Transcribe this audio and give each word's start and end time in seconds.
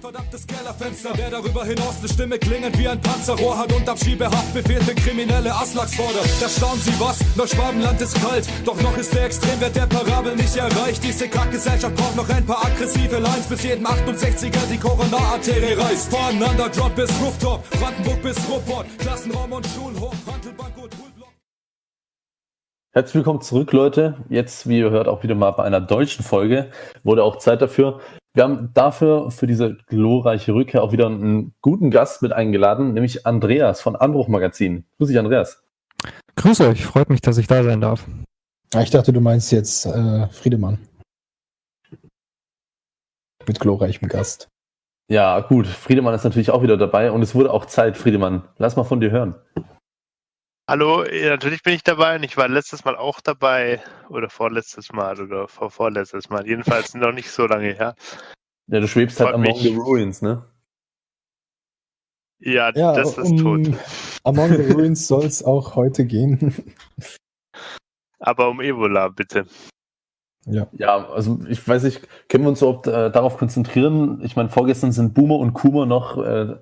Verdammtes 0.00 0.46
Kellerfenster, 0.46 1.10
wer 1.16 1.30
darüber 1.30 1.64
hinaus 1.64 1.98
eine 1.98 2.08
Stimme 2.08 2.38
klingend 2.38 2.78
wie 2.78 2.86
ein 2.86 3.00
Panzerrohr 3.00 3.58
hat 3.58 3.72
und 3.72 3.88
Abschiebehaftbefehl 3.88 4.80
für 4.80 4.94
kriminelle 4.94 5.52
Aslaks 5.52 5.96
fordert. 5.96 6.28
Da 6.40 6.48
staunen 6.48 6.80
sie 6.80 6.92
was, 7.00 7.18
Neuschwabenland 7.36 8.00
ist 8.00 8.14
kalt, 8.22 8.48
doch 8.64 8.80
noch 8.80 8.96
ist 8.96 9.12
der 9.12 9.24
Extremwert 9.24 9.74
der 9.74 9.86
Parabel 9.86 10.36
nicht 10.36 10.56
erreicht. 10.56 11.02
Diese 11.02 11.28
Kackgesellschaft 11.28 11.96
braucht 11.96 12.14
noch 12.14 12.28
ein 12.28 12.46
paar 12.46 12.64
aggressive 12.64 13.18
Lines, 13.18 13.48
bis 13.48 13.64
jedem 13.64 13.86
68er 13.86 14.66
die 14.70 14.78
Corona-Arterie 14.78 15.74
reißt. 15.74 16.14
Voneinander 16.14 16.68
Drop 16.68 16.94
bis 16.94 17.10
Rooftop, 17.20 17.68
Brandenburg 17.70 18.22
bis 18.22 18.36
Ruppert, 18.48 18.86
Klassenraum 18.98 19.50
und 19.50 19.66
Schulhof, 19.66 20.14
Handelbank 20.30 20.76
und 20.76 20.94
Hulblock. 20.94 21.32
Herzlich 22.92 23.16
willkommen 23.16 23.40
zurück, 23.40 23.72
Leute. 23.72 24.16
Jetzt, 24.28 24.68
wie 24.68 24.78
ihr 24.78 24.90
hört, 24.90 25.08
auch 25.08 25.24
wieder 25.24 25.34
mal 25.34 25.50
bei 25.50 25.64
einer 25.64 25.80
deutschen 25.80 26.24
Folge. 26.24 26.70
Wurde 27.02 27.24
auch 27.24 27.38
Zeit 27.38 27.62
dafür. 27.62 28.00
Wir 28.38 28.44
haben 28.44 28.70
dafür 28.72 29.32
für 29.32 29.48
diese 29.48 29.78
glorreiche 29.88 30.54
Rückkehr 30.54 30.84
auch 30.84 30.92
wieder 30.92 31.06
einen 31.06 31.54
guten 31.60 31.90
Gast 31.90 32.22
mit 32.22 32.32
eingeladen, 32.32 32.94
nämlich 32.94 33.26
Andreas 33.26 33.80
von 33.80 33.96
Anbruch 33.96 34.28
Magazin. 34.28 34.84
Grüß 34.98 35.08
dich, 35.08 35.18
Andreas. 35.18 35.64
Grüß 36.36 36.60
euch, 36.60 36.86
freut 36.86 37.10
mich, 37.10 37.20
dass 37.20 37.36
ich 37.38 37.48
da 37.48 37.64
sein 37.64 37.80
darf. 37.80 38.06
Ich 38.80 38.90
dachte, 38.90 39.12
du 39.12 39.20
meinst 39.20 39.50
jetzt 39.50 39.86
äh, 39.86 40.28
Friedemann. 40.28 40.78
Mit 43.44 43.58
glorreichem 43.58 44.06
Gast. 44.06 44.46
Ja, 45.10 45.40
gut. 45.40 45.66
Friedemann 45.66 46.14
ist 46.14 46.22
natürlich 46.22 46.50
auch 46.50 46.62
wieder 46.62 46.76
dabei 46.76 47.10
und 47.10 47.22
es 47.22 47.34
wurde 47.34 47.52
auch 47.52 47.66
Zeit, 47.66 47.96
Friedemann. 47.96 48.44
Lass 48.56 48.76
mal 48.76 48.84
von 48.84 49.00
dir 49.00 49.10
hören. 49.10 49.34
Hallo, 50.70 51.02
ja, 51.06 51.30
natürlich 51.30 51.62
bin 51.62 51.72
ich 51.72 51.82
dabei 51.82 52.16
und 52.16 52.24
ich 52.24 52.36
war 52.36 52.46
letztes 52.46 52.84
Mal 52.84 52.94
auch 52.94 53.22
dabei 53.22 53.82
oder 54.10 54.28
vorletztes 54.28 54.92
Mal 54.92 55.18
oder 55.18 55.48
vor 55.48 55.70
vorletztes 55.70 56.28
Mal. 56.28 56.46
Jedenfalls 56.46 56.92
noch 56.92 57.12
nicht 57.12 57.30
so 57.30 57.46
lange 57.46 57.72
her. 57.72 57.94
Ja, 58.66 58.78
du 58.78 58.86
schwebst 58.86 59.18
halt 59.18 59.30
Freut 59.30 59.46
among 59.46 59.58
the 59.60 59.74
ruins, 59.74 60.20
ne? 60.20 60.44
Ja, 62.40 62.70
Ja, 62.74 62.92
das 62.92 63.16
ist 63.16 63.30
um 63.30 63.36
tot. 63.38 63.78
Among 64.24 64.50
the 64.50 64.72
Ruins 64.72 65.08
soll 65.08 65.24
es 65.24 65.42
auch 65.42 65.74
heute 65.74 66.04
gehen. 66.04 66.54
Aber 68.18 68.50
um 68.50 68.60
Ebola, 68.60 69.08
bitte. 69.08 69.46
ja. 70.44 70.68
Ja, 70.72 71.08
also 71.08 71.40
ich 71.48 71.66
weiß 71.66 71.84
nicht, 71.84 72.06
können 72.28 72.44
wir 72.44 72.50
uns 72.50 72.58
so 72.58 72.82
äh, 72.82 73.10
darauf 73.10 73.38
konzentrieren? 73.38 74.20
Ich 74.22 74.36
meine, 74.36 74.50
vorgestern 74.50 74.92
sind 74.92 75.14
Boomer 75.14 75.38
und 75.38 75.54
Kuma 75.54 75.86
noch, 75.86 76.18
äh, 76.18 76.56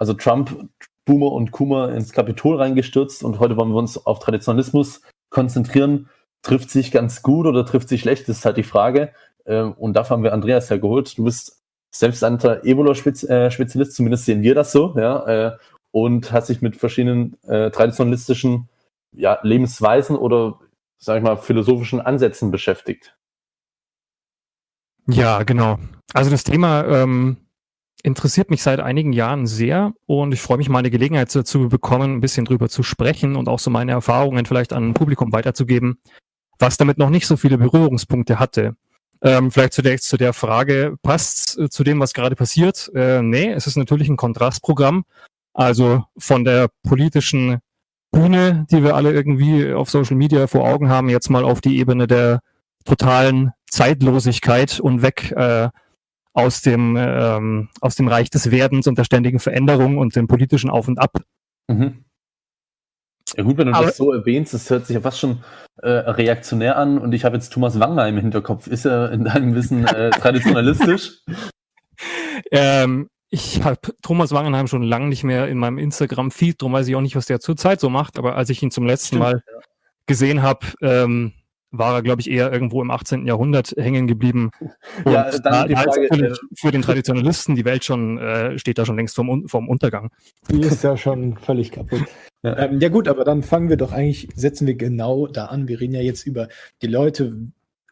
also 0.00 0.14
Trump, 0.14 0.68
Boomer 1.04 1.32
und 1.32 1.50
Kuma 1.50 1.90
ins 1.90 2.12
Kapitol 2.12 2.56
reingestürzt 2.56 3.24
und 3.24 3.38
heute 3.38 3.56
wollen 3.56 3.70
wir 3.70 3.76
uns 3.78 4.06
auf 4.06 4.18
Traditionalismus 4.18 5.02
konzentrieren. 5.30 6.08
Trifft 6.42 6.70
sich 6.70 6.92
ganz 6.92 7.22
gut 7.22 7.46
oder 7.46 7.64
trifft 7.64 7.88
sich 7.88 8.02
schlecht, 8.02 8.28
ist 8.28 8.44
halt 8.44 8.56
die 8.56 8.62
Frage. 8.62 9.12
Ähm, 9.46 9.72
und 9.72 9.94
dafür 9.94 10.16
haben 10.16 10.22
wir 10.22 10.32
Andreas 10.32 10.70
hergeholt. 10.70 11.16
Du 11.18 11.24
bist 11.24 11.62
selbsternannter 11.90 12.64
Ebola-Spezialist, 12.64 13.94
zumindest 13.94 14.24
sehen 14.24 14.42
wir 14.42 14.54
das 14.54 14.72
so, 14.72 14.94
ja, 14.96 15.26
äh, 15.26 15.56
und 15.92 16.32
hast 16.32 16.48
sich 16.48 16.60
mit 16.60 16.76
verschiedenen 16.76 17.36
äh, 17.44 17.70
traditionalistischen 17.70 18.68
ja, 19.12 19.38
Lebensweisen 19.42 20.16
oder, 20.16 20.58
sag 20.98 21.18
ich 21.18 21.22
mal, 21.22 21.36
philosophischen 21.36 22.00
Ansätzen 22.00 22.50
beschäftigt. 22.50 23.16
Ja, 25.06 25.42
genau. 25.44 25.78
Also 26.12 26.30
das 26.30 26.44
Thema 26.44 26.84
ähm, 26.84 27.36
interessiert 28.04 28.50
mich 28.50 28.62
seit 28.62 28.80
einigen 28.80 29.12
Jahren 29.12 29.46
sehr 29.46 29.94
und 30.06 30.32
ich 30.32 30.40
freue 30.40 30.58
mich 30.58 30.68
mal 30.68 30.80
eine 30.80 30.90
Gelegenheit 30.90 31.34
dazu 31.34 31.68
bekommen, 31.68 32.16
ein 32.16 32.20
bisschen 32.20 32.44
drüber 32.44 32.68
zu 32.68 32.82
sprechen 32.82 33.34
und 33.34 33.48
auch 33.48 33.58
so 33.58 33.70
meine 33.70 33.92
Erfahrungen 33.92 34.44
vielleicht 34.44 34.72
an 34.72 34.90
ein 34.90 34.94
Publikum 34.94 35.32
weiterzugeben, 35.32 35.98
was 36.58 36.76
damit 36.76 36.98
noch 36.98 37.10
nicht 37.10 37.26
so 37.26 37.36
viele 37.36 37.56
Berührungspunkte 37.58 38.38
hatte. 38.38 38.76
Ähm, 39.22 39.50
vielleicht 39.50 39.72
zunächst 39.72 40.08
zu 40.08 40.18
der 40.18 40.34
Frage, 40.34 40.96
passt 41.02 41.58
äh, 41.58 41.70
zu 41.70 41.82
dem, 41.82 41.98
was 41.98 42.12
gerade 42.12 42.36
passiert? 42.36 42.90
Äh, 42.94 43.22
nee, 43.22 43.50
es 43.50 43.66
ist 43.66 43.76
natürlich 43.76 44.10
ein 44.10 44.18
Kontrastprogramm. 44.18 45.04
Also 45.54 46.04
von 46.18 46.44
der 46.44 46.68
politischen 46.82 47.60
Bühne, 48.10 48.66
die 48.70 48.82
wir 48.82 48.94
alle 48.94 49.12
irgendwie 49.12 49.72
auf 49.72 49.88
Social 49.88 50.16
Media 50.16 50.46
vor 50.46 50.68
Augen 50.68 50.90
haben, 50.90 51.08
jetzt 51.08 51.30
mal 51.30 51.42
auf 51.42 51.62
die 51.62 51.78
Ebene 51.78 52.06
der 52.06 52.40
totalen 52.84 53.52
Zeitlosigkeit 53.70 54.78
und 54.78 55.00
weg 55.00 55.32
äh, 55.32 55.70
aus 56.34 56.60
dem 56.60 56.96
ähm, 56.98 57.68
aus 57.80 57.94
dem 57.94 58.08
Reich 58.08 58.28
des 58.28 58.50
Werdens 58.50 58.86
und 58.86 58.98
der 58.98 59.04
ständigen 59.04 59.38
Veränderung 59.38 59.96
und 59.98 60.14
dem 60.16 60.26
politischen 60.26 60.68
Auf 60.68 60.88
und 60.88 60.98
Ab. 60.98 61.12
Mhm. 61.68 62.04
Ja 63.36 63.42
gut, 63.42 63.56
wenn 63.56 63.68
du 63.68 63.72
Aber- 63.74 63.86
das 63.86 63.96
so 63.96 64.12
erwähnst, 64.12 64.52
das 64.52 64.68
hört 64.68 64.86
sich 64.86 64.94
ja 64.94 65.00
fast 65.00 65.18
schon 65.18 65.42
äh, 65.82 65.88
reaktionär 65.88 66.76
an 66.76 66.98
und 66.98 67.12
ich 67.14 67.24
habe 67.24 67.36
jetzt 67.36 67.50
Thomas 67.52 67.80
Wagner 67.80 68.06
im 68.08 68.18
Hinterkopf. 68.18 68.66
Ist 68.66 68.84
er 68.84 69.10
in 69.12 69.24
deinem 69.24 69.54
Wissen 69.54 69.86
äh, 69.86 70.10
traditionalistisch? 70.20 71.20
Ähm, 72.50 73.08
ich 73.30 73.62
habe 73.62 73.78
Thomas 74.02 74.32
Wangenheim 74.32 74.66
schon 74.66 74.82
lange 74.82 75.08
nicht 75.08 75.24
mehr 75.24 75.48
in 75.48 75.58
meinem 75.58 75.78
Instagram-Feed, 75.78 76.60
darum 76.60 76.72
weiß 76.72 76.86
ich 76.86 76.94
auch 76.94 77.00
nicht, 77.00 77.16
was 77.16 77.26
der 77.26 77.40
zurzeit 77.40 77.80
so 77.80 77.90
macht, 77.90 78.18
aber 78.18 78.36
als 78.36 78.50
ich 78.50 78.62
ihn 78.62 78.70
zum 78.70 78.86
letzten 78.86 79.16
Stimmt, 79.16 79.22
Mal 79.22 79.42
gesehen 80.06 80.42
habe, 80.42 80.66
ähm, 80.82 81.32
war 81.78 81.94
er, 81.96 82.02
glaube 82.02 82.20
ich, 82.20 82.30
eher 82.30 82.52
irgendwo 82.52 82.80
im 82.82 82.90
18. 82.90 83.26
Jahrhundert 83.26 83.74
hängen 83.76 84.06
geblieben. 84.06 84.50
Und 85.04 85.12
Ja, 85.12 85.30
dann 85.30 85.42
da, 85.42 85.66
die 85.66 85.74
da 85.74 85.80
ist 85.80 85.94
Frage, 85.94 86.08
natürlich 86.10 86.38
für 86.56 86.70
den 86.70 86.82
Traditionalisten 86.82 87.54
die 87.56 87.64
Welt 87.64 87.84
schon, 87.84 88.18
äh, 88.18 88.58
steht 88.58 88.78
da 88.78 88.86
schon 88.86 88.96
längst 88.96 89.14
vom, 89.16 89.28
Un- 89.28 89.48
vom 89.48 89.68
Untergang. 89.68 90.10
Die 90.50 90.60
ist 90.60 90.82
ja 90.84 90.96
schon 90.96 91.36
völlig 91.36 91.72
kaputt. 91.72 92.02
Ja. 92.42 92.58
Ähm, 92.58 92.80
ja 92.80 92.88
gut, 92.88 93.08
aber 93.08 93.24
dann 93.24 93.42
fangen 93.42 93.68
wir 93.68 93.76
doch 93.76 93.92
eigentlich, 93.92 94.28
setzen 94.34 94.66
wir 94.66 94.74
genau 94.74 95.26
da 95.26 95.46
an. 95.46 95.66
Wir 95.68 95.80
reden 95.80 95.94
ja 95.94 96.00
jetzt 96.02 96.26
über 96.26 96.48
die 96.82 96.86
Leute 96.88 97.36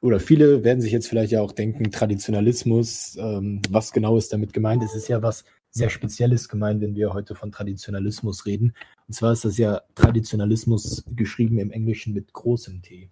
oder 0.02 0.18
viele 0.20 0.64
werden 0.64 0.80
sich 0.80 0.92
jetzt 0.92 1.08
vielleicht 1.08 1.32
ja 1.32 1.40
auch 1.40 1.52
denken, 1.52 1.90
Traditionalismus, 1.90 3.16
ähm, 3.20 3.62
was 3.70 3.92
genau 3.92 4.16
ist 4.16 4.32
damit 4.32 4.52
gemeint? 4.52 4.82
Es 4.82 4.94
ist 4.94 5.08
ja 5.08 5.22
was 5.22 5.44
sehr 5.70 5.88
Spezielles 5.88 6.48
gemeint, 6.48 6.82
wenn 6.82 6.94
wir 6.94 7.14
heute 7.14 7.34
von 7.34 7.50
Traditionalismus 7.50 8.44
reden. 8.44 8.74
Und 9.08 9.14
zwar 9.14 9.32
ist 9.32 9.44
das 9.44 9.56
ja 9.56 9.80
Traditionalismus 9.94 11.04
geschrieben 11.16 11.58
im 11.58 11.70
Englischen 11.70 12.12
mit 12.12 12.32
großem 12.32 12.82
T. 12.82 13.08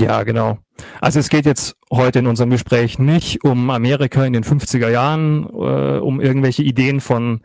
Ja, 0.00 0.22
genau. 0.22 0.56
Also 1.02 1.20
es 1.20 1.28
geht 1.28 1.44
jetzt 1.44 1.76
heute 1.92 2.20
in 2.20 2.26
unserem 2.26 2.48
Gespräch 2.48 2.98
nicht 2.98 3.44
um 3.44 3.68
Amerika 3.68 4.24
in 4.24 4.32
den 4.32 4.44
50er 4.44 4.88
Jahren, 4.88 5.44
äh, 5.44 5.98
um 5.98 6.22
irgendwelche 6.22 6.62
Ideen 6.62 7.02
von 7.02 7.42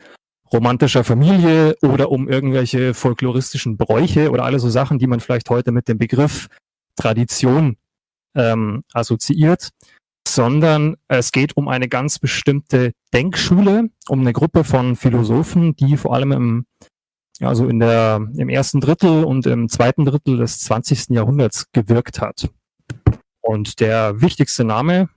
romantischer 0.53 1.03
Familie 1.03 1.75
oder 1.81 2.11
um 2.11 2.29
irgendwelche 2.29 2.93
folkloristischen 2.93 3.75
Bräuche 3.75 4.31
oder 4.31 4.45
alle 4.45 4.59
so 4.59 4.69
Sachen, 4.69 4.99
die 4.99 5.07
man 5.07 5.19
vielleicht 5.19 5.49
heute 5.49 5.73
mit 5.73 5.89
dem 5.89 5.97
Begriff 5.97 6.47
Tradition 6.95 7.75
ähm, 8.35 8.83
assoziiert, 8.93 9.71
sondern 10.25 10.95
es 11.09 11.33
geht 11.33 11.57
um 11.57 11.67
eine 11.67 11.89
ganz 11.89 12.19
bestimmte 12.19 12.93
Denkschule, 13.13 13.89
um 14.07 14.21
eine 14.21 14.31
Gruppe 14.31 14.63
von 14.63 14.95
Philosophen, 14.95 15.75
die 15.75 15.97
vor 15.97 16.13
allem 16.13 16.31
im 16.31 16.65
also 17.41 17.67
in 17.67 17.79
der, 17.79 18.27
im 18.37 18.49
ersten 18.49 18.79
Drittel 18.79 19.23
und 19.23 19.45
im 19.45 19.67
zweiten 19.69 20.05
Drittel 20.05 20.37
des 20.37 20.59
20. 20.59 21.09
Jahrhunderts 21.09 21.71
gewirkt 21.71 22.21
hat. 22.21 22.49
Und 23.41 23.79
der 23.79 24.21
wichtigste 24.21 24.63
Name, 24.63 25.09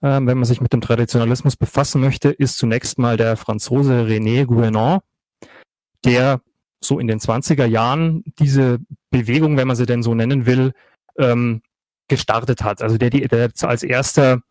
äh, 0.00 0.20
wenn 0.20 0.38
man 0.38 0.44
sich 0.44 0.60
mit 0.60 0.72
dem 0.72 0.80
Traditionalismus 0.80 1.56
befassen 1.56 2.00
möchte, 2.00 2.30
ist 2.30 2.58
zunächst 2.58 2.98
mal 2.98 3.16
der 3.16 3.36
Franzose 3.36 4.06
René 4.06 4.46
Guénon, 4.46 5.00
der 6.04 6.40
so 6.80 6.98
in 6.98 7.06
den 7.06 7.20
20er 7.20 7.66
Jahren 7.66 8.24
diese 8.38 8.78
Bewegung, 9.10 9.56
wenn 9.56 9.68
man 9.68 9.76
sie 9.76 9.86
denn 9.86 10.02
so 10.02 10.14
nennen 10.14 10.46
will, 10.46 10.72
ähm, 11.18 11.62
gestartet 12.08 12.62
hat. 12.62 12.82
Also 12.82 12.98
der, 12.98 13.10
der 13.10 13.50
als 13.62 13.82
erster 13.82 14.42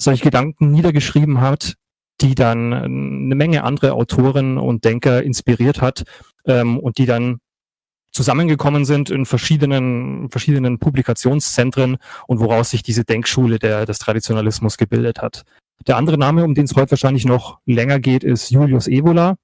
solche 0.00 0.24
Gedanken 0.24 0.70
niedergeschrieben 0.70 1.40
hat, 1.40 1.74
die 2.20 2.34
dann 2.34 2.72
äh, 2.72 2.76
eine 2.76 3.34
Menge 3.34 3.64
andere 3.64 3.92
Autoren 3.92 4.58
und 4.58 4.84
Denker 4.84 5.22
inspiriert 5.22 5.80
hat 5.80 6.04
ähm, 6.46 6.78
und 6.78 6.98
die 6.98 7.06
dann 7.06 7.38
zusammengekommen 8.12 8.84
sind 8.84 9.10
in 9.10 9.26
verschiedenen, 9.26 10.30
verschiedenen 10.30 10.78
Publikationszentren 10.78 11.98
und 12.26 12.40
woraus 12.40 12.70
sich 12.70 12.82
diese 12.82 13.04
Denkschule 13.04 13.58
der, 13.58 13.84
des 13.84 13.98
Traditionalismus 13.98 14.78
gebildet 14.78 15.20
hat. 15.20 15.44
Der 15.86 15.98
andere 15.98 16.16
Name, 16.16 16.44
um 16.44 16.54
den 16.54 16.64
es 16.64 16.74
heute 16.74 16.92
wahrscheinlich 16.92 17.26
noch 17.26 17.58
länger 17.66 18.00
geht, 18.00 18.24
ist 18.24 18.50
Julius 18.50 18.88
Evola. 18.88 19.36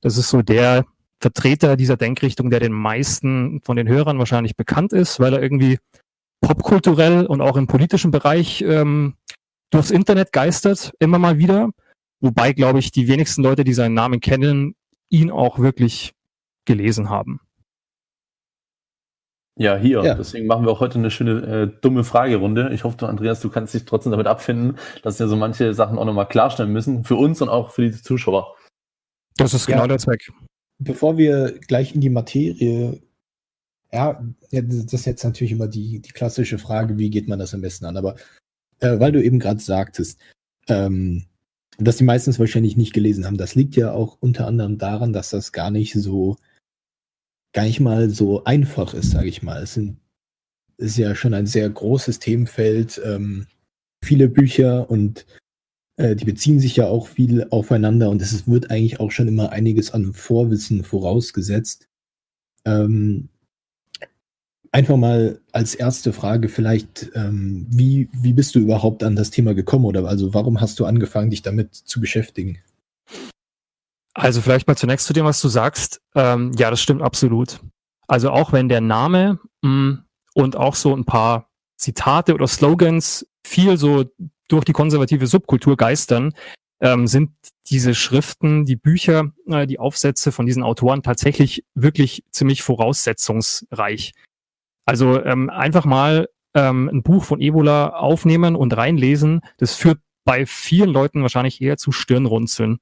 Das 0.00 0.16
ist 0.16 0.28
so 0.28 0.42
der 0.42 0.86
Vertreter 1.20 1.76
dieser 1.76 1.96
Denkrichtung, 1.96 2.50
der 2.50 2.60
den 2.60 2.72
meisten 2.72 3.60
von 3.62 3.76
den 3.76 3.88
Hörern 3.88 4.18
wahrscheinlich 4.18 4.56
bekannt 4.56 4.92
ist, 4.92 5.18
weil 5.18 5.34
er 5.34 5.42
irgendwie 5.42 5.78
popkulturell 6.40 7.26
und 7.26 7.40
auch 7.40 7.56
im 7.56 7.66
politischen 7.66 8.10
Bereich 8.10 8.62
ähm, 8.62 9.14
durchs 9.70 9.90
Internet 9.90 10.32
geistert, 10.32 10.92
immer 11.00 11.18
mal 11.18 11.38
wieder. 11.38 11.70
Wobei, 12.20 12.52
glaube 12.52 12.78
ich, 12.78 12.92
die 12.92 13.08
wenigsten 13.08 13.42
Leute, 13.42 13.64
die 13.64 13.74
seinen 13.74 13.94
Namen 13.94 14.20
kennen, 14.20 14.74
ihn 15.08 15.30
auch 15.30 15.58
wirklich 15.58 16.12
gelesen 16.64 17.10
haben. 17.10 17.40
Ja, 19.56 19.76
hier. 19.76 20.02
Ja. 20.02 20.14
Deswegen 20.14 20.46
machen 20.46 20.64
wir 20.64 20.72
auch 20.72 20.80
heute 20.80 20.98
eine 20.98 21.10
schöne 21.10 21.40
äh, 21.46 21.80
dumme 21.80 22.02
Fragerunde. 22.02 22.70
Ich 22.72 22.82
hoffe, 22.82 22.96
du, 22.96 23.06
Andreas, 23.06 23.40
du 23.40 23.50
kannst 23.50 23.72
dich 23.72 23.84
trotzdem 23.84 24.10
damit 24.10 24.26
abfinden, 24.26 24.78
dass 25.02 25.20
wir 25.20 25.28
so 25.28 25.36
manche 25.36 25.74
Sachen 25.74 25.96
auch 25.96 26.04
nochmal 26.04 26.26
klarstellen 26.26 26.72
müssen. 26.72 27.04
Für 27.04 27.14
uns 27.14 27.40
und 27.40 27.48
auch 27.48 27.70
für 27.70 27.82
die 27.82 27.92
Zuschauer. 27.92 28.56
Das 29.36 29.54
ist 29.54 29.68
Ja. 29.68 29.76
genau 29.76 29.86
der 29.86 29.98
Zweck. 29.98 30.32
Bevor 30.78 31.16
wir 31.18 31.52
gleich 31.68 31.94
in 31.94 32.00
die 32.00 32.10
Materie, 32.10 33.00
ja, 33.92 34.20
ja, 34.50 34.62
das 34.62 34.92
ist 34.92 35.06
jetzt 35.06 35.22
natürlich 35.22 35.52
immer 35.52 35.68
die, 35.68 36.00
die 36.00 36.10
klassische 36.10 36.58
Frage, 36.58 36.98
wie 36.98 37.10
geht 37.10 37.28
man 37.28 37.38
das 37.38 37.54
am 37.54 37.60
besten 37.60 37.84
an? 37.84 37.96
Aber 37.96 38.16
äh, 38.80 38.98
weil 38.98 39.12
du 39.12 39.22
eben 39.22 39.38
gerade 39.38 39.60
sagtest, 39.60 40.18
ähm, 40.66 41.26
dass 41.78 41.98
die 41.98 42.04
meistens 42.04 42.40
wahrscheinlich 42.40 42.76
nicht 42.76 42.92
gelesen 42.92 43.24
haben. 43.24 43.36
Das 43.36 43.54
liegt 43.54 43.76
ja 43.76 43.92
auch 43.92 44.16
unter 44.20 44.48
anderem 44.48 44.78
daran, 44.78 45.12
dass 45.12 45.30
das 45.30 45.52
gar 45.52 45.70
nicht 45.70 45.92
so, 45.94 46.36
gar 47.54 47.64
nicht 47.64 47.80
mal 47.80 48.10
so 48.10 48.44
einfach 48.44 48.92
ist, 48.92 49.12
sage 49.12 49.28
ich 49.28 49.42
mal. 49.42 49.62
Es 49.62 49.74
sind, 49.74 49.96
ist 50.76 50.98
ja 50.98 51.14
schon 51.14 51.32
ein 51.32 51.46
sehr 51.46 51.70
großes 51.70 52.18
Themenfeld, 52.18 53.00
ähm, 53.04 53.46
viele 54.04 54.28
Bücher 54.28 54.90
und 54.90 55.24
äh, 55.96 56.16
die 56.16 56.24
beziehen 56.24 56.60
sich 56.60 56.76
ja 56.76 56.88
auch 56.88 57.06
viel 57.08 57.46
aufeinander 57.50 58.10
und 58.10 58.20
es 58.20 58.46
wird 58.48 58.70
eigentlich 58.70 59.00
auch 59.00 59.12
schon 59.12 59.28
immer 59.28 59.52
einiges 59.52 59.92
an 59.92 60.12
Vorwissen 60.12 60.84
vorausgesetzt. 60.84 61.88
Ähm, 62.66 63.28
einfach 64.72 64.96
mal 64.96 65.40
als 65.52 65.76
erste 65.76 66.12
Frage 66.12 66.48
vielleicht, 66.48 67.10
ähm, 67.14 67.66
wie, 67.70 68.08
wie 68.12 68.32
bist 68.32 68.56
du 68.56 68.58
überhaupt 68.58 69.04
an 69.04 69.14
das 69.14 69.30
Thema 69.30 69.54
gekommen 69.54 69.84
oder 69.84 70.04
also 70.06 70.34
warum 70.34 70.60
hast 70.60 70.80
du 70.80 70.84
angefangen, 70.84 71.30
dich 71.30 71.42
damit 71.42 71.74
zu 71.74 72.00
beschäftigen? 72.00 72.58
Also 74.14 74.40
vielleicht 74.40 74.68
mal 74.68 74.76
zunächst 74.76 75.06
zu 75.06 75.12
dem, 75.12 75.24
was 75.24 75.40
du 75.40 75.48
sagst. 75.48 76.00
Ähm, 76.14 76.52
ja, 76.56 76.70
das 76.70 76.80
stimmt 76.80 77.02
absolut. 77.02 77.60
Also 78.06 78.30
auch 78.30 78.52
wenn 78.52 78.68
der 78.68 78.80
Name 78.80 79.40
mh, 79.62 79.70
mm, 79.70 80.04
und 80.34 80.56
auch 80.56 80.76
so 80.76 80.94
ein 80.94 81.04
paar 81.04 81.50
Zitate 81.76 82.34
oder 82.34 82.46
Slogans 82.46 83.26
viel 83.44 83.76
so 83.76 84.04
durch 84.48 84.64
die 84.64 84.72
konservative 84.72 85.26
Subkultur 85.26 85.76
geistern, 85.76 86.32
ähm, 86.80 87.06
sind 87.06 87.30
diese 87.70 87.94
Schriften, 87.94 88.64
die 88.64 88.76
Bücher, 88.76 89.32
äh, 89.46 89.66
die 89.66 89.78
Aufsätze 89.78 90.32
von 90.32 90.46
diesen 90.46 90.62
Autoren 90.62 91.02
tatsächlich 91.02 91.64
wirklich 91.74 92.24
ziemlich 92.30 92.62
voraussetzungsreich. 92.62 94.12
Also 94.84 95.22
ähm, 95.24 95.50
einfach 95.50 95.86
mal 95.86 96.28
ähm, 96.54 96.88
ein 96.88 97.02
Buch 97.02 97.24
von 97.24 97.40
Evola 97.40 97.88
aufnehmen 97.88 98.54
und 98.54 98.76
reinlesen, 98.76 99.40
das 99.58 99.74
führt 99.74 99.98
bei 100.24 100.46
vielen 100.46 100.90
Leuten 100.90 101.22
wahrscheinlich 101.22 101.60
eher 101.60 101.76
zu 101.76 101.90
Stirnrunzeln 101.90 102.78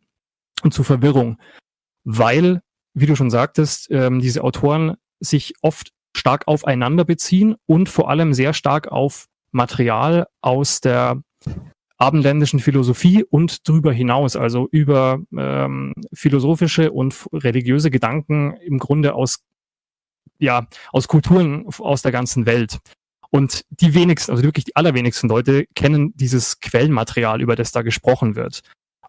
und 0.62 0.72
zu 0.72 0.82
Verwirrung, 0.82 1.38
weil, 2.04 2.60
wie 2.94 3.06
du 3.06 3.16
schon 3.16 3.30
sagtest, 3.30 3.88
ähm, 3.90 4.20
diese 4.20 4.44
Autoren 4.44 4.96
sich 5.20 5.54
oft 5.62 5.92
stark 6.16 6.46
aufeinander 6.46 7.04
beziehen 7.04 7.56
und 7.66 7.88
vor 7.88 8.10
allem 8.10 8.34
sehr 8.34 8.52
stark 8.52 8.88
auf 8.88 9.26
Material 9.50 10.26
aus 10.40 10.80
der 10.80 11.22
abendländischen 11.96 12.58
Philosophie 12.58 13.22
und 13.22 13.68
darüber 13.68 13.92
hinaus, 13.92 14.34
also 14.34 14.68
über 14.70 15.20
ähm, 15.36 15.94
philosophische 16.12 16.90
und 16.90 17.14
religiöse 17.32 17.90
Gedanken 17.90 18.56
im 18.56 18.78
Grunde 18.78 19.14
aus 19.14 19.44
ja 20.38 20.66
aus 20.92 21.06
Kulturen 21.06 21.64
aus 21.66 22.02
der 22.02 22.12
ganzen 22.12 22.46
Welt. 22.46 22.78
Und 23.30 23.64
die 23.70 23.94
wenigsten, 23.94 24.32
also 24.32 24.42
wirklich 24.42 24.64
die 24.64 24.76
allerwenigsten 24.76 25.28
Leute 25.28 25.64
kennen 25.74 26.12
dieses 26.16 26.60
Quellenmaterial, 26.60 27.40
über 27.40 27.56
das 27.56 27.72
da 27.72 27.82
gesprochen 27.82 28.36
wird. 28.36 28.62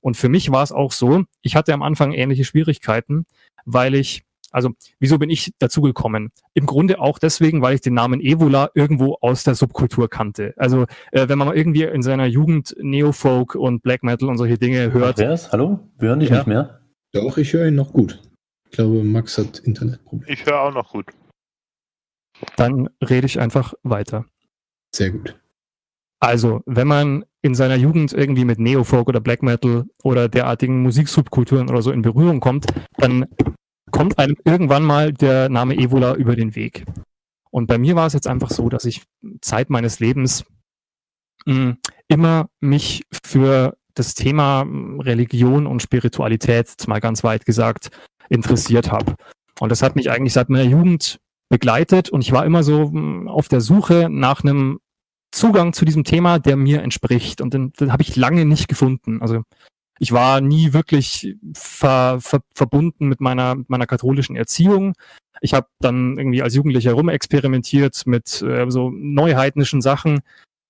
Und 0.03 0.17
für 0.17 0.29
mich 0.29 0.51
war 0.51 0.63
es 0.63 0.71
auch 0.71 0.91
so, 0.91 1.23
ich 1.41 1.55
hatte 1.55 1.73
am 1.73 1.81
Anfang 1.81 2.11
ähnliche 2.11 2.43
Schwierigkeiten, 2.43 3.25
weil 3.65 3.95
ich 3.95 4.23
also, 4.51 4.69
wieso 4.99 5.17
bin 5.17 5.31
ich 5.31 5.51
dazugekommen? 5.57 6.29
Im 6.53 6.67
Grunde 6.67 6.99
auch 6.99 7.17
deswegen, 7.17 7.63
weil 7.63 7.73
ich 7.73 7.81
den 7.81 7.95
Namen 7.95 8.21
Evola 8.21 8.69
irgendwo 8.75 9.17
aus 9.19 9.43
der 9.43 9.55
Subkultur 9.55 10.11
kannte. 10.11 10.53
Also, 10.57 10.85
äh, 11.11 11.27
wenn 11.27 11.39
man 11.39 11.47
mal 11.47 11.57
irgendwie 11.57 11.81
in 11.81 12.03
seiner 12.03 12.27
Jugend 12.27 12.75
Neofolk 12.79 13.55
und 13.55 13.81
Black 13.81 14.03
Metal 14.03 14.29
und 14.29 14.37
solche 14.37 14.59
Dinge 14.59 14.93
hört. 14.93 15.17
Wer 15.17 15.33
ist? 15.33 15.51
Hallo? 15.51 15.79
Wir 15.97 16.09
hören 16.09 16.19
dich 16.19 16.29
ja. 16.29 16.35
nicht 16.35 16.45
mehr. 16.45 16.81
Doch, 17.13 17.39
ich 17.39 17.51
höre 17.51 17.67
ihn 17.67 17.73
noch 17.73 17.93
gut. 17.93 18.21
Ich 18.69 18.73
glaube, 18.73 19.03
Max 19.03 19.39
hat 19.39 19.57
Internetprobleme. 19.57 20.31
Ich 20.31 20.45
höre 20.45 20.61
auch 20.61 20.73
noch 20.73 20.91
gut. 20.91 21.07
Dann 22.55 22.89
rede 23.01 23.25
ich 23.25 23.39
einfach 23.39 23.73
weiter. 23.81 24.25
Sehr 24.93 25.09
gut. 25.09 25.39
Also, 26.19 26.61
wenn 26.67 26.87
man 26.87 27.25
in 27.43 27.55
seiner 27.55 27.75
Jugend 27.75 28.13
irgendwie 28.13 28.45
mit 28.45 28.57
Neofolk 28.57 29.07
oder 29.09 29.19
Black 29.19 29.43
Metal 29.43 29.85
oder 30.01 30.29
derartigen 30.29 30.81
Musiksubkulturen 30.81 31.69
oder 31.69 31.81
so 31.81 31.91
in 31.91 32.01
Berührung 32.01 32.39
kommt, 32.39 32.67
dann 32.97 33.25
kommt 33.91 34.17
einem 34.17 34.37
irgendwann 34.45 34.83
mal 34.83 35.13
der 35.13 35.49
Name 35.49 35.75
Evola 35.75 36.15
über 36.15 36.35
den 36.35 36.55
Weg. 36.55 36.85
Und 37.51 37.67
bei 37.67 37.77
mir 37.77 37.95
war 37.95 38.07
es 38.07 38.13
jetzt 38.13 38.27
einfach 38.27 38.49
so, 38.49 38.69
dass 38.69 38.85
ich 38.85 39.03
Zeit 39.41 39.69
meines 39.69 39.99
Lebens 39.99 40.45
mh, 41.45 41.53
hm, 41.53 41.77
immer 42.07 42.49
mich 42.61 43.03
für 43.25 43.77
das 43.93 44.15
Thema 44.15 44.61
hm, 44.61 45.01
Religion 45.01 45.67
und 45.67 45.81
Spiritualität, 45.81 46.75
mal 46.87 47.01
ganz 47.01 47.23
weit 47.23 47.45
gesagt, 47.45 47.91
interessiert 48.29 48.91
habe. 48.91 49.15
Und 49.59 49.69
das 49.69 49.83
hat 49.83 49.95
mich 49.95 50.09
eigentlich 50.09 50.33
seit 50.33 50.49
meiner 50.49 50.63
Jugend 50.63 51.19
begleitet 51.49 52.09
und 52.09 52.21
ich 52.21 52.31
war 52.31 52.45
immer 52.45 52.63
so 52.63 52.89
hm, 52.89 53.27
auf 53.27 53.49
der 53.49 53.61
Suche 53.61 54.07
nach 54.09 54.43
einem 54.43 54.79
Zugang 55.33 55.73
zu 55.73 55.83
diesem 55.83 56.03
Thema, 56.03 56.37
der 56.37 56.55
mir 56.55 56.83
entspricht. 56.83 57.41
Und 57.41 57.53
den, 57.53 57.73
den 57.73 57.91
habe 57.91 58.03
ich 58.03 58.15
lange 58.15 58.45
nicht 58.45 58.67
gefunden. 58.67 59.21
Also 59.21 59.41
ich 59.99 60.11
war 60.11 60.41
nie 60.41 60.73
wirklich 60.73 61.35
ver, 61.55 62.19
ver, 62.21 62.41
verbunden 62.53 63.07
mit 63.07 63.19
meiner, 63.19 63.55
mit 63.55 63.69
meiner 63.69 63.87
katholischen 63.87 64.35
Erziehung. 64.35 64.93
Ich 65.41 65.53
habe 65.53 65.67
dann 65.79 66.17
irgendwie 66.17 66.43
als 66.43 66.53
Jugendlicher 66.55 66.93
rumexperimentiert 66.93 68.05
mit 68.05 68.41
äh, 68.43 68.69
so 68.69 68.91
neuheidnischen 68.91 69.81
Sachen, 69.81 70.21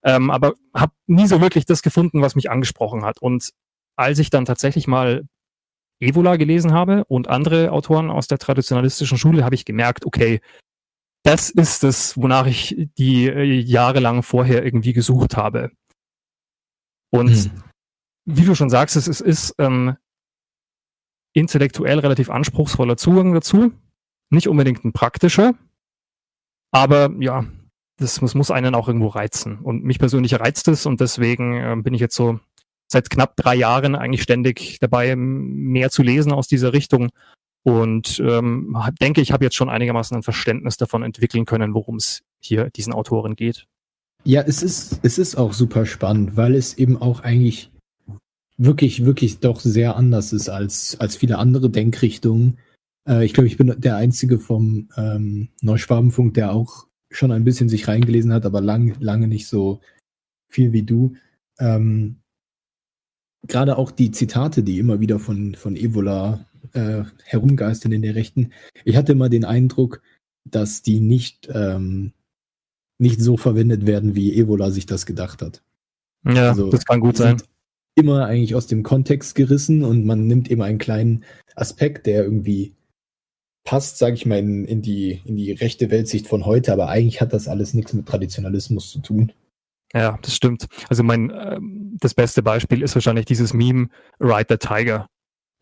ähm, 0.04 0.32
aber 0.32 0.54
habe 0.74 0.94
nie 1.08 1.28
so 1.28 1.42
wirklich 1.42 1.66
das 1.66 1.82
gefunden, 1.82 2.22
was 2.22 2.36
mich 2.36 2.50
angesprochen 2.50 3.04
hat. 3.04 3.22
Und 3.22 3.52
als 3.98 4.18
ich 4.20 4.30
dann 4.30 4.46
tatsächlich 4.46 4.88
mal 4.88 5.26
Evola 6.00 6.38
gelesen 6.38 6.72
habe 6.72 7.04
und 7.06 7.28
andere 7.28 7.72
Autoren 7.72 8.10
aus 8.10 8.28
der 8.28 8.38
traditionalistischen 8.38 9.18
Schule, 9.18 9.44
habe 9.44 9.56
ich 9.56 9.66
gemerkt, 9.66 10.06
okay, 10.06 10.42
das 11.24 11.50
ist 11.50 11.84
es, 11.84 12.18
wonach 12.18 12.46
ich 12.48 12.90
die 12.98 13.28
äh, 13.28 13.44
jahrelang 13.44 14.24
vorher 14.24 14.64
irgendwie 14.64 14.94
gesucht 14.94 15.38
habe. 15.38 15.72
Und 17.12 17.30
hm 17.30 17.64
wie 18.26 18.46
du 18.46 18.56
schon 18.56 18.70
sagst, 18.70 18.96
es, 18.96 19.08
es 19.08 19.22
ist 19.22 19.56
ähm, 19.58 19.96
intellektuell 21.34 22.00
relativ 22.00 22.30
anspruchsvoller 22.30 22.98
Zugang 22.98 23.34
dazu. 23.34 23.74
Nicht 24.30 24.48
unbedingt 24.48 24.84
ein 24.84 24.94
praktischer, 24.94 25.54
aber 26.72 27.12
ja, 27.20 27.46
das, 27.98 28.20
das 28.20 28.34
muss 28.34 28.52
einen 28.52 28.76
auch 28.76 28.88
irgendwo 28.88 29.08
reizen. 29.08 29.60
Und 29.60 29.84
mich 29.84 30.00
persönlich 30.00 30.40
reizt 30.40 30.68
es 30.68 30.86
und 30.86 31.02
deswegen 31.02 31.56
äh, 31.56 31.76
bin 31.78 31.94
ich 31.94 32.02
jetzt 32.02 32.16
so 32.16 32.40
seit 32.92 33.10
knapp 33.10 33.36
drei 33.36 33.56
Jahren 33.56 33.96
eigentlich 33.96 34.24
ständig 34.24 34.80
dabei, 34.80 35.16
mehr 35.16 35.90
zu 35.90 36.04
lesen 36.04 36.32
aus 36.32 36.48
dieser 36.48 36.74
Richtung 36.74 37.10
und 37.64 38.22
ähm, 38.26 38.78
denke, 39.02 39.22
ich 39.22 39.32
habe 39.32 39.46
jetzt 39.46 39.56
schon 39.56 39.70
einigermaßen 39.70 40.18
ein 40.18 40.24
Verständnis 40.24 40.78
davon 40.78 41.02
entwickeln 41.02 41.46
können, 41.46 41.74
worum 41.74 41.96
es 41.96 42.24
hier 42.40 42.70
diesen 42.70 42.94
Autoren 42.94 43.36
geht. 43.36 43.66
Ja, 44.26 44.42
es 44.42 44.62
ist, 44.64 45.00
es 45.04 45.18
ist 45.18 45.36
auch 45.36 45.54
super 45.54 45.86
spannend, 45.86 46.36
weil 46.38 46.56
es 46.56 46.78
eben 46.78 46.98
auch 46.98 47.22
eigentlich 47.22 47.72
wirklich, 48.58 49.06
wirklich 49.06 49.40
doch 49.40 49.60
sehr 49.60 49.96
anders 49.96 50.34
ist 50.34 50.50
als, 50.50 51.00
als 51.00 51.16
viele 51.16 51.38
andere 51.38 51.70
Denkrichtungen. 51.70 52.58
Äh, 53.08 53.26
ich 53.26 53.34
glaube, 53.34 53.48
ich 53.48 53.58
bin 53.58 53.74
der 53.78 53.96
Einzige 53.96 54.40
vom 54.40 54.90
ähm, 54.98 55.50
Neuschwabenfunk, 55.62 56.34
der 56.34 56.52
auch 56.52 56.88
schon 57.12 57.32
ein 57.32 57.44
bisschen 57.44 57.70
sich 57.70 57.88
reingelesen 57.88 58.34
hat, 58.34 58.46
aber 58.46 58.62
lang, 58.62 58.96
lange 59.00 59.28
nicht 59.28 59.48
so 59.48 59.82
viel 60.50 60.74
wie 60.74 60.84
du. 60.84 61.16
Ähm, 61.60 62.20
Gerade 63.46 63.78
auch 63.78 63.92
die 63.92 64.12
Zitate, 64.12 64.64
die 64.64 64.80
immer 64.80 65.02
wieder 65.02 65.20
von, 65.20 65.56
von 65.56 65.76
Evola 65.76 66.46
äh, 66.74 67.04
herumgeistern 67.24 67.92
in 67.92 68.02
der 68.02 68.16
Rechten. 68.16 68.52
Ich 68.86 68.96
hatte 68.96 69.12
immer 69.12 69.30
den 69.30 69.46
Eindruck, 69.46 70.02
dass 70.46 70.82
die 70.82 71.00
nicht, 71.00 71.50
ähm, 71.54 72.14
nicht 72.98 73.22
so 73.22 73.38
verwendet 73.38 73.86
werden, 73.86 74.16
wie 74.16 74.38
Evola 74.38 74.72
sich 74.72 74.86
das 74.86 75.06
gedacht 75.06 75.42
hat. 75.42 75.62
Ja, 76.26 76.50
also, 76.50 76.70
das 76.70 76.86
kann 76.86 77.00
gut 77.00 77.18
sein 77.18 77.38
immer 77.96 78.26
eigentlich 78.26 78.56
aus 78.56 78.68
dem 78.68 78.84
Kontext 78.84 79.36
gerissen 79.36 79.84
und 79.84 80.06
man 80.06 80.26
nimmt 80.28 80.50
eben 80.50 80.62
einen 80.62 80.78
kleinen 80.78 81.24
Aspekt, 81.56 82.06
der 82.08 82.24
irgendwie 82.24 82.74
passt, 83.64 83.98
sage 83.98 84.16
ich 84.16 84.26
mal, 84.26 84.40
in, 84.40 84.66
in, 84.66 84.82
die, 84.82 85.22
in 85.26 85.36
die 85.36 85.52
rechte 85.52 85.92
Weltsicht 85.92 86.28
von 86.28 86.46
heute, 86.46 86.74
aber 86.74 86.90
eigentlich 86.90 87.22
hat 87.22 87.34
das 87.34 87.48
alles 87.48 87.74
nichts 87.74 87.94
mit 87.94 88.06
Traditionalismus 88.06 88.92
zu 88.92 89.00
tun. 89.00 89.32
Ja, 89.94 90.18
das 90.22 90.36
stimmt. 90.36 90.66
Also 90.90 91.04
mein 91.04 91.32
ähm, 91.36 91.96
das 92.00 92.16
beste 92.16 92.42
Beispiel 92.42 92.82
ist 92.82 92.96
wahrscheinlich 92.96 93.26
dieses 93.26 93.54
Meme 93.54 93.90
Ride 94.20 94.48
the 94.50 94.58
Tiger. 94.58 95.08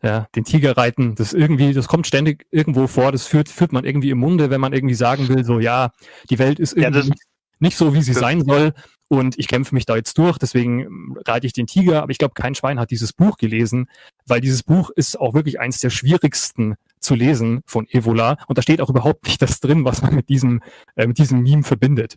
Ja, 0.04 0.26
den 0.34 0.44
Tiger 0.44 0.76
reiten, 0.76 1.14
das 1.14 1.32
irgendwie, 1.32 1.72
das 1.72 1.86
kommt 1.86 2.08
ständig 2.08 2.44
irgendwo 2.50 2.88
vor, 2.88 3.12
das 3.12 3.26
führt, 3.26 3.48
führt 3.48 3.72
man 3.72 3.84
irgendwie 3.84 4.10
im 4.10 4.18
Munde, 4.18 4.50
wenn 4.50 4.60
man 4.60 4.72
irgendwie 4.72 4.96
sagen 4.96 5.28
will, 5.28 5.44
so 5.44 5.60
ja, 5.60 5.92
die 6.28 6.40
Welt 6.40 6.58
ist 6.58 6.72
irgendwie 6.72 6.98
ja, 6.98 7.04
nicht, 7.04 7.22
nicht 7.60 7.76
so, 7.76 7.94
wie 7.94 8.02
sie 8.02 8.12
sein 8.12 8.44
soll 8.44 8.72
und 9.12 9.38
ich 9.38 9.46
kämpfe 9.46 9.74
mich 9.74 9.84
da 9.84 9.94
jetzt 9.94 10.16
durch, 10.18 10.38
deswegen 10.38 10.80
ähm, 10.80 11.18
reite 11.26 11.46
ich 11.46 11.52
den 11.52 11.66
Tiger, 11.66 12.02
aber 12.02 12.10
ich 12.10 12.18
glaube, 12.18 12.34
kein 12.34 12.54
Schwein 12.54 12.80
hat 12.80 12.90
dieses 12.90 13.12
Buch 13.12 13.36
gelesen, 13.36 13.88
weil 14.26 14.40
dieses 14.40 14.62
Buch 14.62 14.90
ist 14.90 15.20
auch 15.20 15.34
wirklich 15.34 15.60
eins 15.60 15.80
der 15.80 15.90
schwierigsten 15.90 16.76
zu 16.98 17.14
lesen 17.14 17.62
von 17.66 17.86
Evola 17.88 18.38
und 18.48 18.56
da 18.56 18.62
steht 18.62 18.80
auch 18.80 18.90
überhaupt 18.90 19.26
nicht 19.26 19.42
das 19.42 19.60
drin, 19.60 19.84
was 19.84 20.02
man 20.02 20.14
mit 20.14 20.30
diesem, 20.30 20.62
äh, 20.96 21.06
mit 21.06 21.18
diesem 21.18 21.42
Meme 21.42 21.62
verbindet. 21.62 22.16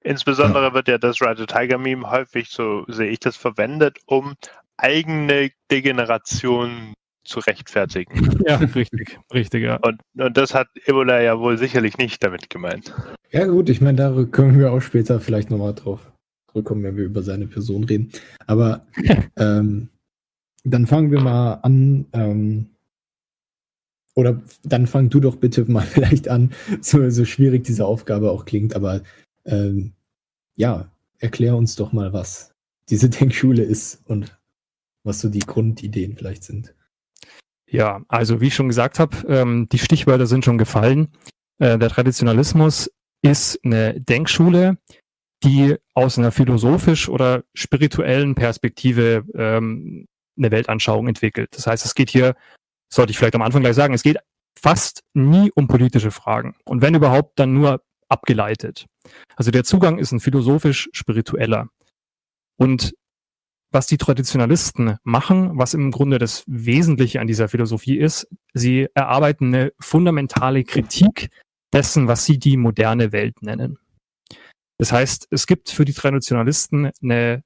Insbesondere 0.00 0.64
ja. 0.64 0.74
wird 0.74 0.88
ja 0.88 0.98
das 0.98 1.20
Ride 1.20 1.38
the 1.38 1.46
Tiger 1.46 1.78
Meme 1.78 2.10
häufig, 2.10 2.50
so 2.50 2.84
sehe 2.88 3.08
ich 3.08 3.20
das, 3.20 3.36
verwendet, 3.36 3.98
um 4.06 4.34
eigene 4.76 5.50
Degeneration 5.70 6.92
zu 7.26 7.40
rechtfertigen. 7.40 8.42
Ja, 8.46 8.56
richtig, 8.74 9.18
richtig, 9.32 9.64
ja. 9.64 9.76
Und, 9.76 10.00
und 10.16 10.36
das 10.36 10.54
hat 10.54 10.68
Ebola 10.86 11.20
ja 11.22 11.38
wohl 11.38 11.58
sicherlich 11.58 11.98
nicht 11.98 12.22
damit 12.22 12.50
gemeint. 12.50 12.94
Ja 13.30 13.46
gut, 13.46 13.68
ich 13.68 13.80
meine, 13.80 13.98
da 13.98 14.24
können 14.24 14.58
wir 14.58 14.72
auch 14.72 14.80
später 14.80 15.20
vielleicht 15.20 15.50
nochmal 15.50 15.74
drauf 15.74 16.12
zurückkommen, 16.50 16.82
wenn 16.84 16.96
wir 16.96 17.04
über 17.04 17.22
seine 17.22 17.46
Person 17.46 17.84
reden. 17.84 18.10
Aber 18.46 18.86
ähm, 19.36 19.88
dann 20.64 20.86
fangen 20.86 21.10
wir 21.10 21.20
mal 21.20 21.54
an. 21.62 22.06
Ähm, 22.12 22.70
oder 24.14 24.40
dann 24.62 24.86
fang 24.86 25.10
du 25.10 25.20
doch 25.20 25.36
bitte 25.36 25.70
mal 25.70 25.82
vielleicht 25.86 26.28
an, 26.28 26.52
so, 26.80 27.08
so 27.10 27.24
schwierig 27.24 27.64
diese 27.64 27.84
Aufgabe 27.84 28.30
auch 28.30 28.46
klingt, 28.46 28.74
aber 28.74 29.02
ähm, 29.44 29.92
ja, 30.56 30.90
erklär 31.18 31.56
uns 31.56 31.76
doch 31.76 31.92
mal, 31.92 32.12
was 32.12 32.54
diese 32.88 33.10
Denkschule 33.10 33.62
ist 33.62 34.00
und 34.06 34.38
was 35.04 35.20
so 35.20 35.28
die 35.28 35.40
Grundideen 35.40 36.16
vielleicht 36.16 36.44
sind. 36.44 36.74
Ja, 37.68 38.02
also 38.08 38.40
wie 38.40 38.46
ich 38.48 38.54
schon 38.54 38.68
gesagt 38.68 38.98
habe, 38.98 39.16
ähm, 39.28 39.68
die 39.70 39.78
Stichwörter 39.78 40.26
sind 40.26 40.44
schon 40.44 40.58
gefallen. 40.58 41.08
Äh, 41.58 41.78
der 41.78 41.88
Traditionalismus 41.88 42.90
ist 43.22 43.58
eine 43.64 44.00
Denkschule, 44.00 44.78
die 45.42 45.76
aus 45.94 46.18
einer 46.18 46.32
philosophisch 46.32 47.08
oder 47.08 47.44
spirituellen 47.54 48.34
Perspektive 48.34 49.24
ähm, 49.34 50.06
eine 50.38 50.50
Weltanschauung 50.50 51.08
entwickelt. 51.08 51.50
Das 51.56 51.66
heißt, 51.66 51.84
es 51.84 51.94
geht 51.94 52.10
hier, 52.10 52.36
sollte 52.92 53.10
ich 53.10 53.18
vielleicht 53.18 53.34
am 53.34 53.42
Anfang 53.42 53.62
gleich 53.62 53.74
sagen, 53.74 53.94
es 53.94 54.02
geht 54.02 54.18
fast 54.58 55.02
nie 55.14 55.50
um 55.54 55.66
politische 55.66 56.10
Fragen. 56.10 56.54
Und 56.64 56.82
wenn 56.82 56.94
überhaupt, 56.94 57.38
dann 57.38 57.52
nur 57.52 57.82
abgeleitet. 58.08 58.86
Also 59.34 59.50
der 59.50 59.64
Zugang 59.64 59.98
ist 59.98 60.12
ein 60.12 60.20
philosophisch-spiritueller. 60.20 61.68
Und 62.56 62.94
was 63.70 63.86
die 63.86 63.98
Traditionalisten 63.98 64.96
machen, 65.02 65.58
was 65.58 65.74
im 65.74 65.90
Grunde 65.90 66.18
das 66.18 66.44
Wesentliche 66.46 67.20
an 67.20 67.26
dieser 67.26 67.48
Philosophie 67.48 67.98
ist, 67.98 68.28
sie 68.54 68.88
erarbeiten 68.94 69.54
eine 69.54 69.72
fundamentale 69.78 70.64
Kritik 70.64 71.30
dessen, 71.72 72.08
was 72.08 72.24
sie 72.24 72.38
die 72.38 72.56
moderne 72.56 73.12
Welt 73.12 73.42
nennen. 73.42 73.78
Das 74.78 74.92
heißt, 74.92 75.28
es 75.30 75.46
gibt 75.46 75.70
für 75.70 75.84
die 75.84 75.92
Traditionalisten 75.92 76.90
eine 77.02 77.42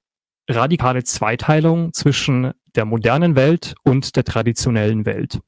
radikale 0.48 1.04
Zweiteilung 1.04 1.92
zwischen 1.92 2.52
der 2.74 2.84
modernen 2.84 3.36
Welt 3.36 3.74
und 3.84 4.16
der 4.16 4.24
traditionellen 4.24 5.06
Welt. 5.06 5.40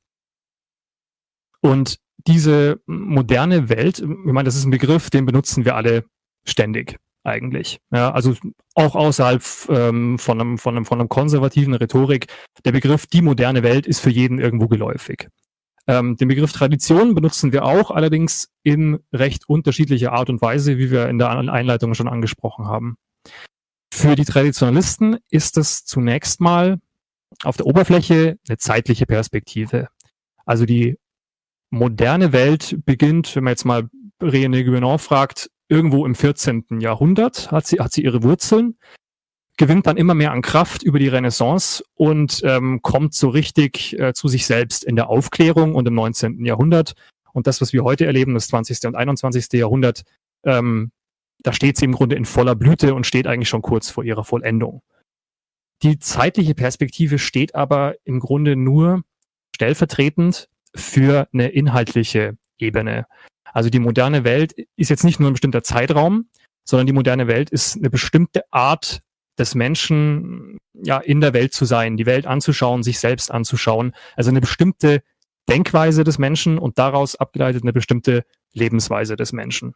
Und 1.61 1.99
diese 2.27 2.81
moderne 2.87 3.69
Welt, 3.69 3.99
ich 4.01 4.07
meine, 4.07 4.45
das 4.45 4.57
ist 4.57 4.65
ein 4.65 4.71
Begriff, 4.71 5.11
den 5.11 5.27
benutzen 5.27 5.65
wir 5.65 5.77
alle 5.77 6.05
ständig 6.45 6.99
eigentlich. 7.25 7.81
Ja, 7.93 8.11
also 8.13 8.35
auch 8.75 8.95
außerhalb 8.95 9.43
ähm, 9.69 10.19
von, 10.19 10.41
einem, 10.41 10.59
von, 10.59 10.75
einem, 10.77 10.85
von 10.85 11.01
einem 11.01 11.09
konservativen 11.09 11.75
Rhetorik. 11.75 12.27
Der 12.65 12.73
Begriff 12.73 13.07
die 13.07 13.23
moderne 13.23 13.63
Welt 13.63 13.87
ist 13.87 14.01
für 14.01 14.11
jeden 14.11 14.39
irgendwo 14.39 14.69
geläufig. 14.69 15.29
Ähm, 15.87 16.17
den 16.17 16.29
Begriff 16.29 16.53
Tradition 16.53 17.15
benutzen 17.15 17.53
wir 17.53 17.65
auch, 17.65 17.91
allerdings 17.91 18.49
in 18.63 19.01
recht 19.13 19.49
unterschiedlicher 19.49 20.13
Art 20.13 20.31
und 20.31 20.41
Weise, 20.41 20.79
wie 20.79 20.91
wir 20.91 21.09
in 21.09 21.19
der 21.19 21.31
Einleitung 21.31 21.95
schon 21.95 22.09
angesprochen 22.09 22.67
haben. 22.67 22.97
Für 23.93 24.15
die 24.15 24.25
Traditionalisten 24.25 25.19
ist 25.31 25.59
es 25.59 25.85
zunächst 25.85 26.41
mal 26.41 26.79
auf 27.43 27.57
der 27.57 27.67
Oberfläche 27.67 28.39
eine 28.49 28.59
zeitliche 28.59 29.07
Perspektive. 29.07 29.89
Also 30.47 30.67
die 30.67 30.99
moderne 31.71 32.33
Welt 32.33 32.77
beginnt, 32.85 33.35
wenn 33.35 33.45
man 33.45 33.53
jetzt 33.53 33.65
mal 33.65 33.89
René 34.21 34.65
Guénon 34.65 34.99
fragt, 34.99 35.51
irgendwo 35.73 36.05
im 36.05 36.15
14. 36.15 36.81
Jahrhundert 36.81 37.51
hat 37.51 37.67
sie, 37.67 37.81
hat 37.81 37.93
sie 37.93 38.05
ihre 38.05 38.23
Wurzeln, 38.23 38.77
gewinnt 39.57 39.87
dann 39.87 39.97
immer 39.97 40.13
mehr 40.13 40.33
an 40.33 40.43
Kraft 40.43 40.83
über 40.83 40.99
die 40.99 41.09
Renaissance 41.09 41.83
und 41.95 42.43
ähm, 42.45 42.81
kommt 42.83 43.15
so 43.15 43.31
richtig 43.31 43.99
äh, 43.99 44.13
zu 44.13 44.29
sich 44.29 44.45
selbst 44.45 44.85
in 44.85 44.97
der 44.97 45.09
Aufklärung 45.09 45.75
und 45.75 45.89
im 45.89 45.95
19. 45.95 46.45
Jahrhundert. 46.45 46.93
Und 47.33 47.47
das, 47.47 47.63
was 47.63 47.73
wir 47.73 47.85
heute 47.85 48.05
erleben, 48.05 48.35
das 48.35 48.49
20. 48.49 48.87
und 48.87 48.97
21. 48.97 49.47
Jahrhundert, 49.55 50.03
ähm, 50.45 50.93
da 51.39 51.55
steht 51.55 51.79
sie 51.79 51.87
im 51.87 51.93
Grunde 51.93 52.17
in 52.17 52.27
voller 52.27 52.55
Blüte 52.55 52.95
und 52.95 53.07
steht 53.07 53.27
eigentlich 53.27 53.49
schon 53.49 53.63
kurz 53.63 53.89
vor 53.89 54.05
ihrer 54.05 54.25
Vollendung. 54.25 54.83
Die 55.83 55.99
zeitliche 55.99 56.55
Perspektive 56.55 57.19
steht 57.19 57.55
aber 57.55 57.95
im 58.05 58.21
Grunde 58.21 58.57
nur 58.57 59.05
stellvertretend 59.57 60.51
für 60.75 61.29
eine 61.33 61.49
inhaltliche 61.49 62.37
Ebene. 62.59 63.07
Also 63.53 63.71
die 63.71 63.79
moderne 63.79 64.25
Welt 64.25 64.55
ist 64.77 64.91
jetzt 64.91 65.05
nicht 65.05 65.21
nur 65.21 65.31
ein 65.31 65.35
bestimmter 65.35 65.63
Zeitraum, 65.63 66.29
sondern 66.65 66.87
die 66.87 66.93
moderne 66.93 67.27
Welt 67.27 67.51
ist 67.51 67.77
eine 67.77 67.91
bestimmte 67.91 68.43
Art 68.51 69.01
des 69.39 69.55
Menschen, 69.55 70.59
ja, 70.75 70.99
in 70.99 71.21
der 71.21 71.33
Welt 71.33 71.53
zu 71.55 71.65
sein, 71.65 71.97
die 71.97 72.07
Welt 72.07 72.27
anzuschauen, 72.27 72.83
sich 72.83 72.99
selbst 72.99 73.31
anzuschauen. 73.31 73.93
Also 74.17 74.31
eine 74.31 74.41
bestimmte 74.41 75.03
Denkweise 75.49 76.05
des 76.05 76.19
Menschen 76.19 76.59
und 76.59 76.79
daraus 76.79 77.17
abgeleitet 77.17 77.63
eine 77.63 77.73
bestimmte 77.73 78.25
Lebensweise 78.53 79.17
des 79.17 79.33
Menschen. 79.33 79.75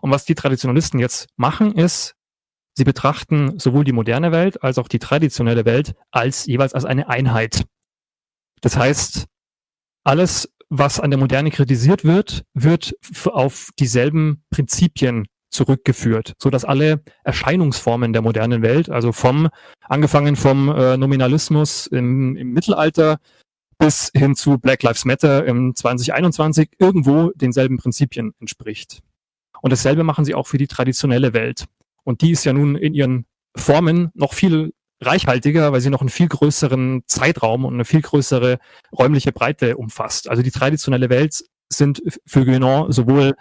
Und 0.00 0.10
was 0.10 0.24
die 0.24 0.34
Traditionalisten 0.34 1.00
jetzt 1.00 1.28
machen, 1.36 1.72
ist, 1.74 2.14
sie 2.76 2.84
betrachten 2.84 3.58
sowohl 3.58 3.84
die 3.84 3.92
moderne 3.92 4.30
Welt 4.30 4.62
als 4.62 4.78
auch 4.78 4.88
die 4.88 5.00
traditionelle 5.00 5.64
Welt 5.64 5.94
als 6.10 6.46
jeweils 6.46 6.74
als 6.74 6.84
eine 6.84 7.08
Einheit. 7.08 7.64
Das 8.60 8.76
heißt, 8.76 9.26
alles, 10.04 10.48
was 10.70 11.00
an 11.00 11.10
der 11.10 11.18
Moderne 11.18 11.50
kritisiert 11.50 12.04
wird, 12.04 12.44
wird 12.54 12.94
auf 13.26 13.70
dieselben 13.78 14.42
Prinzipien 14.50 15.26
zurückgeführt, 15.50 16.34
so 16.38 16.50
dass 16.50 16.64
alle 16.64 17.02
Erscheinungsformen 17.24 18.12
der 18.12 18.22
modernen 18.22 18.62
Welt, 18.62 18.90
also 18.90 19.12
vom 19.12 19.48
angefangen 19.80 20.36
vom 20.36 20.68
äh, 20.68 20.96
Nominalismus 20.96 21.86
im, 21.86 22.36
im 22.36 22.52
Mittelalter 22.52 23.18
bis 23.78 24.10
hin 24.14 24.34
zu 24.34 24.58
Black 24.58 24.82
Lives 24.82 25.04
Matter 25.04 25.46
im 25.46 25.74
2021 25.74 26.70
irgendwo 26.78 27.30
denselben 27.34 27.78
Prinzipien 27.78 28.32
entspricht. 28.40 29.00
Und 29.62 29.72
dasselbe 29.72 30.04
machen 30.04 30.24
sie 30.24 30.34
auch 30.34 30.46
für 30.46 30.58
die 30.58 30.66
traditionelle 30.66 31.32
Welt. 31.32 31.64
Und 32.04 32.20
die 32.20 32.32
ist 32.32 32.44
ja 32.44 32.52
nun 32.52 32.76
in 32.76 32.94
ihren 32.94 33.26
Formen 33.56 34.10
noch 34.14 34.32
viel 34.32 34.72
reichhaltiger, 35.00 35.72
weil 35.72 35.80
sie 35.80 35.90
noch 35.90 36.00
einen 36.00 36.10
viel 36.10 36.28
größeren 36.28 37.02
Zeitraum 37.06 37.64
und 37.64 37.74
eine 37.74 37.84
viel 37.84 38.02
größere 38.02 38.58
räumliche 38.92 39.32
Breite 39.32 39.76
umfasst. 39.76 40.28
Also 40.28 40.42
die 40.42 40.50
traditionelle 40.50 41.08
Welt 41.08 41.44
sind 41.70 42.02
für 42.26 42.40
Guénon 42.40 42.92
sowohl 42.92 43.34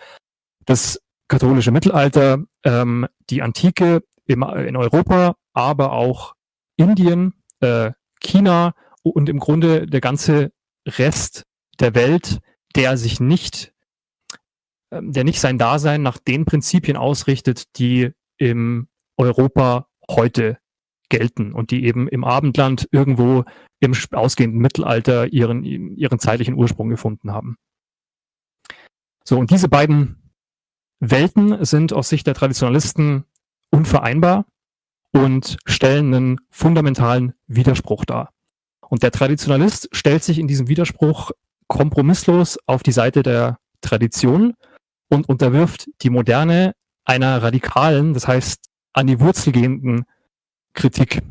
das 0.66 1.02
katholische 1.28 1.72
Mittelalter, 1.72 2.44
ähm, 2.64 3.08
die 3.30 3.42
Antike 3.42 4.04
im, 4.26 4.44
in 4.44 4.76
Europa, 4.76 5.36
aber 5.54 5.94
auch 5.94 6.34
Indien, 6.78 7.34
äh, 7.60 7.92
China 8.20 8.74
und 9.04 9.30
im 9.30 9.40
Grunde 9.40 9.88
der 9.88 10.02
ganze 10.02 10.52
Rest 10.88 11.44
der 11.80 11.96
Welt, 11.96 12.40
der 12.76 12.98
sich 12.98 13.20
nicht, 13.20 13.74
äh, 14.92 15.02
der 15.02 15.24
nicht 15.24 15.40
sein 15.40 15.58
Dasein 15.58 16.02
nach 16.02 16.18
den 16.18 16.46
Prinzipien 16.46 16.98
ausrichtet, 16.98 17.78
die 17.78 18.12
im 18.38 18.88
Europa 19.18 19.88
heute 20.10 20.60
gelten 21.10 21.54
und 21.54 21.72
die 21.72 21.86
eben 21.86 22.08
im 22.08 22.24
Abendland 22.24 22.88
irgendwo 22.92 23.46
im 23.80 23.94
ausgehenden 24.12 24.60
Mittelalter 24.60 25.32
ihren, 25.32 25.64
ihren 25.64 26.20
zeitlichen 26.20 26.56
Ursprung 26.56 26.90
gefunden 26.90 27.32
haben. 27.32 27.58
So, 29.24 29.38
und 29.38 29.52
diese 29.52 29.70
beiden 29.70 30.32
Welten 31.00 31.64
sind 31.66 31.94
aus 31.94 32.10
Sicht 32.10 32.28
der 32.28 32.34
Traditionalisten 32.34 33.26
unvereinbar 33.72 34.46
und 35.12 35.58
stellen 35.66 36.14
einen 36.14 36.40
fundamentalen 36.50 37.34
Widerspruch 37.48 38.06
dar. 38.06 38.34
Und 38.90 39.04
der 39.04 39.12
Traditionalist 39.12 39.90
stellt 39.92 40.24
sich 40.24 40.40
in 40.40 40.48
diesem 40.48 40.70
Widerspruch 40.70 41.32
kompromisslos 41.68 42.58
auf 42.66 42.84
die 42.84 42.94
Seite 42.94 43.22
der 43.22 43.60
Tradition 43.82 44.54
und 45.10 45.28
unterwirft 45.30 45.90
die 46.02 46.10
Moderne 46.10 46.74
einer 47.06 47.42
radikalen, 47.44 48.14
das 48.14 48.28
heißt 48.28 48.70
an 48.94 49.08
die 49.08 49.20
Wurzel 49.20 49.52
gehenden 49.54 50.06
Kritik. 50.77 51.24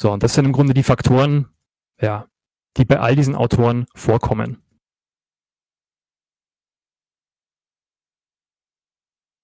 So, 0.00 0.10
und 0.10 0.22
das 0.22 0.34
sind 0.34 0.46
im 0.46 0.52
Grunde 0.52 0.74
die 0.74 0.82
Faktoren, 0.82 1.48
ja, 2.00 2.28
die 2.76 2.84
bei 2.84 2.98
all 2.98 3.14
diesen 3.14 3.36
Autoren 3.36 3.86
vorkommen. 3.94 4.62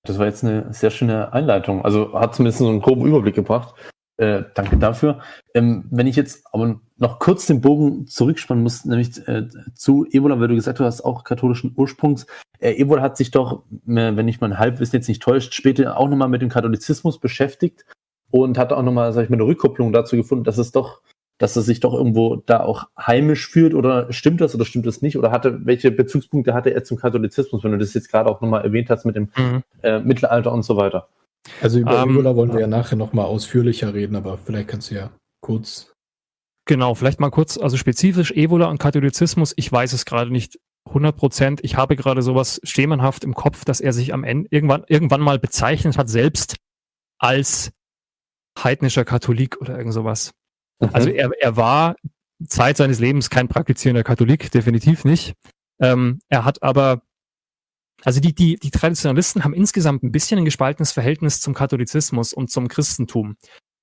Das 0.02 0.18
war 0.18 0.26
jetzt 0.26 0.44
eine 0.44 0.72
sehr 0.72 0.90
schöne 0.90 1.32
Einleitung. 1.32 1.84
Also 1.84 2.12
hat 2.18 2.34
zumindest 2.34 2.58
so 2.58 2.68
einen 2.68 2.80
groben 2.80 3.06
Überblick 3.06 3.34
gebracht. 3.34 3.74
Äh, 4.18 4.44
danke 4.54 4.78
dafür. 4.78 5.20
Ähm, 5.52 5.84
wenn 5.90 6.06
ich 6.06 6.16
jetzt 6.16 6.46
aber 6.52 6.80
noch 6.96 7.18
kurz 7.18 7.46
den 7.46 7.60
Bogen 7.60 8.06
zurückspannen 8.06 8.62
muss, 8.62 8.86
nämlich 8.86 9.26
äh, 9.28 9.46
zu 9.74 10.06
Ebola, 10.10 10.40
weil 10.40 10.48
du 10.48 10.54
gesagt 10.54 10.80
hast, 10.80 11.02
auch 11.02 11.24
katholischen 11.24 11.74
Ursprungs. 11.76 12.26
Äh, 12.58 12.72
Ebola 12.80 13.02
hat 13.02 13.18
sich 13.18 13.30
doch, 13.30 13.64
äh, 13.86 14.16
wenn 14.16 14.28
ich 14.28 14.40
mein 14.40 14.58
Halbwissen 14.58 14.96
jetzt 14.96 15.08
nicht 15.08 15.22
täuscht, 15.22 15.52
später 15.52 15.98
auch 15.98 16.08
nochmal 16.08 16.28
mit 16.28 16.40
dem 16.40 16.48
Katholizismus 16.48 17.18
beschäftigt 17.18 17.84
und 18.30 18.56
hat 18.56 18.72
auch 18.72 18.82
nochmal, 18.82 19.12
sag 19.12 19.24
ich 19.24 19.30
mal, 19.30 19.36
eine 19.36 19.44
Rückkopplung 19.46 19.92
dazu 19.92 20.16
gefunden, 20.16 20.44
dass 20.44 20.56
es 20.56 20.72
doch, 20.72 21.02
dass 21.36 21.54
es 21.56 21.66
sich 21.66 21.80
doch 21.80 21.92
irgendwo 21.92 22.36
da 22.36 22.60
auch 22.60 22.84
heimisch 22.98 23.46
fühlt 23.46 23.74
oder 23.74 24.10
stimmt 24.14 24.40
das 24.40 24.54
oder 24.54 24.64
stimmt 24.64 24.86
das 24.86 25.02
nicht? 25.02 25.18
Oder 25.18 25.30
hatte, 25.30 25.66
welche 25.66 25.90
Bezugspunkte 25.90 26.54
hatte 26.54 26.70
er 26.70 26.84
zum 26.84 26.96
Katholizismus, 26.96 27.62
wenn 27.62 27.72
du 27.72 27.78
das 27.78 27.92
jetzt 27.92 28.10
gerade 28.10 28.30
auch 28.30 28.40
nochmal 28.40 28.64
erwähnt 28.64 28.88
hast 28.88 29.04
mit 29.04 29.16
dem 29.16 29.28
mhm. 29.36 29.62
äh, 29.82 30.00
Mittelalter 30.00 30.52
und 30.52 30.62
so 30.62 30.78
weiter? 30.78 31.08
Also 31.60 31.78
über 31.78 32.02
ähm, 32.02 32.10
Ebola 32.10 32.36
wollen 32.36 32.52
wir 32.52 32.60
ja 32.60 32.66
nachher 32.66 32.96
nochmal 32.96 33.26
ausführlicher 33.26 33.94
reden, 33.94 34.16
aber 34.16 34.38
vielleicht 34.38 34.68
kannst 34.68 34.90
du 34.90 34.96
ja 34.96 35.10
kurz. 35.40 35.92
Genau, 36.66 36.94
vielleicht 36.94 37.20
mal 37.20 37.30
kurz, 37.30 37.58
also 37.58 37.76
spezifisch 37.76 38.32
Ebola 38.32 38.66
und 38.66 38.78
Katholizismus, 38.78 39.52
ich 39.56 39.70
weiß 39.70 39.92
es 39.92 40.04
gerade 40.04 40.32
nicht 40.32 40.58
100 40.86 41.16
Prozent. 41.16 41.60
Ich 41.62 41.76
habe 41.76 41.96
gerade 41.96 42.22
sowas 42.22 42.60
schemenhaft 42.64 43.24
im 43.24 43.34
Kopf, 43.34 43.64
dass 43.64 43.80
er 43.80 43.92
sich 43.92 44.12
am 44.12 44.24
Ende 44.24 44.48
irgendwann, 44.50 44.84
irgendwann 44.88 45.20
mal 45.20 45.38
bezeichnet 45.38 45.98
hat, 45.98 46.08
selbst 46.08 46.56
als 47.18 47.72
heidnischer 48.58 49.04
Katholik 49.04 49.60
oder 49.60 49.76
irgend 49.76 49.94
sowas. 49.94 50.32
Mhm. 50.80 50.90
Also 50.92 51.10
er, 51.10 51.30
er 51.38 51.56
war 51.56 51.96
Zeit 52.46 52.76
seines 52.76 52.98
Lebens 52.98 53.30
kein 53.30 53.48
praktizierender 53.48 54.04
Katholik, 54.04 54.50
definitiv 54.50 55.04
nicht. 55.04 55.34
Ähm, 55.80 56.20
er 56.28 56.44
hat 56.44 56.62
aber, 56.62 57.02
also 58.04 58.20
die, 58.20 58.34
die, 58.34 58.56
die 58.56 58.70
Traditionalisten 58.70 59.44
haben 59.44 59.54
insgesamt 59.54 60.02
ein 60.02 60.12
bisschen 60.12 60.38
ein 60.38 60.44
gespaltenes 60.44 60.92
Verhältnis 60.92 61.40
zum 61.40 61.54
Katholizismus 61.54 62.32
und 62.32 62.50
zum 62.50 62.68
Christentum. 62.68 63.36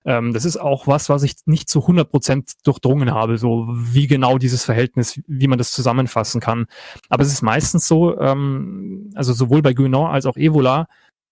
Ähm, 0.05 0.33
das 0.33 0.45
ist 0.45 0.57
auch 0.57 0.87
was, 0.87 1.09
was 1.09 1.23
ich 1.23 1.35
nicht 1.45 1.69
zu 1.69 1.81
100 1.81 2.09
Prozent 2.09 2.51
durchdrungen 2.63 3.11
habe, 3.11 3.37
so 3.37 3.67
wie 3.69 4.07
genau 4.07 4.37
dieses 4.37 4.63
Verhältnis, 4.63 5.21
wie 5.27 5.47
man 5.47 5.57
das 5.57 5.71
zusammenfassen 5.71 6.41
kann. 6.41 6.65
Aber 7.09 7.23
es 7.23 7.31
ist 7.31 7.41
meistens 7.41 7.87
so, 7.87 8.19
ähm, 8.19 9.11
also 9.15 9.33
sowohl 9.33 9.61
bei 9.61 9.71
Guénon 9.71 10.09
als 10.09 10.25
auch 10.25 10.35
Evola 10.35 10.87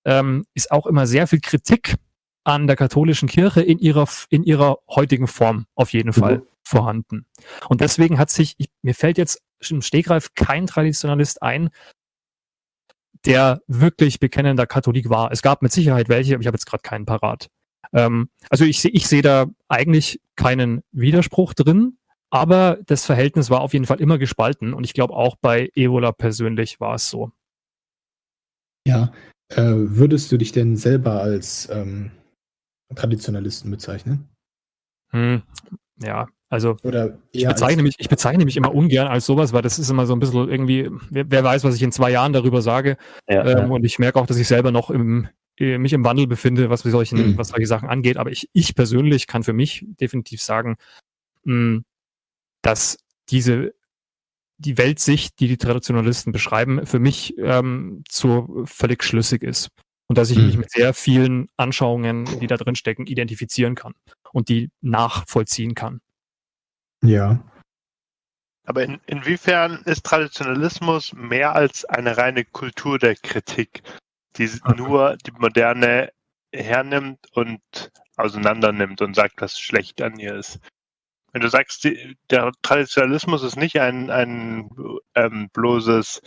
ähm, 0.05 0.45
ist 0.53 0.71
auch 0.71 0.88
immer 0.88 1.05
sehr 1.05 1.27
viel 1.27 1.41
Kritik 1.41 1.95
an 2.43 2.65
der 2.65 2.75
katholischen 2.75 3.29
Kirche 3.29 3.61
in 3.61 3.77
ihrer, 3.77 4.07
in 4.29 4.43
ihrer 4.43 4.79
heutigen 4.89 5.27
Form 5.27 5.65
auf 5.75 5.93
jeden 5.93 6.13
Fall 6.13 6.38
mhm. 6.38 6.43
vorhanden. 6.63 7.25
Und 7.69 7.81
deswegen 7.81 8.17
hat 8.17 8.29
sich, 8.29 8.55
ich, 8.57 8.69
mir 8.81 8.95
fällt 8.95 9.17
jetzt 9.17 9.41
im 9.69 9.81
Stegreif 9.81 10.33
kein 10.33 10.65
Traditionalist 10.65 11.43
ein, 11.43 11.69
der 13.25 13.61
wirklich 13.67 14.19
bekennender 14.19 14.65
Katholik 14.65 15.09
war. 15.09 15.31
Es 15.31 15.41
gab 15.41 15.61
mit 15.61 15.71
Sicherheit 15.71 16.09
welche, 16.09 16.33
aber 16.33 16.41
ich 16.41 16.47
habe 16.47 16.55
jetzt 16.55 16.65
gerade 16.65 16.81
keinen 16.81 17.05
parat. 17.05 17.49
Ähm, 17.93 18.29
also 18.49 18.65
ich 18.65 18.81
sehe 18.81 18.91
ich 18.91 19.07
sehe 19.07 19.21
da 19.21 19.47
eigentlich 19.67 20.21
keinen 20.35 20.81
Widerspruch 20.91 21.53
drin, 21.53 21.97
aber 22.29 22.79
das 22.85 23.05
Verhältnis 23.05 23.49
war 23.49 23.61
auf 23.61 23.73
jeden 23.73 23.85
Fall 23.85 24.01
immer 24.01 24.17
gespalten 24.17 24.73
und 24.73 24.85
ich 24.85 24.93
glaube 24.93 25.13
auch 25.13 25.35
bei 25.41 25.69
Evola 25.75 26.11
persönlich 26.11 26.79
war 26.79 26.95
es 26.95 27.09
so. 27.09 27.31
Ja, 28.87 29.11
äh, 29.49 29.61
würdest 29.63 30.31
du 30.31 30.37
dich 30.37 30.51
denn 30.51 30.75
selber 30.75 31.21
als 31.21 31.69
ähm, 31.69 32.11
Traditionalisten 32.95 33.69
bezeichnen? 33.69 34.29
Hm, 35.11 35.43
ja, 36.01 36.27
also 36.51 36.75
ich, 37.31 37.48
bezeichne 37.48 37.81
mich, 37.81 37.96
ich 37.98 38.10
bezeichne 38.10 38.43
mich 38.43 38.58
immer 38.58 38.75
ungern 38.75 39.08
als 39.08 39.25
sowas, 39.25 39.53
weil 39.53 39.62
das 39.62 39.79
ist 39.79 39.89
immer 39.89 40.05
so 40.05 40.13
ein 40.13 40.20
bisschen 40.20 40.50
irgendwie, 40.50 40.89
wer, 41.10 41.31
wer 41.31 41.43
weiß, 41.46 41.63
was 41.63 41.75
ich 41.75 41.81
in 41.81 41.93
zwei 41.93 42.12
Jahren 42.12 42.34
darüber 42.34 42.62
sage. 42.62 42.98
Ja, 43.29 43.46
ähm, 43.46 43.58
ja. 43.58 43.65
Und 43.67 43.86
ich 43.86 44.00
merke 44.00 44.20
auch, 44.20 44.25
dass 44.25 44.36
ich 44.36 44.50
selber 44.50 44.70
noch 44.70 44.89
im, 44.89 45.29
äh, 45.58 45.77
mich 45.77 45.93
im 45.93 46.03
Wandel 46.03 46.27
befinde, 46.27 46.70
was, 46.70 46.81
solchen, 46.81 47.20
mhm. 47.20 47.38
was 47.38 47.48
solche 47.48 47.67
Sachen 47.67 47.88
angeht. 47.88 48.17
Aber 48.17 48.31
ich, 48.31 48.50
ich 48.51 48.75
persönlich 48.75 49.27
kann 49.27 49.43
für 49.43 49.53
mich 49.53 49.86
definitiv 50.01 50.41
sagen, 50.41 50.75
mh, 51.46 51.53
hm, 51.53 51.86
dass 52.63 52.98
diese 53.29 53.74
die 54.58 54.77
Weltsicht, 54.77 55.39
die 55.39 55.48
die 55.48 55.58
Traditionalisten 55.58 56.34
beschreiben, 56.34 56.86
für 56.86 57.00
mich 57.00 57.34
ähm, 57.38 58.03
so 58.12 58.63
völlig 58.65 59.03
schlüssig 59.03 59.41
ist. 59.41 59.70
Und 60.08 60.17
dass 60.17 60.29
ich 60.29 60.38
mhm. 60.38 60.48
mich 60.48 60.58
mit 60.58 60.70
sehr 60.70 60.93
vielen 60.93 61.48
Anschauungen, 61.55 62.25
die 62.41 62.48
da 62.48 62.58
drin 62.58 62.75
stecken, 62.75 63.08
identifizieren 63.08 63.74
kann 63.74 63.93
und 64.34 64.50
die 64.50 64.70
nachvollziehen 64.81 65.75
kann. 65.75 66.01
Ja. 67.03 67.43
Aber 68.65 68.84
in, 68.84 69.00
inwiefern 69.05 69.81
ist 69.86 70.05
Traditionalismus 70.05 71.13
mehr 71.13 71.55
als 71.55 71.86
eine 71.86 72.17
reine 72.17 72.46
Kultur 72.46 73.00
der 73.00 73.15
Kritik, 73.15 73.81
die 74.38 74.50
okay. 74.63 74.75
nur 74.77 75.17
die 75.17 75.31
Moderne 75.31 76.12
hernimmt 76.53 77.20
und 77.34 77.62
auseinandernimmt 78.17 79.01
und 79.01 79.15
sagt, 79.15 79.41
was 79.41 79.60
schlecht 79.60 80.01
an 80.01 80.20
ihr 80.20 80.36
ist? 80.36 80.60
Wenn 81.31 81.41
du 81.41 81.50
sagst, 81.50 81.86
die, 81.86 82.17
der 82.29 82.51
Traditionalismus 82.62 83.41
ist 83.43 83.55
nicht 83.55 83.79
ein, 83.79 84.10
ein 84.10 84.70
ähm, 85.15 85.50
bloßes 85.53 86.22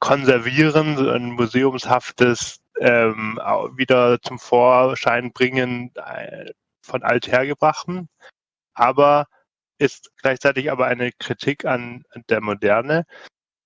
Konservieren, 0.00 0.98
ein 1.08 1.32
museumshaftes 1.32 2.60
ähm, 2.80 3.38
wieder 3.76 4.20
zum 4.20 4.38
Vorschein 4.38 5.32
bringen 5.32 5.94
äh, 5.94 6.50
von 6.80 7.02
althergebrachten, 7.02 8.08
aber 8.74 9.28
ist 9.82 10.12
gleichzeitig 10.22 10.70
aber 10.70 10.86
eine 10.86 11.10
Kritik 11.12 11.64
an 11.64 12.04
der 12.28 12.40
Moderne. 12.40 13.04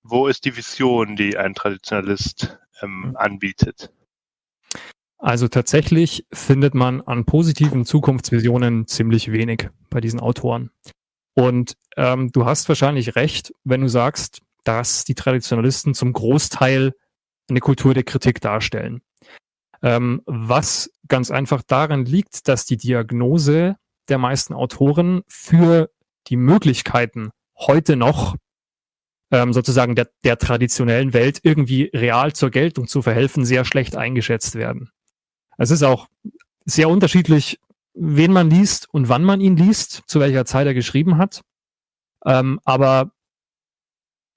Wo 0.03 0.27
ist 0.27 0.45
die 0.45 0.57
Vision, 0.57 1.15
die 1.15 1.37
ein 1.37 1.53
Traditionalist 1.53 2.57
ähm, 2.81 3.09
mhm. 3.09 3.17
anbietet? 3.17 3.91
Also 5.19 5.47
tatsächlich 5.47 6.25
findet 6.31 6.73
man 6.73 7.01
an 7.01 7.25
positiven 7.25 7.85
Zukunftsvisionen 7.85 8.87
ziemlich 8.87 9.31
wenig 9.31 9.69
bei 9.89 10.01
diesen 10.01 10.19
Autoren. 10.19 10.71
Und 11.33 11.75
ähm, 11.97 12.31
du 12.31 12.45
hast 12.45 12.67
wahrscheinlich 12.67 13.15
recht, 13.15 13.53
wenn 13.63 13.81
du 13.81 13.87
sagst, 13.87 14.41
dass 14.63 15.03
die 15.03 15.15
Traditionalisten 15.15 15.93
zum 15.93 16.13
Großteil 16.13 16.93
eine 17.49 17.59
Kultur 17.59 17.93
der 17.93 18.03
Kritik 18.03 18.41
darstellen. 18.41 19.01
Ähm, 19.83 20.21
was 20.25 20.91
ganz 21.07 21.29
einfach 21.29 21.61
daran 21.61 22.05
liegt, 22.05 22.47
dass 22.47 22.65
die 22.65 22.77
Diagnose 22.77 23.75
der 24.09 24.17
meisten 24.17 24.53
Autoren 24.53 25.21
für 25.27 25.89
die 26.27 26.37
Möglichkeiten 26.37 27.31
heute 27.57 27.95
noch 27.95 28.35
ähm, 29.31 29.53
sozusagen 29.53 29.95
der, 29.95 30.09
der 30.23 30.37
traditionellen 30.37 31.13
Welt 31.13 31.39
irgendwie 31.43 31.89
real 31.93 32.33
zur 32.33 32.49
Geltung 32.49 32.87
zu 32.87 33.01
verhelfen, 33.01 33.45
sehr 33.45 33.65
schlecht 33.65 33.95
eingeschätzt 33.95 34.55
werden. 34.55 34.89
Es 35.57 35.71
ist 35.71 35.83
auch 35.83 36.07
sehr 36.65 36.89
unterschiedlich, 36.89 37.59
wen 37.93 38.31
man 38.31 38.49
liest 38.49 38.87
und 38.93 39.09
wann 39.09 39.23
man 39.23 39.41
ihn 39.41 39.57
liest, 39.57 40.03
zu 40.07 40.19
welcher 40.19 40.45
Zeit 40.45 40.67
er 40.67 40.73
geschrieben 40.73 41.17
hat. 41.17 41.41
Ähm, 42.25 42.59
aber 42.63 43.11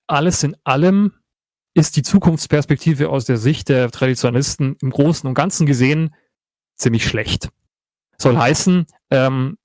alles 0.07 0.43
in 0.43 0.57
allem 0.65 1.13
ist 1.75 1.97
die 1.97 2.03
Zukunftsperspektive 2.03 3.11
aus 3.11 3.27
der 3.27 3.37
Sicht 3.37 3.69
der 3.69 3.91
Traditionalisten 3.91 4.77
im 4.81 4.91
Großen 4.91 5.29
und 5.29 5.35
Ganzen 5.35 5.67
gesehen 5.67 6.15
ziemlich 6.77 7.07
schlecht. 7.07 7.51
Soll 8.19 8.37
heißen, 8.37 8.87
ähm, 9.11 9.57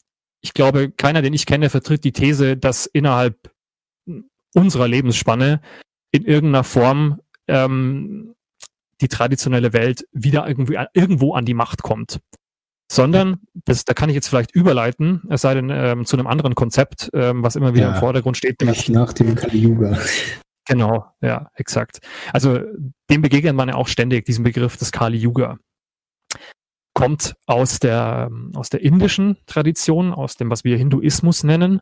ich 0.45 0.53
glaube, 0.53 0.91
keiner, 0.91 1.23
den 1.23 1.33
ich 1.33 1.47
kenne, 1.47 1.71
vertritt 1.71 2.03
die 2.03 2.11
These, 2.11 2.55
dass 2.55 2.85
innerhalb 2.85 3.51
unserer 4.53 4.87
Lebensspanne 4.87 5.59
in 6.11 6.23
irgendeiner 6.23 6.63
Form 6.63 7.19
ähm, 7.47 8.35
die 9.01 9.07
traditionelle 9.07 9.73
Welt 9.73 10.05
wieder 10.11 10.47
irgendwie 10.47 10.77
irgendwo 10.93 11.33
an 11.33 11.45
die 11.45 11.55
Macht 11.55 11.81
kommt. 11.81 12.19
Sondern, 12.91 13.39
das, 13.65 13.85
da 13.85 13.95
kann 13.95 14.09
ich 14.09 14.15
jetzt 14.15 14.27
vielleicht 14.27 14.53
überleiten, 14.53 15.23
es 15.31 15.41
sei 15.41 15.55
denn 15.55 15.71
ähm, 15.71 16.05
zu 16.05 16.15
einem 16.15 16.27
anderen 16.27 16.53
Konzept, 16.53 17.09
ähm, 17.13 17.41
was 17.41 17.55
immer 17.55 17.73
wieder 17.73 17.87
ja, 17.87 17.93
im 17.95 17.99
Vordergrund 17.99 18.37
steht. 18.37 18.61
Nämlich 18.61 18.87
nach 18.89 19.13
dem 19.13 19.33
Kali 19.33 19.57
Yuga. 19.57 19.97
Genau, 20.67 21.07
ja, 21.21 21.49
exakt. 21.55 22.01
Also 22.31 22.59
dem 23.09 23.23
begegnet 23.23 23.55
man 23.55 23.69
ja 23.69 23.75
auch 23.75 23.87
ständig, 23.87 24.25
diesem 24.25 24.43
Begriff 24.43 24.77
des 24.77 24.91
Kali 24.91 25.17
Yuga 25.17 25.57
kommt 26.95 27.35
aus 27.45 27.79
der, 27.79 28.31
aus 28.55 28.69
der 28.69 28.81
indischen 28.81 29.37
Tradition, 29.45 30.13
aus 30.13 30.37
dem, 30.37 30.49
was 30.49 30.63
wir 30.63 30.77
Hinduismus 30.77 31.43
nennen. 31.43 31.81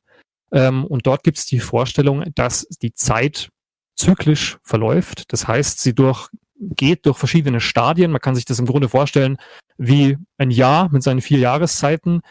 Ähm, 0.52 0.86
und 0.86 1.08
dort 1.08 1.23
gibt 1.23 1.38
es 1.38 1.45
die 1.45 1.60
Vorstellung, 1.60 2.26
dass 2.36 2.67
die 2.82 2.93
Zeit 2.93 3.49
zyklisch 3.95 4.58
verläuft. 4.63 5.32
Das 5.32 5.47
heißt, 5.47 5.80
sie 5.80 5.93
durch, 5.93 6.30
geht 6.60 7.06
durch 7.06 7.17
verschiedene 7.17 7.62
Stadien. 7.62 8.12
Man 8.12 8.21
kann 8.21 8.36
sich 8.36 8.45
das 8.45 8.60
im 8.60 8.65
Grunde 8.65 8.89
vorstellen 8.89 9.38
wie 9.78 10.17
ein 10.38 10.52
Jahr 10.52 10.91
mit 10.91 11.04
seinen 11.04 11.21
vier 11.21 11.39
Jahreszeiten. 11.39 12.21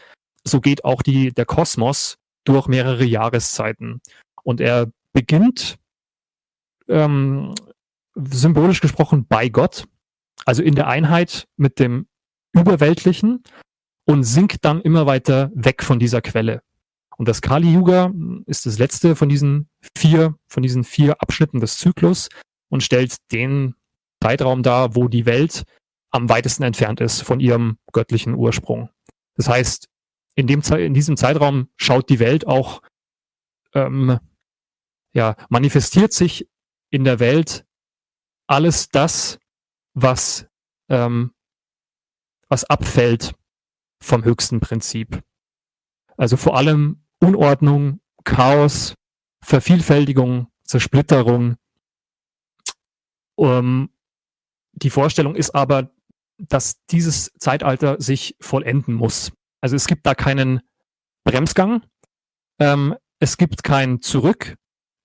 So 0.43 0.59
geht 0.59 0.83
auch 0.83 1.01
die, 1.01 1.31
der 1.31 1.45
Kosmos 1.45 2.17
durch 2.43 2.67
mehrere 2.67 3.05
Jahreszeiten. 3.05 4.01
Und 4.43 4.59
er 4.59 4.91
beginnt 5.13 5.77
ähm, 6.89 7.55
symbolisch 8.15 8.81
gesprochen 8.81 9.25
bei 9.25 9.47
Gott, 9.47 9.85
also 10.45 10.61
in 10.61 10.75
der 10.75 10.87
Einheit 10.87 11.47
mit 11.55 11.79
dem 11.79 12.07
Überweltlichen 12.53 13.43
und 14.05 14.23
sinkt 14.23 14.63
dann 14.65 14.81
immer 14.81 15.05
weiter 15.05 15.51
weg 15.55 15.83
von 15.83 15.99
dieser 15.99 16.21
Quelle. 16.21 16.61
Und 17.17 17.27
das 17.27 17.41
Kali 17.41 17.73
Yuga 17.73 18.11
ist 18.45 18.65
das 18.65 18.79
letzte 18.79 19.15
von 19.15 19.29
diesen 19.29 19.69
vier, 19.95 20.35
von 20.47 20.63
diesen 20.63 20.83
vier 20.83 21.21
Abschnitten 21.21 21.59
des 21.59 21.77
Zyklus 21.77 22.29
und 22.69 22.83
stellt 22.83 23.17
den 23.31 23.75
Zeitraum 24.21 24.63
dar, 24.63 24.95
wo 24.95 25.07
die 25.07 25.25
Welt 25.25 25.63
am 26.11 26.29
weitesten 26.29 26.63
entfernt 26.63 27.01
ist 27.01 27.21
von 27.21 27.39
ihrem 27.39 27.77
göttlichen 27.91 28.35
Ursprung. 28.35 28.89
Das 29.35 29.47
heißt, 29.49 29.89
in, 30.35 30.47
dem, 30.47 30.61
in 30.61 30.93
diesem 30.93 31.17
Zeitraum 31.17 31.69
schaut 31.75 32.09
die 32.09 32.19
Welt 32.19 32.47
auch, 32.47 32.81
ähm, 33.73 34.19
ja, 35.13 35.35
manifestiert 35.49 36.13
sich 36.13 36.47
in 36.89 37.03
der 37.03 37.19
Welt 37.19 37.65
alles 38.47 38.89
das, 38.89 39.39
was 39.93 40.47
ähm, 40.89 41.31
was 42.49 42.63
abfällt 42.65 43.33
vom 44.01 44.23
höchsten 44.23 44.59
Prinzip. 44.59 45.23
Also 46.17 46.37
vor 46.37 46.57
allem 46.57 47.03
Unordnung, 47.19 47.99
Chaos, 48.23 48.95
Vervielfältigung, 49.43 50.47
Zersplitterung. 50.63 51.55
Ähm, 53.37 53.89
die 54.73 54.89
Vorstellung 54.89 55.35
ist 55.35 55.53
aber, 55.55 55.91
dass 56.37 56.83
dieses 56.85 57.31
Zeitalter 57.39 57.99
sich 58.01 58.35
vollenden 58.39 58.95
muss. 58.95 59.31
Also 59.61 59.75
es 59.75 59.87
gibt 59.87 60.05
da 60.05 60.15
keinen 60.15 60.61
Bremsgang, 61.23 61.83
ähm, 62.59 62.95
es 63.19 63.37
gibt 63.37 63.63
kein 63.63 64.01
Zurück, 64.01 64.55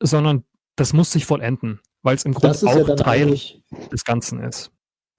sondern 0.02 0.44
das 0.76 0.92
muss 0.92 1.12
sich 1.12 1.26
vollenden, 1.26 1.80
weil 2.02 2.16
es 2.16 2.24
im 2.24 2.34
Grunde 2.34 2.58
auch 2.66 2.88
ja 2.88 2.96
Teil 2.96 3.38
des 3.92 4.04
Ganzen 4.04 4.42
ist. 4.42 4.72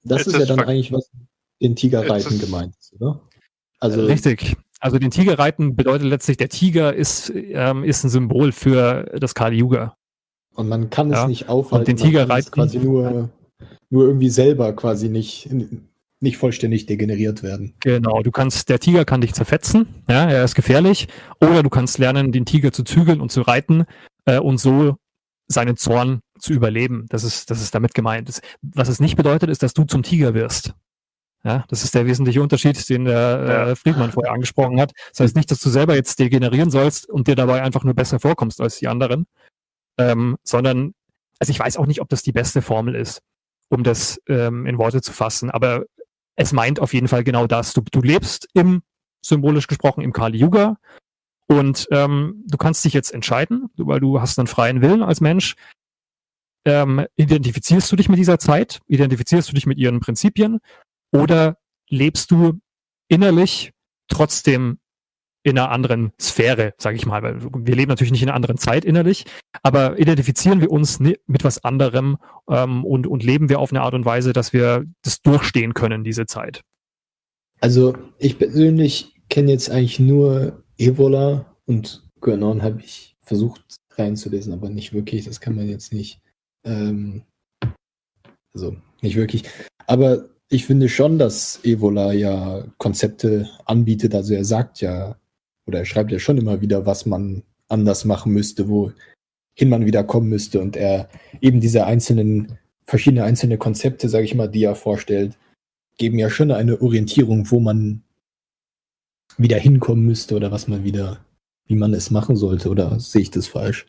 Das 0.04 0.22
ist, 0.22 0.34
ist 0.34 0.40
ja 0.40 0.46
dann 0.46 0.68
eigentlich 0.68 0.92
was, 0.92 1.10
den 1.62 1.76
Tiger 1.76 2.10
reiten 2.10 2.40
gemeint 2.40 2.76
ist, 2.78 2.94
oder? 2.94 3.22
Also 3.80 4.06
richtig. 4.06 4.56
Also 4.80 4.98
den 4.98 5.12
Tiger 5.12 5.38
reiten 5.38 5.76
bedeutet 5.76 6.08
letztlich, 6.08 6.38
der 6.38 6.50
Tiger 6.50 6.94
ist, 6.94 7.32
ähm, 7.36 7.84
ist 7.84 8.04
ein 8.04 8.10
Symbol 8.10 8.52
für 8.52 9.04
das 9.20 9.36
Kali 9.36 9.58
Yuga. 9.58 9.96
Und 10.56 10.70
man 10.70 10.90
kann 10.90 11.12
es 11.12 11.20
ja. 11.20 11.28
nicht 11.28 11.50
aufhalten. 11.50 11.80
Und 11.80 11.88
den 11.88 11.98
Tiger 11.98 12.30
reiten. 12.30 12.52
quasi 12.52 12.80
nur, 12.80 13.30
nur 13.90 14.06
irgendwie 14.06 14.30
selber 14.30 14.74
quasi 14.74 15.10
nicht, 15.10 15.50
nicht 16.22 16.38
vollständig 16.38 16.86
degeneriert 16.86 17.44
werden. 17.44 17.74
Genau, 17.82 18.22
du 18.22 18.32
kannst, 18.32 18.70
der 18.70 18.80
Tiger 18.80 19.04
kann 19.04 19.22
dich 19.22 19.34
zerfetzen, 19.34 19.88
ja, 20.08 20.30
er 20.30 20.44
ist 20.44 20.56
gefährlich. 20.56 21.08
Oder 21.42 21.62
du 21.62 21.70
kannst 21.70 21.98
lernen, 21.98 22.32
den 22.32 22.46
Tiger 22.46 22.72
zu 22.72 22.84
zügeln 22.84 23.20
und 23.20 23.32
zu 23.32 23.42
reiten 23.42 23.86
äh, 24.26 24.40
und 24.40 24.60
so 24.60 24.96
seinen 25.48 25.78
Zorn 25.78 26.22
zu 26.40 26.54
überleben. 26.54 27.06
Das 27.10 27.24
ist, 27.24 27.52
das 27.52 27.62
ist 27.62 27.76
damit 27.76 27.94
gemeint. 27.94 28.42
was 28.62 28.88
es 28.88 29.00
nicht 29.00 29.18
bedeutet, 29.18 29.50
ist, 29.50 29.64
dass 29.64 29.74
du 29.74 29.84
zum 29.84 30.04
Tiger 30.04 30.34
wirst. 30.34 30.74
Ja, 31.44 31.64
das 31.70 31.86
ist 31.86 31.96
der 31.96 32.06
wesentliche 32.06 32.42
Unterschied, 32.42 32.90
den 32.90 33.06
der 33.06 33.70
äh, 33.70 33.76
Friedmann 33.76 34.12
vorher 34.12 34.34
angesprochen 34.34 34.80
hat. 34.80 34.92
Das 35.12 35.22
heißt 35.22 35.36
nicht, 35.38 35.50
dass 35.50 35.60
du 35.60 35.70
selber 35.70 35.96
jetzt 35.96 36.20
degenerieren 36.20 36.70
sollst 36.70 37.10
und 37.10 37.28
dir 37.28 37.36
dabei 37.36 37.62
einfach 37.62 37.86
nur 37.86 37.94
besser 37.94 38.20
vorkommst 38.20 38.60
als 38.60 38.78
die 38.80 38.90
anderen, 38.90 39.26
ähm, 39.98 40.38
sondern, 40.44 40.94
also 41.40 41.52
ich 41.52 41.60
weiß 41.60 41.78
auch 41.78 41.86
nicht, 41.86 42.02
ob 42.02 42.10
das 42.10 42.24
die 42.24 42.34
beste 42.34 42.62
Formel 42.62 42.94
ist, 42.94 43.22
um 43.70 43.84
das 43.84 44.20
ähm, 44.28 44.66
in 44.66 44.78
Worte 44.78 45.02
zu 45.02 45.14
fassen, 45.14 45.50
aber 45.50 45.86
es 46.36 46.52
meint 46.52 46.82
auf 46.82 46.94
jeden 46.94 47.08
Fall 47.08 47.24
genau 47.24 47.48
das. 47.48 47.74
Du, 47.74 47.82
du 47.90 48.02
lebst 48.02 48.50
im, 48.54 48.82
symbolisch 49.22 49.68
gesprochen, 49.68 50.02
im 50.02 50.12
Kali 50.12 50.38
Yuga 50.38 50.76
und 51.48 51.88
ähm, 51.92 52.44
du 52.48 52.58
kannst 52.58 52.84
dich 52.84 52.94
jetzt 52.94 53.14
entscheiden, 53.14 53.70
weil 53.78 54.02
du 54.02 54.20
hast 54.20 54.40
einen 54.40 54.48
freien 54.48 54.82
Willen 54.82 55.04
als 55.04 55.22
Mensch. 55.22 55.56
Ähm, 56.66 57.06
identifizierst 57.16 57.90
du 57.92 57.96
dich 57.96 58.10
mit 58.10 58.20
dieser 58.20 58.40
Zeit? 58.40 58.82
Identifizierst 58.88 59.50
du 59.50 59.54
dich 59.54 59.66
mit 59.66 59.78
ihren 59.78 60.02
Prinzipien? 60.02 60.60
Oder 61.12 61.58
lebst 61.90 62.32
du 62.32 62.60
innerlich 63.08 63.72
trotzdem 64.08 64.80
in 65.44 65.58
einer 65.58 65.72
anderen 65.72 66.12
Sphäre, 66.20 66.74
sage 66.78 66.98
ich 66.98 67.06
mal, 67.06 67.24
weil 67.24 67.40
wir 67.42 67.76
leben 67.76 67.90
natürlich 67.90 68.12
nicht 68.12 68.22
in 68.22 68.30
einer 68.30 68.36
anderen 68.36 68.58
Zeit 68.58 68.84
innerlich, 68.84 69.26
aber 69.64 69.98
identifizieren 69.98 70.60
wir 70.60 70.70
uns 70.70 71.00
mit 71.00 71.44
was 71.44 71.64
anderem 71.64 72.18
ähm, 72.50 72.84
und, 72.84 73.08
und 73.08 73.24
leben 73.24 73.48
wir 73.50 73.60
auf 73.60 73.72
eine 73.72 73.82
Art 73.82 73.94
und 73.94 74.06
Weise, 74.06 74.34
dass 74.34 74.52
wir 74.52 74.86
das 75.02 75.22
durchstehen 75.22 75.74
können, 75.74 76.04
diese 76.04 76.26
Zeit. 76.26 76.62
Also 77.62 77.96
ich 78.18 78.38
persönlich 78.38 79.16
kenne 79.30 79.52
jetzt 79.52 79.70
eigentlich 79.70 80.00
nur 80.00 80.64
Evola 80.78 81.56
und 81.66 82.08
Guanon 82.20 82.62
habe 82.62 82.82
ich 82.82 83.16
versucht 83.22 83.62
reinzulesen, 83.92 84.54
aber 84.54 84.70
nicht 84.70 84.94
wirklich, 84.94 85.26
das 85.26 85.40
kann 85.40 85.56
man 85.56 85.70
jetzt 85.70 85.94
nicht, 85.94 86.22
ähm, 86.66 87.24
also 88.54 88.76
nicht 89.02 89.16
wirklich. 89.16 89.44
Aber 89.88 90.30
ich 90.50 90.66
finde 90.66 90.90
schon, 90.90 91.20
dass 91.20 91.60
Evola 91.64 92.12
ja 92.12 92.66
Konzepte 92.78 93.50
anbietet. 93.66 94.16
Also 94.16 94.34
er 94.34 94.46
sagt 94.46 94.82
ja, 94.82 95.16
oder 95.68 95.80
er 95.80 95.86
schreibt 95.86 96.12
ja 96.12 96.20
schon 96.20 96.38
immer 96.38 96.62
wieder, 96.62 96.86
was 96.86 97.06
man 97.06 97.44
anders 97.68 98.04
machen 98.04 98.34
müsste, 98.34 98.68
wohin 98.68 98.96
man 99.70 99.86
wieder 99.86 100.04
kommen 100.04 100.30
müsste. 100.30 100.60
Und 100.60 100.76
er 100.76 101.08
eben 101.40 101.62
diese 101.62 101.86
einzelnen, 101.86 102.58
verschiedene 102.86 103.24
einzelne 103.24 103.60
Konzepte, 103.60 104.10
sage 104.10 104.26
ich 104.26 104.34
mal, 104.34 104.48
die 104.48 104.64
er 104.64 104.76
vorstellt, 104.76 105.38
geben 105.98 106.18
ja 106.18 106.32
schon 106.32 106.52
eine 106.52 106.82
Orientierung, 106.82 107.52
wo 107.52 107.60
man 107.60 108.02
wieder 109.38 109.58
hinkommen 109.58 110.06
müsste 110.06 110.36
oder 110.36 110.52
was 110.52 110.68
man 110.68 110.84
wieder, 110.84 111.20
wie 111.68 111.76
man 111.76 111.94
es 111.94 112.10
machen 112.10 112.36
sollte. 112.36 112.70
Oder 112.70 113.00
sehe 113.00 113.22
ich 113.22 113.30
das 113.30 113.48
falsch? 113.48 113.86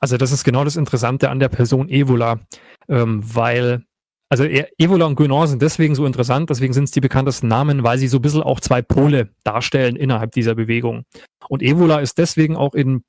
Also 0.00 0.18
das 0.18 0.30
ist 0.30 0.44
genau 0.44 0.62
das 0.62 0.76
Interessante 0.76 1.30
an 1.30 1.40
der 1.40 1.48
Person 1.48 1.88
Evola, 1.88 2.40
ähm, 2.88 3.22
weil 3.24 3.82
also 4.28 4.44
Evola 4.44 5.06
und 5.06 5.18
Guénon 5.18 5.46
sind 5.46 5.62
deswegen 5.62 5.94
so 5.94 6.04
interessant, 6.04 6.50
deswegen 6.50 6.72
sind 6.72 6.84
es 6.84 6.90
die 6.90 7.00
bekanntesten 7.00 7.46
Namen, 7.46 7.84
weil 7.84 7.98
sie 7.98 8.08
so 8.08 8.18
ein 8.18 8.22
bisschen 8.22 8.42
auch 8.42 8.60
zwei 8.60 8.82
Pole 8.82 9.30
darstellen 9.44 9.96
innerhalb 9.96 10.32
dieser 10.32 10.54
Bewegung. 10.54 11.04
Und 11.48 11.62
Evola 11.62 12.00
ist 12.00 12.18
deswegen 12.18 12.56
auch 12.56 12.74
in 12.74 13.04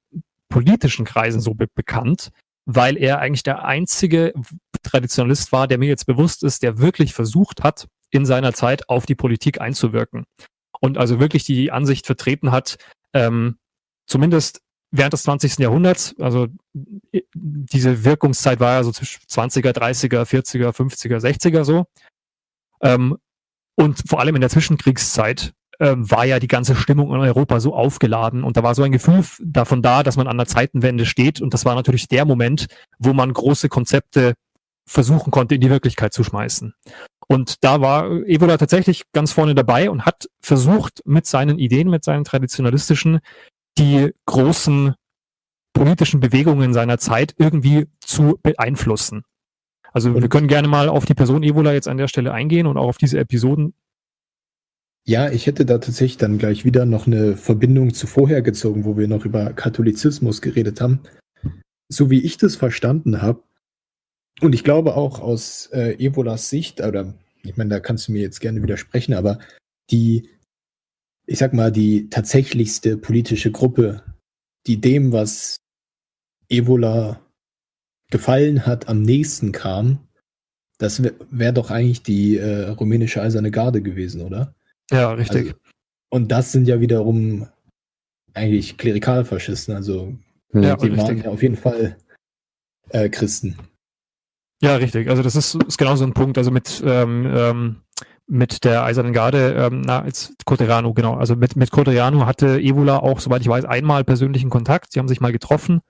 politischen 0.49 1.05
Kreisen 1.05 1.41
so 1.41 1.53
be 1.53 1.67
bekannt, 1.73 2.29
weil 2.65 2.97
er 2.97 3.19
eigentlich 3.19 3.43
der 3.43 3.65
einzige 3.65 4.33
Traditionalist 4.83 5.51
war, 5.51 5.67
der 5.67 5.77
mir 5.77 5.87
jetzt 5.87 6.05
bewusst 6.05 6.43
ist, 6.43 6.63
der 6.63 6.77
wirklich 6.77 7.13
versucht 7.13 7.63
hat, 7.63 7.87
in 8.11 8.25
seiner 8.25 8.53
Zeit 8.53 8.87
auf 8.89 9.05
die 9.05 9.15
Politik 9.15 9.59
einzuwirken. 9.59 10.25
Und 10.79 10.97
also 10.97 11.19
wirklich 11.19 11.43
die 11.43 11.71
Ansicht 11.71 12.05
vertreten 12.05 12.51
hat, 12.51 12.77
ähm, 13.13 13.57
zumindest 14.05 14.61
während 14.91 15.13
des 15.13 15.23
20. 15.23 15.59
Jahrhunderts, 15.59 16.15
also 16.19 16.47
diese 17.33 18.03
Wirkungszeit 18.03 18.59
war 18.59 18.73
ja 18.73 18.83
so 18.83 18.91
zwischen 18.91 19.21
20er, 19.27 19.71
30er, 19.71 20.23
40er, 20.23 20.71
50er, 20.71 21.19
60er 21.19 21.63
so. 21.63 21.85
Ähm, 22.81 23.17
und 23.75 24.03
vor 24.07 24.19
allem 24.19 24.35
in 24.35 24.41
der 24.41 24.49
Zwischenkriegszeit 24.49 25.53
ähm, 25.79 26.09
war 26.09 26.25
ja 26.25 26.39
die 26.39 26.47
ganze 26.47 26.75
Stimmung 26.75 27.13
in 27.13 27.19
Europa 27.19 27.59
so 27.59 27.75
aufgeladen 27.75 28.43
und 28.43 28.57
da 28.57 28.63
war 28.63 28.75
so 28.75 28.83
ein 28.83 28.91
Gefühl 28.91 29.23
davon 29.43 29.81
da, 29.81 30.03
dass 30.03 30.17
man 30.17 30.27
an 30.27 30.37
der 30.37 30.47
Zeitenwende 30.47 31.05
steht 31.05 31.41
und 31.41 31.53
das 31.53 31.65
war 31.65 31.75
natürlich 31.75 32.07
der 32.07 32.25
Moment, 32.25 32.67
wo 32.97 33.13
man 33.13 33.31
große 33.31 33.69
Konzepte 33.69 34.33
versuchen 34.87 35.31
konnte, 35.31 35.55
in 35.55 35.61
die 35.61 35.69
Wirklichkeit 35.69 36.13
zu 36.13 36.23
schmeißen. 36.23 36.73
Und 37.27 37.63
da 37.63 37.81
war 37.81 38.09
Evola 38.25 38.57
tatsächlich 38.57 39.03
ganz 39.11 39.33
vorne 39.33 39.53
dabei 39.53 39.89
und 39.89 40.05
hat 40.05 40.29
versucht, 40.39 41.01
mit 41.05 41.25
seinen 41.25 41.59
Ideen, 41.59 41.89
mit 41.89 42.05
seinen 42.05 42.23
traditionalistischen 42.23 43.19
die 43.77 44.11
großen 44.25 44.95
politischen 45.73 46.19
Bewegungen 46.19 46.73
seiner 46.73 46.97
Zeit 46.97 47.35
irgendwie 47.37 47.87
zu 47.99 48.39
beeinflussen. 48.41 49.23
Also 49.93 50.09
und 50.09 50.21
wir 50.21 50.29
können 50.29 50.47
gerne 50.47 50.67
mal 50.67 50.89
auf 50.89 51.05
die 51.05 51.13
Person 51.13 51.43
Evola 51.43 51.73
jetzt 51.73 51.87
an 51.87 51.97
der 51.97 52.07
Stelle 52.07 52.33
eingehen 52.33 52.67
und 52.67 52.77
auch 52.77 52.87
auf 52.87 52.97
diese 52.97 53.19
Episoden. 53.19 53.73
Ja, 55.05 55.29
ich 55.29 55.47
hätte 55.47 55.65
da 55.65 55.77
tatsächlich 55.77 56.17
dann 56.17 56.37
gleich 56.37 56.65
wieder 56.65 56.85
noch 56.85 57.07
eine 57.07 57.37
Verbindung 57.37 57.93
zu 57.93 58.07
vorher 58.07 58.41
gezogen, 58.41 58.83
wo 58.83 58.97
wir 58.97 59.07
noch 59.07 59.23
über 59.23 59.53
Katholizismus 59.53 60.41
geredet 60.41 60.81
haben. 60.81 60.99
So 61.87 62.09
wie 62.09 62.19
ich 62.19 62.37
das 62.37 62.57
verstanden 62.57 63.21
habe, 63.21 63.41
und 64.41 64.53
ich 64.53 64.63
glaube 64.63 64.95
auch 64.95 65.19
aus 65.19 65.67
äh, 65.71 65.93
Evolas 65.93 66.49
Sicht, 66.49 66.81
oder 66.81 67.13
ich 67.43 67.55
meine, 67.57 67.69
da 67.69 67.79
kannst 67.79 68.07
du 68.07 68.11
mir 68.11 68.21
jetzt 68.21 68.41
gerne 68.41 68.61
widersprechen, 68.61 69.13
aber 69.13 69.39
die 69.89 70.29
ich 71.27 71.37
sag 71.37 71.53
mal, 71.53 71.71
die 71.71 72.09
tatsächlichste 72.09 72.97
politische 72.97 73.51
Gruppe, 73.51 74.03
die 74.65 74.81
dem, 74.81 75.11
was 75.11 75.57
Evola 76.49 77.19
gefallen 78.09 78.65
hat, 78.65 78.87
am 78.87 79.01
nächsten 79.01 79.51
kam, 79.51 79.99
das 80.77 81.03
wäre 81.03 81.15
wär 81.29 81.51
doch 81.51 81.69
eigentlich 81.69 82.01
die 82.01 82.37
äh, 82.37 82.69
rumänische 82.69 83.21
Eiserne 83.21 83.51
Garde 83.51 83.81
gewesen, 83.81 84.21
oder? 84.21 84.55
Ja, 84.89 85.11
richtig. 85.11 85.47
Also, 85.47 85.59
und 86.09 86.31
das 86.31 86.53
sind 86.53 86.67
ja 86.67 86.79
wiederum 86.79 87.47
eigentlich 88.33 88.77
Klerikalfaschisten, 88.77 89.75
also 89.75 90.15
ja, 90.53 90.77
die 90.77 90.95
waren 90.95 91.17
ja 91.17 91.29
auf 91.29 91.41
jeden 91.41 91.57
Fall 91.57 91.97
äh, 92.89 93.09
Christen. 93.09 93.57
Ja, 94.61 94.75
richtig. 94.77 95.09
Also 95.09 95.21
das 95.21 95.35
ist, 95.35 95.55
ist 95.55 95.77
genau 95.77 95.95
so 95.95 96.05
ein 96.05 96.13
Punkt. 96.13 96.37
Also 96.37 96.51
mit 96.51 96.81
ähm, 96.85 97.31
ähm, 97.31 97.81
mit 98.27 98.63
der 98.63 98.83
Eisernen 98.83 99.13
Garde, 99.13 99.53
ähm, 99.53 99.81
na, 99.81 100.05
jetzt 100.05 100.33
Coteriano, 100.45 100.93
genau. 100.93 101.15
Also 101.15 101.35
mit, 101.35 101.55
mit 101.55 101.71
Coteriano 101.71 102.25
hatte 102.25 102.59
Evola 102.59 102.99
auch, 102.99 103.19
soweit 103.19 103.41
ich 103.41 103.47
weiß, 103.47 103.65
einmal 103.65 104.03
persönlichen 104.03 104.49
Kontakt. 104.49 104.91
Sie 104.91 104.99
haben 104.99 105.07
sich 105.07 105.21
mal 105.21 105.31
getroffen. 105.31 105.81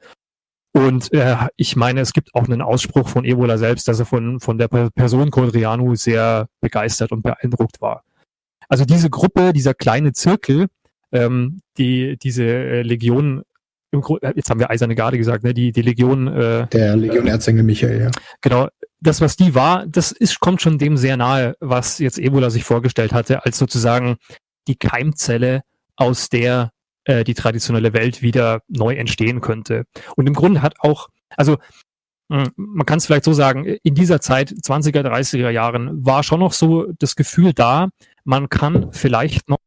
Und 0.74 1.12
äh, 1.14 1.36
ich 1.56 1.76
meine, 1.76 2.02
es 2.02 2.14
gibt 2.14 2.36
auch 2.36 2.46
einen 2.46 2.62
Ausspruch 2.62 3.10
von 3.10 3.26
Evola 3.26 3.58
selbst, 3.58 3.88
dass 3.88 4.00
er 4.00 4.06
von, 4.06 4.40
von 4.40 4.60
der 4.60 4.68
Person 4.68 5.32
Coteriano 5.32 5.96
sehr 5.96 6.48
begeistert 6.62 7.12
und 7.12 7.24
beeindruckt 7.24 7.82
war. 7.82 8.04
Also 8.70 8.86
diese 8.86 9.10
Gruppe, 9.10 9.54
dieser 9.54 9.74
kleine 9.74 10.14
Zirkel, 10.14 10.68
ähm, 11.12 11.62
die 11.78 12.18
diese 12.18 12.44
äh, 12.44 12.82
Legion 12.84 13.44
im 13.92 14.02
Grund, 14.02 14.24
äh, 14.24 14.34
jetzt 14.36 14.50
haben 14.50 14.60
wir 14.60 14.70
Eiserne 14.70 14.96
Garde 14.96 15.18
gesagt, 15.18 15.44
ne, 15.44 15.54
die, 15.54 15.72
die 15.72 15.82
Legion. 15.82 16.28
Äh, 16.28 16.68
der 16.68 16.96
Legion 16.96 17.28
Erzengel 17.28 17.64
Michael, 17.64 18.02
ja. 18.02 18.12
Genau, 18.42 18.68
das, 19.00 19.22
was 19.22 19.36
die 19.36 19.54
war, 19.56 19.86
das 19.86 20.12
ist, 20.12 20.40
kommt 20.40 20.62
schon 20.62 20.78
dem 20.78 20.98
sehr 20.98 21.18
nahe, 21.18 21.56
was 21.60 22.00
jetzt 22.00 22.18
Ebola 22.18 22.50
sich 22.50 22.64
vorgestellt 22.64 23.14
hatte, 23.14 23.46
als 23.46 23.58
sozusagen 23.58 24.18
die 24.68 24.76
Keimzelle, 24.76 25.62
aus 25.96 26.30
der 26.30 26.72
äh, 27.06 27.24
die 27.24 27.34
traditionelle 27.34 27.94
Welt 27.94 28.22
wieder 28.22 28.62
neu 28.68 28.94
entstehen 28.96 29.42
könnte. 29.42 29.86
Und 30.16 30.28
im 30.28 30.34
Grunde 30.34 30.62
hat 30.62 30.76
auch, 30.80 31.10
also 31.36 31.58
hm, 32.32 32.50
man 32.56 32.86
kann 32.86 32.98
es 32.98 33.06
vielleicht 33.06 33.24
so 33.24 33.34
sagen, 33.34 33.66
in 33.66 33.96
dieser 33.96 34.22
Zeit, 34.22 34.52
20er, 34.52 35.02
30er 35.02 35.50
Jahren, 35.50 36.06
war 36.06 36.24
schon 36.24 36.40
noch 36.40 36.54
so 36.54 36.92
das 37.00 37.16
Gefühl 37.16 37.54
da, 37.54 37.90
man 38.26 38.50
kann 38.50 38.92
vielleicht 38.92 39.50
noch, 39.50 39.60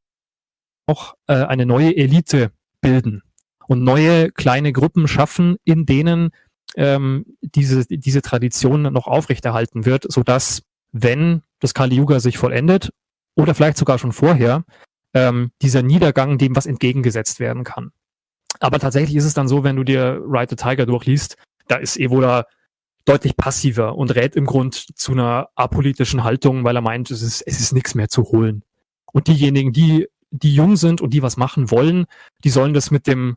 noch 0.86 1.14
äh, 1.26 1.34
eine 1.34 1.66
neue 1.66 1.96
Elite 1.96 2.52
bilden 2.80 3.22
und 3.66 3.82
neue 3.82 4.30
kleine 4.30 4.72
Gruppen 4.72 5.08
schaffen, 5.08 5.56
in 5.64 5.86
denen 5.86 6.30
ähm, 6.76 7.24
diese, 7.40 7.86
diese 7.86 8.22
Tradition 8.22 8.82
noch 8.82 9.06
aufrechterhalten 9.06 9.84
wird, 9.86 10.10
sodass, 10.10 10.62
wenn 10.92 11.42
das 11.60 11.74
Kali 11.74 11.96
Yuga 11.96 12.20
sich 12.20 12.38
vollendet 12.38 12.90
oder 13.34 13.54
vielleicht 13.54 13.76
sogar 13.76 13.98
schon 13.98 14.12
vorher, 14.12 14.64
ähm, 15.14 15.50
dieser 15.62 15.82
Niedergang 15.82 16.38
dem 16.38 16.54
was 16.54 16.66
entgegengesetzt 16.66 17.40
werden 17.40 17.64
kann. 17.64 17.90
Aber 18.60 18.78
tatsächlich 18.78 19.16
ist 19.16 19.24
es 19.24 19.34
dann 19.34 19.48
so, 19.48 19.64
wenn 19.64 19.76
du 19.76 19.84
dir 19.84 20.20
Ride 20.24 20.50
the 20.50 20.56
Tiger 20.56 20.86
durchliest, 20.86 21.36
da 21.68 21.76
ist 21.76 21.96
Evola 21.98 22.46
deutlich 23.04 23.36
passiver 23.36 23.96
und 23.96 24.14
rät 24.14 24.36
im 24.36 24.44
Grund 24.44 24.86
zu 24.96 25.12
einer 25.12 25.48
apolitischen 25.54 26.22
Haltung, 26.22 26.64
weil 26.64 26.76
er 26.76 26.82
meint, 26.82 27.10
es 27.10 27.22
ist, 27.22 27.42
es 27.42 27.60
ist 27.60 27.72
nichts 27.72 27.94
mehr 27.94 28.08
zu 28.08 28.24
holen. 28.24 28.62
Und 29.12 29.26
diejenigen, 29.26 29.72
die 29.72 30.06
die 30.30 30.54
jung 30.54 30.76
sind 30.76 31.00
und 31.00 31.12
die 31.12 31.22
was 31.22 31.36
machen 31.36 31.70
wollen, 31.70 32.06
die 32.44 32.50
sollen 32.50 32.74
das 32.74 32.90
mit 32.90 33.06
dem 33.06 33.36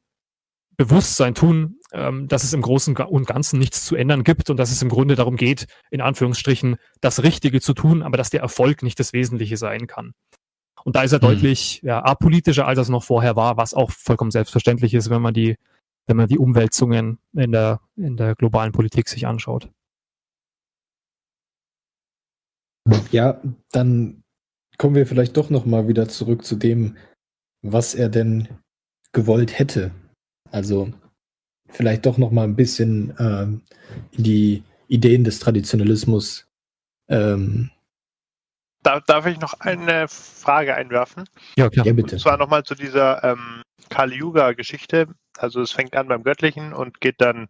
Bewusstsein 0.78 1.36
tun, 1.36 1.80
ähm, 1.92 2.28
dass 2.28 2.44
es 2.44 2.54
im 2.54 2.62
Großen 2.62 2.96
und 2.98 3.28
Ganzen 3.28 3.60
nichts 3.60 3.86
zu 3.86 3.96
ändern 3.96 4.24
gibt 4.24 4.50
und 4.50 4.58
dass 4.58 4.72
es 4.72 4.82
im 4.82 4.90
Grunde 4.90 5.16
darum 5.16 5.36
geht, 5.36 5.68
in 5.92 6.02
Anführungsstrichen, 6.02 6.78
das 7.02 7.24
Richtige 7.24 7.62
zu 7.62 7.74
tun, 7.74 8.02
aber 8.02 8.18
dass 8.18 8.30
der 8.30 8.42
Erfolg 8.42 8.84
nicht 8.84 9.00
das 9.00 9.14
Wesentliche 9.14 9.58
sein 9.58 9.88
kann. 9.88 10.14
Und 10.84 10.96
da 10.96 11.04
ist 11.04 11.14
er 11.14 11.20
mhm. 11.20 11.28
deutlich 11.28 11.82
ja, 11.84 12.04
apolitischer, 12.04 12.68
als 12.68 12.78
er 12.78 12.84
es 12.84 12.90
noch 12.90 13.04
vorher 13.04 13.36
war, 13.36 13.58
was 13.58 13.74
auch 13.74 13.92
vollkommen 13.92 14.32
selbstverständlich 14.32 14.94
ist, 14.94 15.10
wenn 15.10 15.22
man 15.22 15.34
die, 15.34 15.58
wenn 16.08 16.18
man 16.18 16.28
die 16.28 16.40
Umwälzungen 16.40 17.20
in 17.34 17.52
der, 17.52 17.80
in 17.96 18.18
der 18.18 18.36
globalen 18.36 18.72
Politik 18.72 19.08
sich 19.08 19.26
anschaut. 19.28 19.70
Ja, 23.12 23.42
dann 23.72 24.24
kommen 24.78 24.96
wir 24.96 25.08
vielleicht 25.08 25.38
doch 25.38 25.50
noch 25.50 25.66
mal 25.66 25.88
wieder 25.88 26.10
zurück 26.10 26.44
zu 26.44 26.56
dem, 26.56 26.98
was 27.62 27.96
er 27.96 28.10
denn 28.10 28.50
gewollt 29.14 29.58
hätte. 29.58 29.92
Also 30.54 30.94
vielleicht 31.70 32.06
doch 32.06 32.18
noch 32.18 32.32
mal 32.32 32.44
ein 32.44 32.56
bisschen 32.56 33.14
ähm, 33.20 33.62
in 34.12 34.24
die 34.24 34.64
Ideen 34.88 35.24
des 35.24 35.40
Traditionalismus. 35.40 36.48
Ähm, 37.10 37.72
darf, 38.84 39.04
darf 39.06 39.26
ich 39.26 39.40
noch 39.40 39.60
eine 39.60 40.08
Frage 40.08 40.76
einwerfen? 40.76 41.24
Ja, 41.58 41.70
klar. 41.70 41.88
Ja, 41.88 41.94
bitte. 41.94 42.16
Und 42.16 42.22
zwar 42.22 42.38
nochmal 42.38 42.64
zu 42.64 42.76
dieser 42.76 43.24
ähm, 43.24 43.64
Kali-Yuga-Geschichte. 43.90 45.08
Also 45.40 45.62
es 45.62 45.72
fängt 45.72 45.96
an 45.96 46.08
beim 46.08 46.24
Göttlichen 46.24 46.72
und 46.72 47.02
geht 47.02 47.20
dann 47.20 47.50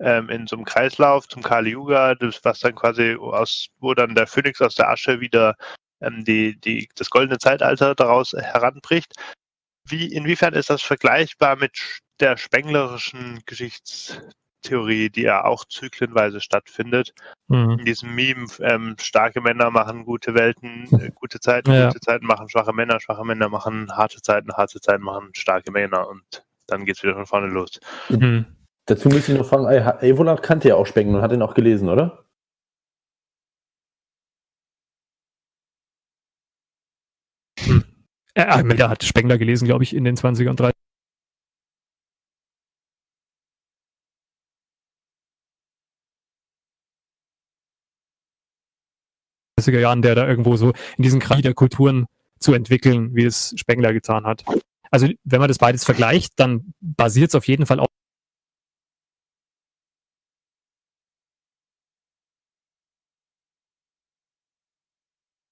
ähm, 0.00 0.28
in 0.28 0.48
so 0.48 0.56
einem 0.56 0.64
Kreislauf 0.64 1.28
zum 1.28 1.42
Kali 1.42 1.70
Yuga, 1.70 2.16
das, 2.16 2.40
was 2.42 2.58
dann 2.58 2.74
quasi 2.74 3.14
aus, 3.14 3.68
wo 3.78 3.94
dann 3.94 4.16
der 4.16 4.26
Phönix 4.26 4.60
aus 4.60 4.74
der 4.74 4.90
Asche 4.90 5.20
wieder 5.20 5.54
ähm, 6.00 6.24
die, 6.24 6.58
die, 6.60 6.88
das 6.96 7.08
goldene 7.08 7.38
Zeitalter 7.38 7.94
daraus 7.94 8.32
heranbricht. 8.32 9.14
Wie, 9.88 10.12
inwiefern 10.12 10.54
ist 10.54 10.70
das 10.70 10.82
vergleichbar 10.82 11.56
mit 11.56 12.00
der 12.20 12.36
spenglerischen 12.36 13.40
Geschichtstheorie, 13.46 15.10
die 15.10 15.22
ja 15.22 15.44
auch 15.44 15.64
zyklenweise 15.64 16.40
stattfindet? 16.40 17.12
Mhm. 17.48 17.78
In 17.78 17.84
diesem 17.84 18.14
Meme, 18.14 18.46
ähm, 18.60 18.96
starke 19.00 19.40
Männer 19.40 19.70
machen 19.70 20.04
gute 20.04 20.34
Welten, 20.34 20.88
äh, 20.92 21.10
gute 21.14 21.40
Zeiten, 21.40 21.72
ja. 21.72 21.88
gute 21.88 22.00
Zeiten 22.00 22.26
machen 22.26 22.48
schwache 22.48 22.72
Männer, 22.72 23.00
schwache 23.00 23.24
Männer 23.24 23.48
machen 23.48 23.90
harte 23.96 24.22
Zeiten, 24.22 24.52
harte 24.52 24.80
Zeiten 24.80 25.02
machen 25.02 25.30
starke 25.34 25.72
Männer 25.72 26.08
und 26.08 26.44
dann 26.66 26.84
geht 26.84 26.96
es 26.96 27.02
wieder 27.02 27.14
von 27.14 27.26
vorne 27.26 27.48
los. 27.48 27.80
Mhm. 28.08 28.46
Dazu 28.86 29.08
müssen 29.08 29.32
ich 29.32 29.38
noch 29.38 29.46
fragen, 29.46 29.66
Evola 30.00 30.36
kannte 30.36 30.68
ja 30.68 30.74
auch 30.74 30.86
Spengler 30.86 31.18
und 31.18 31.22
hat 31.22 31.32
ihn 31.32 31.42
auch 31.42 31.54
gelesen, 31.54 31.88
oder? 31.88 32.24
Äh, 38.34 38.62
Melder 38.62 38.88
hat 38.88 39.04
Spengler 39.04 39.36
gelesen, 39.38 39.66
glaube 39.66 39.84
ich, 39.84 39.94
in 39.94 40.04
den 40.04 40.16
20er 40.16 40.48
und 40.50 40.60
30er. 40.60 40.72
Jahren, 49.70 50.02
der 50.02 50.16
da 50.16 50.26
irgendwo 50.26 50.56
so 50.56 50.72
in 50.96 51.04
diesen 51.04 51.20
Krieg 51.20 51.42
der 51.42 51.54
Kulturen 51.54 52.06
zu 52.40 52.52
entwickeln, 52.52 53.14
wie 53.14 53.24
es 53.24 53.54
Spengler 53.56 53.92
getan 53.92 54.24
hat. 54.24 54.44
Also 54.90 55.08
wenn 55.24 55.40
man 55.40 55.48
das 55.48 55.58
beides 55.58 55.84
vergleicht, 55.84 56.32
dann 56.40 56.74
basiert 56.80 57.28
es 57.28 57.34
auf 57.36 57.46
jeden 57.46 57.66
Fall 57.66 57.78
auf 57.78 57.88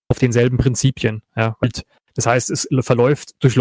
auf 0.08 0.18
denselben 0.18 0.56
Prinzipien. 0.58 1.22
Ja. 1.36 1.56
Und 1.60 1.84
das 2.20 2.26
heißt, 2.26 2.50
es 2.50 2.68
verläuft 2.82 3.30
durch 3.42 3.56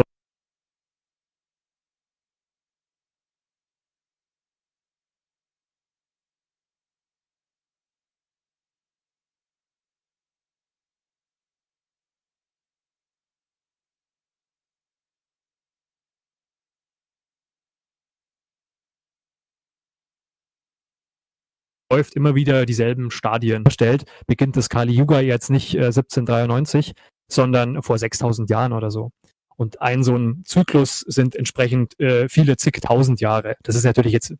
läuft, 21.91 22.15
immer 22.15 22.35
wieder 22.35 22.65
dieselben 22.65 23.09
Stadien. 23.09 23.63
Stellt, 23.69 24.03
beginnt 24.27 24.57
das 24.57 24.69
Kali 24.69 24.93
Yuga 24.93 25.21
jetzt 25.21 25.49
nicht 25.49 25.73
äh, 25.75 25.85
1793, 25.85 26.93
sondern 27.29 27.81
vor 27.81 27.97
6000 27.97 28.49
Jahren 28.49 28.73
oder 28.73 28.91
so. 28.91 29.11
Und 29.55 29.81
ein 29.81 30.03
so 30.03 30.15
ein 30.15 30.43
Zyklus 30.45 31.01
sind 31.01 31.35
entsprechend 31.35 31.99
äh, 31.99 32.29
viele 32.29 32.55
zigtausend 32.55 33.19
Jahre. 33.19 33.57
Das 33.63 33.75
ist 33.75 33.83
natürlich 33.83 34.13
jetzt 34.13 34.33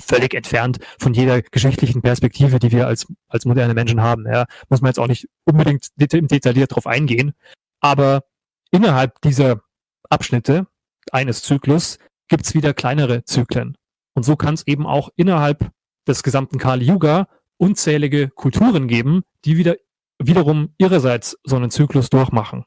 völlig 0.00 0.32
entfernt 0.32 0.78
von 0.98 1.12
jeder 1.12 1.42
geschichtlichen 1.42 2.02
Perspektive, 2.02 2.60
die 2.60 2.70
wir 2.70 2.86
als, 2.86 3.06
als 3.28 3.46
moderne 3.46 3.74
Menschen 3.74 4.00
haben. 4.00 4.26
Ja. 4.26 4.46
Muss 4.68 4.80
man 4.80 4.90
jetzt 4.90 5.00
auch 5.00 5.08
nicht 5.08 5.28
unbedingt 5.44 5.88
det 5.96 6.12
detailliert 6.12 6.74
drauf 6.74 6.86
eingehen. 6.86 7.32
Aber 7.80 8.22
innerhalb 8.70 9.20
dieser 9.22 9.60
Abschnitte 10.08 10.68
eines 11.10 11.42
Zyklus 11.42 11.98
gibt's 12.28 12.54
wieder 12.54 12.72
kleinere 12.72 13.24
Zyklen. 13.24 13.76
Und 14.14 14.22
so 14.22 14.36
kann 14.36 14.54
es 14.54 14.66
eben 14.68 14.86
auch 14.86 15.08
innerhalb 15.16 15.70
des 16.06 16.22
gesamten 16.22 16.58
Kali 16.58 16.84
Yuga 16.84 17.26
unzählige 17.56 18.28
Kulturen 18.28 18.88
geben, 18.88 19.22
die 19.44 19.56
wieder 19.56 19.76
wiederum 20.20 20.74
ihrerseits 20.78 21.36
so 21.44 21.56
einen 21.56 21.70
Zyklus 21.70 22.10
durchmachen. 22.10 22.64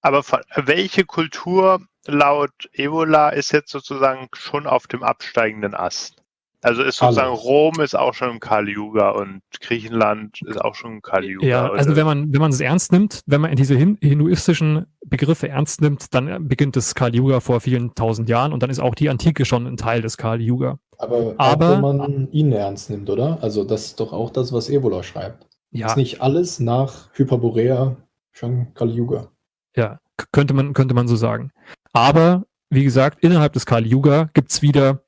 Aber 0.00 0.22
welche 0.54 1.04
Kultur 1.04 1.80
laut 2.06 2.52
Evola 2.72 3.30
ist 3.30 3.52
jetzt 3.52 3.70
sozusagen 3.70 4.28
schon 4.32 4.66
auf 4.66 4.86
dem 4.86 5.02
absteigenden 5.02 5.74
Ast? 5.74 6.22
Also 6.60 6.82
ist 6.82 6.96
sozusagen 6.96 7.30
Alle. 7.30 7.38
Rom 7.38 7.80
ist 7.80 7.96
auch 7.96 8.14
schon 8.14 8.30
im 8.30 8.40
Kali 8.40 8.72
Yuga 8.72 9.10
und 9.10 9.42
Griechenland 9.60 10.40
ist 10.44 10.60
auch 10.60 10.74
schon 10.74 10.94
im 10.94 11.02
Kali 11.02 11.28
Yuga. 11.28 11.46
Ja, 11.46 11.70
also 11.70 11.94
wenn 11.94 12.04
man 12.04 12.32
wenn 12.32 12.40
man 12.40 12.50
es 12.50 12.60
ernst 12.60 12.90
nimmt, 12.90 13.22
wenn 13.26 13.40
man 13.40 13.54
diese 13.54 13.76
hinduistischen 13.76 14.86
Begriffe 15.06 15.48
ernst 15.48 15.80
nimmt, 15.80 16.12
dann 16.14 16.48
beginnt 16.48 16.74
das 16.74 16.96
Kali 16.96 17.18
Yuga 17.18 17.38
vor 17.38 17.60
vielen 17.60 17.94
tausend 17.94 18.28
Jahren 18.28 18.52
und 18.52 18.62
dann 18.64 18.70
ist 18.70 18.80
auch 18.80 18.96
die 18.96 19.08
Antike 19.08 19.44
schon 19.44 19.68
ein 19.68 19.76
Teil 19.76 20.02
des 20.02 20.16
Kali 20.16 20.44
Yuga. 20.44 20.78
Aber, 20.98 21.34
Aber 21.38 21.74
wenn 21.74 21.80
man 21.80 22.32
ihn 22.32 22.50
ernst 22.50 22.90
nimmt, 22.90 23.08
oder? 23.08 23.38
Also 23.40 23.62
das 23.62 23.86
ist 23.86 24.00
doch 24.00 24.12
auch 24.12 24.30
das, 24.30 24.52
was 24.52 24.68
Evola 24.68 25.04
schreibt. 25.04 25.47
Ja. 25.70 25.88
Ist 25.88 25.96
nicht 25.96 26.20
alles 26.22 26.60
nach 26.60 27.10
Hyperborea 27.12 27.96
schon 28.32 28.72
Kali 28.74 28.94
Yuga? 28.94 29.30
Ja, 29.76 30.00
könnte 30.32 30.54
man 30.54 30.72
könnte 30.72 30.94
man 30.94 31.08
so 31.08 31.16
sagen. 31.16 31.50
Aber 31.92 32.46
wie 32.70 32.84
gesagt, 32.84 33.22
innerhalb 33.22 33.52
des 33.52 33.66
Kali 33.66 33.88
Yuga 33.88 34.30
gibt's 34.32 34.62
wieder 34.62 35.04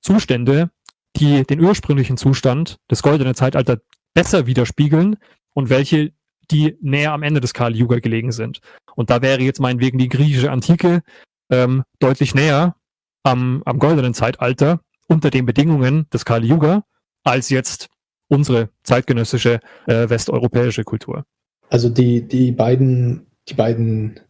Zustände, 0.00 0.70
die 1.16 1.44
den 1.44 1.60
ursprünglichen 1.60 2.16
Zustand 2.16 2.78
des 2.90 3.02
goldenen 3.02 3.34
Zeitalters 3.34 3.78
besser 4.14 4.46
widerspiegeln 4.46 5.16
und 5.52 5.70
welche, 5.70 6.12
die 6.50 6.76
näher 6.80 7.12
am 7.12 7.22
Ende 7.22 7.40
des 7.40 7.54
Kali 7.54 7.78
Yuga 7.78 7.98
gelegen 7.98 8.32
sind. 8.32 8.60
Und 8.94 9.10
da 9.10 9.22
wäre 9.22 9.40
jetzt 9.40 9.60
meinetwegen 9.60 9.98
die 9.98 10.08
griechische 10.08 10.50
Antike 10.50 11.02
ähm, 11.50 11.84
deutlich 11.98 12.34
näher 12.34 12.76
am, 13.22 13.62
am 13.64 13.78
goldenen 13.78 14.14
Zeitalter 14.14 14.80
unter 15.08 15.30
den 15.30 15.46
Bedingungen 15.46 16.08
des 16.10 16.24
Kali 16.24 16.48
Yuga 16.48 16.84
als 17.24 17.48
jetzt 17.48 17.88
unsere 18.34 18.70
zeitgenössische 18.82 19.60
äh, 19.86 20.08
westeuropäische 20.08 20.84
Kultur. 20.84 21.24
Also 21.70 21.88
die, 21.88 22.22
die 22.26 22.52
beiden, 22.52 23.26
die 23.48 23.54
beiden, 23.54 24.20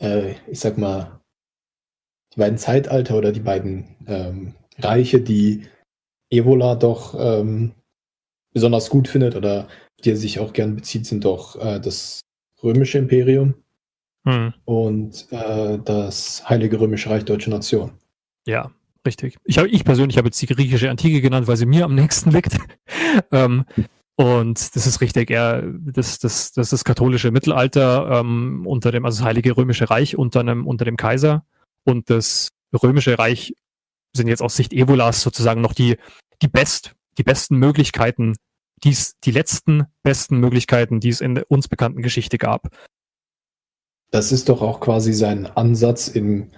äh, 0.00 0.34
ich 0.48 0.60
sag 0.60 0.78
mal, 0.78 1.20
die 2.34 2.40
beiden 2.40 2.58
Zeitalter 2.58 3.16
oder 3.16 3.32
die 3.32 3.40
beiden 3.40 3.96
ähm, 4.06 4.54
Reiche, 4.78 5.20
die 5.20 5.66
Evola 6.30 6.74
doch 6.74 7.14
ähm, 7.18 7.72
besonders 8.52 8.90
gut 8.90 9.08
findet 9.08 9.36
oder 9.36 9.68
die 10.04 10.10
er 10.10 10.16
sich 10.16 10.40
auch 10.40 10.52
gern 10.52 10.76
bezieht, 10.76 11.06
sind 11.06 11.24
doch 11.24 11.56
äh, 11.56 11.80
das 11.80 12.20
römische 12.62 12.98
Imperium 12.98 13.54
hm. 14.26 14.52
und 14.64 15.26
äh, 15.30 15.78
das 15.78 16.48
Heilige 16.48 16.80
Römische 16.80 17.10
Reich 17.10 17.24
Deutsche 17.24 17.50
Nation. 17.50 17.92
Ja, 18.46 18.70
richtig. 19.06 19.36
Ich, 19.44 19.58
hab, 19.58 19.66
ich 19.66 19.84
persönlich 19.84 20.18
habe 20.18 20.28
jetzt 20.28 20.40
die 20.42 20.46
griechische 20.46 20.90
Antike 20.90 21.20
genannt, 21.20 21.46
weil 21.46 21.56
sie 21.56 21.66
mir 21.66 21.84
am 21.84 21.94
nächsten 21.94 22.30
liegt. 22.30 22.56
ähm, 23.32 23.64
und 24.16 24.74
das 24.74 24.86
ist 24.86 25.00
richtig, 25.00 25.30
eher 25.30 25.62
das, 25.62 26.18
das, 26.18 26.52
das 26.52 26.66
ist 26.66 26.72
das 26.72 26.84
katholische 26.84 27.30
Mittelalter 27.30 28.20
ähm, 28.20 28.66
unter 28.66 28.90
dem, 28.90 29.04
also 29.04 29.18
das 29.18 29.26
Heilige 29.26 29.56
Römische 29.56 29.90
Reich 29.90 30.16
unter, 30.16 30.40
einem, 30.40 30.66
unter 30.66 30.86
dem 30.86 30.96
Kaiser 30.96 31.44
und 31.84 32.08
das 32.08 32.48
Römische 32.82 33.18
Reich 33.18 33.54
sind 34.16 34.28
jetzt 34.28 34.42
aus 34.42 34.56
Sicht 34.56 34.72
Evolas 34.72 35.20
sozusagen 35.20 35.60
noch 35.60 35.74
die, 35.74 35.96
die 36.42 36.48
best, 36.48 36.94
die 37.18 37.22
besten 37.22 37.56
Möglichkeiten, 37.58 38.36
dies, 38.82 39.18
die 39.22 39.30
letzten 39.30 39.84
besten 40.02 40.38
Möglichkeiten, 40.38 41.00
die 41.00 41.10
es 41.10 41.20
in 41.20 41.34
der 41.34 41.50
uns 41.50 41.68
bekannten 41.68 42.02
Geschichte 42.02 42.38
gab. 42.38 42.68
Das 44.10 44.32
ist 44.32 44.48
doch 44.48 44.62
auch 44.62 44.80
quasi 44.80 45.12
sein 45.12 45.46
Ansatz 45.46 46.08
im, 46.08 46.50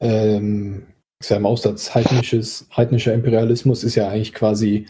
ähm, 0.00 0.91
ich 1.22 1.28
sage 1.28 1.38
im 1.38 1.46
Aussatz 1.46 1.94
heidnisches, 1.94 2.66
heidnischer 2.76 3.14
Imperialismus 3.14 3.84
ist 3.84 3.94
ja 3.94 4.08
eigentlich 4.08 4.34
quasi 4.34 4.88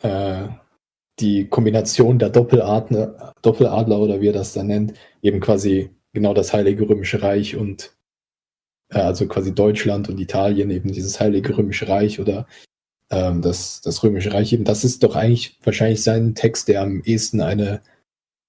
äh, 0.00 0.48
die 1.20 1.48
Kombination 1.48 2.18
der 2.18 2.30
Doppeladler, 2.30 3.34
Doppeladler 3.42 3.98
oder 3.98 4.22
wie 4.22 4.28
er 4.28 4.32
das 4.32 4.54
dann 4.54 4.68
nennt, 4.68 4.94
eben 5.20 5.38
quasi 5.40 5.90
genau 6.14 6.32
das 6.32 6.54
Heilige 6.54 6.88
Römische 6.88 7.22
Reich 7.22 7.56
und 7.56 7.94
äh, 8.88 9.00
also 9.00 9.28
quasi 9.28 9.54
Deutschland 9.54 10.08
und 10.08 10.18
Italien, 10.18 10.70
eben 10.70 10.92
dieses 10.92 11.20
Heilige 11.20 11.58
Römische 11.58 11.88
Reich 11.88 12.20
oder 12.20 12.46
ähm, 13.10 13.42
das, 13.42 13.82
das 13.82 14.02
Römische 14.02 14.32
Reich 14.32 14.54
eben. 14.54 14.64
Das 14.64 14.82
ist 14.82 15.02
doch 15.02 15.14
eigentlich 15.14 15.58
wahrscheinlich 15.62 16.02
sein 16.02 16.34
Text, 16.34 16.68
der 16.68 16.80
am 16.80 17.02
ehesten 17.02 17.42
eine, 17.42 17.82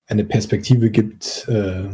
eine 0.07 0.23
Perspektive 0.23 0.91
gibt, 0.91 1.45
äh, 1.49 1.89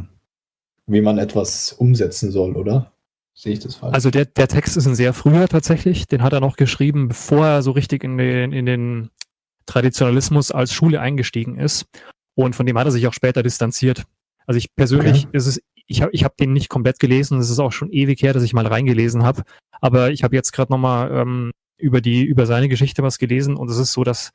wie 0.86 1.02
man 1.02 1.18
etwas 1.18 1.74
umsetzen 1.74 2.30
soll, 2.30 2.56
oder? 2.56 2.94
Sehe 3.38 3.54
ich 3.54 3.60
das 3.60 3.76
falsch? 3.76 3.94
Also 3.94 4.10
der, 4.10 4.26
der 4.26 4.48
Text 4.48 4.78
ist 4.78 4.88
ein 4.88 4.96
sehr 4.96 5.14
früher 5.14 5.48
tatsächlich. 5.48 6.08
Den 6.08 6.24
hat 6.24 6.34
er 6.34 6.40
noch 6.40 6.56
geschrieben, 6.58 7.08
bevor 7.08 7.46
er 7.46 7.62
so 7.62 7.70
richtig 7.70 8.04
in 8.04 8.18
den, 8.18 8.52
in 8.52 8.66
den 8.66 9.12
Traditionalismus 9.68 10.50
als 10.50 10.74
Schule 10.74 11.00
eingestiegen 11.00 11.60
ist. 11.60 11.86
Und 12.34 12.56
von 12.56 12.66
dem 12.66 12.80
hat 12.80 12.88
er 12.88 12.92
sich 12.92 13.06
auch 13.06 13.14
später 13.14 13.44
distanziert. 13.44 14.06
Also 14.48 14.58
ich 14.58 14.74
persönlich 14.76 15.28
okay. 15.28 15.38
ist 15.38 15.46
es, 15.46 15.62
ich 15.86 16.02
habe 16.02 16.12
ich 16.14 16.24
hab 16.24 16.36
den 16.38 16.52
nicht 16.52 16.70
komplett 16.70 17.00
gelesen. 17.00 17.40
Es 17.40 17.52
ist 17.52 17.60
auch 17.60 17.72
schon 17.72 17.92
ewig 17.92 18.24
her, 18.24 18.34
dass 18.34 18.42
ich 18.42 18.54
mal 18.54 18.66
reingelesen 18.66 19.22
habe. 19.22 19.44
Aber 19.82 20.10
ich 20.10 20.24
habe 20.24 20.36
jetzt 20.36 20.52
gerade 20.52 20.72
nochmal 20.72 21.12
ähm, 21.12 21.52
über 21.78 22.02
die, 22.02 22.24
über 22.24 22.48
seine 22.48 22.70
Geschichte 22.70 23.04
was 23.04 23.20
gelesen 23.20 23.56
und 23.56 23.70
es 23.70 23.78
ist 23.78 23.94
so, 23.94 24.04
dass 24.04 24.32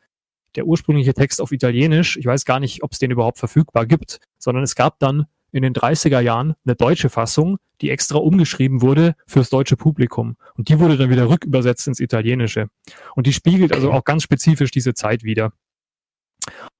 der 0.54 0.66
ursprüngliche 0.66 1.14
Text 1.14 1.40
auf 1.40 1.50
Italienisch, 1.50 2.16
ich 2.16 2.26
weiß 2.26 2.44
gar 2.44 2.60
nicht, 2.60 2.84
ob 2.84 2.92
es 2.92 3.00
den 3.00 3.10
überhaupt 3.10 3.38
verfügbar 3.38 3.84
gibt, 3.84 4.20
sondern 4.38 4.62
es 4.62 4.76
gab 4.76 5.00
dann 5.00 5.26
in 5.52 5.62
den 5.62 5.74
30er 5.74 6.20
Jahren 6.20 6.54
eine 6.64 6.74
deutsche 6.74 7.10
Fassung, 7.10 7.58
die 7.80 7.90
extra 7.90 8.18
umgeschrieben 8.18 8.82
wurde 8.82 9.14
fürs 9.26 9.50
deutsche 9.50 9.76
Publikum. 9.76 10.36
Und 10.56 10.68
die 10.68 10.80
wurde 10.80 10.96
dann 10.96 11.10
wieder 11.10 11.28
rückübersetzt 11.28 11.86
ins 11.88 12.00
Italienische. 12.00 12.68
Und 13.14 13.26
die 13.26 13.32
spiegelt 13.32 13.72
also 13.72 13.92
auch 13.92 14.04
ganz 14.04 14.22
spezifisch 14.22 14.70
diese 14.70 14.94
Zeit 14.94 15.22
wieder. 15.22 15.52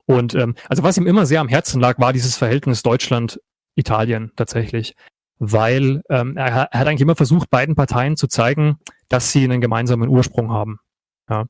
Und 0.07 0.35
ähm, 0.35 0.55
also 0.69 0.83
was 0.83 0.97
ihm 0.97 1.07
immer 1.07 1.27
sehr 1.27 1.41
am 1.41 1.49
Herzen 1.49 1.81
lag, 1.81 1.99
war 1.99 2.13
dieses 2.13 2.37
Verhältnis 2.37 2.83
Deutschland-Italien 2.83 4.33
tatsächlich. 4.37 4.95
Weil 5.39 6.03
ähm, 6.09 6.37
er, 6.37 6.69
er 6.71 6.81
hat 6.81 6.87
eigentlich 6.87 7.01
immer 7.01 7.17
versucht, 7.17 7.51
beiden 7.51 7.75
Parteien 7.75 8.17
zu 8.17 8.27
zeigen, 8.27 8.79
dass 9.09 9.33
sie 9.33 9.45
einen 9.45 9.61
gemeinsamen 9.61 10.09
Ursprung 10.09 10.51
haben. 10.51 10.79
Ja. 11.29 11.47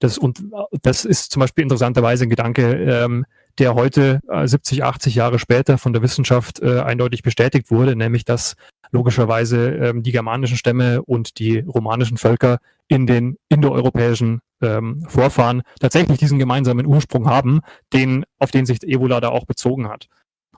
Das, 0.00 0.18
und 0.18 0.44
das 0.82 1.04
ist 1.04 1.32
zum 1.32 1.40
Beispiel 1.40 1.62
interessanterweise 1.62 2.24
ein 2.24 2.30
Gedanke, 2.30 2.74
ähm, 2.74 3.24
der 3.58 3.74
heute 3.74 4.20
äh, 4.28 4.46
70, 4.46 4.84
80 4.84 5.14
Jahre 5.14 5.38
später 5.38 5.78
von 5.78 5.92
der 5.92 6.02
Wissenschaft 6.02 6.60
äh, 6.60 6.80
eindeutig 6.80 7.22
bestätigt 7.22 7.70
wurde, 7.70 7.96
nämlich 7.96 8.24
dass 8.24 8.54
logischerweise 8.90 9.70
ähm, 9.70 10.02
die 10.02 10.12
germanischen 10.12 10.56
Stämme 10.56 11.02
und 11.02 11.38
die 11.38 11.60
romanischen 11.60 12.18
Völker 12.18 12.58
in 12.88 13.06
den 13.06 13.36
indoeuropäischen 13.48 14.40
ähm, 14.62 15.04
Vorfahren 15.08 15.62
tatsächlich 15.80 16.18
diesen 16.18 16.38
gemeinsamen 16.38 16.86
Ursprung 16.86 17.28
haben, 17.28 17.60
den, 17.92 18.24
auf 18.38 18.50
den 18.50 18.66
sich 18.66 18.82
Evola 18.82 19.20
da 19.20 19.28
auch 19.28 19.44
bezogen 19.44 19.88
hat. 19.88 20.06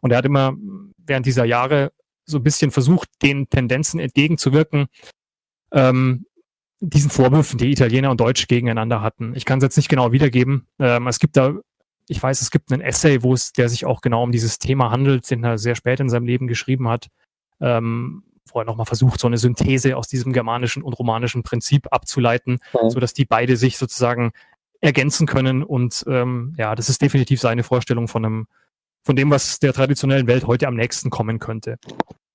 Und 0.01 0.13
er 0.13 0.19
hat 0.19 0.25
immer 0.25 0.55
während 0.99 1.27
dieser 1.27 1.45
Jahre 1.45 1.93
so 2.25 2.39
ein 2.39 2.43
bisschen 2.43 2.71
versucht, 2.71 3.09
den 3.23 3.49
Tendenzen 3.49 3.99
entgegenzuwirken, 3.99 4.87
ähm, 5.73 6.27
diesen 6.81 7.11
Vorwürfen, 7.11 7.59
die 7.59 7.73
Italiener 7.73 8.11
und 8.11 8.21
Deutsch 8.21 8.47
gegeneinander 8.47 9.03
hatten. 9.03 9.35
Ich 9.35 9.45
kann 9.45 9.59
es 9.59 9.65
jetzt 9.65 9.77
nicht 9.77 9.89
genau 9.89 10.13
wiedergeben. 10.13 10.67
Ähm, 10.79 11.07
es 11.07 11.19
gibt 11.19 11.37
da, 11.37 11.55
ich 12.09 12.23
weiß, 12.23 12.41
es 12.41 12.51
gibt 12.51 12.73
einen 12.73 12.83
Essay, 12.83 13.23
wo 13.23 13.35
es, 13.35 13.53
der 13.53 13.69
sich 13.69 13.85
auch 13.85 14.01
genau 14.01 14.23
um 14.23 14.33
dieses 14.33 14.59
Thema 14.59 14.91
handelt, 14.91 15.29
den 15.31 15.43
er 15.45 15.59
sehr 15.59 15.75
spät 15.75 16.01
in 16.01 16.09
seinem 16.09 16.27
Leben 16.27 16.47
geschrieben 16.47 16.89
hat, 16.89 17.09
ähm, 17.61 18.23
wo 18.53 18.61
er 18.61 18.65
nochmal 18.65 18.87
versucht, 18.87 19.21
so 19.21 19.27
eine 19.27 19.39
Synthese 19.39 19.97
aus 19.97 20.09
diesem 20.09 20.33
germanischen 20.33 20.83
und 20.83 20.95
romanischen 20.95 21.43
Prinzip 21.43 21.89
abzuleiten, 21.91 22.61
mhm. 22.73 22.91
so 22.91 23.01
dass 23.01 23.13
die 23.13 23.25
beide 23.25 23.57
sich 23.57 23.77
sozusagen 23.77 24.31
ergänzen 24.81 25.27
können. 25.27 25.65
Und 25.65 26.05
ähm, 26.09 26.55
ja, 26.57 26.75
das 26.75 26.89
ist 26.89 27.03
definitiv 27.03 27.41
seine 27.41 27.65
Vorstellung 27.65 28.07
von 28.07 28.25
einem, 28.25 28.47
von 29.03 29.17
dem, 29.17 29.31
was 29.31 29.59
der 29.59 29.73
traditionellen 29.73 30.29
Welt 30.29 30.47
heute 30.47 30.69
am 30.69 30.77
nächsten 30.77 31.11
kommen 31.11 31.41
könnte. 31.41 31.79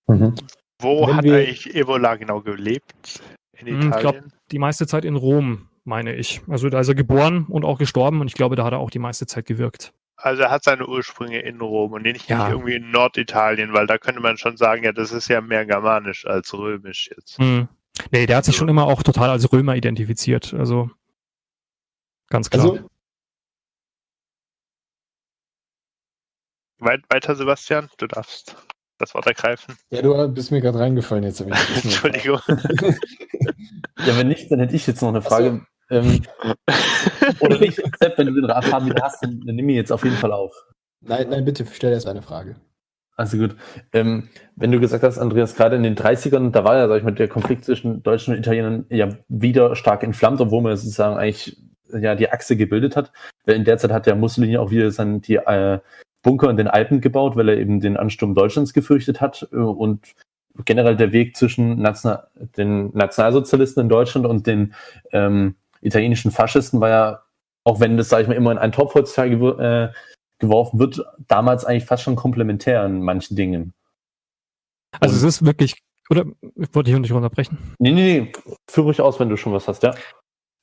Mhm. 0.08 0.36
Wo 0.80 1.08
Wenn 1.08 1.16
hat 1.16 1.26
eigentlich 1.26 1.74
Evola 1.74 2.16
genau 2.16 2.42
gelebt? 2.42 3.22
In 3.68 3.82
hm, 3.82 3.88
Italien? 3.88 3.94
Ich 3.94 4.02
glaube, 4.02 4.24
die 4.52 4.60
meiste 4.60 4.88
Zeit 4.88 5.06
in 5.06 5.16
Rom, 5.16 5.70
meine 5.84 6.16
ich. 6.16 6.42
Also 6.48 6.70
da 6.70 6.80
ist 6.80 6.88
er 6.88 6.96
geboren 6.96 7.46
und 7.50 7.66
auch 7.66 7.78
gestorben 7.78 8.22
und 8.22 8.28
ich 8.28 8.34
glaube, 8.34 8.56
da 8.56 8.64
hat 8.64 8.74
er 8.74 8.80
auch 8.80 8.92
die 8.92 9.00
meiste 9.00 9.26
Zeit 9.26 9.46
gewirkt. 9.46 9.94
Also 10.16 10.44
er 10.44 10.52
hat 10.52 10.64
seine 10.64 10.88
Ursprünge 10.88 11.40
in 11.40 11.60
Rom 11.60 11.92
und 11.92 12.04
nicht, 12.04 12.30
ja. 12.30 12.50
irgendwie 12.50 12.76
in 12.76 12.92
Norditalien, 12.92 13.74
weil 13.74 13.88
da 13.88 13.98
könnte 13.98 14.22
man 14.22 14.38
schon 14.38 14.56
sagen, 14.56 14.84
ja, 14.84 14.94
das 14.94 15.12
ist 15.12 15.28
ja 15.28 15.42
mehr 15.42 15.66
germanisch 15.66 16.26
als 16.26 16.54
römisch 16.54 17.10
jetzt. 17.16 17.38
Hm. 17.40 17.68
Nee, 18.12 18.26
der 18.26 18.38
hat 18.38 18.46
sich 18.46 18.54
also. 18.54 18.60
schon 18.60 18.70
immer 18.70 18.86
auch 18.86 19.04
total 19.04 19.30
als 19.30 19.52
Römer 19.52 19.76
identifiziert. 19.76 20.54
Also 20.54 20.90
ganz 22.30 22.50
klar. 22.50 22.64
Also, 22.64 22.90
weiter, 26.80 27.36
Sebastian, 27.36 27.90
du 27.98 28.08
darfst 28.08 28.56
das 28.98 29.14
Wort 29.14 29.28
ergreifen. 29.28 29.76
Ja, 29.90 30.02
du 30.02 30.28
bist 30.30 30.52
mir 30.52 30.62
gerade 30.62 30.80
reingefallen 30.80 31.24
jetzt. 31.24 31.42
Entschuldigung. 31.84 32.40
ja, 34.06 34.18
wenn 34.18 34.28
nicht, 34.28 34.52
dann 34.52 34.60
hätte 34.60 34.76
ich 34.76 34.88
jetzt 34.88 35.02
noch 35.02 35.10
eine 35.10 35.22
Frage. 35.22 35.62
So. 35.90 35.96
Ähm, 35.96 36.22
oder 37.40 37.60
nicht, 37.60 37.82
Sepp, 38.00 38.18
wenn 38.18 38.28
du 38.28 38.34
den 38.34 38.46
Radfahren 38.46 38.86
wieder 38.86 39.04
hast, 39.04 39.24
dann, 39.24 39.42
dann 39.46 39.56
nimm 39.56 39.70
ihn 39.70 39.76
jetzt 39.76 39.92
auf 39.92 40.04
jeden 40.04 40.18
Fall 40.18 40.32
auf. 40.32 40.54
Nein, 41.02 41.28
nein, 41.30 41.46
bitte 41.46 41.66
stell 41.72 41.92
erst 41.92 42.08
eine 42.08 42.22
Frage. 42.22 42.56
Also 43.16 43.38
gut. 43.38 43.56
Ähm, 43.92 44.30
wenn 44.56 44.72
du 44.72 44.80
gesagt 44.80 45.04
hast, 45.04 45.20
Andreas, 45.20 45.56
gerade 45.56 45.76
in 45.76 45.84
den 45.84 45.96
30ern, 45.96 46.52
da 46.52 46.64
war 46.64 46.78
ja, 46.78 46.88
sag 46.88 46.98
ich 46.98 47.04
mal, 47.04 47.12
der 47.12 47.28
Konflikt 47.28 47.66
zwischen 47.66 48.02
Deutschen 48.02 48.34
und 48.34 48.40
Italienern 48.40 48.86
ja 48.90 49.10
wieder 49.28 49.76
stark 49.76 50.04
entflammt, 50.04 50.42
obwohl 50.42 50.62
man 50.62 50.76
sozusagen 50.76 51.18
eigentlich 51.18 51.58
ja 51.92 52.16
die 52.16 52.32
Achse 52.32 52.58
gebildet 52.58 52.96
hat. 52.96 53.12
Weil 53.46 53.56
in 53.56 53.66
der 53.66 53.78
Zeit 53.78 53.92
hat 53.92 54.08
ja 54.08 54.16
Mussolini 54.16 54.58
auch 54.58 54.72
wieder 54.72 54.90
sein, 54.90 55.22
die 55.22 55.36
äh, 55.36 55.80
Bunker 56.24 56.50
in 56.50 56.58
den 56.58 56.68
Alpen 56.68 57.02
gebaut, 57.02 57.36
weil 57.36 57.50
er 57.50 57.58
eben 57.58 57.82
den 57.82 57.98
Ansturm 57.98 58.34
Deutschlands 58.34 58.74
gefürchtet 58.74 59.22
hat 59.22 59.48
äh, 59.52 59.58
und 59.58 60.16
generell 60.66 60.96
der 60.96 61.12
Weg 61.12 61.36
zwischen 61.36 61.82
National 61.82 62.28
den 62.58 62.92
Nationalsozialisten 62.94 63.84
in 63.84 63.90
Deutschland 63.90 64.26
und 64.26 64.46
den 64.48 64.74
ähm, 65.12 65.56
italienischen 65.82 66.32
Faschisten 66.32 66.80
war 66.82 66.90
ja, 66.90 67.24
auch 67.64 67.80
wenn 67.80 67.98
das, 67.98 68.10
sage 68.10 68.24
ich 68.24 68.28
mal, 68.28 68.36
immer 68.36 68.52
in 68.52 68.58
einen 68.58 68.72
Topf 68.72 68.94
heutzutage 68.94 69.36
äh, 69.36 69.94
geworfen 70.40 70.80
wird, 70.80 71.02
damals 71.28 71.66
eigentlich 71.66 71.86
fast 71.86 72.04
schon 72.04 72.16
komplementär 72.16 72.86
in 72.86 73.02
manchen 73.02 73.36
Dingen. 73.36 73.74
Also 75.00 75.14
und 75.14 75.18
es 75.18 75.24
ist 75.24 75.46
wirklich, 75.46 75.82
oder 76.10 76.26
wollte 76.72 76.92
ich 76.92 76.98
nicht 76.98 77.12
unterbrechen? 77.12 77.58
Nee, 77.80 77.92
nee, 77.92 78.20
nee, 78.20 78.32
führe 78.70 78.88
ruhig 78.88 79.02
aus, 79.02 79.20
wenn 79.20 79.30
du 79.30 79.38
schon 79.38 79.54
was 79.54 79.68
hast, 79.68 79.84
ja. 79.84 79.96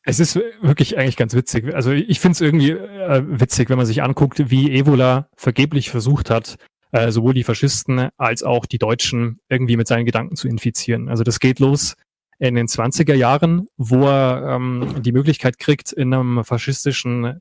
Es 0.02 0.18
ist 0.18 0.36
wirklich 0.62 0.96
eigentlich 0.96 1.16
ganz 1.16 1.34
witzig. 1.34 1.74
Also 1.74 1.92
ich 1.92 2.20
finde 2.20 2.32
es 2.32 2.40
irgendwie 2.40 2.70
äh, 2.70 3.22
witzig, 3.26 3.68
wenn 3.68 3.76
man 3.76 3.86
sich 3.86 4.02
anguckt, 4.02 4.50
wie 4.50 4.74
Evola 4.74 5.28
vergeblich 5.36 5.90
versucht 5.90 6.30
hat, 6.30 6.56
äh, 6.92 7.10
sowohl 7.10 7.34
die 7.34 7.44
Faschisten 7.44 8.08
als 8.16 8.42
auch 8.42 8.66
die 8.66 8.78
Deutschen 8.78 9.40
irgendwie 9.48 9.76
mit 9.76 9.88
seinen 9.88 10.06
Gedanken 10.06 10.36
zu 10.36 10.48
infizieren. 10.48 11.08
Also 11.08 11.22
das 11.22 11.40
geht 11.40 11.58
los 11.58 11.96
in 12.38 12.54
den 12.54 12.66
20er 12.66 13.14
Jahren, 13.14 13.68
wo 13.76 14.06
er 14.06 14.56
ähm, 14.56 15.02
die 15.02 15.12
Möglichkeit 15.12 15.58
kriegt, 15.58 15.92
in 15.92 16.12
einem 16.12 16.44
faschistischen 16.44 17.40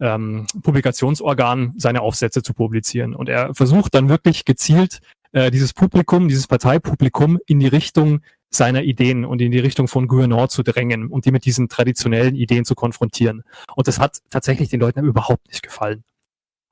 ähm, 0.00 0.46
Publikationsorgan 0.62 1.74
seine 1.76 2.00
Aufsätze 2.00 2.42
zu 2.42 2.54
publizieren. 2.54 3.14
Und 3.14 3.28
er 3.28 3.54
versucht 3.54 3.94
dann 3.94 4.08
wirklich 4.08 4.44
gezielt 4.44 5.00
äh, 5.32 5.50
dieses 5.50 5.72
Publikum, 5.72 6.28
dieses 6.28 6.46
Parteipublikum 6.46 7.38
in 7.46 7.60
die 7.60 7.66
Richtung 7.66 8.20
seiner 8.50 8.82
Ideen 8.82 9.24
und 9.24 9.42
in 9.42 9.50
die 9.50 9.58
Richtung 9.58 9.88
von 9.88 10.08
Gouvernement 10.08 10.50
zu 10.50 10.62
drängen 10.62 11.08
und 11.08 11.26
die 11.26 11.32
mit 11.32 11.44
diesen 11.44 11.68
traditionellen 11.68 12.34
Ideen 12.34 12.64
zu 12.64 12.74
konfrontieren. 12.74 13.42
Und 13.74 13.88
das 13.88 13.98
hat 13.98 14.18
tatsächlich 14.30 14.70
den 14.70 14.80
Leuten 14.80 15.04
überhaupt 15.04 15.48
nicht 15.48 15.62
gefallen. 15.62 16.02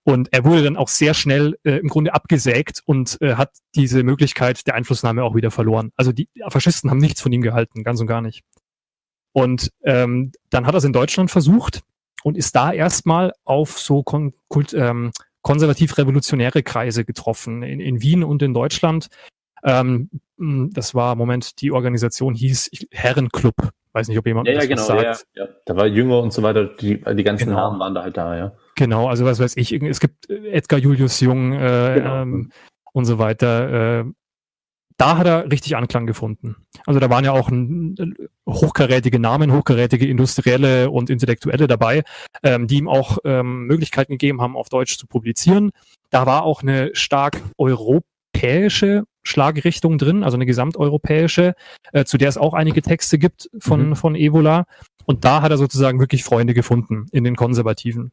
Und 0.06 0.32
er 0.32 0.44
wurde 0.44 0.62
dann 0.62 0.76
auch 0.76 0.86
sehr 0.86 1.14
schnell 1.14 1.58
äh, 1.64 1.78
im 1.78 1.88
Grunde 1.88 2.14
abgesägt 2.14 2.80
und 2.86 3.20
äh, 3.20 3.34
hat 3.34 3.50
diese 3.74 4.04
Möglichkeit 4.04 4.64
der 4.68 4.76
Einflussnahme 4.76 5.24
auch 5.24 5.34
wieder 5.34 5.50
verloren. 5.50 5.90
Also 5.96 6.12
die 6.12 6.28
Faschisten 6.48 6.90
haben 6.90 6.98
nichts 6.98 7.20
von 7.20 7.32
ihm 7.32 7.42
gehalten, 7.42 7.82
ganz 7.82 8.00
und 8.00 8.06
gar 8.06 8.20
nicht. 8.20 8.44
Und 9.32 9.72
ähm, 9.82 10.30
dann 10.48 10.64
hat 10.64 10.76
er 10.76 10.78
es 10.78 10.84
in 10.84 10.92
Deutschland 10.92 11.32
versucht 11.32 11.82
und 12.22 12.36
ist 12.36 12.54
da 12.54 12.72
erstmal 12.72 13.32
auf 13.42 13.80
so 13.80 14.04
kon 14.04 14.32
kult, 14.46 14.72
ähm, 14.74 15.10
konservativ-revolutionäre 15.42 16.62
Kreise 16.62 17.04
getroffen, 17.04 17.64
in, 17.64 17.80
in 17.80 18.00
Wien 18.00 18.22
und 18.22 18.42
in 18.42 18.54
Deutschland. 18.54 19.08
Ähm, 19.64 20.08
das 20.38 20.94
war, 20.94 21.16
Moment, 21.16 21.60
die 21.60 21.72
Organisation 21.72 22.32
hieß 22.32 22.70
Herrenclub. 22.92 23.56
Weiß 23.92 24.06
nicht, 24.06 24.18
ob 24.18 24.26
jemand 24.26 24.46
ja, 24.46 24.54
ja, 24.54 24.66
genau, 24.66 24.84
sagt. 24.84 25.26
Ja, 25.34 25.46
ja. 25.46 25.50
Da 25.64 25.74
war 25.74 25.88
Jünger 25.88 26.20
und 26.20 26.32
so 26.32 26.44
weiter, 26.44 26.66
die, 26.66 27.00
die 27.00 27.24
ganzen 27.24 27.46
genau. 27.46 27.58
Namen 27.58 27.80
waren 27.80 27.94
da 27.94 28.04
halt 28.04 28.16
da, 28.16 28.36
ja. 28.36 28.52
Genau, 28.76 29.08
also 29.08 29.24
was 29.24 29.40
weiß 29.40 29.56
ich, 29.56 29.72
es 29.72 30.00
gibt 30.00 30.28
Edgar 30.28 30.78
Julius 30.78 31.20
Jung 31.20 31.52
äh, 31.54 31.94
genau. 31.96 32.22
ähm, 32.22 32.52
und 32.92 33.06
so 33.06 33.18
weiter. 33.18 34.00
Äh, 34.00 34.04
da 34.98 35.18
hat 35.18 35.26
er 35.26 35.50
richtig 35.50 35.76
Anklang 35.76 36.06
gefunden. 36.06 36.56
Also 36.86 37.00
da 37.00 37.10
waren 37.10 37.24
ja 37.24 37.32
auch 37.32 37.48
ein, 37.48 38.14
hochkarätige 38.48 39.18
Namen, 39.18 39.52
hochkarätige 39.52 40.06
Industrielle 40.06 40.90
und 40.90 41.10
Intellektuelle 41.10 41.66
dabei, 41.66 42.02
ähm, 42.42 42.66
die 42.66 42.76
ihm 42.76 42.88
auch 42.88 43.18
ähm, 43.24 43.66
Möglichkeiten 43.66 44.12
gegeben 44.12 44.40
haben, 44.40 44.56
auf 44.56 44.68
Deutsch 44.68 44.98
zu 44.98 45.06
publizieren. 45.06 45.70
Da 46.10 46.26
war 46.26 46.44
auch 46.44 46.62
eine 46.62 46.90
stark 46.94 47.42
europäische 47.58 49.04
Schlagrichtung 49.22 49.98
drin, 49.98 50.22
also 50.22 50.36
eine 50.36 50.46
gesamteuropäische, 50.46 51.54
äh, 51.92 52.04
zu 52.04 52.16
der 52.16 52.28
es 52.28 52.38
auch 52.38 52.54
einige 52.54 52.80
Texte 52.80 53.18
gibt 53.18 53.50
von, 53.58 53.90
mhm. 53.90 53.96
von 53.96 54.14
Evola. 54.14 54.64
Und 55.04 55.24
da 55.24 55.42
hat 55.42 55.50
er 55.50 55.58
sozusagen 55.58 56.00
wirklich 56.00 56.24
Freunde 56.24 56.54
gefunden 56.54 57.06
in 57.12 57.24
den 57.24 57.36
Konservativen. 57.36 58.12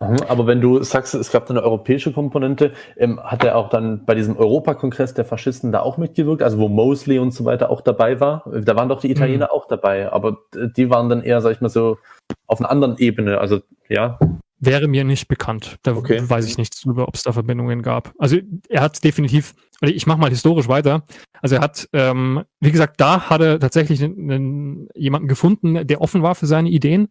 Mhm, 0.00 0.18
aber 0.28 0.46
wenn 0.46 0.60
du 0.60 0.82
sagst, 0.84 1.14
es 1.14 1.32
gab 1.32 1.50
eine 1.50 1.62
europäische 1.62 2.12
Komponente, 2.12 2.72
ähm, 2.96 3.18
hat 3.20 3.42
er 3.42 3.56
auch 3.56 3.68
dann 3.68 4.04
bei 4.04 4.14
diesem 4.14 4.36
Europakongress 4.36 5.14
der 5.14 5.24
Faschisten 5.24 5.72
da 5.72 5.80
auch 5.80 5.98
mitgewirkt, 5.98 6.42
also 6.42 6.58
wo 6.58 6.68
Mosley 6.68 7.18
und 7.18 7.32
so 7.32 7.44
weiter 7.44 7.68
auch 7.70 7.80
dabei 7.80 8.20
war? 8.20 8.44
Da 8.46 8.76
waren 8.76 8.88
doch 8.88 9.00
die 9.00 9.10
Italiener 9.10 9.46
mhm. 9.46 9.58
auch 9.58 9.66
dabei, 9.66 10.12
aber 10.12 10.38
die 10.54 10.88
waren 10.90 11.08
dann 11.08 11.22
eher, 11.22 11.40
sag 11.40 11.52
ich 11.52 11.60
mal 11.60 11.68
so, 11.68 11.98
auf 12.46 12.60
einer 12.60 12.70
anderen 12.70 12.96
Ebene, 12.98 13.38
also 13.38 13.60
ja. 13.88 14.18
Wäre 14.60 14.88
mir 14.88 15.04
nicht 15.04 15.28
bekannt. 15.28 15.78
Da 15.82 15.94
okay. 15.94 16.20
weiß 16.22 16.46
ich 16.46 16.58
nichts 16.58 16.80
drüber, 16.80 17.06
ob 17.08 17.14
es 17.14 17.22
da 17.22 17.32
Verbindungen 17.32 17.82
gab. 17.82 18.12
Also 18.18 18.38
er 18.68 18.82
hat 18.82 19.02
definitiv, 19.02 19.54
ich 19.80 20.06
mache 20.06 20.18
mal 20.18 20.30
historisch 20.30 20.68
weiter. 20.68 21.04
Also 21.40 21.56
er 21.56 21.60
hat, 21.60 21.88
ähm, 21.92 22.44
wie 22.60 22.72
gesagt, 22.72 23.00
da 23.00 23.30
hat 23.30 23.40
er 23.40 23.60
tatsächlich 23.60 24.02
einen, 24.02 24.88
jemanden 24.94 25.28
gefunden, 25.28 25.86
der 25.86 26.00
offen 26.00 26.22
war 26.22 26.34
für 26.34 26.46
seine 26.46 26.70
Ideen. 26.70 27.08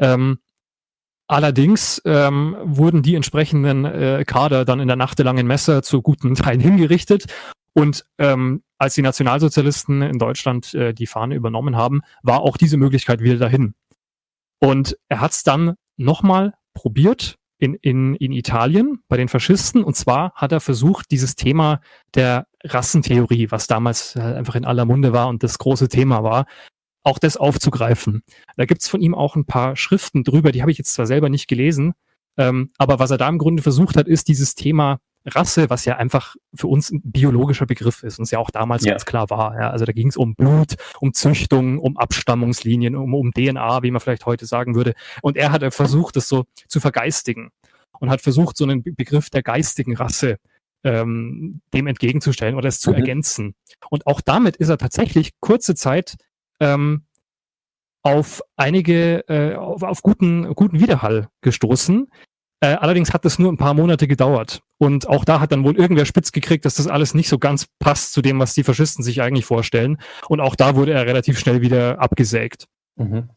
Ähm, 0.00 0.38
Allerdings 1.28 2.00
ähm, 2.06 2.56
wurden 2.64 3.02
die 3.02 3.14
entsprechenden 3.14 3.84
äh, 3.84 4.24
Kader 4.26 4.64
dann 4.64 4.80
in 4.80 4.88
der 4.88 4.96
nachtelangen 4.96 5.46
Messe 5.46 5.82
zu 5.82 6.00
guten 6.00 6.34
Teilen 6.34 6.60
hingerichtet. 6.60 7.26
Und 7.74 8.04
ähm, 8.16 8.62
als 8.78 8.94
die 8.94 9.02
Nationalsozialisten 9.02 10.00
in 10.00 10.18
Deutschland 10.18 10.72
äh, 10.74 10.94
die 10.94 11.06
Fahne 11.06 11.34
übernommen 11.34 11.76
haben, 11.76 12.00
war 12.22 12.40
auch 12.40 12.56
diese 12.56 12.78
Möglichkeit 12.78 13.20
wieder 13.20 13.36
dahin. 13.36 13.74
Und 14.58 14.96
er 15.08 15.20
hat 15.20 15.32
es 15.32 15.44
dann 15.44 15.74
nochmal 15.98 16.54
probiert 16.72 17.36
in, 17.58 17.74
in, 17.74 18.14
in 18.14 18.32
Italien 18.32 19.02
bei 19.08 19.18
den 19.18 19.28
Faschisten. 19.28 19.84
Und 19.84 19.96
zwar 19.96 20.32
hat 20.34 20.52
er 20.52 20.60
versucht, 20.60 21.10
dieses 21.10 21.36
Thema 21.36 21.80
der 22.14 22.46
Rassentheorie, 22.64 23.50
was 23.50 23.66
damals 23.66 24.16
äh, 24.16 24.20
einfach 24.20 24.54
in 24.54 24.64
aller 24.64 24.86
Munde 24.86 25.12
war 25.12 25.28
und 25.28 25.42
das 25.42 25.58
große 25.58 25.88
Thema 25.88 26.22
war, 26.22 26.46
auch 27.08 27.18
das 27.18 27.36
aufzugreifen. 27.36 28.22
Da 28.56 28.66
gibt's 28.66 28.88
von 28.88 29.00
ihm 29.00 29.14
auch 29.14 29.34
ein 29.34 29.46
paar 29.46 29.76
Schriften 29.76 30.24
drüber, 30.24 30.52
die 30.52 30.62
habe 30.62 30.70
ich 30.70 30.78
jetzt 30.78 30.94
zwar 30.94 31.06
selber 31.06 31.28
nicht 31.28 31.48
gelesen, 31.48 31.94
ähm, 32.36 32.70
aber 32.78 32.98
was 32.98 33.10
er 33.10 33.18
da 33.18 33.28
im 33.28 33.38
Grunde 33.38 33.62
versucht 33.62 33.96
hat, 33.96 34.06
ist 34.06 34.28
dieses 34.28 34.54
Thema 34.54 35.00
Rasse, 35.26 35.68
was 35.68 35.84
ja 35.84 35.96
einfach 35.96 36.36
für 36.54 36.68
uns 36.68 36.90
ein 36.90 37.02
biologischer 37.04 37.66
Begriff 37.66 38.02
ist 38.02 38.18
und 38.18 38.24
es 38.24 38.30
ja 38.30 38.38
auch 38.38 38.50
damals 38.50 38.84
ja. 38.84 38.92
ganz 38.92 39.04
klar 39.04 39.28
war. 39.30 39.54
Ja. 39.58 39.70
Also 39.70 39.84
da 39.84 39.92
ging 39.92 40.08
es 40.08 40.16
um 40.16 40.34
Blut, 40.34 40.76
um 41.00 41.12
Züchtung, 41.12 41.78
um 41.78 41.96
Abstammungslinien, 41.96 42.94
um, 42.94 43.12
um 43.14 43.32
DNA, 43.32 43.82
wie 43.82 43.90
man 43.90 44.00
vielleicht 44.00 44.26
heute 44.26 44.46
sagen 44.46 44.74
würde. 44.74 44.94
Und 45.20 45.36
er 45.36 45.50
hat 45.50 45.74
versucht, 45.74 46.16
das 46.16 46.28
so 46.28 46.44
zu 46.68 46.80
vergeistigen 46.80 47.50
und 47.98 48.10
hat 48.10 48.20
versucht, 48.20 48.56
so 48.56 48.64
einen 48.64 48.82
Begriff 48.82 49.30
der 49.30 49.42
geistigen 49.42 49.96
Rasse 49.96 50.38
ähm, 50.84 51.60
dem 51.74 51.88
entgegenzustellen 51.88 52.54
oder 52.54 52.68
es 52.68 52.80
zu 52.80 52.90
mhm. 52.90 52.96
ergänzen. 52.96 53.54
Und 53.90 54.06
auch 54.06 54.20
damit 54.20 54.56
ist 54.56 54.68
er 54.68 54.78
tatsächlich 54.78 55.32
kurze 55.40 55.74
Zeit 55.74 56.16
ähm, 56.60 57.04
auf 58.02 58.42
einige, 58.56 59.28
äh, 59.28 59.54
auf, 59.54 59.82
auf 59.82 60.02
guten, 60.02 60.54
guten 60.54 60.80
Widerhall 60.80 61.28
gestoßen. 61.42 62.08
Äh, 62.60 62.74
allerdings 62.74 63.12
hat 63.12 63.24
das 63.24 63.38
nur 63.38 63.52
ein 63.52 63.56
paar 63.56 63.74
Monate 63.74 64.08
gedauert. 64.08 64.62
Und 64.78 65.08
auch 65.08 65.24
da 65.24 65.40
hat 65.40 65.52
dann 65.52 65.64
wohl 65.64 65.76
irgendwer 65.76 66.06
spitz 66.06 66.32
gekriegt, 66.32 66.64
dass 66.64 66.74
das 66.74 66.88
alles 66.88 67.14
nicht 67.14 67.28
so 67.28 67.38
ganz 67.38 67.66
passt 67.78 68.12
zu 68.12 68.22
dem, 68.22 68.38
was 68.38 68.54
die 68.54 68.64
Faschisten 68.64 69.04
sich 69.04 69.22
eigentlich 69.22 69.44
vorstellen. 69.44 69.98
Und 70.28 70.40
auch 70.40 70.56
da 70.56 70.74
wurde 70.74 70.92
er 70.92 71.06
relativ 71.06 71.38
schnell 71.38 71.60
wieder 71.60 72.00
abgesägt. 72.00 72.66
Mhm. 72.96 73.30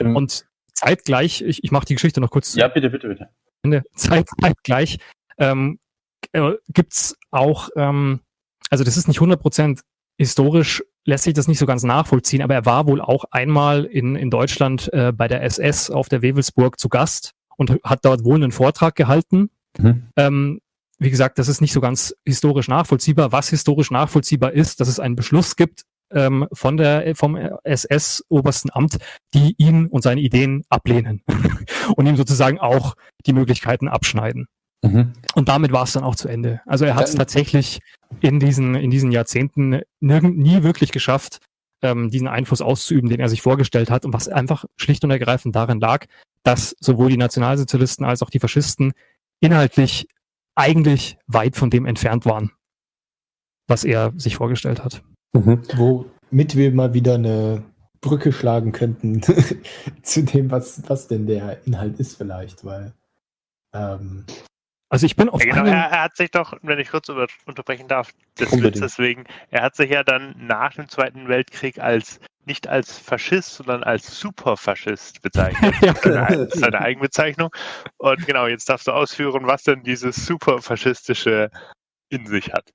Ähm, 0.00 0.16
Und 0.16 0.46
zeitgleich, 0.74 1.42
ich, 1.42 1.64
ich 1.64 1.72
mache 1.72 1.86
die 1.86 1.94
Geschichte 1.94 2.20
noch 2.20 2.30
kurz. 2.30 2.54
Ja, 2.54 2.68
bitte, 2.68 2.90
bitte, 2.90 3.08
bitte. 3.08 3.28
Ende. 3.62 3.82
Zeit, 3.94 4.28
zeitgleich 4.40 4.98
ähm, 5.38 5.78
äh, 6.32 6.52
gibt's 6.68 7.16
auch, 7.30 7.70
ähm, 7.76 8.20
also 8.70 8.84
das 8.84 8.96
ist 8.96 9.08
nicht 9.08 9.20
100% 9.20 9.80
historisch 10.18 10.84
lässt 11.08 11.24
sich 11.24 11.32
das 11.32 11.48
nicht 11.48 11.58
so 11.58 11.64
ganz 11.64 11.82
nachvollziehen, 11.84 12.42
aber 12.42 12.54
er 12.54 12.66
war 12.66 12.86
wohl 12.86 13.00
auch 13.00 13.24
einmal 13.30 13.86
in, 13.86 14.14
in 14.14 14.30
Deutschland 14.30 14.92
äh, 14.92 15.10
bei 15.10 15.26
der 15.26 15.42
SS 15.42 15.90
auf 15.90 16.10
der 16.10 16.20
Wewelsburg 16.20 16.78
zu 16.78 16.90
Gast 16.90 17.32
und 17.56 17.80
hat 17.82 18.04
dort 18.04 18.24
wohl 18.24 18.36
einen 18.36 18.52
Vortrag 18.52 18.94
gehalten. 18.94 19.48
Mhm. 19.78 20.08
Ähm, 20.16 20.60
wie 20.98 21.10
gesagt, 21.10 21.38
das 21.38 21.48
ist 21.48 21.62
nicht 21.62 21.72
so 21.72 21.80
ganz 21.80 22.14
historisch 22.26 22.68
nachvollziehbar. 22.68 23.32
Was 23.32 23.48
historisch 23.48 23.90
nachvollziehbar 23.90 24.52
ist, 24.52 24.80
dass 24.80 24.88
es 24.88 25.00
einen 25.00 25.16
Beschluss 25.16 25.56
gibt 25.56 25.84
ähm, 26.12 26.46
von 26.52 26.76
der 26.76 27.14
vom 27.16 27.36
SS-obersten 27.36 28.70
Amt, 28.70 28.98
die 29.32 29.54
ihn 29.56 29.86
und 29.86 30.02
seine 30.02 30.20
Ideen 30.20 30.64
ablehnen 30.68 31.22
und 31.96 32.06
ihm 32.06 32.16
sozusagen 32.16 32.58
auch 32.58 32.96
die 33.24 33.32
Möglichkeiten 33.32 33.88
abschneiden. 33.88 34.46
Mhm. 34.82 35.12
Und 35.34 35.48
damit 35.48 35.72
war 35.72 35.84
es 35.84 35.92
dann 35.92 36.04
auch 36.04 36.14
zu 36.14 36.28
Ende. 36.28 36.60
Also 36.66 36.84
er 36.84 36.94
hat 36.94 37.04
es 37.04 37.14
tatsächlich 37.14 37.80
in 38.20 38.38
diesen, 38.38 38.74
in 38.74 38.90
diesen 38.90 39.12
Jahrzehnten 39.12 39.80
nirgend, 40.00 40.38
nie 40.38 40.62
wirklich 40.62 40.92
geschafft, 40.92 41.38
ähm, 41.82 42.10
diesen 42.10 42.28
Einfluss 42.28 42.60
auszuüben, 42.60 43.10
den 43.10 43.20
er 43.20 43.28
sich 43.28 43.42
vorgestellt 43.42 43.90
hat 43.90 44.04
und 44.04 44.12
was 44.12 44.28
einfach 44.28 44.64
schlicht 44.76 45.04
und 45.04 45.10
ergreifend 45.10 45.54
darin 45.54 45.80
lag, 45.80 46.06
dass 46.42 46.74
sowohl 46.80 47.10
die 47.10 47.16
Nationalsozialisten 47.16 48.04
als 48.04 48.22
auch 48.22 48.30
die 48.30 48.40
Faschisten 48.40 48.92
inhaltlich 49.40 50.08
eigentlich 50.54 51.18
weit 51.26 51.56
von 51.56 51.70
dem 51.70 51.86
entfernt 51.86 52.24
waren, 52.24 52.52
was 53.66 53.84
er 53.84 54.12
sich 54.16 54.36
vorgestellt 54.36 54.82
hat. 54.82 55.02
Mhm. 55.32 55.62
Womit 55.76 56.56
wir 56.56 56.72
mal 56.72 56.94
wieder 56.94 57.14
eine 57.14 57.64
Brücke 58.00 58.32
schlagen 58.32 58.72
könnten 58.72 59.22
zu 60.02 60.22
dem, 60.22 60.50
was, 60.50 60.82
was 60.88 61.08
denn 61.08 61.26
der 61.26 61.66
Inhalt 61.66 62.00
ist 62.00 62.16
vielleicht, 62.16 62.64
weil 62.64 62.92
ähm, 63.72 64.24
also 64.90 65.06
ich 65.06 65.16
bin 65.16 65.28
auf 65.28 65.44
ja, 65.44 65.54
genau, 65.54 65.66
er, 65.66 65.90
er, 65.90 66.02
hat 66.02 66.16
sich 66.16 66.30
doch, 66.30 66.54
wenn 66.62 66.78
ich 66.78 66.90
kurz 66.90 67.08
unterbrechen 67.44 67.88
darf, 67.88 68.10
das 68.36 68.52
Witz 68.52 68.80
deswegen, 68.80 69.24
er 69.50 69.62
hat 69.62 69.76
sich 69.76 69.90
ja 69.90 70.02
dann 70.02 70.34
nach 70.38 70.74
dem 70.74 70.88
Zweiten 70.88 71.28
Weltkrieg 71.28 71.78
als 71.78 72.20
nicht 72.46 72.66
als 72.66 72.98
Faschist, 72.98 73.56
sondern 73.56 73.84
als 73.84 74.18
Superfaschist 74.18 75.20
bezeichnet. 75.20 75.74
ja, 75.82 75.92
genau. 75.92 76.46
Seine 76.48 76.80
Eigenbezeichnung. 76.80 77.50
Und 77.98 78.26
genau, 78.26 78.46
jetzt 78.46 78.68
darfst 78.70 78.86
du 78.86 78.92
ausführen, 78.92 79.46
was 79.46 79.64
denn 79.64 79.82
dieses 79.82 80.24
Superfaschistische 80.24 81.50
in 82.08 82.26
sich 82.26 82.50
hat. 82.52 82.70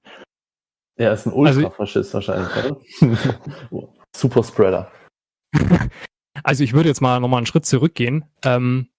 Er 0.96 1.14
ist 1.14 1.26
ein 1.26 1.34
also 1.34 1.62
Ultrafaschist 1.62 2.14
also, 2.14 2.32
wahrscheinlich, 2.32 3.72
oder? 3.72 3.90
Superspreader. 4.16 4.92
Also 6.42 6.64
ich 6.64 6.74
würde 6.74 6.90
jetzt 6.90 7.00
mal 7.00 7.20
nochmal 7.20 7.38
einen 7.38 7.46
Schritt 7.46 7.66
zurückgehen. 7.66 8.26
Ähm, 8.44 8.90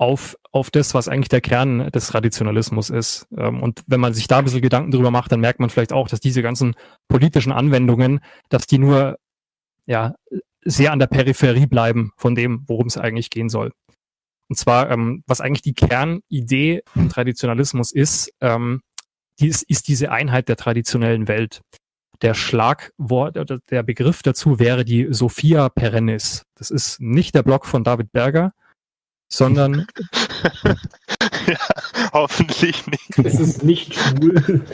auf, 0.00 0.34
auf 0.50 0.70
das, 0.70 0.94
was 0.94 1.08
eigentlich 1.08 1.28
der 1.28 1.42
Kern 1.42 1.90
des 1.90 2.06
Traditionalismus 2.06 2.88
ist. 2.88 3.28
Ähm, 3.36 3.62
und 3.62 3.82
wenn 3.86 4.00
man 4.00 4.14
sich 4.14 4.28
da 4.28 4.38
ein 4.38 4.44
bisschen 4.44 4.62
Gedanken 4.62 4.92
drüber 4.92 5.10
macht, 5.10 5.30
dann 5.30 5.40
merkt 5.40 5.60
man 5.60 5.68
vielleicht 5.68 5.92
auch, 5.92 6.08
dass 6.08 6.20
diese 6.20 6.40
ganzen 6.40 6.74
politischen 7.08 7.52
Anwendungen, 7.52 8.20
dass 8.48 8.66
die 8.66 8.78
nur 8.78 9.18
ja, 9.84 10.14
sehr 10.64 10.92
an 10.92 11.00
der 11.00 11.06
Peripherie 11.06 11.66
bleiben 11.66 12.12
von 12.16 12.34
dem, 12.34 12.64
worum 12.66 12.86
es 12.86 12.96
eigentlich 12.96 13.28
gehen 13.28 13.50
soll. 13.50 13.72
Und 14.48 14.56
zwar, 14.56 14.90
ähm, 14.90 15.22
was 15.26 15.42
eigentlich 15.42 15.62
die 15.62 15.74
Kernidee 15.74 16.82
im 16.94 17.10
Traditionalismus 17.10 17.92
ist, 17.92 18.32
ähm, 18.40 18.80
die 19.38 19.48
ist, 19.48 19.64
ist 19.64 19.86
diese 19.86 20.10
Einheit 20.10 20.48
der 20.48 20.56
traditionellen 20.56 21.28
Welt. 21.28 21.60
Der 22.22 22.32
Schlagwort 22.32 23.36
oder 23.36 23.58
der 23.68 23.82
Begriff 23.82 24.22
dazu 24.22 24.58
wäre 24.58 24.86
die 24.86 25.08
Sophia 25.10 25.68
Perennis. 25.68 26.44
Das 26.54 26.70
ist 26.70 27.00
nicht 27.00 27.34
der 27.34 27.42
Blog 27.42 27.66
von 27.66 27.84
David 27.84 28.12
Berger, 28.12 28.52
sondern 29.32 29.86
ja, 31.46 31.58
hoffentlich 32.12 32.86
nicht. 32.86 33.18
Es 33.18 33.38
ist 33.38 33.62
nicht 33.62 33.94
schwul. 33.94 34.64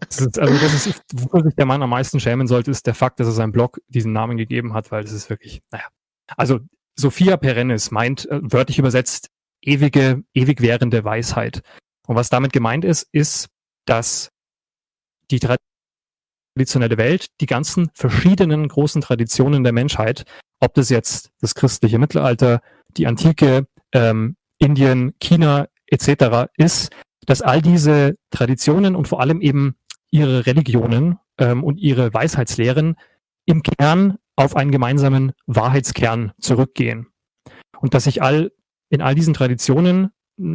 Das 0.00 0.20
ist, 0.20 0.38
also 0.38 0.54
das 0.54 0.86
ist, 0.86 1.02
wofür 1.14 1.44
sich 1.44 1.54
der 1.54 1.66
Mann 1.66 1.82
am 1.82 1.90
meisten 1.90 2.18
schämen 2.18 2.46
sollte, 2.46 2.70
ist 2.70 2.86
der 2.86 2.94
Fakt, 2.94 3.20
dass 3.20 3.28
er 3.28 3.32
seinem 3.32 3.52
Blog 3.52 3.78
diesen 3.88 4.12
Namen 4.12 4.36
gegeben 4.36 4.72
hat, 4.74 4.90
weil 4.90 5.04
es 5.04 5.12
ist 5.12 5.30
wirklich, 5.30 5.62
naja. 5.70 5.84
Also 6.36 6.60
Sophia 6.96 7.36
Perennis 7.36 7.90
meint, 7.90 8.28
äh, 8.28 8.40
wörtlich 8.42 8.78
übersetzt, 8.78 9.30
ewige, 9.62 10.22
ewig 10.34 10.60
währende 10.60 11.04
Weisheit. 11.04 11.62
Und 12.06 12.16
was 12.16 12.30
damit 12.30 12.52
gemeint 12.52 12.84
ist, 12.84 13.06
ist, 13.12 13.48
dass 13.84 14.30
die 15.30 15.40
traditionelle 16.58 16.98
Welt, 16.98 17.28
die 17.40 17.46
ganzen 17.46 17.88
verschiedenen 17.94 18.66
großen 18.66 19.00
Traditionen 19.00 19.62
der 19.62 19.72
Menschheit, 19.72 20.24
ob 20.58 20.74
das 20.74 20.88
jetzt 20.88 21.30
das 21.40 21.54
christliche 21.54 22.00
Mittelalter, 22.00 22.60
die 22.96 23.06
Antike, 23.06 23.66
ähm, 23.92 24.34
Indien, 24.58 25.14
China 25.20 25.68
etc. 25.86 26.50
ist, 26.56 26.90
dass 27.26 27.42
all 27.42 27.62
diese 27.62 28.16
Traditionen 28.30 28.96
und 28.96 29.06
vor 29.06 29.20
allem 29.20 29.40
eben 29.40 29.76
ihre 30.10 30.46
Religionen 30.46 31.18
ähm, 31.38 31.62
und 31.62 31.78
ihre 31.78 32.12
Weisheitslehren 32.12 32.96
im 33.46 33.62
Kern 33.62 34.16
auf 34.34 34.56
einen 34.56 34.72
gemeinsamen 34.72 35.32
Wahrheitskern 35.46 36.32
zurückgehen. 36.40 37.06
Und 37.78 37.94
dass 37.94 38.04
sich 38.04 38.20
all 38.20 38.50
in 38.90 39.00
all 39.00 39.14
diesen 39.14 39.34
Traditionen 39.34 40.10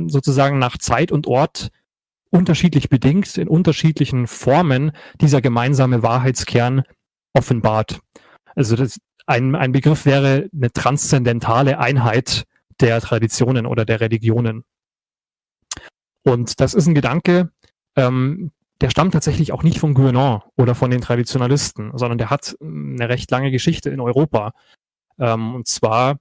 sozusagen 0.07 0.59
nach 0.59 0.77
Zeit 0.77 1.13
und 1.13 1.27
Ort 1.27 1.69
unterschiedlich 2.33 2.89
bedingt, 2.89 3.37
in 3.37 3.47
unterschiedlichen 3.47 4.25
Formen 4.27 4.91
dieser 5.21 5.39
gemeinsame 5.41 6.01
Wahrheitskern 6.01 6.83
offenbart. 7.33 7.99
Also 8.55 8.75
das, 8.75 8.99
ein, 9.27 9.55
ein 9.55 9.71
Begriff 9.71 10.05
wäre 10.05 10.49
eine 10.53 10.71
transzendentale 10.71 11.79
Einheit 11.79 12.45
der 12.81 12.99
Traditionen 13.01 13.65
oder 13.65 13.85
der 13.85 14.01
Religionen. 14.01 14.63
Und 16.23 16.59
das 16.59 16.73
ist 16.73 16.87
ein 16.87 16.95
Gedanke, 16.95 17.51
ähm, 17.95 18.51
der 18.81 18.89
stammt 18.89 19.13
tatsächlich 19.13 19.51
auch 19.51 19.63
nicht 19.63 19.79
von 19.79 19.95
Guénon 19.95 20.41
oder 20.57 20.73
von 20.73 20.89
den 20.89 21.01
Traditionalisten, 21.01 21.91
sondern 21.95 22.17
der 22.17 22.31
hat 22.31 22.55
eine 22.59 23.07
recht 23.09 23.29
lange 23.29 23.51
Geschichte 23.51 23.91
in 23.91 23.99
Europa. 23.99 24.53
Ähm, 25.19 25.53
und 25.53 25.67
zwar 25.67 26.17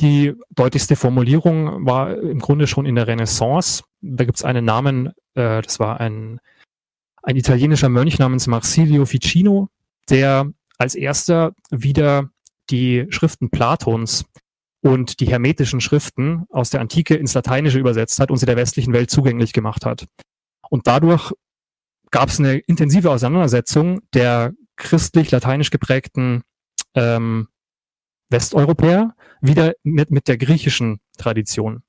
die 0.00 0.34
deutlichste 0.50 0.96
Formulierung 0.96 1.86
war 1.86 2.16
im 2.16 2.38
Grunde 2.38 2.66
schon 2.66 2.86
in 2.86 2.94
der 2.94 3.06
Renaissance. 3.06 3.84
Da 4.00 4.24
gibt 4.24 4.38
es 4.38 4.44
einen 4.44 4.64
Namen, 4.64 5.08
äh, 5.34 5.62
das 5.62 5.78
war 5.78 6.00
ein, 6.00 6.40
ein 7.22 7.36
italienischer 7.36 7.88
Mönch 7.88 8.18
namens 8.18 8.46
Marsilio 8.46 9.04
Ficino, 9.04 9.68
der 10.08 10.50
als 10.78 10.94
erster 10.94 11.52
wieder 11.70 12.30
die 12.70 13.06
Schriften 13.10 13.50
Platons 13.50 14.24
und 14.82 15.20
die 15.20 15.26
hermetischen 15.26 15.80
Schriften 15.80 16.46
aus 16.48 16.70
der 16.70 16.80
Antike 16.80 17.14
ins 17.14 17.34
Lateinische 17.34 17.78
übersetzt 17.78 18.18
hat 18.18 18.30
und 18.30 18.38
sie 18.38 18.46
der 18.46 18.56
westlichen 18.56 18.94
Welt 18.94 19.10
zugänglich 19.10 19.52
gemacht 19.52 19.84
hat. 19.84 20.06
Und 20.70 20.86
dadurch 20.86 21.32
gab 22.10 22.30
es 22.30 22.38
eine 22.38 22.58
intensive 22.58 23.10
Auseinandersetzung 23.10 24.00
der 24.14 24.54
christlich-lateinisch 24.76 25.70
geprägten 25.70 26.42
ähm, 26.94 27.48
Westeuropäer 28.30 29.14
wieder 29.40 29.74
mit, 29.82 30.10
mit 30.10 30.28
der 30.28 30.38
griechischen 30.38 31.00
Tradition. 31.18 31.82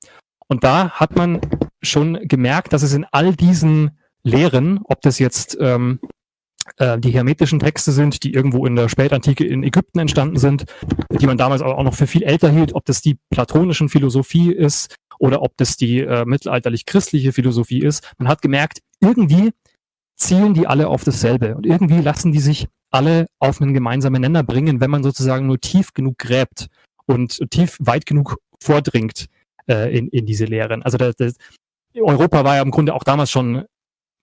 Und 0.48 0.64
da 0.64 0.90
hat 0.90 1.16
man 1.16 1.40
schon 1.82 2.28
gemerkt, 2.28 2.72
dass 2.72 2.82
es 2.82 2.92
in 2.92 3.06
all 3.10 3.34
diesen 3.34 3.98
Lehren, 4.22 4.80
ob 4.84 5.00
das 5.00 5.18
jetzt 5.18 5.56
ähm, 5.60 5.98
äh, 6.76 6.98
die 6.98 7.10
hermetischen 7.10 7.58
Texte 7.58 7.92
sind, 7.92 8.22
die 8.22 8.34
irgendwo 8.34 8.66
in 8.66 8.76
der 8.76 8.88
Spätantike 8.88 9.44
in 9.44 9.62
Ägypten 9.62 9.98
entstanden 9.98 10.38
sind, 10.38 10.64
die 11.10 11.26
man 11.26 11.38
damals 11.38 11.62
auch 11.62 11.82
noch 11.82 11.94
für 11.94 12.06
viel 12.06 12.22
älter 12.22 12.50
hielt, 12.50 12.74
ob 12.74 12.84
das 12.84 13.00
die 13.00 13.18
platonischen 13.30 13.88
Philosophie 13.88 14.52
ist 14.52 14.94
oder 15.18 15.42
ob 15.42 15.56
das 15.56 15.76
die 15.76 16.00
äh, 16.00 16.24
mittelalterlich-christliche 16.24 17.32
Philosophie 17.32 17.80
ist. 17.80 18.12
Man 18.18 18.28
hat 18.28 18.42
gemerkt, 18.42 18.80
irgendwie 19.00 19.52
zielen 20.16 20.54
die 20.54 20.66
alle 20.66 20.88
auf 20.88 21.04
dasselbe 21.04 21.56
und 21.56 21.66
irgendwie 21.66 22.00
lassen 22.00 22.32
die 22.32 22.40
sich 22.40 22.68
alle 22.92 23.26
auf 23.38 23.60
einen 23.60 23.74
gemeinsamen 23.74 24.20
Nenner 24.20 24.42
bringen, 24.42 24.80
wenn 24.80 24.90
man 24.90 25.02
sozusagen 25.02 25.46
nur 25.46 25.60
tief 25.60 25.92
genug 25.94 26.18
gräbt 26.18 26.68
und 27.06 27.50
tief 27.50 27.76
weit 27.80 28.06
genug 28.06 28.36
vordringt 28.60 29.26
äh, 29.68 29.96
in, 29.96 30.08
in 30.08 30.26
diese 30.26 30.44
Lehren. 30.44 30.82
Also 30.82 30.98
das, 30.98 31.16
das, 31.16 31.34
Europa 31.94 32.44
war 32.44 32.56
ja 32.56 32.62
im 32.62 32.70
Grunde 32.70 32.94
auch 32.94 33.04
damals 33.04 33.30
schon 33.30 33.64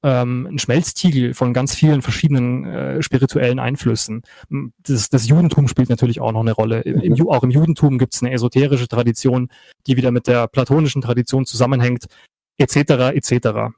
ähm, 0.03 0.47
ein 0.47 0.59
Schmelztiegel 0.59 1.33
von 1.33 1.53
ganz 1.53 1.75
vielen 1.75 2.01
verschiedenen 2.01 2.65
äh, 2.65 3.01
spirituellen 3.01 3.59
Einflüssen. 3.59 4.23
Das, 4.83 5.09
das 5.09 5.27
Judentum 5.27 5.67
spielt 5.67 5.89
natürlich 5.89 6.21
auch 6.21 6.31
noch 6.31 6.41
eine 6.41 6.53
Rolle. 6.53 6.81
Im, 6.81 7.01
im, 7.01 7.29
auch 7.29 7.43
im 7.43 7.51
Judentum 7.51 7.97
gibt 7.97 8.15
es 8.15 8.21
eine 8.21 8.31
esoterische 8.31 8.87
Tradition, 8.87 9.49
die 9.87 9.97
wieder 9.97 10.11
mit 10.11 10.27
der 10.27 10.47
platonischen 10.47 11.01
Tradition 11.01 11.45
zusammenhängt, 11.45 12.05
etc. 12.57 13.13
etc. 13.13 13.73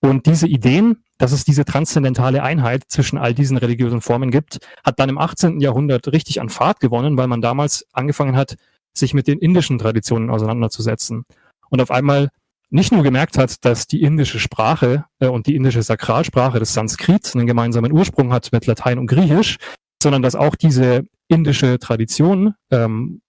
Und 0.00 0.26
diese 0.26 0.46
Ideen, 0.46 1.02
dass 1.18 1.32
es 1.32 1.44
diese 1.44 1.64
transzendentale 1.64 2.42
Einheit 2.42 2.84
zwischen 2.88 3.18
all 3.18 3.34
diesen 3.34 3.56
religiösen 3.56 4.00
Formen 4.00 4.30
gibt, 4.30 4.58
hat 4.84 4.98
dann 4.98 5.08
im 5.08 5.18
18. 5.18 5.60
Jahrhundert 5.60 6.08
richtig 6.12 6.40
an 6.40 6.48
Fahrt 6.48 6.80
gewonnen, 6.80 7.16
weil 7.16 7.26
man 7.26 7.40
damals 7.40 7.86
angefangen 7.92 8.36
hat, 8.36 8.56
sich 8.92 9.14
mit 9.14 9.26
den 9.26 9.38
indischen 9.38 9.78
Traditionen 9.78 10.30
auseinanderzusetzen. 10.30 11.24
Und 11.70 11.80
auf 11.80 11.90
einmal 11.90 12.30
nicht 12.70 12.92
nur 12.92 13.02
gemerkt 13.02 13.38
hat, 13.38 13.64
dass 13.64 13.86
die 13.86 14.02
indische 14.02 14.38
Sprache 14.38 15.04
äh, 15.20 15.28
und 15.28 15.46
die 15.46 15.54
indische 15.54 15.82
Sakralsprache 15.82 16.58
des 16.58 16.74
Sanskrit 16.74 17.34
einen 17.34 17.46
gemeinsamen 17.46 17.92
Ursprung 17.92 18.32
hat 18.32 18.50
mit 18.52 18.66
Latein 18.66 18.98
und 18.98 19.06
Griechisch, 19.06 19.58
sondern 20.02 20.22
dass 20.22 20.34
auch 20.34 20.56
diese 20.56 21.04
indische 21.28 21.78
Tradition, 21.78 22.54
ähm, 22.70 23.20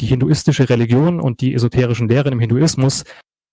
die 0.00 0.06
hinduistische 0.06 0.68
Religion 0.68 1.20
und 1.20 1.40
die 1.40 1.54
esoterischen 1.54 2.08
Lehren 2.08 2.32
im 2.32 2.40
Hinduismus 2.40 3.04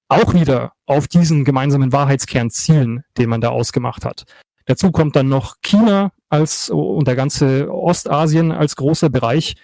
auch 0.10 0.34
wieder 0.34 0.74
auf 0.86 1.08
diesen 1.08 1.46
gemeinsamen 1.46 1.92
Wahrheitskern 1.92 2.50
zielen, 2.50 3.04
den 3.18 3.30
man 3.30 3.42
da 3.42 3.50
ausgemacht 3.50 4.06
hat. 4.06 4.26
Dazu 4.66 4.92
kommt 4.92 5.16
dann 5.16 5.30
noch 5.30 5.56
China 5.62 6.12
als 6.30 6.70
und 6.70 7.08
der 7.08 7.16
ganze 7.16 7.72
Ostasien 7.72 8.52
als 8.52 8.76
großer 8.76 9.10
Bereich. 9.10 9.56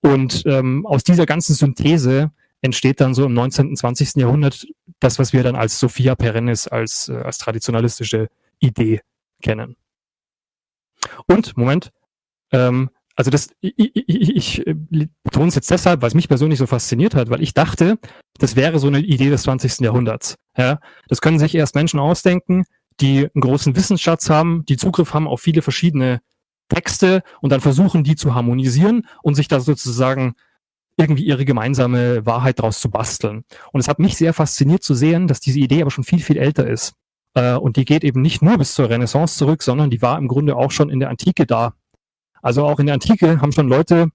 Und 0.00 0.42
ähm, 0.46 0.86
aus 0.86 1.04
dieser 1.04 1.26
ganzen 1.26 1.54
Synthese 1.54 2.32
entsteht 2.60 3.00
dann 3.00 3.14
so 3.14 3.24
im 3.26 3.34
19. 3.34 3.68
und 3.68 3.76
20. 3.76 4.16
Jahrhundert 4.16 4.66
das, 5.00 5.18
was 5.18 5.32
wir 5.32 5.42
dann 5.42 5.56
als 5.56 5.78
Sophia 5.78 6.14
Perennis, 6.14 6.68
als, 6.68 7.08
äh, 7.08 7.16
als 7.16 7.38
traditionalistische 7.38 8.28
Idee 8.60 9.00
kennen. 9.42 9.76
Und, 11.26 11.56
Moment, 11.56 11.90
ähm, 12.52 12.90
also 13.22 13.30
das, 13.30 13.50
ich, 13.60 13.74
ich, 13.78 14.36
ich 14.36 14.66
äh, 14.66 14.74
betone 15.22 15.46
es 15.46 15.54
jetzt 15.54 15.70
deshalb, 15.70 16.02
weil 16.02 16.08
es 16.08 16.14
mich 16.14 16.26
persönlich 16.26 16.58
so 16.58 16.66
fasziniert 16.66 17.14
hat, 17.14 17.30
weil 17.30 17.40
ich 17.40 17.54
dachte, 17.54 18.00
das 18.38 18.56
wäre 18.56 18.80
so 18.80 18.88
eine 18.88 18.98
Idee 18.98 19.30
des 19.30 19.44
20. 19.44 19.78
Jahrhunderts. 19.78 20.34
Ja, 20.58 20.80
das 21.06 21.20
können 21.20 21.38
sich 21.38 21.54
erst 21.54 21.76
Menschen 21.76 22.00
ausdenken, 22.00 22.64
die 23.00 23.18
einen 23.18 23.40
großen 23.40 23.76
Wissensschatz 23.76 24.28
haben, 24.28 24.64
die 24.64 24.76
Zugriff 24.76 25.14
haben 25.14 25.28
auf 25.28 25.40
viele 25.40 25.62
verschiedene 25.62 26.20
Texte 26.68 27.22
und 27.40 27.52
dann 27.52 27.60
versuchen, 27.60 28.02
die 28.02 28.16
zu 28.16 28.34
harmonisieren 28.34 29.06
und 29.22 29.36
sich 29.36 29.46
da 29.46 29.60
sozusagen 29.60 30.34
irgendwie 30.96 31.24
ihre 31.24 31.44
gemeinsame 31.44 32.26
Wahrheit 32.26 32.58
daraus 32.58 32.80
zu 32.80 32.90
basteln. 32.90 33.44
Und 33.70 33.78
es 33.78 33.86
hat 33.86 34.00
mich 34.00 34.16
sehr 34.16 34.32
fasziniert 34.32 34.82
zu 34.82 34.94
sehen, 34.94 35.28
dass 35.28 35.38
diese 35.38 35.60
Idee 35.60 35.82
aber 35.82 35.92
schon 35.92 36.02
viel, 36.02 36.20
viel 36.20 36.38
älter 36.38 36.66
ist. 36.66 36.94
Äh, 37.34 37.54
und 37.54 37.76
die 37.76 37.84
geht 37.84 38.02
eben 38.02 38.20
nicht 38.20 38.42
nur 38.42 38.58
bis 38.58 38.74
zur 38.74 38.90
Renaissance 38.90 39.38
zurück, 39.38 39.62
sondern 39.62 39.90
die 39.90 40.02
war 40.02 40.18
im 40.18 40.26
Grunde 40.26 40.56
auch 40.56 40.72
schon 40.72 40.90
in 40.90 40.98
der 40.98 41.08
Antike 41.08 41.46
da. 41.46 41.74
Also 42.42 42.66
auch 42.66 42.78
in 42.78 42.86
der 42.86 42.94
Antike 42.94 43.40
haben 43.40 43.52
schon 43.52 43.68
Leute 43.68 44.08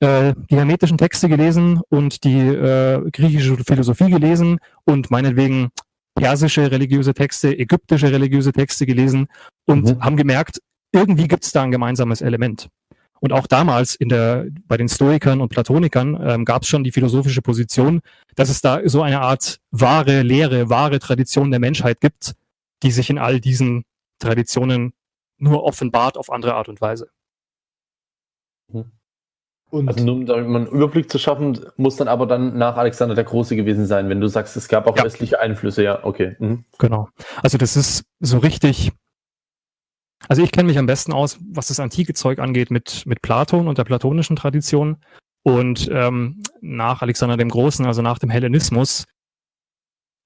äh, 0.00 0.34
die 0.50 0.56
hermetischen 0.56 0.98
Texte 0.98 1.28
gelesen 1.28 1.80
und 1.88 2.24
die 2.24 2.40
äh, 2.40 3.08
griechische 3.10 3.56
Philosophie 3.64 4.10
gelesen 4.10 4.58
und 4.84 5.10
meinetwegen 5.10 5.70
persische 6.14 6.70
religiöse 6.70 7.14
Texte, 7.14 7.56
ägyptische 7.56 8.10
religiöse 8.10 8.52
Texte 8.52 8.84
gelesen 8.84 9.28
und 9.64 9.84
mhm. 9.84 10.04
haben 10.04 10.16
gemerkt, 10.16 10.58
irgendwie 10.92 11.28
gibt 11.28 11.44
es 11.44 11.52
da 11.52 11.62
ein 11.62 11.70
gemeinsames 11.70 12.20
Element. 12.20 12.68
Und 13.20 13.32
auch 13.32 13.46
damals 13.46 13.94
in 13.94 14.08
der, 14.08 14.46
bei 14.66 14.76
den 14.76 14.88
Stoikern 14.88 15.40
und 15.40 15.48
Platonikern 15.48 16.18
ähm, 16.20 16.44
gab 16.44 16.62
es 16.62 16.68
schon 16.68 16.82
die 16.82 16.90
philosophische 16.90 17.40
Position, 17.40 18.00
dass 18.34 18.48
es 18.48 18.60
da 18.60 18.80
so 18.86 19.02
eine 19.02 19.20
Art 19.20 19.60
wahre 19.70 20.22
Lehre, 20.22 20.68
wahre 20.68 20.98
Tradition 20.98 21.52
der 21.52 21.60
Menschheit 21.60 22.00
gibt, 22.00 22.34
die 22.82 22.90
sich 22.90 23.08
in 23.08 23.18
all 23.18 23.38
diesen 23.38 23.84
Traditionen 24.18 24.92
nur 25.38 25.62
offenbart 25.62 26.16
auf 26.16 26.32
andere 26.32 26.54
Art 26.54 26.68
und 26.68 26.80
Weise. 26.80 27.10
Mhm. 28.72 28.92
Und 29.70 29.88
also 29.88 30.04
nur 30.04 30.16
um 30.16 30.56
einen 30.56 30.66
Überblick 30.66 31.10
zu 31.10 31.18
schaffen, 31.18 31.58
muss 31.76 31.96
dann 31.96 32.08
aber 32.08 32.26
dann 32.26 32.58
nach 32.58 32.76
Alexander 32.76 33.14
der 33.14 33.24
Große 33.24 33.56
gewesen 33.56 33.86
sein, 33.86 34.10
wenn 34.10 34.20
du 34.20 34.28
sagst, 34.28 34.54
es 34.56 34.68
gab 34.68 34.86
auch 34.86 34.98
ja. 34.98 35.04
westliche 35.04 35.40
Einflüsse, 35.40 35.82
ja, 35.82 36.04
okay. 36.04 36.36
Mhm. 36.38 36.64
Genau. 36.78 37.08
Also 37.42 37.56
das 37.56 37.76
ist 37.76 38.04
so 38.20 38.38
richtig 38.38 38.92
also 40.28 40.42
ich 40.42 40.52
kenne 40.52 40.68
mich 40.68 40.78
am 40.78 40.86
besten 40.86 41.12
aus, 41.12 41.38
was 41.50 41.68
das 41.68 41.80
antike 41.80 42.14
Zeug 42.14 42.38
angeht, 42.38 42.70
mit, 42.70 43.06
mit 43.06 43.22
Platon 43.22 43.68
und 43.68 43.78
der 43.78 43.84
platonischen 43.84 44.36
Tradition. 44.36 44.98
Und 45.42 45.88
ähm, 45.92 46.42
nach 46.60 47.02
Alexander 47.02 47.36
dem 47.36 47.48
Großen, 47.48 47.84
also 47.84 48.02
nach 48.02 48.18
dem 48.18 48.30
Hellenismus, 48.30 49.04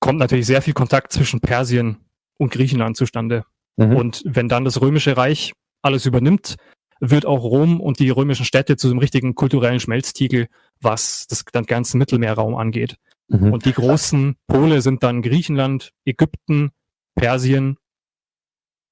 kommt 0.00 0.18
natürlich 0.18 0.46
sehr 0.46 0.60
viel 0.60 0.74
Kontakt 0.74 1.12
zwischen 1.12 1.40
Persien 1.40 1.98
und 2.38 2.52
Griechenland 2.52 2.96
zustande. 2.96 3.44
Mhm. 3.76 3.96
Und 3.96 4.22
wenn 4.26 4.48
dann 4.48 4.64
das 4.64 4.80
Römische 4.80 5.16
Reich 5.16 5.52
alles 5.82 6.04
übernimmt, 6.04 6.56
wird 7.00 7.26
auch 7.26 7.42
Rom 7.42 7.80
und 7.80 7.98
die 7.98 8.10
römischen 8.10 8.44
Städte 8.44 8.76
zu 8.76 8.88
einem 8.88 8.98
richtigen 8.98 9.34
kulturellen 9.34 9.80
Schmelztiegel, 9.80 10.48
was 10.80 11.26
das 11.28 11.44
den 11.44 11.64
ganzen 11.64 11.98
Mittelmeerraum 11.98 12.54
angeht. 12.54 12.96
Mhm. 13.28 13.52
Und 13.52 13.64
die 13.64 13.72
großen 13.72 14.36
Pole 14.46 14.80
sind 14.82 15.02
dann 15.02 15.22
Griechenland, 15.22 15.92
Ägypten, 16.04 16.70
Persien 17.14 17.78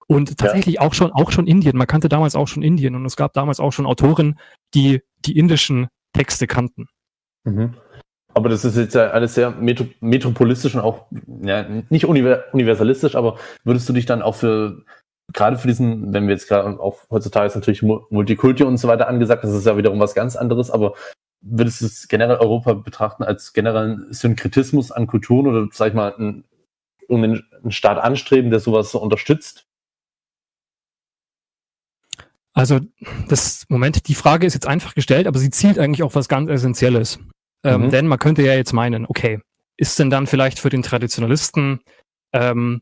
und 0.07 0.37
tatsächlich 0.37 0.77
ja. 0.77 0.81
auch 0.83 0.95
schon, 0.95 1.13
auch 1.13 1.31
schon 1.31 1.47
Indien. 1.47 1.77
Man 1.77 1.87
kannte 1.87 2.09
damals 2.09 2.35
auch 2.35 2.49
schon 2.49 2.63
Indien 2.63 2.95
und 2.95 3.05
es 3.07 3.17
gab 3.17 3.33
damals 3.33 3.61
auch 3.61 3.73
schon 3.73 3.87
Autoren, 3.87 4.39
die 4.75 5.03
die 5.25 5.39
indischen 5.39 5.89
Texte 6.13 6.47
kannten. 6.47 6.89
Mhm. 7.45 7.75
Aber 8.35 8.49
das 8.49 8.65
ist 8.65 8.77
jetzt 8.77 8.95
ja 8.97 9.11
alles 9.11 9.35
sehr 9.35 9.51
metro 9.53 9.87
metropolistisch 10.01 10.75
und 10.75 10.81
auch 10.81 11.07
ja, 11.43 11.69
nicht 11.89 12.05
universalistisch, 12.05 13.15
aber 13.15 13.39
würdest 13.63 13.89
du 13.89 13.93
dich 13.93 14.07
dann 14.07 14.23
auch 14.23 14.35
für, 14.35 14.83
gerade 15.33 15.59
für 15.59 15.69
diesen, 15.69 16.13
wenn 16.13 16.27
wir 16.27 16.35
jetzt 16.35 16.49
gerade 16.49 16.81
auch 16.81 17.03
heutzutage 17.11 17.47
ist 17.47 17.55
natürlich 17.55 17.83
Multikulti 17.83 18.65
und 18.65 18.77
so 18.77 18.89
weiter 18.89 19.09
angesagt, 19.09 19.45
das 19.45 19.53
ist 19.53 19.67
ja 19.67 19.77
wiederum 19.77 20.01
was 20.01 20.15
ganz 20.15 20.37
anderes, 20.37 20.71
aber 20.71 20.95
würdest 21.41 21.81
du 21.81 21.87
es 21.87 22.09
generell 22.09 22.37
Europa 22.37 22.75
betrachten 22.75 23.23
als 23.23 23.53
generellen 23.53 24.13
Synkretismus 24.13 24.91
an 24.91 25.07
Kulturen 25.07 25.47
oder 25.47 25.69
sag 25.73 25.89
ich 25.89 25.95
mal, 25.95 26.15
einen, 26.15 26.45
einen 27.09 27.71
Staat 27.71 27.99
anstreben, 27.99 28.51
der 28.51 28.61
sowas 28.61 28.91
so 28.91 29.01
unterstützt? 29.01 29.67
Also, 32.55 32.81
das 33.29 33.67
Moment, 33.69 34.07
die 34.07 34.15
Frage 34.15 34.47
ist 34.47 34.55
jetzt 34.55 34.69
einfach 34.69 34.95
gestellt, 34.95 35.27
aber 35.27 35.41
sie 35.41 35.51
zielt 35.51 35.79
eigentlich 35.79 36.05
auf 36.05 36.15
was 36.15 36.29
ganz 36.29 36.49
Essentielles. 36.49 37.19
Ähm, 37.65 37.87
mhm. 37.87 37.91
Denn 37.91 38.07
man 38.07 38.21
könnte 38.21 38.43
ja 38.43 38.55
jetzt 38.55 38.73
meinen, 38.73 39.07
okay, 39.07 39.41
ist 39.77 39.99
denn 39.99 40.09
dann 40.09 40.29
vielleicht 40.29 40.61
für 40.61 40.71
den 40.71 40.83
Traditionalisten, 40.83 41.81
ähm, 42.33 42.81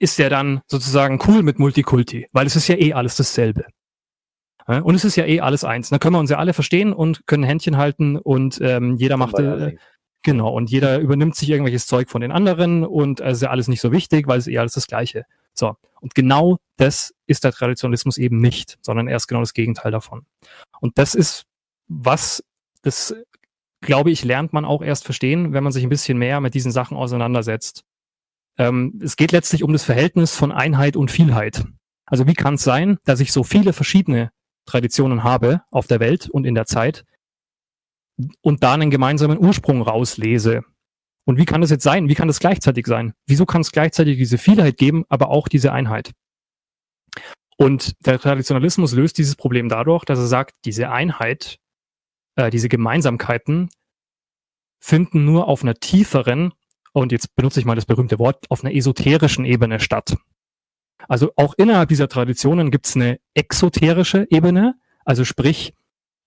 ist 0.00 0.18
der 0.18 0.30
dann 0.30 0.62
sozusagen 0.66 1.20
cool 1.28 1.42
mit 1.42 1.58
Multikulti? 1.58 2.26
Weil 2.32 2.46
es 2.46 2.56
ist 2.56 2.66
ja 2.66 2.76
eh 2.76 2.92
alles 2.92 3.16
dasselbe. 3.16 3.66
Ja, 4.66 4.80
und 4.80 4.94
es 4.94 5.04
ist 5.04 5.16
ja 5.16 5.26
eh 5.26 5.40
alles 5.40 5.62
eins. 5.62 5.90
Da 5.90 5.98
können 5.98 6.14
wir 6.14 6.20
uns 6.20 6.30
ja 6.30 6.38
alle 6.38 6.54
verstehen 6.54 6.92
und 6.92 7.26
können 7.26 7.44
Händchen 7.44 7.76
halten 7.76 8.16
und 8.16 8.60
ähm, 8.62 8.96
jeder 8.96 9.16
macht, 9.16 9.38
äh, 9.38 9.76
genau, 10.22 10.52
und 10.52 10.70
jeder 10.70 10.98
übernimmt 10.98 11.36
sich 11.36 11.50
irgendwelches 11.50 11.86
Zeug 11.86 12.10
von 12.10 12.20
den 12.20 12.32
anderen 12.32 12.84
und 12.84 13.20
es 13.20 13.38
ist 13.38 13.42
ja 13.42 13.50
alles 13.50 13.68
nicht 13.68 13.80
so 13.80 13.92
wichtig, 13.92 14.26
weil 14.26 14.38
es 14.38 14.46
eh 14.48 14.58
alles 14.58 14.72
das 14.72 14.86
Gleiche. 14.86 15.24
So. 15.54 15.76
Und 16.00 16.14
genau 16.14 16.58
das 16.76 17.14
ist 17.26 17.44
der 17.44 17.52
Traditionalismus 17.52 18.16
eben 18.16 18.40
nicht, 18.40 18.78
sondern 18.80 19.06
erst 19.06 19.28
genau 19.28 19.40
das 19.40 19.52
Gegenteil 19.54 19.92
davon. 19.92 20.24
Und 20.80 20.96
das 20.98 21.14
ist, 21.14 21.44
was 21.88 22.42
das 22.82 23.14
glaube 23.80 24.10
ich, 24.10 24.24
lernt 24.24 24.52
man 24.52 24.64
auch 24.64 24.82
erst 24.82 25.04
verstehen, 25.04 25.52
wenn 25.52 25.64
man 25.64 25.72
sich 25.72 25.82
ein 25.82 25.88
bisschen 25.88 26.18
mehr 26.18 26.40
mit 26.40 26.54
diesen 26.54 26.72
Sachen 26.72 26.96
auseinandersetzt. 26.96 27.84
Ähm, 28.58 29.00
es 29.02 29.16
geht 29.16 29.32
letztlich 29.32 29.62
um 29.62 29.72
das 29.72 29.84
Verhältnis 29.84 30.36
von 30.36 30.52
Einheit 30.52 30.96
und 30.96 31.10
Vielheit. 31.10 31.64
Also 32.06 32.26
wie 32.26 32.34
kann 32.34 32.54
es 32.54 32.64
sein, 32.64 32.98
dass 33.04 33.20
ich 33.20 33.32
so 33.32 33.44
viele 33.44 33.72
verschiedene 33.72 34.30
Traditionen 34.66 35.24
habe 35.24 35.62
auf 35.70 35.86
der 35.86 36.00
Welt 36.00 36.28
und 36.28 36.44
in 36.44 36.54
der 36.54 36.66
Zeit 36.66 37.04
und 38.42 38.62
da 38.62 38.74
einen 38.74 38.90
gemeinsamen 38.90 39.38
Ursprung 39.38 39.82
rauslese? 39.82 40.62
Und 41.24 41.38
wie 41.38 41.44
kann 41.44 41.60
das 41.60 41.70
jetzt 41.70 41.84
sein? 41.84 42.08
Wie 42.08 42.14
kann 42.14 42.28
das 42.28 42.40
gleichzeitig 42.40 42.86
sein? 42.86 43.12
Wieso 43.26 43.46
kann 43.46 43.60
es 43.60 43.72
gleichzeitig 43.72 44.18
diese 44.18 44.38
Vielheit 44.38 44.76
geben, 44.76 45.04
aber 45.08 45.30
auch 45.30 45.48
diese 45.48 45.72
Einheit? 45.72 46.12
Und 47.56 47.92
der 48.06 48.18
Traditionalismus 48.18 48.94
löst 48.94 49.18
dieses 49.18 49.36
Problem 49.36 49.68
dadurch, 49.68 50.04
dass 50.04 50.18
er 50.18 50.26
sagt, 50.26 50.54
diese 50.64 50.90
Einheit, 50.90 51.58
äh, 52.36 52.50
diese 52.50 52.68
Gemeinsamkeiten 52.68 53.68
finden 54.82 55.26
nur 55.26 55.46
auf 55.46 55.62
einer 55.62 55.74
tieferen, 55.74 56.52
und 56.92 57.12
jetzt 57.12 57.34
benutze 57.36 57.60
ich 57.60 57.66
mal 57.66 57.74
das 57.74 57.86
berühmte 57.86 58.18
Wort, 58.18 58.50
auf 58.50 58.64
einer 58.64 58.74
esoterischen 58.74 59.44
Ebene 59.44 59.80
statt. 59.80 60.16
Also 61.08 61.32
auch 61.36 61.54
innerhalb 61.56 61.88
dieser 61.88 62.08
Traditionen 62.08 62.70
gibt 62.70 62.86
es 62.86 62.96
eine 62.96 63.18
exoterische 63.34 64.26
Ebene, 64.30 64.74
also 65.04 65.24
sprich 65.24 65.74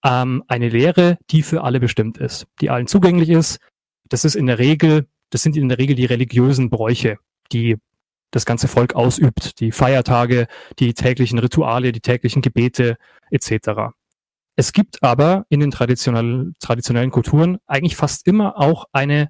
ähm, 0.03 0.43
eine 0.47 0.69
Lehre, 0.69 1.17
die 1.29 1.43
für 1.43 1.63
alle 1.63 1.79
bestimmt 1.79 2.17
ist, 2.17 2.47
die 2.61 2.69
allen 2.69 2.87
zugänglich 2.87 3.29
ist. 3.29 3.59
Das 4.09 4.25
ist 4.25 4.35
in 4.35 4.47
der 4.47 4.59
Regel, 4.59 5.07
das 5.29 5.41
sind 5.43 5.55
in 5.55 5.69
der 5.69 5.77
Regel 5.77 5.95
die 5.95 6.05
religiösen 6.05 6.69
Bräuche, 6.69 7.17
die 7.51 7.77
das 8.31 8.45
ganze 8.45 8.67
Volk 8.67 8.95
ausübt, 8.95 9.59
die 9.59 9.71
Feiertage, 9.71 10.47
die 10.79 10.93
täglichen 10.93 11.39
Rituale, 11.39 11.91
die 11.91 12.01
täglichen 12.01 12.41
Gebete 12.41 12.97
etc. 13.29 13.93
Es 14.55 14.73
gibt 14.73 15.03
aber 15.03 15.45
in 15.49 15.59
den 15.59 15.71
traditionell, 15.71 16.53
traditionellen 16.59 17.11
Kulturen 17.11 17.59
eigentlich 17.67 17.95
fast 17.95 18.27
immer 18.27 18.59
auch 18.59 18.85
eine 18.91 19.29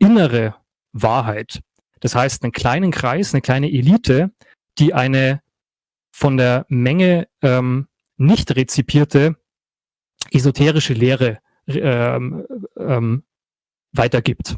innere 0.00 0.56
Wahrheit. 0.92 1.60
Das 2.00 2.16
heißt, 2.16 2.42
einen 2.42 2.52
kleinen 2.52 2.90
Kreis, 2.90 3.32
eine 3.32 3.42
kleine 3.42 3.70
Elite, 3.70 4.32
die 4.78 4.94
eine 4.94 5.40
von 6.10 6.36
der 6.36 6.66
Menge 6.68 7.28
ähm, 7.42 7.86
nicht 8.16 8.54
rezipierte 8.56 9.36
esoterische 10.30 10.94
Lehre 10.94 11.38
ähm, 11.66 12.46
ähm, 12.76 13.22
weitergibt. 13.92 14.56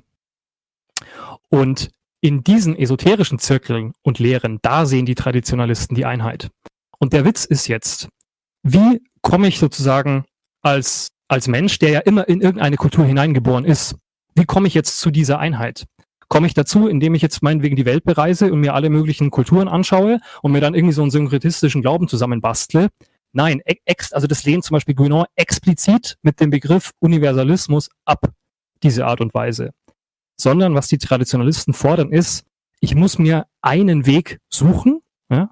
Und 1.49 1.90
in 2.20 2.45
diesen 2.45 2.76
esoterischen 2.76 3.38
Zirkeln 3.38 3.93
und 4.03 4.18
Lehren, 4.18 4.59
da 4.62 4.86
sehen 4.86 5.07
die 5.07 5.14
Traditionalisten 5.14 5.95
die 5.95 6.05
Einheit. 6.05 6.51
Und 6.99 7.12
der 7.12 7.24
Witz 7.24 7.45
ist 7.45 7.66
jetzt, 7.66 8.09
wie 8.62 9.03
komme 9.22 9.49
ich 9.49 9.59
sozusagen 9.59 10.24
als, 10.62 11.09
als 11.28 11.49
Mensch, 11.49 11.78
der 11.78 11.90
ja 11.90 12.01
immer 12.01 12.28
in 12.28 12.40
irgendeine 12.40 12.76
Kultur 12.76 13.05
hineingeboren 13.05 13.64
ist, 13.64 13.97
wie 14.34 14.44
komme 14.44 14.68
ich 14.68 14.74
jetzt 14.74 15.00
zu 15.00 15.10
dieser 15.10 15.38
Einheit? 15.38 15.86
Komme 16.28 16.46
ich 16.46 16.54
dazu, 16.54 16.88
indem 16.88 17.14
ich 17.14 17.22
jetzt 17.22 17.42
meinetwegen 17.42 17.76
die 17.76 17.84
Welt 17.84 18.04
bereise 18.04 18.52
und 18.52 18.60
mir 18.60 18.74
alle 18.74 18.88
möglichen 18.88 19.30
Kulturen 19.30 19.68
anschaue 19.68 20.18
und 20.40 20.52
mir 20.52 20.60
dann 20.60 20.74
irgendwie 20.74 20.94
so 20.94 21.02
einen 21.02 21.10
synkretistischen 21.10 21.82
Glauben 21.82 22.08
zusammenbastle? 22.08 22.88
Nein, 23.32 23.60
ex, 23.64 24.12
also 24.12 24.26
das 24.26 24.44
lehnt 24.44 24.64
zum 24.64 24.74
Beispiel 24.74 24.94
Guénon 24.94 25.24
explizit 25.36 26.16
mit 26.22 26.40
dem 26.40 26.50
Begriff 26.50 26.92
Universalismus 27.00 27.88
ab, 28.04 28.30
diese 28.82 29.06
Art 29.06 29.20
und 29.20 29.34
Weise 29.34 29.72
sondern 30.42 30.74
was 30.74 30.88
die 30.88 30.98
Traditionalisten 30.98 31.72
fordern 31.72 32.12
ist, 32.12 32.44
ich 32.80 32.94
muss 32.94 33.18
mir 33.18 33.46
einen 33.60 34.06
Weg 34.06 34.40
suchen 34.52 35.00
ja, 35.30 35.50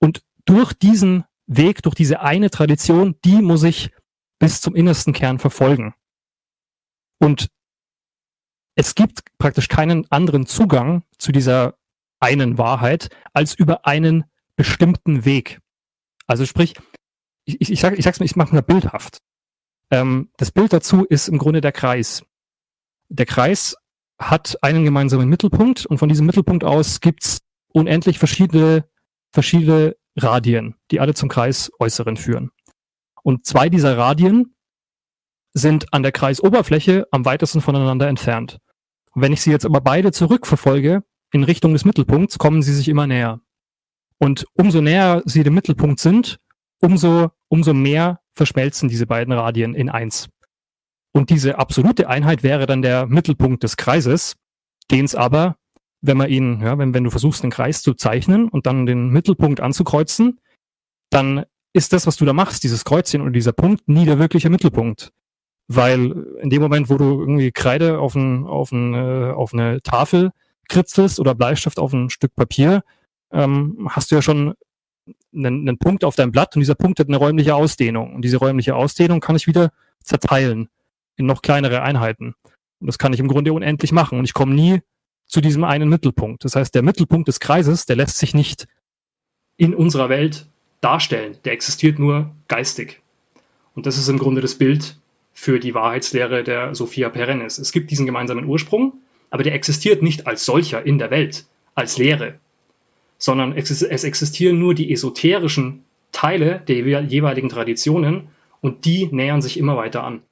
und 0.00 0.22
durch 0.44 0.72
diesen 0.72 1.24
Weg, 1.46 1.82
durch 1.82 1.94
diese 1.94 2.20
eine 2.20 2.50
Tradition, 2.50 3.16
die 3.24 3.42
muss 3.42 3.64
ich 3.64 3.90
bis 4.38 4.60
zum 4.60 4.74
innersten 4.74 5.12
Kern 5.12 5.38
verfolgen. 5.38 5.94
Und 7.18 7.48
es 8.78 8.94
gibt 8.94 9.24
praktisch 9.38 9.66
keinen 9.66 10.08
anderen 10.12 10.46
Zugang 10.46 11.02
zu 11.18 11.32
dieser 11.32 11.74
einen 12.20 12.58
Wahrheit 12.58 13.08
als 13.32 13.54
über 13.54 13.86
einen 13.86 14.24
bestimmten 14.54 15.24
Weg. 15.24 15.58
Also 16.28 16.46
sprich, 16.46 16.74
ich, 17.44 17.72
ich, 17.72 17.80
sag, 17.80 17.98
ich 17.98 18.04
sag's 18.04 18.20
mir, 18.20 18.26
ich 18.26 18.36
mache 18.36 18.54
mal 18.54 18.62
bildhaft. 18.62 19.18
Ähm, 19.90 20.30
das 20.36 20.52
Bild 20.52 20.72
dazu 20.72 21.04
ist 21.04 21.26
im 21.26 21.38
Grunde 21.38 21.60
der 21.60 21.72
Kreis. 21.72 22.24
Der 23.08 23.26
Kreis 23.26 23.74
hat 24.16 24.56
einen 24.62 24.84
gemeinsamen 24.84 25.28
Mittelpunkt 25.28 25.84
und 25.84 25.98
von 25.98 26.08
diesem 26.08 26.26
Mittelpunkt 26.26 26.62
aus 26.62 27.00
gibt's 27.00 27.40
unendlich 27.72 28.20
verschiedene, 28.20 28.88
verschiedene 29.32 29.96
Radien, 30.16 30.76
die 30.92 31.00
alle 31.00 31.14
zum 31.14 31.28
Kreis 31.28 31.72
Äußeren 31.80 32.16
führen. 32.16 32.52
Und 33.24 33.44
zwei 33.44 33.70
dieser 33.70 33.98
Radien 33.98 34.54
sind 35.52 35.92
an 35.92 36.04
der 36.04 36.12
Kreisoberfläche 36.12 37.08
am 37.10 37.24
weitesten 37.24 37.60
voneinander 37.60 38.06
entfernt. 38.06 38.60
Wenn 39.20 39.32
ich 39.32 39.40
sie 39.42 39.50
jetzt 39.50 39.66
aber 39.66 39.80
beide 39.80 40.12
zurückverfolge 40.12 41.02
in 41.32 41.44
Richtung 41.44 41.72
des 41.72 41.84
Mittelpunkts, 41.84 42.38
kommen 42.38 42.62
sie 42.62 42.74
sich 42.74 42.88
immer 42.88 43.06
näher. 43.06 43.40
Und 44.18 44.46
umso 44.54 44.80
näher 44.80 45.22
sie 45.24 45.42
dem 45.42 45.54
Mittelpunkt 45.54 46.00
sind, 46.00 46.38
umso, 46.80 47.30
umso 47.48 47.74
mehr 47.74 48.20
verschmelzen 48.34 48.88
diese 48.88 49.06
beiden 49.06 49.32
Radien 49.32 49.74
in 49.74 49.88
eins. 49.88 50.28
Und 51.12 51.30
diese 51.30 51.58
absolute 51.58 52.08
Einheit 52.08 52.42
wäre 52.42 52.66
dann 52.66 52.82
der 52.82 53.06
Mittelpunkt 53.06 53.62
des 53.62 53.76
Kreises, 53.76 54.36
den 54.90 55.04
es 55.04 55.14
aber, 55.14 55.56
wenn 56.00 56.16
man 56.16 56.28
ihn, 56.28 56.60
ja, 56.60 56.78
wenn, 56.78 56.94
wenn 56.94 57.04
du 57.04 57.10
versuchst, 57.10 57.42
einen 57.42 57.50
Kreis 57.50 57.82
zu 57.82 57.94
zeichnen 57.94 58.48
und 58.48 58.66
dann 58.66 58.86
den 58.86 59.08
Mittelpunkt 59.10 59.60
anzukreuzen, 59.60 60.40
dann 61.10 61.44
ist 61.72 61.92
das, 61.92 62.06
was 62.06 62.16
du 62.16 62.24
da 62.24 62.32
machst, 62.32 62.62
dieses 62.64 62.84
Kreuzchen 62.84 63.20
oder 63.20 63.30
dieser 63.30 63.52
Punkt, 63.52 63.88
nie 63.88 64.04
der 64.04 64.18
wirkliche 64.18 64.50
Mittelpunkt. 64.50 65.12
Weil 65.68 66.26
in 66.40 66.50
dem 66.50 66.62
Moment, 66.62 66.88
wo 66.88 66.96
du 66.96 67.20
irgendwie 67.20 67.52
Kreide 67.52 67.98
auf, 67.98 68.14
ein, 68.14 68.46
auf, 68.46 68.72
ein, 68.72 68.94
äh, 68.94 69.32
auf 69.32 69.52
eine 69.52 69.82
Tafel 69.82 70.30
kritzelst 70.68 71.20
oder 71.20 71.34
Bleistift 71.34 71.78
auf 71.78 71.92
ein 71.92 72.10
Stück 72.10 72.34
Papier, 72.34 72.82
ähm, 73.30 73.88
hast 73.90 74.10
du 74.10 74.14
ja 74.14 74.22
schon 74.22 74.54
einen, 75.34 75.68
einen 75.68 75.78
Punkt 75.78 76.04
auf 76.04 76.16
deinem 76.16 76.32
Blatt 76.32 76.56
und 76.56 76.60
dieser 76.60 76.74
Punkt 76.74 76.98
hat 77.00 77.08
eine 77.08 77.18
räumliche 77.18 77.54
Ausdehnung. 77.54 78.14
Und 78.14 78.22
diese 78.22 78.38
räumliche 78.38 78.74
Ausdehnung 78.74 79.20
kann 79.20 79.36
ich 79.36 79.46
wieder 79.46 79.70
zerteilen 80.02 80.68
in 81.16 81.26
noch 81.26 81.42
kleinere 81.42 81.82
Einheiten. 81.82 82.34
Und 82.80 82.86
das 82.86 82.98
kann 82.98 83.12
ich 83.12 83.20
im 83.20 83.28
Grunde 83.28 83.52
unendlich 83.52 83.92
machen. 83.92 84.18
Und 84.18 84.24
ich 84.24 84.34
komme 84.34 84.54
nie 84.54 84.80
zu 85.26 85.40
diesem 85.40 85.64
einen 85.64 85.88
Mittelpunkt. 85.88 86.44
Das 86.44 86.56
heißt, 86.56 86.74
der 86.74 86.82
Mittelpunkt 86.82 87.28
des 87.28 87.40
Kreises, 87.40 87.84
der 87.84 87.96
lässt 87.96 88.18
sich 88.18 88.34
nicht 88.34 88.66
in 89.56 89.74
unserer 89.74 90.08
Welt 90.08 90.46
darstellen. 90.80 91.36
Der 91.44 91.52
existiert 91.52 91.98
nur 91.98 92.34
geistig. 92.46 93.02
Und 93.74 93.86
das 93.86 93.98
ist 93.98 94.08
im 94.08 94.18
Grunde 94.18 94.40
das 94.40 94.54
Bild 94.54 94.96
für 95.40 95.60
die 95.60 95.72
Wahrheitslehre 95.72 96.42
der 96.42 96.74
Sophia 96.74 97.10
Perennis. 97.10 97.58
Es 97.58 97.70
gibt 97.70 97.92
diesen 97.92 98.06
gemeinsamen 98.06 98.44
Ursprung, 98.44 98.94
aber 99.30 99.44
der 99.44 99.54
existiert 99.54 100.02
nicht 100.02 100.26
als 100.26 100.44
solcher 100.44 100.84
in 100.84 100.98
der 100.98 101.12
Welt, 101.12 101.46
als 101.76 101.96
Lehre, 101.96 102.40
sondern 103.18 103.56
es 103.56 103.80
existieren 103.80 104.58
nur 104.58 104.74
die 104.74 104.92
esoterischen 104.92 105.84
Teile 106.10 106.60
der 106.66 107.04
jeweiligen 107.04 107.48
Traditionen 107.48 108.30
und 108.60 108.84
die 108.84 109.06
nähern 109.12 109.40
sich 109.40 109.60
immer 109.60 109.76
weiter 109.76 110.02
an. 110.02 110.22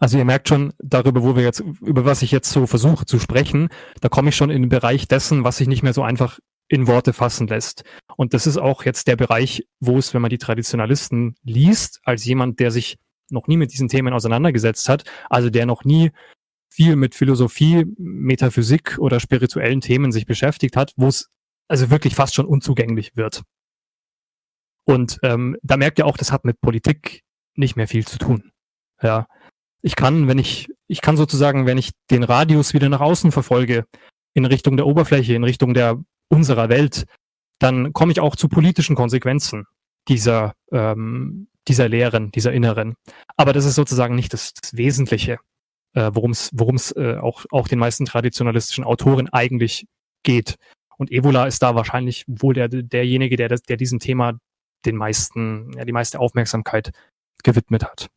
Also 0.00 0.18
ihr 0.18 0.24
merkt 0.24 0.48
schon 0.48 0.72
darüber, 0.80 1.22
wo 1.22 1.36
wir 1.36 1.44
jetzt, 1.44 1.62
über 1.80 2.04
was 2.04 2.22
ich 2.22 2.32
jetzt 2.32 2.50
so 2.50 2.66
versuche 2.66 3.06
zu 3.06 3.20
sprechen, 3.20 3.68
da 4.00 4.08
komme 4.08 4.30
ich 4.30 4.36
schon 4.36 4.50
in 4.50 4.62
den 4.62 4.68
Bereich 4.68 5.06
dessen, 5.06 5.44
was 5.44 5.58
sich 5.58 5.68
nicht 5.68 5.84
mehr 5.84 5.94
so 5.94 6.02
einfach 6.02 6.40
in 6.66 6.88
Worte 6.88 7.12
fassen 7.12 7.46
lässt. 7.46 7.84
Und 8.16 8.34
das 8.34 8.48
ist 8.48 8.56
auch 8.56 8.84
jetzt 8.84 9.06
der 9.06 9.14
Bereich, 9.14 9.64
wo 9.78 9.96
es, 9.96 10.12
wenn 10.12 10.22
man 10.22 10.30
die 10.30 10.38
Traditionalisten 10.38 11.36
liest, 11.44 12.00
als 12.02 12.24
jemand, 12.24 12.58
der 12.58 12.72
sich 12.72 12.96
noch 13.30 13.46
nie 13.46 13.56
mit 13.56 13.72
diesen 13.72 13.88
Themen 13.88 14.12
auseinandergesetzt 14.12 14.88
hat, 14.88 15.04
also 15.28 15.50
der 15.50 15.66
noch 15.66 15.84
nie 15.84 16.10
viel 16.70 16.96
mit 16.96 17.14
Philosophie, 17.14 17.84
Metaphysik 17.98 18.98
oder 18.98 19.20
spirituellen 19.20 19.80
Themen 19.80 20.12
sich 20.12 20.26
beschäftigt 20.26 20.76
hat, 20.76 20.92
wo 20.96 21.08
es 21.08 21.28
also 21.68 21.90
wirklich 21.90 22.14
fast 22.14 22.34
schon 22.34 22.46
unzugänglich 22.46 23.16
wird. 23.16 23.42
Und 24.84 25.18
ähm, 25.22 25.56
da 25.62 25.76
merkt 25.76 25.98
ihr 25.98 26.06
auch, 26.06 26.16
das 26.16 26.32
hat 26.32 26.44
mit 26.44 26.60
Politik 26.60 27.22
nicht 27.56 27.76
mehr 27.76 27.88
viel 27.88 28.06
zu 28.06 28.18
tun. 28.18 28.52
Ja, 29.02 29.26
ich 29.82 29.96
kann, 29.96 30.28
wenn 30.28 30.38
ich, 30.38 30.68
ich 30.86 31.02
kann 31.02 31.16
sozusagen, 31.16 31.66
wenn 31.66 31.78
ich 31.78 31.92
den 32.10 32.22
Radius 32.22 32.72
wieder 32.72 32.88
nach 32.88 33.00
außen 33.00 33.32
verfolge, 33.32 33.84
in 34.34 34.44
Richtung 34.44 34.76
der 34.76 34.86
Oberfläche, 34.86 35.34
in 35.34 35.44
Richtung 35.44 35.74
der 35.74 36.02
unserer 36.28 36.68
Welt, 36.68 37.04
dann 37.58 37.92
komme 37.92 38.12
ich 38.12 38.20
auch 38.20 38.36
zu 38.36 38.48
politischen 38.48 38.96
Konsequenzen 38.96 39.66
dieser, 40.08 40.54
ähm, 40.72 41.48
dieser 41.68 41.88
Lehren, 41.88 42.30
dieser 42.30 42.52
Inneren. 42.52 42.94
Aber 43.36 43.52
das 43.52 43.64
ist 43.64 43.74
sozusagen 43.74 44.14
nicht 44.14 44.32
das, 44.32 44.54
das 44.54 44.76
Wesentliche, 44.76 45.38
äh, 45.94 46.10
worum 46.12 46.32
es 46.32 46.50
worum 46.52 46.76
es 46.76 46.92
äh, 46.92 47.16
auch, 47.20 47.44
auch 47.50 47.68
den 47.68 47.78
meisten 47.78 48.04
traditionalistischen 48.04 48.84
Autoren 48.84 49.28
eigentlich 49.28 49.86
geht. 50.22 50.56
Und 50.96 51.12
Evola 51.12 51.46
ist 51.46 51.62
da 51.62 51.74
wahrscheinlich 51.74 52.24
wohl 52.26 52.54
der, 52.54 52.68
derjenige, 52.68 53.36
der, 53.36 53.48
der 53.48 53.76
diesem 53.76 54.00
Thema 54.00 54.38
den 54.84 54.96
meisten, 54.96 55.72
ja, 55.76 55.84
die 55.84 55.92
meiste 55.92 56.18
Aufmerksamkeit 56.18 56.90
gewidmet 57.44 57.84
hat. 57.84 58.08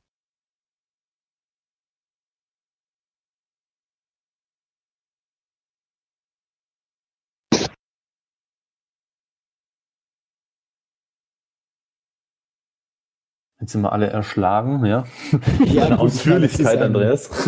Jetzt 13.61 13.71
sind 13.73 13.81
wir 13.81 13.91
alle 13.93 14.07
erschlagen, 14.07 14.85
ja. 14.85 15.05
Ja, 15.65 15.83
Deine 15.83 15.95
gut, 15.97 16.05
Ausführlichkeit, 16.05 16.77
ein- 16.77 16.83
Andreas. 16.83 17.29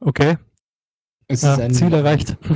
Okay, 0.00 0.38
Es 1.28 1.42
ja, 1.42 1.54
ist 1.54 1.60
ein, 1.60 1.72
Ziel 1.72 1.92
erreicht. 1.94 2.36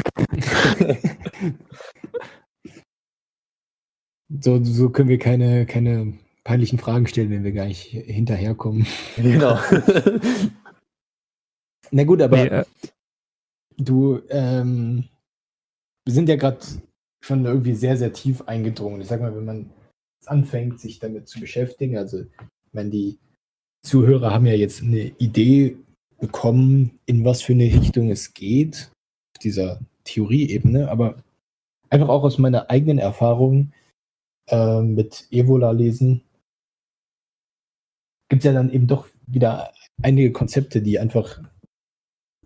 so, 4.41 4.63
so 4.65 4.91
können 4.91 5.09
wir 5.09 5.19
keine, 5.21 5.67
keine 5.67 6.15
peinlichen 6.45 6.79
Fragen 6.79 7.07
stellen, 7.07 7.31
wenn 7.31 7.45
wir 7.45 7.53
gar 7.53 7.67
nicht 7.67 7.83
hinterherkommen. 7.83 8.87
genau. 9.17 9.59
Na 11.91 12.05
gut, 12.05 12.21
aber 12.23 12.37
Nee, 12.37 12.47
äh, 12.49 12.65
du, 13.79 14.21
ähm, 14.31 15.05
wir 16.05 16.13
sind 16.13 16.29
ja 16.29 16.37
gerade 16.37 16.59
schon 17.25 17.45
irgendwie 17.45 17.75
sehr, 17.75 17.97
sehr 17.97 18.13
tief 18.13 18.43
eingedrungen. 18.49 19.01
Ich 19.01 19.07
sag 19.09 19.21
mal, 19.21 19.35
wenn 19.35 19.45
man 19.45 19.71
anfängt, 20.27 20.81
sich 20.81 20.99
damit 20.99 21.29
zu 21.29 21.41
beschäftigen, 21.41 21.97
also, 21.97 22.21
ich 22.21 22.73
meine, 22.73 22.91
die 22.91 23.19
Zuhörer 23.83 24.33
haben 24.33 24.47
ja 24.47 24.55
jetzt 24.55 24.83
eine 24.83 25.13
Idee 25.19 25.77
bekommen, 26.19 26.99
in 27.07 27.25
was 27.25 27.43
für 27.43 27.53
eine 27.53 27.65
Richtung 27.65 28.11
es 28.11 28.35
geht, 28.35 28.91
auf 29.35 29.41
dieser 29.43 29.81
Theorieebene, 30.05 30.91
aber 30.91 31.23
einfach 31.91 32.09
auch 32.09 32.25
aus 32.25 32.39
meiner 32.39 32.71
eigenen 32.71 32.99
Erfahrung 32.99 33.73
äh, 34.49 34.83
mit 34.83 35.27
Evola-Lesen 35.31 36.23
gibt 38.29 38.41
es 38.41 38.45
ja 38.45 38.53
dann 38.53 38.71
eben 38.71 38.87
doch 38.87 39.09
wieder 39.27 39.73
einige 40.03 40.33
Konzepte, 40.33 40.83
die 40.83 40.99
einfach 40.99 41.41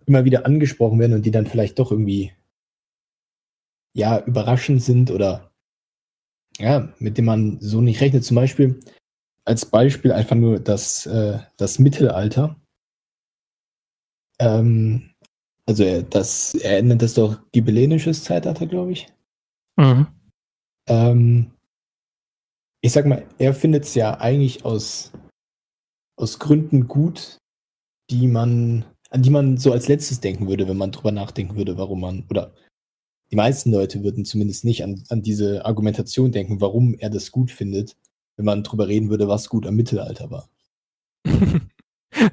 immer 0.05 0.25
wieder 0.25 0.45
angesprochen 0.45 0.99
werden 0.99 1.13
und 1.13 1.25
die 1.25 1.31
dann 1.31 1.47
vielleicht 1.47 1.79
doch 1.79 1.91
irgendwie 1.91 2.33
ja 3.95 4.19
überraschend 4.25 4.81
sind 4.81 5.11
oder 5.11 5.52
ja, 6.59 6.89
mit 6.99 7.17
dem 7.17 7.25
man 7.25 7.59
so 7.59 7.81
nicht 7.81 8.01
rechnet. 8.01 8.23
Zum 8.23 8.35
Beispiel 8.35 8.79
als 9.45 9.65
Beispiel 9.65 10.11
einfach 10.11 10.35
nur 10.35 10.59
das, 10.59 11.05
äh, 11.05 11.39
das 11.57 11.79
Mittelalter. 11.79 12.55
Ähm, 14.39 15.13
also 15.65 15.83
er, 15.83 16.03
das, 16.03 16.55
er 16.55 16.81
nennt 16.81 17.01
das 17.01 17.13
doch 17.13 17.39
gibellinisches 17.51 18.23
Zeitalter, 18.23 18.67
glaube 18.67 18.91
ich. 18.91 19.07
mhm. 19.77 20.07
Ähm, 20.87 21.51
ich 22.81 22.91
sag 22.91 23.05
mal, 23.05 23.25
er 23.37 23.53
findet 23.53 23.85
es 23.85 23.95
ja 23.95 24.19
eigentlich 24.19 24.65
aus, 24.65 25.13
aus 26.17 26.37
Gründen 26.39 26.89
gut, 26.89 27.37
die 28.09 28.27
man, 28.27 28.85
an 29.09 29.21
die 29.21 29.29
man 29.29 29.57
so 29.57 29.71
als 29.71 29.87
letztes 29.87 30.19
denken 30.19 30.49
würde, 30.49 30.67
wenn 30.67 30.77
man 30.77 30.91
drüber 30.91 31.13
nachdenken 31.13 31.55
würde, 31.55 31.77
warum 31.77 32.01
man, 32.01 32.25
oder 32.29 32.53
die 33.33 33.37
meisten 33.37 33.71
Leute 33.71 34.03
würden 34.03 34.25
zumindest 34.25 34.63
nicht 34.63 34.83
an, 34.83 35.03
an 35.09 35.23
diese 35.23 35.65
Argumentation 35.65 36.31
denken, 36.31 36.61
warum 36.61 36.93
er 36.93 37.09
das 37.09 37.31
gut 37.31 37.49
findet, 37.49 37.95
wenn 38.37 38.45
man 38.45 38.61
drüber 38.61 38.87
reden 38.87 39.09
würde, 39.09 39.27
was 39.27 39.49
gut 39.49 39.65
am 39.65 39.73
Mittelalter 39.75 40.29
war. 40.29 40.49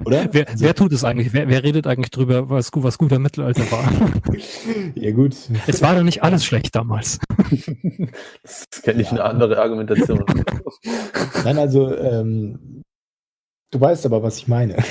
Oder? 0.05 0.29
Wer, 0.31 0.47
Also- 0.47 0.63
wer 0.63 0.75
tut 0.75 0.93
es 0.93 1.03
eigentlich? 1.03 1.33
Wer, 1.33 1.47
wer 1.49 1.63
redet 1.63 1.87
eigentlich 1.87 2.11
drüber, 2.11 2.51
was, 2.51 2.69
was 2.75 2.99
gut 2.99 3.11
am 3.13 3.23
Mittelalter 3.23 3.63
war? 3.71 3.91
Ja, 4.93 5.09
gut. 5.11 5.35
es 5.65 5.81
war 5.81 5.95
doch 5.95 6.03
nicht 6.03 6.21
alles 6.21 6.45
schlecht 6.45 6.75
damals. 6.75 7.17
Das 8.43 8.67
kenne 8.83 9.01
ich 9.01 9.09
eine 9.09 9.23
andere 9.23 9.59
Argumentation. 9.59 10.23
Nein, 11.43 11.57
also, 11.57 11.95
ähm, 11.97 12.59
du 13.71 13.81
weißt 13.81 14.05
aber, 14.05 14.23
was 14.23 14.37
ich 14.37 14.47
meine. 14.47 14.77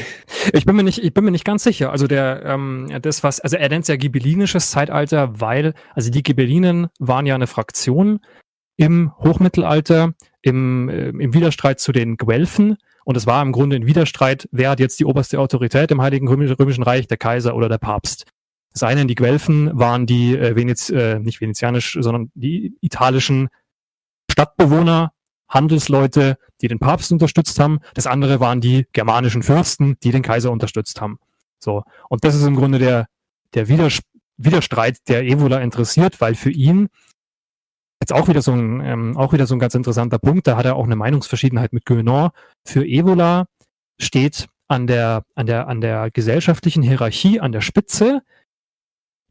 Ich 0.55 0.65
bin 0.65 0.75
mir 0.75 0.83
nicht, 0.83 1.05
ich 1.05 1.13
bin 1.13 1.25
mir 1.25 1.33
nicht 1.33 1.45
ganz 1.45 1.65
sicher. 1.65 1.93
Also 1.93 2.07
der, 2.07 2.43
ähm, 2.47 2.89
das 3.03 3.23
was, 3.23 3.41
also 3.41 3.59
er 3.59 3.69
nennt 3.69 3.83
es 3.83 3.89
ja 3.89 3.97
gibellinisches 3.97 4.71
Zeitalter, 4.71 5.39
weil, 5.39 5.75
also 5.95 6.11
die 6.11 6.23
Gibellinen 6.23 6.89
waren 6.99 7.27
ja 7.27 7.35
eine 7.35 7.47
Fraktion 7.47 8.21
im 8.79 9.13
Hochmittelalter, 9.19 10.15
im, 10.41 10.89
äh, 10.89 11.11
im 11.11 11.35
Widerstreit 11.35 11.79
zu 11.79 11.93
den 11.93 12.17
Guelfen. 12.17 12.79
Und 13.05 13.19
es 13.19 13.27
war 13.27 13.43
im 13.43 13.53
Grunde 13.53 13.77
ein 13.77 13.87
Widerstreit, 13.87 14.49
wer 14.51 14.71
hat 14.71 14.81
jetzt 14.81 14.99
die 14.99 15.05
oberste 15.05 15.39
Autorität 15.39 15.91
im 15.91 16.01
Heiligen 16.01 16.27
Römisch- 16.27 16.59
Römischen 16.59 16.85
Reich, 16.85 17.07
der 17.07 17.19
Kaiser 17.19 17.55
oder 17.55 17.69
der 17.69 17.79
Papst. 17.79 18.25
Das 18.73 18.83
eine, 18.83 19.05
die 19.05 19.15
Guelfen 19.15 19.79
waren 19.79 20.07
die 20.07 20.37
äh, 20.37 20.57
Venez, 20.57 20.89
äh, 20.89 21.19
nicht 21.19 21.43
venezianisch, 21.43 21.99
sondern 22.01 22.31
die 22.35 22.77
italischen 22.81 23.51
Stadtbewohner, 24.31 25.13
Handelsleute, 25.51 26.39
die 26.61 26.69
den 26.69 26.79
Papst 26.79 27.13
unterstützt 27.13 27.59
haben. 27.61 27.81
Das 27.95 28.07
andere 28.07 28.41
waren 28.41 28.61
die 28.61 28.87
germanischen 28.93 29.43
Fürsten, 29.43 29.97
die 30.03 30.13
den 30.13 30.23
Kaiser 30.23 30.51
unterstützt 30.51 31.01
haben. 31.01 31.19
So. 31.59 31.83
Und 32.09 32.25
das 32.25 32.35
ist 32.35 32.45
im 32.45 32.57
Grunde 32.57 32.79
der, 32.79 33.07
der 33.55 33.69
Widers 33.69 34.01
Widerstreit, 34.43 35.07
der 35.09 35.25
Evola 35.25 35.59
interessiert, 35.59 36.21
weil 36.21 36.35
für 36.35 36.51
ihn 36.51 36.89
jetzt 38.01 38.13
auch 38.13 38.29
wieder 38.29 38.41
so 38.41 38.53
ein, 38.53 38.81
ähm, 38.81 39.17
auch 39.17 39.33
wieder 39.35 39.47
so 39.47 39.55
ein 39.55 39.59
ganz 39.59 39.75
interessanter 39.75 40.19
Punkt, 40.19 40.47
da 40.47 40.57
hat 40.57 40.65
er 40.65 40.77
auch 40.77 40.85
eine 40.85 40.97
Meinungsverschiedenheit 40.97 41.75
mit 41.75 41.85
Guénon. 41.85 42.31
Für 42.65 42.87
Evola 42.87 43.47
steht 43.99 44.49
an 44.67 44.87
der, 44.87 45.25
an 45.35 45.47
der, 45.47 45.69
an 45.69 45.83
der 45.83 46.11
gesellschaftlichen 46.11 46.83
Hierarchie, 46.83 47.41
an 47.41 47.53
der 47.53 47.61
Spitze, 47.61 48.23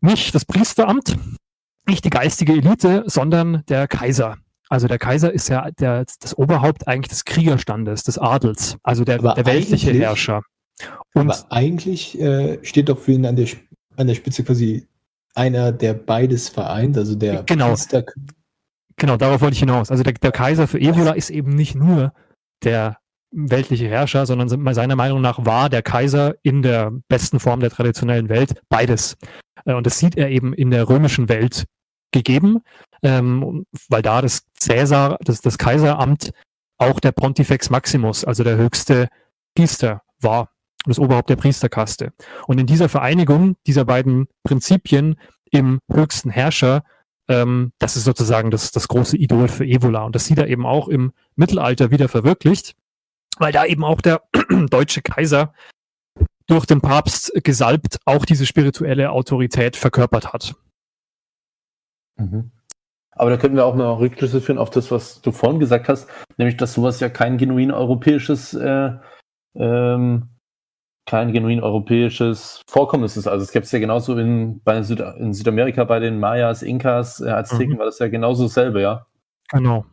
nicht 0.01 0.35
das 0.35 0.45
Priesteramt, 0.45 1.17
nicht 1.87 2.05
die 2.05 2.11
geistige 2.11 2.53
Elite, 2.53 3.03
sondern 3.07 3.63
der 3.67 3.87
Kaiser. 3.87 4.37
Also 4.69 4.87
der 4.87 4.99
Kaiser 4.99 5.33
ist 5.33 5.49
ja 5.49 5.69
der, 5.71 6.05
das 6.19 6.37
Oberhaupt 6.37 6.87
eigentlich 6.87 7.09
des 7.09 7.25
Kriegerstandes, 7.25 8.03
des 8.03 8.17
Adels, 8.17 8.77
also 8.83 9.03
der, 9.03 9.19
Aber 9.19 9.33
der 9.33 9.45
weltliche 9.45 9.91
Herrscher. 9.91 10.43
Und 11.13 11.31
Aber 11.31 11.51
eigentlich 11.51 12.19
äh, 12.19 12.59
steht 12.63 12.87
doch 12.89 12.99
für 12.99 13.13
ihn 13.13 13.25
an 13.25 13.35
der, 13.35 13.47
an 13.97 14.07
der 14.07 14.15
Spitze 14.15 14.43
quasi 14.43 14.87
einer, 15.35 15.71
der 15.71 15.93
beides 15.93 16.49
vereint, 16.49 16.97
also 16.97 17.15
der 17.15 17.43
Genau. 17.43 17.69
Priester, 17.69 18.03
Genau, 18.97 19.15
darauf 19.17 19.41
wollte 19.41 19.53
ich 19.53 19.59
hinaus. 19.59 19.89
Also 19.91 20.03
der, 20.03 20.13
der 20.13 20.31
Kaiser 20.31 20.67
für 20.67 20.79
Evola 20.79 21.13
ist 21.13 21.29
eben 21.29 21.55
nicht 21.55 21.73
nur 21.73 22.13
der 22.63 22.97
weltliche 23.31 23.87
Herrscher, 23.87 24.25
sondern 24.25 24.73
seiner 24.73 24.95
Meinung 24.95 25.21
nach 25.21 25.45
war 25.45 25.69
der 25.69 25.81
Kaiser 25.81 26.35
in 26.43 26.61
der 26.61 26.91
besten 27.07 27.39
Form 27.39 27.59
der 27.61 27.69
traditionellen 27.69 28.27
Welt 28.29 28.61
beides. 28.69 29.17
Äh, 29.65 29.73
Und 29.73 29.85
das 29.85 29.99
sieht 29.99 30.17
er 30.17 30.29
eben 30.29 30.53
in 30.53 30.69
der 30.69 30.89
römischen 30.89 31.29
Welt 31.29 31.65
gegeben, 32.11 32.61
ähm, 33.03 33.65
weil 33.87 34.01
da 34.01 34.21
das 34.21 34.43
Cäsar, 34.59 35.17
das, 35.21 35.41
das 35.41 35.57
Kaiseramt 35.57 36.31
auch 36.77 36.99
der 36.99 37.11
Pontifex 37.11 37.69
Maximus, 37.69 38.23
also 38.23 38.43
der 38.43 38.57
höchste 38.57 39.09
Priester 39.55 40.01
war, 40.19 40.49
das 40.85 40.99
Oberhaupt 40.99 41.29
der 41.29 41.35
Priesterkaste. 41.35 42.13
Und 42.47 42.59
in 42.59 42.67
dieser 42.67 42.89
Vereinigung 42.89 43.57
dieser 43.67 43.85
beiden 43.85 44.27
Prinzipien 44.43 45.19
im 45.51 45.79
höchsten 45.91 46.29
Herrscher 46.29 46.83
ähm, 47.29 47.71
das 47.77 47.95
ist 47.95 48.03
sozusagen 48.03 48.51
das, 48.51 48.71
das 48.71 48.87
große 48.87 49.15
Idol 49.15 49.47
für 49.47 49.65
Evola. 49.65 50.03
Und 50.03 50.15
das 50.15 50.25
sieht 50.25 50.39
er 50.39 50.47
eben 50.47 50.65
auch 50.65 50.89
im 50.89 51.13
Mittelalter 51.35 51.91
wieder 51.91 52.09
verwirklicht, 52.09 52.75
weil 53.37 53.53
da 53.53 53.65
eben 53.65 53.85
auch 53.85 54.01
der 54.01 54.23
deutsche 54.69 55.01
Kaiser 55.01 55.53
durch 56.47 56.65
den 56.65 56.81
Papst 56.81 57.31
gesalbt 57.43 57.99
auch 58.05 58.25
diese 58.25 58.47
spirituelle 58.47 59.11
Autorität 59.11 59.75
verkörpert 59.75 60.33
hat. 60.33 60.55
Mhm. 62.19 62.51
Aber 63.11 63.31
da 63.31 63.37
können 63.37 63.55
wir 63.55 63.65
auch 63.65 63.75
mal 63.75 63.91
Rückschlüsse 63.93 64.39
führen 64.39 64.57
auf 64.57 64.69
das, 64.69 64.91
was 64.91 65.21
du 65.21 65.31
vorhin 65.31 65.59
gesagt 65.59 65.89
hast, 65.89 66.07
nämlich, 66.37 66.57
dass 66.57 66.73
sowas 66.73 66.99
ja 66.99 67.09
kein 67.09 67.37
genuin 67.37 67.71
europäisches, 67.71 68.53
äh, 68.53 68.91
ähm, 69.55 70.29
kein 71.05 71.33
genuin 71.33 71.61
europäisches 71.61 72.61
Vorkommnis 72.69 73.17
ist. 73.17 73.27
Also 73.27 73.43
es 73.43 73.51
gibt 73.51 73.65
es 73.65 73.71
ja 73.71 73.79
genauso 73.79 74.15
in, 74.17 74.61
bei 74.63 74.83
Süd 74.83 75.01
in 75.17 75.33
Südamerika 75.33 75.83
bei 75.83 75.99
den 75.99 76.19
Mayas, 76.19 76.61
Inkas, 76.61 77.19
äh, 77.19 77.29
Azteken 77.29 77.73
Mhm. 77.73 77.79
war 77.79 77.85
das 77.85 77.99
ja 77.99 78.07
genauso 78.07 78.43
dasselbe, 78.43 78.81
ja. 78.81 79.05
Genau. 79.51 79.85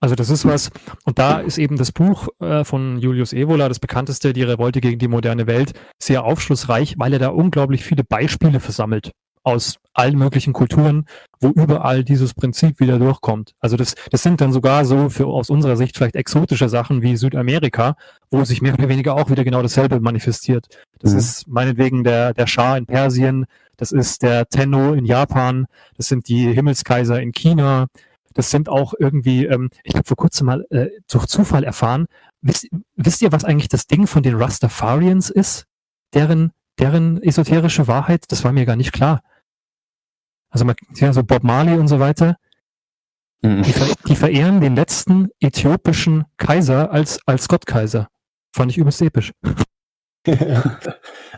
Also 0.00 0.16
das 0.16 0.28
ist 0.28 0.46
was, 0.46 0.70
und 1.06 1.18
da 1.18 1.38
ist 1.38 1.56
eben 1.56 1.78
das 1.78 1.90
Buch 1.90 2.28
äh, 2.40 2.64
von 2.64 2.98
Julius 2.98 3.32
Evola, 3.32 3.68
das 3.68 3.78
bekannteste, 3.78 4.34
die 4.34 4.42
Revolte 4.42 4.82
gegen 4.82 4.98
die 4.98 5.08
moderne 5.08 5.46
Welt, 5.46 5.72
sehr 6.02 6.24
aufschlussreich, 6.24 6.96
weil 6.98 7.14
er 7.14 7.18
da 7.18 7.28
unglaublich 7.28 7.82
viele 7.84 8.04
Beispiele 8.04 8.60
versammelt 8.60 9.12
aus 9.44 9.76
allen 9.92 10.18
möglichen 10.18 10.52
Kulturen, 10.52 11.06
wo 11.38 11.50
überall 11.50 12.02
dieses 12.02 12.34
Prinzip 12.34 12.80
wieder 12.80 12.98
durchkommt. 12.98 13.54
Also 13.60 13.76
das, 13.76 13.94
das 14.10 14.24
sind 14.24 14.40
dann 14.40 14.52
sogar 14.52 14.84
so 14.84 15.08
für 15.08 15.26
aus 15.26 15.50
unserer 15.50 15.76
Sicht 15.76 15.96
vielleicht 15.96 16.16
exotische 16.16 16.68
Sachen 16.68 17.00
wie 17.02 17.16
Südamerika, 17.16 17.94
wo 18.30 18.42
sich 18.44 18.60
mehr 18.60 18.74
oder 18.74 18.88
weniger 18.88 19.14
auch 19.14 19.30
wieder 19.30 19.44
genau 19.44 19.62
dasselbe 19.62 20.00
manifestiert. 20.00 20.66
Das 20.98 21.12
Mhm. 21.12 21.18
ist 21.18 21.46
meinetwegen 21.46 22.02
der, 22.02 22.34
der 22.34 22.48
Schah 22.48 22.76
in 22.76 22.86
Persien, 22.86 23.46
das 23.76 23.92
ist 23.92 24.22
der 24.22 24.46
Tenno 24.48 24.94
in 24.94 25.04
Japan, 25.04 25.66
das 25.96 26.08
sind 26.08 26.26
die 26.28 26.52
Himmelskaiser 26.52 27.20
in 27.20 27.30
China, 27.32 27.86
das 28.32 28.50
sind 28.50 28.68
auch 28.68 28.94
irgendwie, 28.98 29.44
ähm, 29.46 29.68
ich 29.84 29.94
habe 29.94 30.06
vor 30.08 30.16
kurzem 30.16 30.46
mal 30.46 30.66
äh, 30.70 30.88
durch 31.08 31.26
Zufall 31.26 31.62
erfahren, 31.62 32.06
wisst, 32.42 32.68
wisst 32.96 33.22
ihr, 33.22 33.30
was 33.30 33.44
eigentlich 33.44 33.68
das 33.68 33.86
Ding 33.86 34.06
von 34.08 34.22
den 34.24 34.34
Rastafarians 34.34 35.30
ist? 35.30 35.66
Deren, 36.14 36.50
deren 36.80 37.22
esoterische 37.22 37.86
Wahrheit? 37.86 38.24
Das 38.28 38.42
war 38.42 38.52
mir 38.52 38.66
gar 38.66 38.76
nicht 38.76 38.92
klar. 38.92 39.20
Also 40.54 40.64
man, 40.64 40.76
ja, 40.94 41.12
so 41.12 41.22
Bob 41.22 41.42
Marley 41.42 41.76
und 41.78 41.88
so 41.88 41.98
weiter, 41.98 42.36
Mhm. 43.44 43.62
die, 43.62 43.72
ver 43.72 43.86
die 44.08 44.16
verehren 44.16 44.62
den 44.62 44.74
letzten 44.74 45.28
äthiopischen 45.38 46.24
Kaiser 46.38 46.90
als, 46.90 47.20
als 47.26 47.46
Gottkaiser. 47.46 48.08
Fand 48.56 48.70
ich 48.70 48.78
übelst 48.78 49.02
episch. 49.02 49.32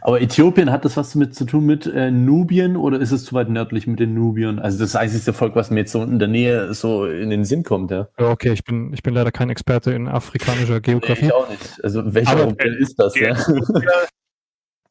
Aber 0.03 0.21
Äthiopien 0.21 0.71
hat 0.71 0.85
das 0.85 0.97
was 0.97 1.12
damit 1.14 1.35
zu 1.35 1.45
tun 1.45 1.67
mit 1.67 1.87
äh, 1.87 2.12
Nubien 2.12 2.77
oder 2.77 3.01
ist 3.01 3.11
es 3.11 3.25
zu 3.25 3.35
weit 3.35 3.49
nördlich 3.49 3.89
mit 3.89 3.99
den 3.99 4.14
Nubiern? 4.14 4.61
Also 4.61 4.79
das 4.79 4.95
einzige 4.95 5.33
Volk, 5.33 5.57
was 5.57 5.71
mir 5.71 5.81
jetzt 5.81 5.91
so 5.91 6.05
in 6.05 6.21
der 6.21 6.29
Nähe 6.29 6.73
so 6.75 7.07
in 7.07 7.31
den 7.31 7.45
Sinn 7.45 7.64
kommt, 7.64 7.91
ja. 7.91 8.07
Ja, 8.21 8.31
okay, 8.31 8.53
ich 8.53 8.62
bin, 8.62 8.93
ich 8.93 9.03
bin 9.03 9.12
leider 9.12 9.33
kein 9.33 9.51
Experte 9.51 9.93
in 9.93 10.07
afrikanischer 10.07 10.81
Geografie. 10.81 11.27
Ich 11.27 11.33
auch 11.33 11.49
nicht. 11.49 11.83
Also 11.83 12.14
welcher 12.14 12.31
Aber, 12.31 12.43
Europäer 12.43 12.77
ist 12.79 12.95
das, 13.01 13.14
Die 13.14 13.21
ja? 13.21 13.31
Äthiopier, 13.31 14.07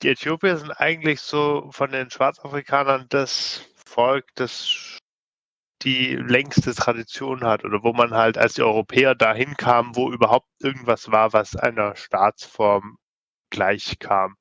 die 0.03 0.09
Äthiopier 0.09 0.57
sind 0.57 0.71
eigentlich 0.71 1.21
so 1.21 1.69
von 1.71 1.91
den 1.91 2.09
Schwarzafrikanern 2.09 3.05
das 3.07 3.61
Volk, 3.95 4.25
das 4.35 4.99
die 5.83 6.15
längste 6.15 6.73
Tradition 6.73 7.43
hat 7.43 7.63
oder 7.63 7.83
wo 7.83 7.93
man 7.93 8.11
halt 8.11 8.37
als 8.37 8.55
die 8.55 8.63
Europäer 8.63 9.15
dahin 9.15 9.55
kam, 9.55 9.95
wo 9.95 10.11
überhaupt 10.11 10.47
irgendwas 10.61 11.11
war, 11.11 11.31
was 11.33 11.55
einer 11.55 11.95
Staatsform 11.95 12.97
gleich 13.51 13.99
kam. 13.99 14.35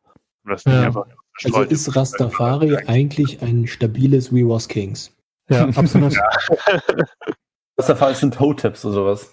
Und 0.45 0.53
was 0.53 0.65
nicht 0.65 0.75
Ja. 0.75 0.87
einfach 0.87 1.07
Also 1.43 1.63
ist 1.63 1.95
Rastafari 1.95 2.77
eigentlich 2.87 3.43
ein 3.43 3.67
stabiles 3.67 4.33
We 4.33 4.49
Was 4.49 4.69
Kings. 4.69 5.15
Ja, 5.51 5.69
absolut. 5.69 6.17
Der 7.77 7.97
Fall 7.97 8.15
sind 8.15 8.41
Hoteps 8.41 8.85
oder 8.85 8.95
sowas. 8.95 9.33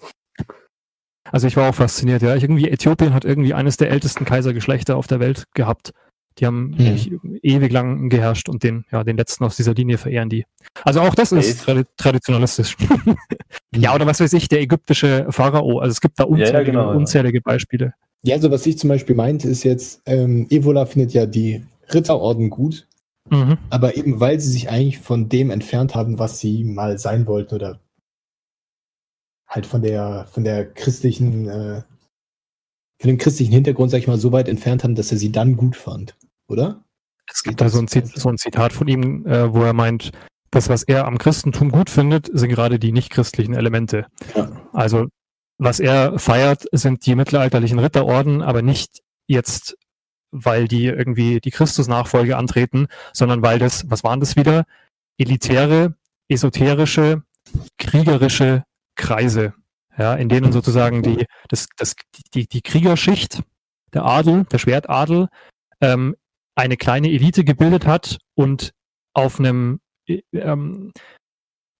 Also 1.30 1.46
ich 1.46 1.56
war 1.56 1.70
auch 1.70 1.74
fasziniert, 1.74 2.22
ja. 2.22 2.36
Ich 2.36 2.42
irgendwie, 2.42 2.68
Äthiopien 2.68 3.14
hat 3.14 3.24
irgendwie 3.24 3.54
eines 3.54 3.76
der 3.76 3.90
ältesten 3.90 4.24
Kaisergeschlechter 4.24 4.96
auf 4.96 5.06
der 5.06 5.20
Welt 5.20 5.44
gehabt. 5.54 5.92
Die 6.38 6.46
haben 6.46 6.74
Hm. 6.76 6.84
nämlich 6.84 7.12
ewig 7.42 7.72
lang 7.72 8.08
geherrscht 8.08 8.48
und 8.48 8.62
den, 8.62 8.84
ja, 8.90 9.04
den 9.04 9.16
letzten 9.16 9.44
aus 9.44 9.56
dieser 9.56 9.74
Linie 9.74 9.98
verehren 9.98 10.28
die. 10.28 10.44
Also 10.84 11.00
auch 11.00 11.14
das 11.14 11.32
ist 11.32 11.62
tradi 11.64 11.84
traditionalistisch. 11.96 12.76
ja, 13.74 13.94
oder 13.94 14.06
was 14.06 14.20
weiß 14.20 14.32
ich, 14.34 14.48
der 14.48 14.60
ägyptische 14.60 15.26
Pharao. 15.30 15.78
Also 15.80 15.92
es 15.92 16.00
gibt 16.00 16.18
da 16.18 16.24
unzählige, 16.24 16.64
genau, 16.64 16.90
ja. 16.90 16.96
unzählige 16.96 17.40
Beispiele. 17.40 17.94
Ja, 18.22 18.36
also 18.36 18.50
was 18.50 18.66
ich 18.66 18.78
zum 18.78 18.88
Beispiel 18.88 19.16
meinte, 19.16 19.48
ist 19.48 19.64
jetzt, 19.64 20.02
ähm, 20.06 20.46
Evola 20.50 20.86
findet 20.86 21.12
ja 21.12 21.26
die 21.26 21.64
Ritterorden 21.92 22.50
gut, 22.50 22.86
Mhm. 23.30 23.58
aber 23.70 23.96
eben 23.96 24.18
weil 24.20 24.40
sie 24.40 24.50
sich 24.50 24.68
eigentlich 24.68 24.98
von 24.98 25.28
dem 25.28 25.50
entfernt 25.50 25.94
haben, 25.94 26.18
was 26.18 26.40
sie 26.40 26.64
mal 26.64 26.98
sein 26.98 27.26
wollten 27.26 27.54
oder 27.54 27.80
halt 29.46 29.66
von 29.66 29.82
der, 29.82 30.26
von 30.30 30.44
der 30.44 30.64
christlichen, 30.72 31.48
äh, 31.48 31.82
von 33.02 33.08
dem 33.08 33.18
christlichen 33.18 33.52
Hintergrund, 33.52 33.90
sag 33.90 33.98
ich 33.98 34.06
mal, 34.06 34.16
so 34.16 34.30
weit 34.30 34.48
entfernt 34.48 34.84
haben, 34.84 34.94
dass 34.94 35.10
er 35.10 35.18
sie 35.18 35.32
dann 35.32 35.56
gut 35.56 35.74
fand, 35.74 36.14
oder? 36.46 36.84
Es 37.28 37.42
gibt 37.42 37.60
da 37.60 37.68
so 37.68 37.80
ein, 37.80 37.88
so 37.88 38.28
ein 38.28 38.38
Zitat 38.38 38.72
von 38.72 38.86
ihm, 38.86 39.26
äh, 39.26 39.52
wo 39.52 39.64
er 39.64 39.72
meint, 39.72 40.12
das, 40.52 40.68
was 40.68 40.84
er 40.84 41.06
am 41.06 41.18
Christentum 41.18 41.72
gut 41.72 41.90
findet, 41.90 42.30
sind 42.32 42.50
gerade 42.50 42.78
die 42.78 42.92
nichtchristlichen 42.92 43.54
Elemente. 43.54 44.06
Ja. 44.36 44.52
Also, 44.72 45.08
was 45.58 45.80
er 45.80 46.16
feiert, 46.20 46.64
sind 46.70 47.04
die 47.04 47.16
mittelalterlichen 47.16 47.80
Ritterorden, 47.80 48.40
aber 48.40 48.62
nicht 48.62 49.00
jetzt, 49.26 49.76
weil 50.30 50.68
die 50.68 50.84
irgendwie 50.84 51.40
die 51.40 51.50
Christusnachfolge 51.50 52.36
antreten, 52.36 52.86
sondern 53.12 53.42
weil 53.42 53.58
das, 53.58 53.90
was 53.90 54.04
waren 54.04 54.20
das 54.20 54.36
wieder? 54.36 54.64
Elitäre, 55.18 55.96
esoterische, 56.28 57.22
kriegerische 57.78 58.62
Kreise, 58.94 59.54
ja, 59.98 60.14
in 60.14 60.28
denen 60.28 60.52
sozusagen 60.52 61.02
die, 61.02 61.26
das, 61.48 61.68
das, 61.76 61.94
die, 62.34 62.46
die 62.46 62.62
Kriegerschicht, 62.62 63.42
der 63.92 64.04
Adel, 64.04 64.44
der 64.44 64.58
Schwertadel, 64.58 65.28
ähm, 65.80 66.16
eine 66.54 66.76
kleine 66.76 67.10
Elite 67.10 67.44
gebildet 67.44 67.86
hat 67.86 68.18
und 68.34 68.72
auf 69.14 69.38
einem 69.38 69.80
äh, 70.06 70.22
ähm, 70.32 70.92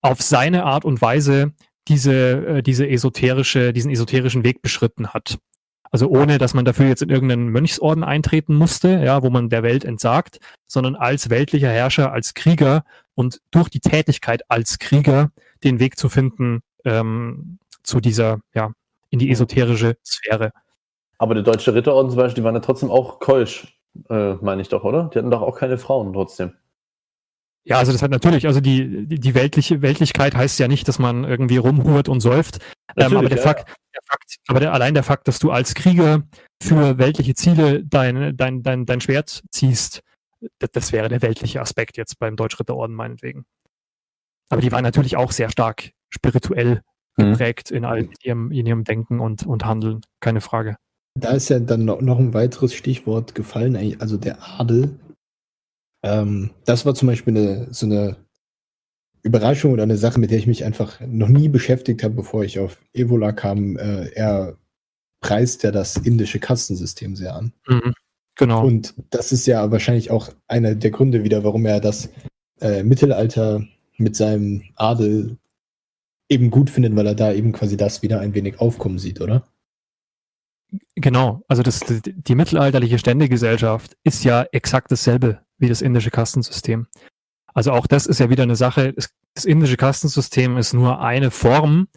auf 0.02 0.20
seine 0.20 0.64
Art 0.64 0.84
und 0.84 1.00
Weise 1.00 1.52
diese, 1.88 2.46
äh, 2.46 2.62
diese 2.62 2.88
esoterische, 2.88 3.72
diesen 3.72 3.90
esoterischen 3.90 4.44
Weg 4.44 4.62
beschritten 4.62 5.08
hat. 5.08 5.38
Also 5.90 6.08
ohne, 6.08 6.38
dass 6.38 6.54
man 6.54 6.64
dafür 6.64 6.88
jetzt 6.88 7.02
in 7.02 7.10
irgendeinen 7.10 7.50
Mönchsorden 7.50 8.02
eintreten 8.02 8.54
musste, 8.54 9.02
ja, 9.04 9.22
wo 9.22 9.30
man 9.30 9.50
der 9.50 9.62
Welt 9.62 9.84
entsagt, 9.84 10.38
sondern 10.66 10.96
als 10.96 11.28
weltlicher 11.28 11.68
Herrscher, 11.68 12.12
als 12.12 12.34
Krieger 12.34 12.84
und 13.14 13.40
durch 13.50 13.68
die 13.68 13.80
Tätigkeit 13.80 14.50
als 14.50 14.78
Krieger 14.78 15.30
den 15.64 15.80
Weg 15.80 15.98
zu 15.98 16.08
finden 16.08 16.62
ähm, 16.84 17.58
zu 17.83 18.01
dieser, 18.01 18.41
ja, 18.55 18.72
in 19.11 19.18
die 19.18 19.30
esoterische 19.30 19.97
Sphäre. 20.05 20.53
Aber 21.18 21.35
der 21.35 21.43
deutsche 21.43 21.74
Ritterorden 21.74 22.11
zum 22.11 22.18
Beispiel, 22.18 22.43
die 22.43 22.45
waren 22.45 22.55
ja 22.55 22.61
trotzdem 22.61 22.91
auch 22.91 23.20
keusch, 23.20 23.78
äh, 24.09 24.35
meine 24.35 24.62
ich 24.62 24.68
doch, 24.68 24.85
oder? 24.85 25.11
Die 25.12 25.18
hatten 25.18 25.30
doch 25.30 25.43
auch 25.43 25.57
keine 25.57 25.78
Frauen 25.78 26.12
trotzdem. 26.12 26.53
Ja, 27.64 27.78
also 27.78 27.93
das 27.93 28.03
hat 28.03 28.11
natürlich, 28.11 28.47
also 28.47 28.61
die, 28.61 29.07
die 29.07 29.35
weltliche 29.35 29.83
Weltlichkeit 29.83 30.35
heißt 30.35 30.59
ja 30.59 30.66
nicht, 30.66 30.89
dass 30.89 30.99
man 30.99 31.22
irgendwie 31.22 31.59
rumhurt 31.59 32.09
und 32.09 32.20
säuft. 32.20 32.59
Ähm, 32.97 33.16
aber 33.16 33.28
der 33.28 33.39
ja, 33.39 33.43
Fakt, 33.45 33.68
der 33.68 34.01
Fakt, 34.05 34.37
aber 34.49 34.59
der, 34.59 34.72
allein 34.72 34.95
der 34.95 35.05
Fakt, 35.05 35.28
dass 35.28 35.39
du 35.39 35.53
als 35.53 35.74
Krieger 35.74 36.24
für 36.61 36.99
weltliche 36.99 37.35
Ziele 37.35 37.85
dein, 37.85 38.37
dein, 38.37 38.62
dein, 38.64 38.85
dein 38.85 39.01
Schwert 39.01 39.43
ziehst, 39.53 40.03
das, 40.59 40.70
das 40.72 40.93
wäre 40.93 41.09
der 41.09 41.22
weltliche 41.22 41.61
Aspekt 41.61 41.97
jetzt 41.97 42.18
beim 42.18 42.35
Deutschritterorden 42.35 42.97
meinetwegen. 42.97 43.45
Aber 44.49 44.61
die 44.61 44.72
waren 44.72 44.83
natürlich 44.83 45.16
auch 45.16 45.30
sehr 45.30 45.49
stark 45.49 45.93
spirituell 46.11 46.83
Mhm. 47.16 47.32
geprägt 47.32 47.70
in, 47.70 47.84
all, 47.84 48.00
in, 48.00 48.10
ihrem, 48.22 48.50
in 48.52 48.66
ihrem 48.66 48.84
Denken 48.84 49.20
und, 49.20 49.46
und 49.46 49.64
Handeln, 49.64 50.00
keine 50.20 50.40
Frage. 50.40 50.76
Da 51.14 51.32
ist 51.32 51.50
ja 51.50 51.60
dann 51.60 51.84
noch, 51.84 52.18
ein 52.18 52.32
weiteres 52.32 52.72
Stichwort 52.72 53.34
gefallen, 53.34 53.76
eigentlich, 53.76 54.00
also 54.00 54.16
der 54.16 54.38
Adel. 54.58 54.98
Ähm, 56.02 56.50
das 56.64 56.86
war 56.86 56.94
zum 56.94 57.08
Beispiel 57.08 57.36
eine, 57.36 57.72
so 57.72 57.86
eine 57.86 58.16
Überraschung 59.22 59.72
oder 59.72 59.82
eine 59.82 59.98
Sache, 59.98 60.18
mit 60.18 60.30
der 60.30 60.38
ich 60.38 60.46
mich 60.46 60.64
einfach 60.64 61.00
noch 61.00 61.28
nie 61.28 61.48
beschäftigt 61.48 62.02
habe, 62.02 62.14
bevor 62.14 62.44
ich 62.44 62.58
auf 62.58 62.82
Evola 62.92 63.32
kam. 63.32 63.76
Äh, 63.76 64.08
er 64.14 64.56
preist 65.20 65.62
ja 65.62 65.70
das 65.70 65.96
indische 65.96 66.40
Kastensystem 66.40 67.14
sehr 67.14 67.36
an. 67.36 67.52
Mhm. 67.68 67.94
Genau. 68.36 68.66
Und 68.66 68.94
das 69.10 69.32
ist 69.32 69.46
ja 69.46 69.70
wahrscheinlich 69.70 70.10
auch 70.10 70.30
einer 70.48 70.74
der 70.74 70.90
Gründe 70.90 71.22
wieder, 71.22 71.44
warum 71.44 71.66
er 71.66 71.80
das 71.80 72.08
äh, 72.60 72.82
Mittelalter 72.82 73.64
mit 73.98 74.16
seinem 74.16 74.62
Adel 74.76 75.36
eben 76.33 76.51
gut 76.51 76.70
findet, 76.70 76.97
weil 76.97 77.07
er 77.07 77.14
da 77.14 77.33
eben 77.33 77.53
quasi 77.53 77.76
das 77.76 78.03
wieder 78.03 78.20
ein 78.20 78.35
wenig 78.35 78.61
aufkommen 78.61 78.99
sieht, 78.99 79.20
oder? 79.20 79.45
Genau, 80.95 81.43
also 81.49 81.62
das, 81.62 81.80
die, 81.80 82.01
die 82.03 82.35
mittelalterliche 82.35 82.99
Ständegesellschaft 82.99 83.97
ist 84.05 84.24
ja 84.24 84.47
exakt 84.53 84.91
dasselbe 84.91 85.41
wie 85.59 85.68
das 85.68 85.83
indische 85.83 86.11
Kastensystem. 86.11 86.87
Also 87.55 87.72
auch 87.72 87.87
das 87.87 88.07
ist 88.07 88.18
ja 88.18 88.30
wieder 88.30 88.43
eine 88.43 88.57
Sache, 88.57 88.95
das, 88.95 89.45
indische 89.45 89.76
Kastensystem 89.76 90.57
ist 90.57 90.72
nur 90.72 91.01
eine 91.01 91.30
Form 91.30 91.89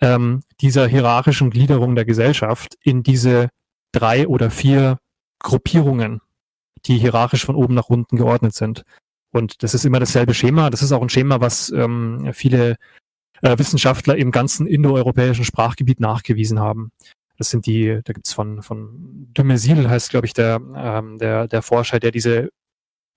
ähm, 0.00 0.42
dieser 0.60 0.86
hierarchischen 0.86 1.50
Gliederung 1.50 1.94
der 1.94 2.04
Gesellschaft 2.04 2.76
in 2.82 3.02
diese 3.02 3.48
drei 3.92 4.26
oder 4.26 4.50
vier 4.50 4.98
Gruppierungen, 5.38 6.20
die 6.86 6.98
hierarchisch 6.98 7.44
von 7.44 7.56
oben 7.56 7.74
nach 7.74 7.88
unten 7.88 8.16
geordnet 8.16 8.54
sind. 8.54 8.82
Und 9.32 9.62
das 9.62 9.74
ist 9.74 9.84
immer 9.84 10.00
dasselbe 10.00 10.34
Schema. 10.34 10.70
Das 10.70 10.82
ist 10.82 10.92
auch 10.92 11.02
ein 11.02 11.08
Schema, 11.08 11.40
was 11.40 11.70
ähm, 11.70 12.30
viele 12.32 12.76
äh, 13.42 13.58
Wissenschaftler 13.58 14.16
im 14.16 14.30
ganzen 14.30 14.66
indoeuropäischen 14.66 15.44
Sprachgebiet 15.44 16.00
nachgewiesen 16.00 16.58
haben. 16.60 16.92
Das 17.38 17.50
sind 17.50 17.66
die, 17.66 18.00
da 18.04 18.12
gibt's 18.12 18.32
von, 18.32 18.62
von 18.62 19.28
Dumézil 19.34 19.88
heißt, 19.88 20.10
glaube 20.10 20.26
ich, 20.26 20.32
der, 20.32 20.60
ähm, 20.76 21.18
der, 21.18 21.48
der 21.48 21.62
Forscher, 21.62 21.98
der 21.98 22.12
diese 22.12 22.50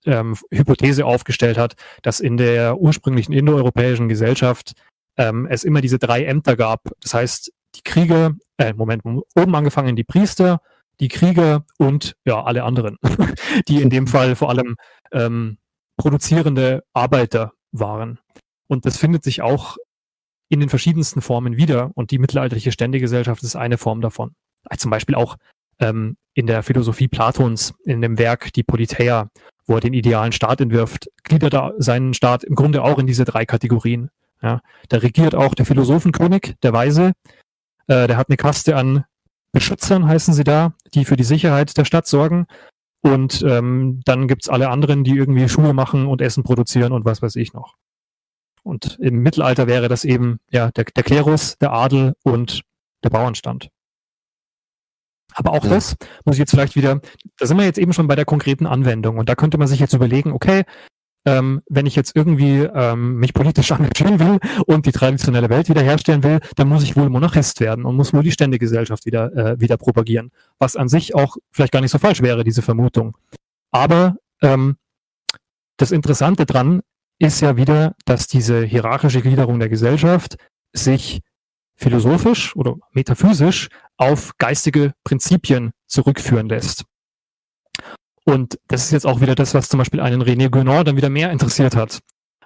ähm, 0.05 0.35
Hypothese 0.51 1.05
aufgestellt 1.05 1.57
hat, 1.57 1.75
dass 2.01 2.19
in 2.19 2.37
der 2.37 2.77
ursprünglichen 2.79 3.33
indoeuropäischen 3.33 4.07
Gesellschaft 4.07 4.73
ähm, 5.17 5.47
es 5.49 5.63
immer 5.63 5.81
diese 5.81 5.99
drei 5.99 6.25
Ämter 6.25 6.55
gab. 6.55 6.81
Das 7.01 7.13
heißt, 7.13 7.51
die 7.75 7.81
Krieger, 7.83 8.33
äh, 8.57 8.73
Moment, 8.73 9.03
oben 9.05 9.55
angefangen 9.55 9.95
die 9.95 10.03
Priester, 10.03 10.61
die 10.99 11.07
Krieger 11.07 11.65
und 11.77 12.15
ja, 12.25 12.43
alle 12.43 12.63
anderen, 12.63 12.97
die 13.67 13.81
in 13.81 13.89
dem 13.89 14.07
Fall 14.07 14.35
vor 14.35 14.49
allem 14.49 14.75
ähm, 15.11 15.57
produzierende 15.97 16.83
Arbeiter 16.93 17.53
waren. 17.71 18.19
Und 18.67 18.85
das 18.85 18.97
findet 18.97 19.23
sich 19.23 19.41
auch 19.41 19.77
in 20.49 20.59
den 20.59 20.69
verschiedensten 20.69 21.21
Formen 21.21 21.57
wieder. 21.57 21.91
Und 21.95 22.11
die 22.11 22.19
mittelalterliche 22.19 22.71
Ständegesellschaft 22.71 23.43
ist 23.43 23.55
eine 23.55 23.77
Form 23.77 24.01
davon. 24.01 24.35
Also 24.65 24.83
zum 24.83 24.91
Beispiel 24.91 25.15
auch 25.15 25.37
ähm, 25.79 26.17
in 26.33 26.47
der 26.47 26.63
Philosophie 26.63 27.07
Platons, 27.07 27.73
in 27.83 28.01
dem 28.01 28.17
Werk 28.17 28.53
Die 28.53 28.63
Politeia, 28.63 29.29
wo 29.65 29.75
er 29.75 29.81
den 29.81 29.93
idealen 29.93 30.31
Staat 30.31 30.61
entwirft, 30.61 31.09
gliedert 31.23 31.53
er 31.53 31.73
seinen 31.77 32.13
Staat 32.13 32.43
im 32.43 32.55
Grunde 32.55 32.83
auch 32.83 32.99
in 32.99 33.07
diese 33.07 33.25
drei 33.25 33.45
Kategorien. 33.45 34.09
Ja, 34.41 34.61
da 34.89 34.97
regiert 34.97 35.33
auch 35.33 35.55
der 35.55 35.65
Philosophenkönig, 35.65 36.55
der 36.61 36.73
Weise. 36.73 37.13
Äh, 37.87 38.07
der 38.07 38.17
hat 38.17 38.29
eine 38.29 38.37
Kaste 38.37 38.75
an 38.75 39.05
Beschützern, 39.51 40.07
heißen 40.07 40.33
sie 40.33 40.43
da, 40.43 40.73
die 40.93 41.05
für 41.05 41.15
die 41.15 41.23
Sicherheit 41.23 41.77
der 41.77 41.85
Stadt 41.85 42.07
sorgen. 42.07 42.45
Und 43.01 43.43
ähm, 43.47 44.01
dann 44.03 44.27
gibt's 44.27 44.49
alle 44.49 44.69
anderen, 44.69 45.03
die 45.03 45.15
irgendwie 45.15 45.47
Schuhe 45.47 45.73
machen 45.73 46.07
und 46.07 46.21
Essen 46.21 46.43
produzieren 46.43 46.91
und 46.91 47.05
was 47.05 47.21
weiß 47.21 47.35
ich 47.37 47.53
noch. 47.53 47.75
Und 48.65 48.97
im 48.99 49.21
Mittelalter 49.21 49.67
wäre 49.67 49.87
das 49.87 50.05
eben 50.05 50.39
ja 50.49 50.71
der, 50.71 50.85
der 50.85 51.03
Klerus, 51.03 51.57
der 51.59 51.71
Adel 51.71 52.15
und 52.23 52.61
der 53.03 53.11
Bauernstand. 53.11 53.69
Aber 55.35 55.51
auch 55.51 55.63
Ja. 55.63 55.69
das 55.69 55.95
muss 56.23 56.35
ich 56.35 56.39
jetzt 56.39 56.51
vielleicht 56.51 56.75
wieder, 56.75 56.99
da 57.37 57.45
sind 57.45 57.57
wir 57.57 57.65
jetzt 57.65 57.77
eben 57.77 57.93
schon 57.93 58.07
bei 58.07 58.15
der 58.15 58.25
konkreten 58.25 58.65
Anwendung 58.65 59.17
und 59.17 59.29
da 59.29 59.35
könnte 59.35 59.57
man 59.57 59.67
sich 59.67 59.79
jetzt 59.79 59.93
überlegen, 59.93 60.31
okay, 60.31 60.63
ähm, 61.27 61.61
wenn 61.69 61.85
ich 61.85 61.95
jetzt 61.95 62.15
irgendwie 62.15 62.61
ähm, 62.61 63.17
mich 63.17 63.33
politisch 63.33 63.71
engagieren 63.71 64.19
will 64.19 64.39
und 64.65 64.85
die 64.85 64.91
traditionelle 64.91 65.49
Welt 65.49 65.69
wiederherstellen 65.69 66.23
will, 66.23 66.39
dann 66.55 66.67
muss 66.67 66.83
ich 66.83 66.95
wohl 66.95 67.09
Monarchist 67.09 67.59
werden 67.59 67.85
und 67.85 67.95
muss 67.95 68.13
wohl 68.13 68.23
die 68.23 68.31
Ständegesellschaft 68.31 69.05
wieder, 69.05 69.33
äh, 69.35 69.59
wieder 69.59 69.77
propagieren. 69.77 70.31
Was 70.57 70.75
an 70.75 70.87
sich 70.87 71.13
auch 71.13 71.37
vielleicht 71.51 71.73
gar 71.73 71.81
nicht 71.81 71.91
so 71.91 71.99
falsch 71.99 72.21
wäre, 72.21 72.43
diese 72.43 72.61
Vermutung. 72.61 73.17
Aber 73.71 74.15
ähm, 74.41 74.77
das 75.77 75.91
Interessante 75.91 76.45
dran 76.45 76.81
ist 77.19 77.41
ja 77.41 77.57
wieder, 77.57 77.95
dass 78.05 78.27
diese 78.27 78.63
hierarchische 78.63 79.21
Gliederung 79.21 79.59
der 79.59 79.69
Gesellschaft 79.69 80.37
sich 80.73 81.21
philosophisch 81.75 82.55
oder 82.55 82.75
metaphysisch 82.91 83.69
auf 83.97 84.31
geistige 84.37 84.93
Prinzipien 85.03 85.71
zurückführen 85.87 86.49
lässt. 86.49 86.83
Und 88.25 88.57
das 88.67 88.85
ist 88.85 88.91
jetzt 88.91 89.05
auch 89.05 89.21
wieder 89.21 89.35
das, 89.35 89.53
was 89.53 89.69
zum 89.69 89.77
Beispiel 89.77 90.01
einen 90.01 90.23
René 90.23 90.49
Guénon 90.49 90.83
dann 90.83 90.97
wieder 90.97 91.09
mehr 91.09 91.31
interessiert 91.31 91.75
hat. 91.75 91.99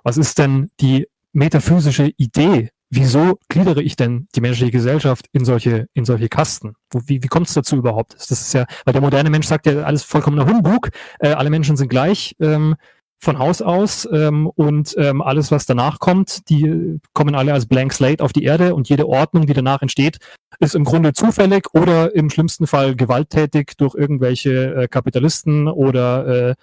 Was 0.04 0.18
ist 0.18 0.38
denn 0.38 0.72
die 0.80 1.08
metaphysische 1.32 2.12
Idee? 2.18 2.70
Wieso 2.92 3.38
gliedere 3.50 3.84
ich 3.84 3.96
denn 3.96 4.28
die 4.36 4.42
menschliche 4.42 4.72
Gesellschaft 4.72 5.28
in 5.32 5.46
solche, 5.46 5.88
in 5.94 6.06
solche 6.06 6.28
Kasten? 6.28 6.74
Wie, 6.92 7.22
wie 7.24 7.28
kommt 7.28 7.48
es 7.48 7.54
dazu 7.54 7.78
überhaupt? 7.78 8.16
Das 8.16 8.32
ist 8.32 8.54
ja, 8.54 8.66
weil 8.84 8.94
der 8.94 9.02
moderne 9.02 9.30
Mensch 9.30 9.46
sagt 9.46 9.68
ja 9.68 9.84
alles 9.84 10.04
vollkommener 10.04 10.48
Humbug, 10.48 10.90
äh, 11.20 11.30
alle 11.30 11.52
Menschen 11.52 11.78
sind 11.78 11.90
gleich. 11.90 12.36
Ähm, 12.40 12.76
von 13.22 13.38
Haus 13.38 13.62
aus 13.62 14.08
ähm, 14.12 14.48
und 14.48 14.96
ähm, 14.98 15.22
alles, 15.22 15.52
was 15.52 15.66
danach 15.66 16.00
kommt, 16.00 16.50
die 16.50 17.00
kommen 17.14 17.36
alle 17.36 17.54
als 17.54 17.66
Blank 17.66 17.94
Slate 17.94 18.24
auf 18.24 18.32
die 18.32 18.44
Erde 18.44 18.76
und 18.76 18.88
jede 18.88 19.08
Ordnung, 19.08 19.46
die 19.46 19.54
danach 19.54 19.82
entsteht, 19.82 20.20
ist 20.60 20.76
im 20.76 20.86
Grunde 20.86 21.14
zufällig 21.14 21.68
oder 21.74 22.16
im 22.16 22.30
schlimmsten 22.30 22.66
Fall 22.66 22.96
gewalttätig 22.96 23.74
durch 23.78 23.96
irgendwelche 23.96 24.74
äh, 24.74 24.88
Kapitalisten 24.88 25.68
oder 25.68 26.50
äh, 26.50 26.56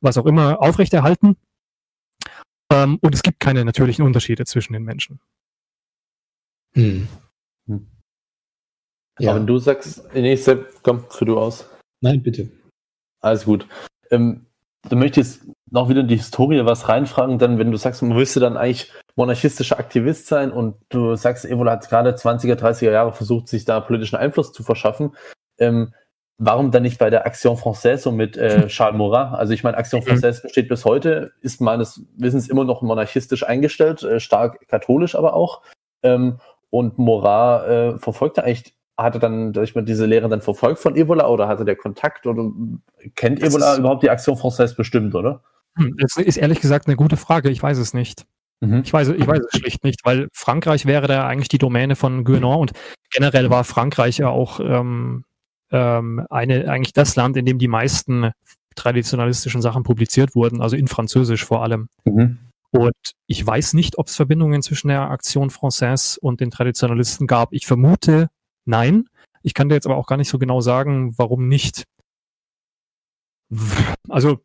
was 0.00 0.16
auch 0.16 0.26
immer 0.26 0.62
aufrechterhalten. 0.62 1.36
Ähm, 2.72 2.98
und 3.02 3.14
es 3.14 3.22
gibt 3.22 3.40
keine 3.40 3.64
natürlichen 3.64 4.04
Unterschiede 4.04 4.44
zwischen 4.46 4.72
den 4.72 4.84
Menschen. 4.84 5.20
Hm. 6.72 7.08
hm. 7.66 7.86
Ja. 9.18 9.30
Aber 9.30 9.40
wenn 9.40 9.46
du 9.46 9.58
sagst, 9.58 10.02
nee, 10.14 10.34
Sepp, 10.36 10.82
komm, 10.82 11.04
für 11.10 11.26
du 11.26 11.38
aus. 11.38 11.68
Nein, 12.00 12.22
bitte. 12.22 12.48
Alles 13.20 13.44
gut. 13.44 13.66
Ähm, 14.10 14.46
du 14.88 14.96
möchtest 14.96 15.42
noch 15.70 15.88
wieder 15.88 16.00
in 16.00 16.08
die 16.08 16.16
Historie 16.16 16.64
was 16.64 16.88
reinfragen, 16.88 17.38
denn 17.38 17.58
wenn 17.58 17.70
du 17.70 17.76
sagst, 17.76 18.02
man 18.02 18.16
müsste 18.16 18.40
dann 18.40 18.56
eigentlich 18.56 18.92
monarchistischer 19.16 19.78
Aktivist 19.78 20.26
sein 20.26 20.50
und 20.50 20.76
du 20.88 21.14
sagst, 21.14 21.44
Evola 21.44 21.72
hat 21.72 21.88
gerade 21.88 22.12
20er, 22.12 22.54
30er 22.54 22.90
Jahre 22.90 23.12
versucht, 23.12 23.48
sich 23.48 23.64
da 23.64 23.80
politischen 23.80 24.16
Einfluss 24.16 24.52
zu 24.52 24.62
verschaffen, 24.62 25.14
ähm, 25.58 25.92
warum 26.38 26.70
dann 26.70 26.82
nicht 26.82 26.98
bei 26.98 27.10
der 27.10 27.26
Action 27.26 27.56
Française 27.56 28.08
und 28.08 28.16
mit 28.16 28.36
äh, 28.36 28.66
Charles 28.68 28.96
Maurras? 28.96 29.38
Also 29.38 29.52
ich 29.52 29.62
meine, 29.62 29.76
Action. 29.76 30.00
Française 30.00 30.42
besteht 30.42 30.68
bis 30.68 30.84
heute, 30.84 31.32
ist 31.40 31.60
meines 31.60 32.02
Wissens 32.16 32.48
immer 32.48 32.64
noch 32.64 32.82
monarchistisch 32.82 33.46
eingestellt, 33.46 34.02
äh, 34.02 34.18
stark 34.18 34.66
katholisch 34.68 35.14
aber 35.14 35.34
auch. 35.34 35.62
Ähm, 36.02 36.40
und 36.70 36.98
Maurras 36.98 37.66
äh, 37.68 37.98
verfolgte 37.98 38.44
eigentlich 38.44 38.74
hatte 38.96 39.18
dann, 39.18 39.54
ich 39.62 39.74
meine, 39.74 39.86
diese 39.86 40.04
Lehre 40.04 40.28
dann 40.28 40.42
verfolgt 40.42 40.78
von 40.78 40.94
Ebola 40.94 41.26
oder 41.28 41.48
hatte 41.48 41.64
der 41.64 41.76
Kontakt 41.76 42.26
oder 42.26 42.50
kennt 43.16 43.42
Ebola 43.42 43.76
überhaupt 43.76 44.02
die 44.02 44.10
Aktion 44.10 44.36
Française 44.36 44.76
bestimmt, 44.76 45.14
oder? 45.14 45.42
Hm, 45.76 45.96
das 45.98 46.16
ist 46.16 46.36
ehrlich 46.36 46.60
gesagt 46.60 46.86
eine 46.86 46.96
gute 46.96 47.16
Frage. 47.16 47.50
Ich 47.50 47.62
weiß 47.62 47.78
es 47.78 47.94
nicht. 47.94 48.26
Mhm. 48.60 48.82
Ich, 48.84 48.92
weiß, 48.92 49.08
ich 49.08 49.26
weiß 49.26 49.40
es 49.40 49.58
schlicht 49.58 49.84
nicht, 49.84 50.04
weil 50.04 50.28
Frankreich 50.32 50.84
wäre 50.84 51.06
da 51.06 51.26
eigentlich 51.26 51.48
die 51.48 51.58
Domäne 51.58 51.96
von 51.96 52.24
Guénon 52.24 52.58
und 52.58 52.72
generell 53.10 53.48
war 53.50 53.64
Frankreich 53.64 54.18
ja 54.18 54.28
auch 54.28 54.60
ähm, 54.60 55.24
ähm, 55.70 56.26
eine, 56.28 56.68
eigentlich 56.68 56.92
das 56.92 57.16
Land, 57.16 57.36
in 57.36 57.46
dem 57.46 57.58
die 57.58 57.68
meisten 57.68 58.32
traditionalistischen 58.74 59.62
Sachen 59.62 59.82
publiziert 59.82 60.34
wurden, 60.34 60.60
also 60.60 60.76
in 60.76 60.88
Französisch 60.88 61.44
vor 61.44 61.62
allem. 61.62 61.88
Mhm. 62.04 62.38
Und 62.70 62.94
ich 63.26 63.44
weiß 63.44 63.72
nicht, 63.72 63.98
ob 63.98 64.06
es 64.06 64.16
Verbindungen 64.16 64.62
zwischen 64.62 64.88
der 64.88 65.10
Aktion 65.10 65.50
Française 65.50 66.18
und 66.18 66.40
den 66.40 66.50
Traditionalisten 66.50 67.26
gab. 67.26 67.52
Ich 67.52 67.66
vermute, 67.66 68.28
nein. 68.64 69.08
Ich 69.42 69.54
kann 69.54 69.68
dir 69.68 69.74
jetzt 69.74 69.86
aber 69.86 69.96
auch 69.96 70.06
gar 70.06 70.18
nicht 70.18 70.28
so 70.28 70.38
genau 70.38 70.60
sagen, 70.60 71.14
warum 71.18 71.48
nicht. 71.48 71.84
Also 74.08 74.40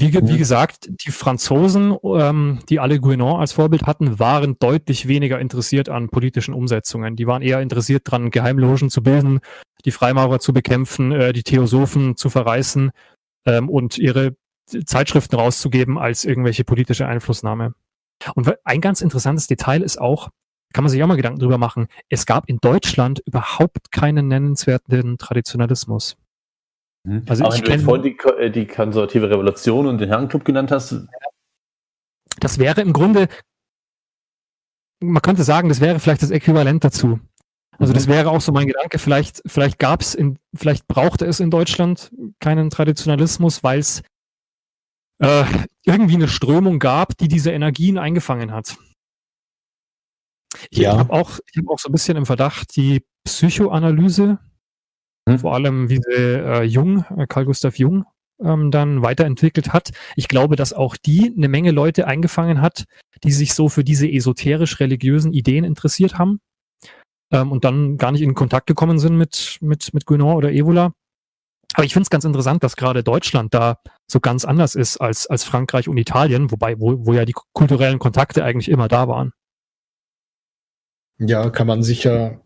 wie, 0.00 0.12
wie, 0.12 0.20
mhm. 0.20 0.38
gesagt, 0.38 0.88
die 0.88 1.12
Franzosen, 1.12 1.96
ähm, 2.02 2.58
die 2.68 2.80
alle 2.80 2.96
Guénon 2.96 3.38
als 3.38 3.52
Vorbild 3.52 3.84
hatten, 3.84 4.18
waren 4.18 4.56
deutlich 4.58 5.06
weniger 5.06 5.38
interessiert 5.38 5.88
an 5.88 6.08
politischen 6.08 6.52
Umsetzungen. 6.52 7.14
Die 7.14 7.28
waren 7.28 7.42
eher 7.42 7.60
interessiert 7.60 8.08
daran, 8.08 8.30
Geheimlogen 8.30 8.90
zu 8.90 9.04
bilden, 9.04 9.38
die 9.84 9.92
Freimaurer 9.92 10.40
zu 10.40 10.52
bekämpfen, 10.52 11.12
äh, 11.12 11.32
die 11.32 11.44
Theosophen 11.44 12.16
zu 12.16 12.28
verreißen 12.28 12.90
ähm, 13.46 13.68
und 13.68 13.96
ihre 13.96 14.36
Zeitschriften 14.66 15.36
rauszugeben 15.36 15.96
als 15.96 16.24
irgendwelche 16.24 16.64
politische 16.64 17.06
Einflussnahme. 17.06 17.74
Und 18.34 18.52
ein 18.64 18.80
ganz 18.80 19.00
interessantes 19.00 19.46
Detail 19.46 19.82
ist 19.82 20.00
auch, 20.00 20.30
kann 20.72 20.82
man 20.82 20.90
sich 20.90 21.02
auch 21.02 21.06
mal 21.06 21.16
Gedanken 21.16 21.38
drüber 21.38 21.58
machen, 21.58 21.86
es 22.08 22.26
gab 22.26 22.48
in 22.48 22.58
Deutschland 22.60 23.22
überhaupt 23.26 23.92
keinen 23.92 24.26
nennenswerten 24.26 25.18
Traditionalismus. 25.18 26.16
Mhm. 27.04 27.24
Also 27.28 27.44
Aber 27.44 27.54
ich 27.54 27.66
wenn 27.66 27.78
du 27.78 27.84
vorhin 27.84 28.02
die, 28.02 28.28
äh, 28.38 28.50
die 28.50 28.66
konservative 28.66 29.30
Revolution 29.30 29.86
und 29.86 29.98
den 29.98 30.08
Herrenclub 30.08 30.44
genannt 30.44 30.70
hast. 30.70 31.06
Das 32.40 32.58
wäre 32.58 32.80
im 32.80 32.92
Grunde, 32.92 33.28
man 35.00 35.22
könnte 35.22 35.44
sagen, 35.44 35.68
das 35.68 35.80
wäre 35.80 36.00
vielleicht 36.00 36.22
das 36.22 36.30
Äquivalent 36.30 36.82
dazu. 36.82 37.20
Also 37.78 37.92
das 37.92 38.06
mhm. 38.06 38.12
wäre 38.12 38.30
auch 38.30 38.40
so 38.40 38.52
mein 38.52 38.66
Gedanke, 38.66 38.98
vielleicht, 38.98 39.42
vielleicht 39.46 39.78
gab 39.78 40.00
es 40.00 40.16
vielleicht 40.54 40.86
brauchte 40.86 41.26
es 41.26 41.40
in 41.40 41.50
Deutschland 41.50 42.10
keinen 42.40 42.70
Traditionalismus, 42.70 43.62
weil 43.64 43.80
es 43.80 44.02
äh, 45.18 45.44
irgendwie 45.84 46.14
eine 46.14 46.28
Strömung 46.28 46.78
gab, 46.78 47.16
die 47.18 47.28
diese 47.28 47.50
Energien 47.50 47.98
eingefangen 47.98 48.52
hat. 48.52 48.76
Ich 50.70 50.78
ja. 50.78 50.96
habe 50.96 51.12
auch, 51.12 51.38
ich 51.50 51.58
hab 51.58 51.68
auch 51.68 51.78
so 51.78 51.88
ein 51.88 51.92
bisschen 51.92 52.16
im 52.16 52.26
Verdacht, 52.26 52.76
die 52.76 53.04
Psychoanalyse, 53.24 54.38
hm. 55.28 55.38
vor 55.38 55.54
allem 55.54 55.88
wie 55.88 55.96
sie 55.96 56.12
äh, 56.12 56.62
Jung, 56.62 57.04
äh, 57.16 57.26
Carl 57.26 57.44
Gustav 57.46 57.78
Jung, 57.78 58.04
ähm, 58.42 58.70
dann 58.70 59.02
weiterentwickelt 59.02 59.72
hat. 59.72 59.90
Ich 60.16 60.28
glaube, 60.28 60.56
dass 60.56 60.72
auch 60.72 60.96
die 60.96 61.32
eine 61.36 61.48
Menge 61.48 61.70
Leute 61.70 62.06
eingefangen 62.06 62.60
hat, 62.60 62.84
die 63.22 63.32
sich 63.32 63.54
so 63.54 63.68
für 63.68 63.84
diese 63.84 64.10
esoterisch-religiösen 64.10 65.32
Ideen 65.32 65.64
interessiert 65.64 66.18
haben 66.18 66.40
ähm, 67.30 67.52
und 67.52 67.64
dann 67.64 67.96
gar 67.96 68.12
nicht 68.12 68.22
in 68.22 68.34
Kontakt 68.34 68.66
gekommen 68.66 68.98
sind 68.98 69.16
mit, 69.16 69.58
mit, 69.60 69.94
mit 69.94 70.04
Guénon 70.04 70.34
oder 70.34 70.52
Evola. 70.52 70.92
Aber 71.74 71.84
ich 71.84 71.92
finde 71.92 72.04
es 72.04 72.10
ganz 72.10 72.24
interessant, 72.24 72.62
dass 72.62 72.76
gerade 72.76 73.02
Deutschland 73.02 73.52
da 73.52 73.78
so 74.06 74.20
ganz 74.20 74.44
anders 74.44 74.76
ist 74.76 74.98
als, 74.98 75.26
als 75.26 75.42
Frankreich 75.44 75.88
und 75.88 75.96
Italien, 75.96 76.50
wobei, 76.50 76.78
wo, 76.78 77.04
wo 77.06 77.14
ja 77.14 77.24
die 77.24 77.34
kulturellen 77.52 77.98
Kontakte 77.98 78.44
eigentlich 78.44 78.68
immer 78.68 78.86
da 78.86 79.08
waren. 79.08 79.32
Ja, 81.18 81.50
kann 81.50 81.66
man 81.66 81.82
sicher, 81.82 82.40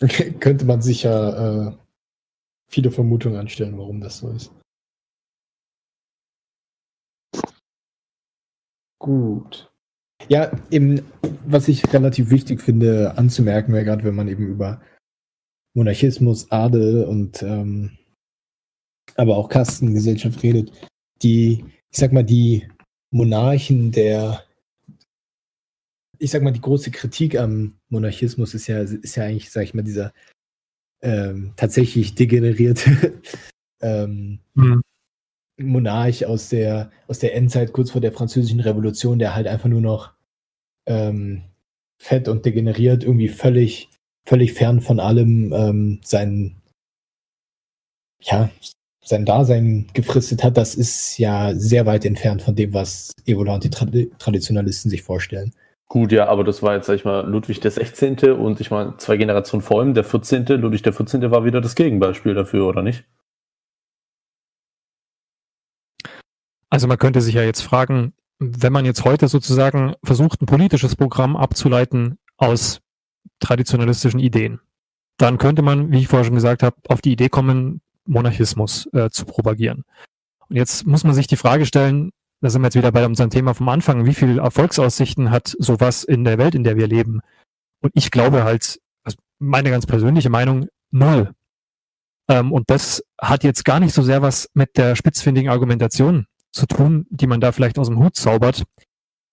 könnte 0.40 0.64
man 0.64 0.82
sicher 0.82 1.68
äh, 1.68 1.76
viele 2.70 2.90
Vermutungen 2.90 3.38
anstellen, 3.38 3.76
warum 3.76 4.00
das 4.00 4.18
so 4.18 4.30
ist. 4.30 4.52
Gut. 8.98 9.72
Ja, 10.28 10.52
eben, 10.70 11.02
was 11.46 11.68
ich 11.68 11.92
relativ 11.92 12.30
wichtig 12.30 12.60
finde 12.60 13.16
anzumerken, 13.16 13.72
wäre 13.72 13.84
gerade, 13.84 14.04
wenn 14.04 14.14
man 14.14 14.28
eben 14.28 14.46
über 14.46 14.80
Monarchismus, 15.74 16.50
Adel 16.50 17.04
und 17.04 17.42
ähm, 17.42 17.96
aber 19.16 19.36
auch 19.36 19.48
Kastengesellschaft 19.48 20.42
redet, 20.42 20.72
die, 21.22 21.64
ich 21.90 21.98
sag 21.98 22.12
mal, 22.12 22.22
die 22.22 22.68
Monarchen 23.10 23.90
der, 23.90 24.44
ich 26.18 26.30
sag 26.30 26.42
mal, 26.42 26.52
die 26.52 26.60
große 26.60 26.90
Kritik 26.90 27.36
am 27.36 27.80
Monarchismus 27.88 28.54
ist 28.54 28.66
ja, 28.66 28.80
ist 28.80 29.16
ja 29.16 29.24
eigentlich, 29.24 29.50
sag 29.50 29.64
ich 29.64 29.74
mal, 29.74 29.82
dieser 29.82 30.12
ähm, 31.02 31.52
tatsächlich 31.56 32.14
degenerierte 32.14 33.20
ähm, 33.80 34.40
mhm. 34.54 34.82
Monarch 35.58 36.26
aus 36.26 36.48
der, 36.48 36.90
aus 37.06 37.18
der 37.18 37.34
Endzeit, 37.34 37.72
kurz 37.72 37.90
vor 37.90 38.00
der 38.00 38.12
französischen 38.12 38.60
Revolution, 38.60 39.18
der 39.18 39.34
halt 39.34 39.46
einfach 39.46 39.68
nur 39.68 39.80
noch 39.80 40.12
ähm, 40.86 41.42
fett 41.98 42.28
und 42.28 42.46
degeneriert, 42.46 43.04
irgendwie 43.04 43.28
völlig, 43.28 43.90
völlig 44.24 44.54
fern 44.54 44.80
von 44.80 45.00
allem 45.00 45.52
ähm, 45.52 46.00
sein, 46.02 46.56
ja, 48.22 48.50
sein 49.02 49.24
Dasein 49.24 49.86
gefristet 49.92 50.44
hat, 50.44 50.56
das 50.56 50.74
ist 50.74 51.18
ja 51.18 51.54
sehr 51.54 51.86
weit 51.86 52.04
entfernt 52.04 52.42
von 52.42 52.54
dem, 52.54 52.72
was 52.74 53.12
Evola 53.26 53.54
und 53.54 53.64
die 53.64 53.70
Tra 53.70 53.86
Traditionalisten 54.18 54.90
sich 54.90 55.02
vorstellen. 55.02 55.52
Gut, 55.90 56.12
ja, 56.12 56.28
aber 56.28 56.44
das 56.44 56.62
war 56.62 56.76
jetzt, 56.76 56.86
sag 56.86 56.94
ich 56.94 57.04
mal, 57.04 57.28
Ludwig 57.28 57.58
der 57.58 57.72
16. 57.72 58.20
und 58.34 58.60
ich 58.60 58.70
meine, 58.70 58.96
zwei 58.98 59.16
Generationen 59.16 59.60
vor 59.60 59.82
ihm, 59.82 59.92
der 59.92 60.04
14. 60.04 60.46
Ludwig 60.46 60.82
der 60.82 60.92
14. 60.92 61.32
war 61.32 61.44
wieder 61.44 61.60
das 61.60 61.74
Gegenbeispiel 61.74 62.32
dafür, 62.32 62.68
oder 62.68 62.80
nicht? 62.82 63.04
Also 66.68 66.86
man 66.86 66.96
könnte 66.96 67.20
sich 67.20 67.34
ja 67.34 67.42
jetzt 67.42 67.62
fragen, 67.62 68.12
wenn 68.38 68.72
man 68.72 68.84
jetzt 68.84 69.04
heute 69.04 69.26
sozusagen 69.26 69.94
versucht, 70.04 70.40
ein 70.40 70.46
politisches 70.46 70.94
Programm 70.94 71.36
abzuleiten 71.36 72.18
aus 72.36 72.80
traditionalistischen 73.40 74.20
Ideen, 74.20 74.60
dann 75.16 75.38
könnte 75.38 75.62
man, 75.62 75.90
wie 75.90 75.98
ich 75.98 76.06
vorher 76.06 76.24
schon 76.24 76.36
gesagt 76.36 76.62
habe, 76.62 76.76
auf 76.86 77.00
die 77.00 77.10
Idee 77.10 77.30
kommen, 77.30 77.80
Monarchismus 78.06 78.88
äh, 78.92 79.10
zu 79.10 79.24
propagieren. 79.24 79.82
Und 80.48 80.54
jetzt 80.54 80.86
muss 80.86 81.02
man 81.02 81.14
sich 81.14 81.26
die 81.26 81.34
Frage 81.34 81.66
stellen, 81.66 82.12
da 82.40 82.50
sind 82.50 82.62
wir 82.62 82.66
jetzt 82.66 82.76
wieder 82.76 82.92
bei 82.92 83.04
unserem 83.04 83.30
Thema 83.30 83.54
vom 83.54 83.68
Anfang, 83.68 84.06
wie 84.06 84.14
viele 84.14 84.40
Erfolgsaussichten 84.40 85.30
hat 85.30 85.54
sowas 85.58 86.04
in 86.04 86.24
der 86.24 86.38
Welt, 86.38 86.54
in 86.54 86.64
der 86.64 86.76
wir 86.76 86.86
leben? 86.86 87.20
Und 87.82 87.92
ich 87.94 88.10
glaube 88.10 88.44
halt, 88.44 88.80
also 89.04 89.18
meine 89.38 89.70
ganz 89.70 89.86
persönliche 89.86 90.30
Meinung, 90.30 90.68
null. 90.90 91.32
Ähm, 92.28 92.52
und 92.52 92.70
das 92.70 93.04
hat 93.20 93.44
jetzt 93.44 93.64
gar 93.64 93.80
nicht 93.80 93.94
so 93.94 94.02
sehr 94.02 94.22
was 94.22 94.48
mit 94.54 94.76
der 94.76 94.96
spitzfindigen 94.96 95.50
Argumentation 95.50 96.26
zu 96.52 96.66
tun, 96.66 97.06
die 97.10 97.26
man 97.26 97.40
da 97.40 97.52
vielleicht 97.52 97.78
aus 97.78 97.88
dem 97.88 97.98
Hut 97.98 98.16
zaubert, 98.16 98.64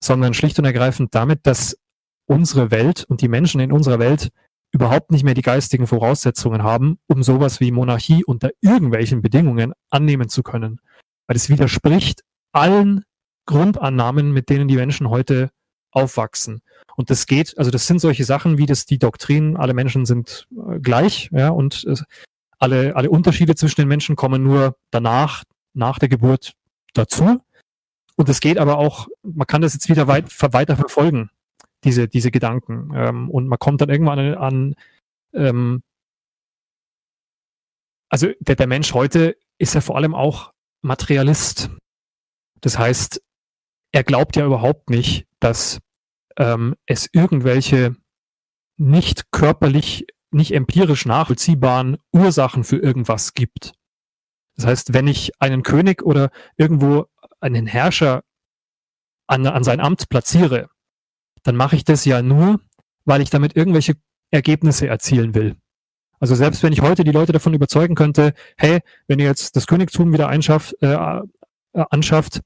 sondern 0.04 0.34
schlicht 0.34 0.60
und 0.60 0.66
ergreifend 0.66 1.16
damit, 1.16 1.48
dass 1.48 1.78
unsere 2.26 2.72
Welt 2.72 3.06
und 3.08 3.22
die 3.22 3.30
Menschen 3.30 3.62
in 3.62 3.72
unserer 3.72 4.00
Welt 4.00 4.30
überhaupt 4.72 5.12
nicht 5.12 5.24
mehr 5.24 5.34
die 5.34 5.42
geistigen 5.42 5.88
Voraussetzungen 5.88 6.62
haben, 6.62 7.00
um 7.08 7.24
sowas 7.24 7.60
wie 7.62 7.72
Monarchie 7.72 8.24
unter 8.26 8.50
irgendwelchen 8.62 9.22
Bedingungen 9.22 9.74
annehmen 9.90 10.28
zu 10.28 10.44
können. 10.44 10.82
Weil 11.26 11.38
es 11.38 11.50
widerspricht 11.50 12.24
allen 12.52 13.04
Grundannahmen, 13.46 14.32
mit 14.32 14.50
denen 14.50 14.68
die 14.68 14.76
Menschen 14.76 15.10
heute 15.10 15.50
aufwachsen. 15.92 16.62
Und 16.96 17.10
das 17.10 17.26
geht, 17.28 17.58
also 17.58 17.72
das 17.72 17.88
sind 17.88 18.00
solche 18.00 18.26
Sachen 18.26 18.58
wie 18.58 18.66
das 18.66 18.86
die 18.86 19.00
Doktrin, 19.00 19.56
alle 19.58 19.74
Menschen 19.74 20.06
sind 20.06 20.48
äh, 20.52 20.80
gleich, 20.80 21.30
ja, 21.32 21.50
und 21.50 21.86
äh, 21.86 21.96
alle, 22.60 22.96
alle 22.96 23.10
Unterschiede 23.10 23.56
zwischen 23.56 23.82
den 23.82 23.88
Menschen 23.88 24.16
kommen 24.16 24.44
nur 24.44 24.76
danach, 24.92 25.44
nach 25.74 26.00
der 26.00 26.10
Geburt 26.10 26.54
dazu. 26.94 27.40
Und 28.16 28.30
es 28.30 28.40
geht 28.40 28.58
aber 28.58 28.80
auch, 28.80 29.08
man 29.22 29.46
kann 29.46 29.62
das 29.62 29.74
jetzt 29.74 29.90
wieder 29.90 30.08
weit, 30.08 30.26
weiter 30.54 30.76
verfolgen, 30.76 31.30
diese, 31.84 32.08
diese 32.08 32.32
Gedanken. 32.32 32.92
Ähm, 32.96 33.30
und 33.30 33.48
man 33.48 33.60
kommt 33.60 33.82
dann 33.82 33.90
irgendwann 33.90 34.20
an, 34.20 34.36
an 34.36 34.76
ähm, 35.34 35.84
also 38.10 38.28
der, 38.40 38.56
der 38.56 38.68
Mensch 38.68 38.94
heute 38.94 39.38
ist 39.60 39.76
ja 39.76 39.82
vor 39.82 39.98
allem 39.98 40.16
auch 40.16 40.52
Materialist. 40.82 41.70
Das 42.62 42.78
heißt, 42.78 43.22
er 43.92 44.04
glaubt 44.04 44.36
ja 44.36 44.46
überhaupt 44.46 44.90
nicht, 44.90 45.26
dass 45.40 45.80
ähm, 46.38 46.76
es 46.86 47.10
irgendwelche 47.12 47.96
nicht 48.78 49.32
körperlich, 49.32 50.06
nicht 50.32 50.54
empirisch 50.54 51.06
nachvollziehbaren 51.06 51.98
Ursachen 52.12 52.64
für 52.64 52.78
irgendwas 52.78 53.34
gibt. 53.34 53.74
Das 54.56 54.66
heißt, 54.66 54.94
wenn 54.94 55.08
ich 55.08 55.32
einen 55.40 55.64
König 55.64 56.04
oder 56.04 56.30
irgendwo 56.58 57.06
einen 57.40 57.68
Herrscher 57.68 58.24
an, 59.28 59.46
an 59.46 59.64
sein 59.64 59.80
Amt 59.80 60.10
platziere, 60.10 60.70
dann 61.44 61.56
mache 61.56 61.76
ich 61.76 61.84
das 61.84 62.06
ja 62.06 62.22
nur, 62.22 62.60
weil 63.06 63.22
ich 63.22 63.30
damit 63.30 63.56
irgendwelche 63.56 63.96
Ergebnisse 64.32 64.88
erzielen 64.88 65.34
will. 65.34 65.56
Also 66.20 66.34
selbst 66.34 66.64
wenn 66.64 66.74
ich 66.74 66.82
heute 66.82 67.04
die 67.04 67.12
Leute 67.12 67.32
davon 67.32 67.54
überzeugen 67.54 67.96
könnte, 67.96 68.34
hey, 68.58 68.80
wenn 69.08 69.20
ihr 69.20 69.26
jetzt 69.26 69.56
das 69.56 69.68
Königtum 69.68 70.12
wieder 70.14 70.28
einschafft, 70.28 70.76
äh, 70.82 71.22
äh 71.74 71.84
anschafft, 71.90 72.42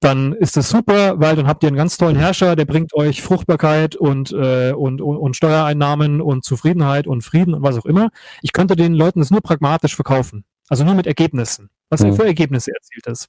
dann 0.00 0.34
ist 0.34 0.56
das 0.56 0.68
super, 0.68 1.18
weil 1.18 1.34
dann 1.34 1.46
habt 1.46 1.62
ihr 1.62 1.68
einen 1.68 1.76
ganz 1.76 1.96
tollen 1.96 2.16
Herrscher, 2.16 2.56
der 2.56 2.66
bringt 2.66 2.94
euch 2.94 3.22
Fruchtbarkeit 3.22 3.96
und, 3.96 4.32
äh, 4.32 4.72
und, 4.72 5.00
und, 5.00 5.16
und 5.16 5.34
Steuereinnahmen 5.34 6.20
und 6.20 6.44
Zufriedenheit 6.44 7.06
und 7.06 7.22
Frieden 7.22 7.54
und 7.54 7.62
was 7.62 7.78
auch 7.78 7.86
immer. 7.86 8.10
Ich 8.42 8.52
könnte 8.52 8.76
den 8.76 8.92
Leuten 8.92 9.20
das 9.20 9.30
nur 9.30 9.40
pragmatisch 9.40 9.94
verkaufen. 9.94 10.44
Also 10.68 10.84
nur 10.84 10.94
mit 10.94 11.06
Ergebnissen. 11.06 11.70
Was 11.88 12.02
er 12.02 12.12
für 12.12 12.26
Ergebnisse 12.26 12.72
erzielt 12.74 13.06
ist. 13.06 13.28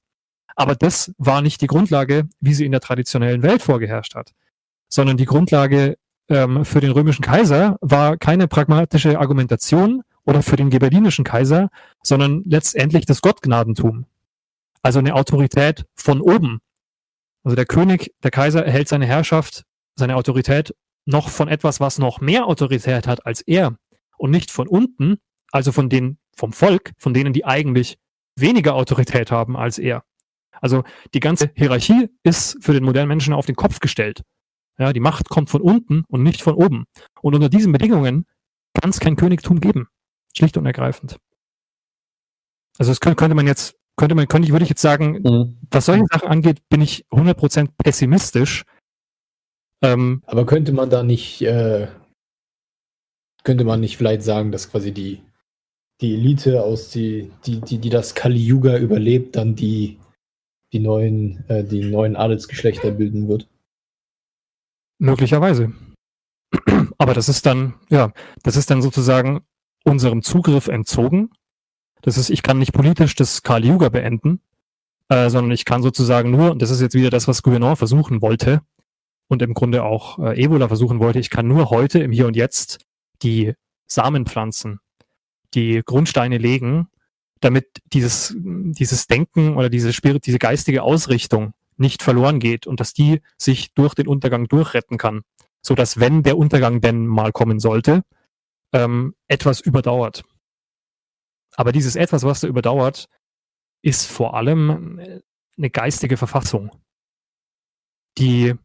Aber 0.56 0.76
das 0.76 1.14
war 1.18 1.42
nicht 1.42 1.62
die 1.62 1.68
Grundlage, 1.68 2.28
wie 2.40 2.54
sie 2.54 2.66
in 2.66 2.72
der 2.72 2.82
traditionellen 2.82 3.44
Welt 3.44 3.62
vorgeherrscht 3.62 4.16
hat, 4.16 4.32
sondern 4.88 5.18
die 5.18 5.26
Grundlage 5.26 5.98
ähm, 6.30 6.66
für 6.66 6.82
den 6.82 6.92
römischen 6.92 7.24
Kaiser 7.24 7.78
war 7.82 8.18
keine 8.18 8.48
pragmatische 8.48 9.20
Argumentation 9.20 10.02
oder 10.26 10.42
für 10.42 10.56
den 10.56 10.70
ghibellinischen 10.70 11.24
Kaiser, 11.24 11.70
sondern 12.02 12.44
letztendlich 12.46 13.06
das 13.06 13.22
Gottgnadentum. 13.22 14.06
Also 14.86 15.00
eine 15.00 15.16
Autorität 15.16 15.88
von 15.96 16.22
oben. 16.22 16.60
Also 17.44 17.56
der 17.56 17.66
König, 17.66 18.14
der 18.22 18.30
Kaiser 18.30 18.64
erhält 18.64 18.88
seine 18.88 19.08
Herrschaft, 19.08 19.64
seine 19.96 20.16
Autorität 20.16 20.76
noch 21.06 21.30
von 21.30 21.48
etwas, 21.48 21.80
was 21.80 21.98
noch 21.98 22.22
mehr 22.22 22.46
Autorität 22.46 23.08
hat 23.08 23.26
als 23.26 23.42
er 23.42 23.80
und 24.20 24.30
nicht 24.30 24.52
von 24.52 24.68
unten, 24.68 25.18
also 25.52 25.72
von 25.72 25.90
den, 25.90 26.20
vom 26.38 26.54
Volk, 26.54 26.92
von 27.00 27.16
denen, 27.16 27.34
die 27.34 27.46
eigentlich 27.46 27.98
weniger 28.36 28.76
Autorität 28.76 29.32
haben 29.32 29.58
als 29.58 29.80
er. 29.80 30.04
Also 30.62 30.84
die 31.16 31.20
ganze 31.20 31.50
Hierarchie 31.56 32.10
ist 32.22 32.64
für 32.64 32.74
den 32.74 32.84
modernen 32.84 33.08
Menschen 33.08 33.34
auf 33.34 33.48
den 33.48 33.56
Kopf 33.56 33.80
gestellt. 33.80 34.22
Ja, 34.78 34.94
die 34.94 35.00
Macht 35.00 35.30
kommt 35.30 35.50
von 35.50 35.62
unten 35.62 36.04
und 36.10 36.22
nicht 36.22 36.44
von 36.44 36.54
oben. 36.54 36.86
Und 37.24 37.34
unter 37.34 37.50
diesen 37.50 37.72
Bedingungen 37.72 38.28
kann 38.80 38.92
es 38.92 39.00
kein 39.00 39.16
Königtum 39.16 39.62
geben. 39.62 39.88
Schlicht 40.38 40.58
und 40.58 40.68
ergreifend. 40.68 41.18
Also 42.78 42.92
das 42.92 43.00
könnte 43.00 43.34
man 43.34 43.48
jetzt, 43.48 43.76
könnte 43.98 44.16
man, 44.16 44.28
könnte 44.28 44.48
ich, 44.48 44.52
würde 44.52 44.64
ich 44.64 44.70
jetzt 44.70 44.82
sagen, 44.82 45.22
mhm. 45.24 45.58
was 45.72 45.86
solche 45.86 46.06
Sachen 46.12 46.30
angeht, 46.30 46.62
bin 46.70 46.82
ich 46.82 47.06
100% 47.12 47.70
pessimistisch. 47.78 48.64
Ähm, 49.82 50.24
Aber 50.26 50.46
könnte 50.46 50.74
man 50.74 50.90
da 50.90 51.04
nicht, 51.04 51.42
äh, 51.42 51.88
könnte 53.44 53.64
man 53.64 53.80
nicht 53.80 53.98
vielleicht 53.98 54.24
sagen, 54.24 54.52
dass 54.52 54.72
quasi 54.72 54.92
die 54.92 55.22
die 56.02 56.14
Elite 56.16 56.64
aus 56.64 56.90
die, 56.90 57.32
die, 57.46 57.62
die, 57.62 57.78
die 57.78 57.90
das 57.90 58.16
Kali 58.16 58.40
Yuga 58.40 58.78
überlebt, 58.78 59.36
dann 59.36 59.56
die, 59.56 60.00
die 60.74 60.80
neuen, 60.80 61.48
äh, 61.48 61.64
die 61.64 61.86
neuen 61.86 62.16
Adelsgeschlechter 62.16 62.92
bilden 62.92 63.28
wird. 63.28 63.48
Möglicherweise. 65.00 65.74
Aber 66.98 67.14
das 67.14 67.30
ist 67.30 67.46
dann, 67.46 67.76
ja, 67.90 68.12
das 68.44 68.56
ist 68.56 68.70
dann 68.70 68.82
sozusagen 68.82 69.42
unserem 69.84 70.22
Zugriff 70.22 70.68
entzogen. 70.68 71.32
Das 72.06 72.20
ist, 72.20 72.30
ich 72.30 72.44
kann 72.44 72.60
nicht 72.60 72.72
politisch 72.72 73.16
das 73.16 73.42
Kali 73.42 73.68
Yuga 73.68 73.90
beenden, 73.90 74.40
äh, 75.10 75.28
sondern 75.32 75.52
ich 75.52 75.66
kann 75.66 75.82
sozusagen 75.82 76.30
nur, 76.30 76.52
und 76.52 76.62
das 76.62 76.70
ist 76.70 76.80
jetzt 76.80 76.94
wieder 76.94 77.10
das, 77.10 77.28
was 77.28 77.42
Gouvernement 77.42 77.80
versuchen 77.80 78.22
wollte 78.22 78.62
und 79.28 79.42
im 79.42 79.56
Grunde 79.56 79.84
auch 79.84 80.20
äh, 80.20 80.40
Ebola 80.40 80.68
versuchen 80.68 81.00
wollte, 81.00 81.18
ich 81.18 81.32
kann 81.32 81.48
nur 81.48 81.72
heute 81.72 81.98
im 81.98 82.12
Hier 82.12 82.28
und 82.28 82.36
Jetzt 82.36 82.86
die 83.24 83.56
Samenpflanzen 83.88 84.80
die 85.56 85.82
Grundsteine 85.84 86.38
legen, 86.38 86.90
damit 87.40 87.82
dieses, 87.92 88.36
dieses 88.38 89.08
Denken 89.08 89.56
oder 89.56 89.72
diese, 89.72 89.92
Spirit, 89.92 90.28
diese 90.28 90.38
geistige 90.38 90.84
Ausrichtung 90.84 91.54
nicht 91.76 92.04
verloren 92.04 92.40
geht 92.40 92.68
und 92.68 92.80
dass 92.80 92.94
die 92.94 93.20
sich 93.40 93.74
durch 93.74 93.96
den 93.96 94.08
Untergang 94.08 94.48
durchretten 94.48 95.00
kann, 95.00 95.22
so 95.60 95.74
dass 95.74 96.00
wenn 96.00 96.22
der 96.22 96.38
Untergang 96.38 96.82
denn 96.82 97.08
mal 97.08 97.32
kommen 97.32 97.60
sollte, 97.60 98.04
ähm, 98.74 99.16
etwas 99.28 99.60
überdauert. 99.60 100.24
Aber 101.56 101.72
dieses 101.72 101.96
etwas, 101.96 102.24
was 102.24 102.42
da 102.42 102.48
überdauert, 102.48 103.08
ist 103.82 104.08
vor 104.08 104.36
allem 104.36 105.00
äh, 105.00 105.22
eine 105.58 105.70
geistige 105.70 106.18
Verfassung, 106.18 106.72
die, 108.18 108.56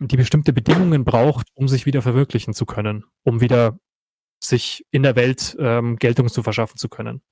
die 0.00 0.16
bestimmte 0.16 0.52
Bedingungen 0.52 1.04
braucht, 1.04 1.48
um 1.54 1.68
sich 1.68 1.86
wieder 1.86 2.02
verwirklichen 2.02 2.54
zu 2.54 2.66
können, 2.66 3.04
um 3.22 3.40
wieder 3.40 3.78
sich 4.42 4.84
in 4.90 5.02
der 5.02 5.16
Welt 5.16 5.56
ähm, 5.58 5.96
Geltung 5.96 6.28
zu 6.28 6.42
verschaffen 6.42 6.76
zu 6.76 6.88
können. 6.88 7.22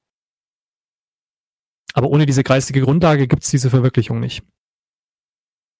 Aber 1.94 2.08
ohne 2.08 2.26
diese 2.26 2.42
geistige 2.42 2.80
Grundlage 2.80 3.28
gibt 3.28 3.44
es 3.44 3.50
diese 3.50 3.70
Verwirklichung 3.70 4.18
nicht. 4.18 4.42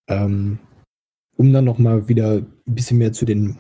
Ähm, 0.09 0.59
um 1.37 1.53
dann 1.53 1.65
nochmal 1.65 2.09
wieder 2.09 2.39
ein 2.39 2.75
bisschen 2.75 2.99
mehr 2.99 3.13
zu 3.13 3.25
den 3.25 3.59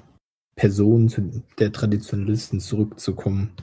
Personen 0.54 1.08
zu 1.08 1.42
der 1.58 1.72
Traditionalisten 1.72 2.60
zurückzukommen. 2.60 3.54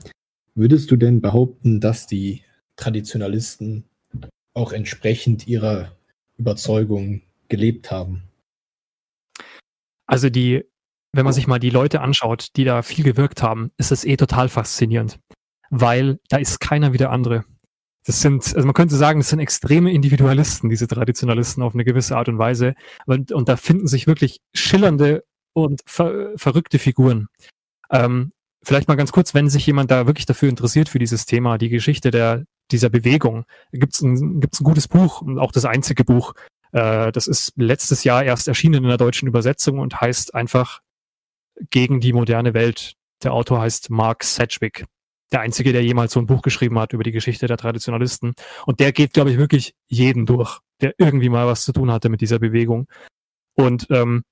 Würdest 0.60 0.90
du 0.90 0.96
denn 0.96 1.22
behaupten, 1.22 1.80
dass 1.80 2.06
die 2.06 2.42
Traditionalisten 2.76 3.84
auch 4.52 4.72
entsprechend 4.72 5.46
ihrer 5.46 5.96
Überzeugung 6.36 7.22
gelebt 7.48 7.90
haben? 7.90 8.24
Also 10.06 10.28
die 10.28 10.64
wenn 11.12 11.24
man 11.24 11.34
sich 11.34 11.46
mal 11.46 11.58
die 11.58 11.70
Leute 11.70 12.00
anschaut, 12.00 12.48
die 12.56 12.64
da 12.64 12.82
viel 12.82 13.04
gewirkt 13.04 13.42
haben, 13.42 13.72
ist 13.76 13.90
es 13.90 14.04
eh 14.04 14.16
total 14.16 14.48
faszinierend, 14.48 15.18
weil 15.70 16.18
da 16.28 16.36
ist 16.36 16.60
keiner 16.60 16.92
wie 16.92 16.98
der 16.98 17.10
andere. 17.10 17.44
Das 18.04 18.20
sind, 18.20 18.54
also 18.54 18.64
man 18.66 18.74
könnte 18.74 18.96
sagen, 18.96 19.20
das 19.20 19.28
sind 19.28 19.40
extreme 19.40 19.92
Individualisten, 19.92 20.70
diese 20.70 20.86
Traditionalisten 20.86 21.62
auf 21.62 21.74
eine 21.74 21.84
gewisse 21.84 22.16
Art 22.16 22.28
und 22.28 22.38
Weise. 22.38 22.74
Und, 23.06 23.32
und 23.32 23.48
da 23.48 23.56
finden 23.56 23.86
sich 23.88 24.06
wirklich 24.06 24.40
schillernde 24.54 25.24
und 25.52 25.80
ver, 25.84 26.30
verrückte 26.36 26.78
Figuren. 26.78 27.26
Ähm, 27.90 28.32
vielleicht 28.62 28.88
mal 28.88 28.96
ganz 28.96 29.12
kurz, 29.12 29.34
wenn 29.34 29.48
sich 29.48 29.66
jemand 29.66 29.90
da 29.90 30.06
wirklich 30.06 30.26
dafür 30.26 30.48
interessiert 30.48 30.88
für 30.88 30.98
dieses 30.98 31.26
Thema, 31.26 31.58
die 31.58 31.68
Geschichte 31.68 32.10
der, 32.10 32.44
dieser 32.70 32.90
Bewegung, 32.90 33.44
gibt 33.72 33.94
es 33.94 34.02
ein, 34.02 34.40
gibt's 34.40 34.60
ein 34.60 34.64
gutes 34.64 34.88
Buch, 34.88 35.22
auch 35.38 35.52
das 35.52 35.64
einzige 35.64 36.04
Buch. 36.04 36.34
Äh, 36.72 37.12
das 37.12 37.26
ist 37.26 37.52
letztes 37.56 38.04
Jahr 38.04 38.24
erst 38.24 38.48
erschienen 38.48 38.82
in 38.82 38.88
der 38.88 38.98
deutschen 38.98 39.28
Übersetzung 39.28 39.78
und 39.78 40.00
heißt 40.00 40.34
einfach 40.34 40.80
gegen 41.70 42.00
die 42.00 42.12
moderne 42.12 42.54
Welt. 42.54 42.94
Der 43.22 43.32
Autor 43.32 43.60
heißt 43.60 43.90
Mark 43.90 44.24
Sedgwick. 44.24 44.86
Der 45.32 45.40
einzige, 45.40 45.72
der 45.72 45.84
jemals 45.84 46.12
so 46.12 46.20
ein 46.20 46.26
Buch 46.26 46.42
geschrieben 46.42 46.78
hat 46.78 46.92
über 46.92 47.04
die 47.04 47.12
Geschichte 47.12 47.46
der 47.46 47.56
Traditionalisten. 47.56 48.34
Und 48.66 48.80
der 48.80 48.92
geht, 48.92 49.12
glaube 49.12 49.30
ich, 49.30 49.38
wirklich 49.38 49.74
jeden 49.86 50.26
durch, 50.26 50.58
der 50.80 50.94
irgendwie 50.98 51.28
mal 51.28 51.46
was 51.46 51.64
zu 51.64 51.72
tun 51.72 51.90
hatte 51.92 52.08
mit 52.08 52.20
dieser 52.20 52.40
Bewegung. 52.40 52.88
Und 53.54 53.86
ähm, 53.90 54.24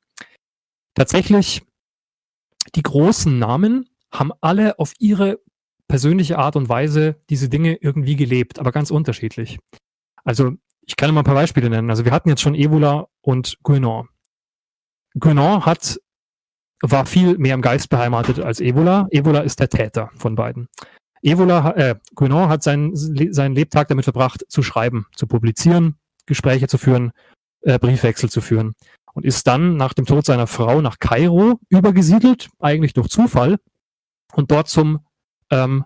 tatsächlich, 0.95 1.63
die 2.75 2.83
großen 2.83 3.39
Namen 3.39 3.89
haben 4.13 4.33
alle 4.41 4.79
auf 4.79 4.93
ihre 4.99 5.39
persönliche 5.89 6.39
Art 6.39 6.57
und 6.57 6.69
Weise 6.69 7.17
diese 7.31 7.49
Dinge 7.49 7.77
irgendwie 7.77 8.17
gelebt, 8.17 8.59
aber 8.59 8.73
ganz 8.73 8.91
unterschiedlich. 8.91 9.59
Also 10.25 10.53
ich 10.87 10.97
kann 10.97 11.13
mal 11.15 11.21
ein 11.21 11.25
paar 11.25 11.35
Beispiele 11.35 11.71
nennen. 11.71 11.91
Also 11.91 12.05
wir 12.05 12.13
hatten 12.13 12.29
jetzt 12.29 12.43
schon 12.43 12.55
Evola 12.55 13.09
und 13.23 13.59
Guénon. 13.65 14.07
Guénon 15.19 15.65
hat, 15.65 15.99
war 16.83 17.07
viel 17.07 17.39
mehr 17.39 17.55
im 17.55 17.63
Geist 17.63 17.89
beheimatet 17.89 18.41
als 18.41 18.61
Evola. 18.61 19.07
Evola 19.11 19.41
ist 19.41 19.61
der 19.61 19.69
Täter 19.69 20.11
von 20.17 20.35
beiden. 20.35 20.69
Evola, 21.23 21.75
äh, 21.77 21.95
Guénon 22.15 22.49
hat 22.49 22.63
seinen, 22.63 22.95
seinen 22.95 23.55
Lebtag 23.55 23.89
damit 23.89 24.05
verbracht, 24.05 24.45
zu 24.49 24.63
schreiben, 24.63 25.07
zu 25.17 25.27
publizieren, 25.27 25.97
Gespräche 26.27 26.69
zu 26.69 26.79
führen, 26.79 27.13
äh, 27.63 27.79
Briefwechsel 27.79 28.31
zu 28.31 28.41
führen 28.41 28.75
und 29.15 29.25
ist 29.25 29.47
dann 29.47 29.77
nach 29.77 29.95
dem 29.95 30.07
Tod 30.07 30.25
seiner 30.25 30.47
Frau 30.47 30.81
nach 30.81 30.99
Kairo 30.99 31.59
übergesiedelt, 31.69 32.49
eigentlich 32.61 32.93
durch 32.93 33.09
Zufall, 33.09 33.59
und 34.33 34.51
dort 34.51 34.69
zum 34.69 35.01
ähm, 35.51 35.85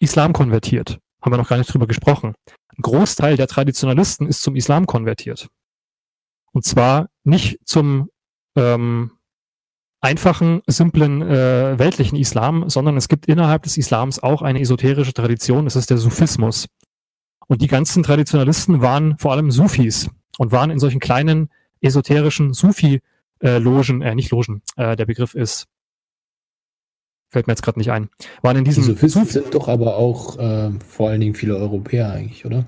Islam 0.00 0.32
konvertiert. 0.32 0.98
Haben 1.22 1.32
wir 1.32 1.38
noch 1.38 1.48
gar 1.48 1.58
nicht 1.58 1.72
drüber 1.72 1.86
gesprochen. 1.86 2.34
Ein 2.76 2.82
Großteil 2.82 3.36
der 3.36 3.46
Traditionalisten 3.46 4.26
ist 4.26 4.42
zum 4.42 4.56
Islam 4.56 4.86
konvertiert. 4.86 5.48
Und 6.52 6.64
zwar 6.64 7.08
nicht 7.24 7.58
zum 7.64 8.08
ähm, 8.56 9.12
einfachen, 10.00 10.62
simplen, 10.66 11.22
äh, 11.22 11.78
weltlichen 11.78 12.16
Islam, 12.16 12.68
sondern 12.68 12.96
es 12.96 13.08
gibt 13.08 13.26
innerhalb 13.26 13.62
des 13.62 13.76
Islams 13.76 14.22
auch 14.22 14.42
eine 14.42 14.60
esoterische 14.60 15.12
Tradition, 15.12 15.64
das 15.64 15.76
ist 15.76 15.90
der 15.90 15.98
Sufismus. 15.98 16.66
Und 17.48 17.62
die 17.62 17.66
ganzen 17.66 18.02
Traditionalisten 18.02 18.82
waren 18.82 19.18
vor 19.18 19.32
allem 19.32 19.50
Sufis 19.50 20.10
und 20.38 20.52
waren 20.52 20.70
in 20.70 20.78
solchen 20.78 21.00
kleinen 21.00 21.50
esoterischen 21.80 22.52
Sufi-Logen, 22.52 24.02
äh, 24.02 24.14
nicht 24.14 24.30
Logen, 24.30 24.62
äh, 24.76 24.96
der 24.96 25.06
Begriff 25.06 25.34
ist, 25.34 25.66
fällt 27.36 27.48
mir 27.48 27.52
jetzt 27.52 27.62
gerade 27.62 27.78
nicht 27.78 27.90
ein, 27.90 28.08
waren 28.40 28.56
in 28.56 28.64
diesen 28.64 28.82
Die 28.82 28.88
Sophisten 28.88 29.26
sind 29.26 29.54
doch 29.54 29.68
aber 29.68 29.96
auch 29.96 30.38
äh, 30.38 30.70
vor 30.88 31.10
allen 31.10 31.20
Dingen 31.20 31.34
viele 31.34 31.54
Europäer 31.54 32.10
eigentlich, 32.10 32.46
oder? 32.46 32.64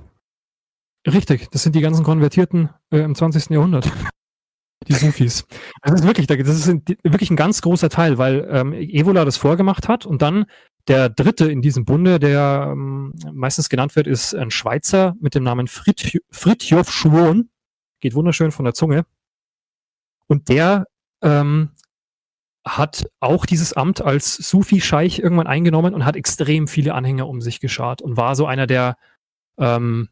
Richtig, 1.07 1.49
das 1.51 1.63
sind 1.63 1.75
die 1.75 1.81
ganzen 1.81 2.05
Konvertierten 2.05 2.69
äh, 2.91 2.99
im 2.99 3.15
20. 3.15 3.49
Jahrhundert. 3.49 3.91
Die 4.87 4.93
Sufis. 4.93 5.47
Das 5.83 5.95
ist 5.95 6.07
wirklich, 6.07 6.27
das 6.27 6.39
ist 6.39 6.69
wirklich 7.03 7.31
ein 7.31 7.37
ganz 7.37 7.63
großer 7.63 7.89
Teil, 7.89 8.19
weil 8.19 8.47
ähm, 8.51 8.75
Evola 8.75 9.25
das 9.25 9.39
vorgemacht 9.39 9.89
hat 9.89 10.05
und 10.05 10.21
dann 10.21 10.45
der 10.87 11.09
dritte 11.09 11.51
in 11.51 11.63
diesem 11.63 11.87
Bunde, 11.87 12.19
der 12.19 12.69
ähm, 12.71 13.15
meistens 13.33 13.71
genannt 13.71 13.97
wird, 13.97 14.07
ist 14.07 14.35
ein 14.35 14.51
Schweizer 14.51 15.17
mit 15.19 15.35
dem 15.35 15.45
Namen 15.45 15.67
Fritj 15.67 16.19
Fritjof 16.31 16.91
Schwon. 16.91 17.49
Geht 18.01 18.15
wunderschön 18.15 18.51
von 18.51 18.67
der 18.67 18.75
Zunge. 18.75 19.07
Und 20.27 20.51
der 20.51 20.87
ähm, 21.23 21.71
hat 22.77 23.09
auch 23.21 23.47
dieses 23.47 23.73
Amt 23.73 24.01
als 24.03 24.37
Sufi-Scheich 24.37 25.19
irgendwann 25.19 25.47
eingenommen 25.47 25.95
und 25.95 26.05
hat 26.05 26.17
extrem 26.17 26.69
viele 26.69 26.95
Anhänger 26.95 27.29
um 27.29 27.41
sich 27.41 27.61
geschart 27.61 28.03
und 28.03 28.17
war 28.17 28.37
so 28.37 28.47
einer 28.47 28.67
der, 28.67 28.97
ähm, 29.59 30.09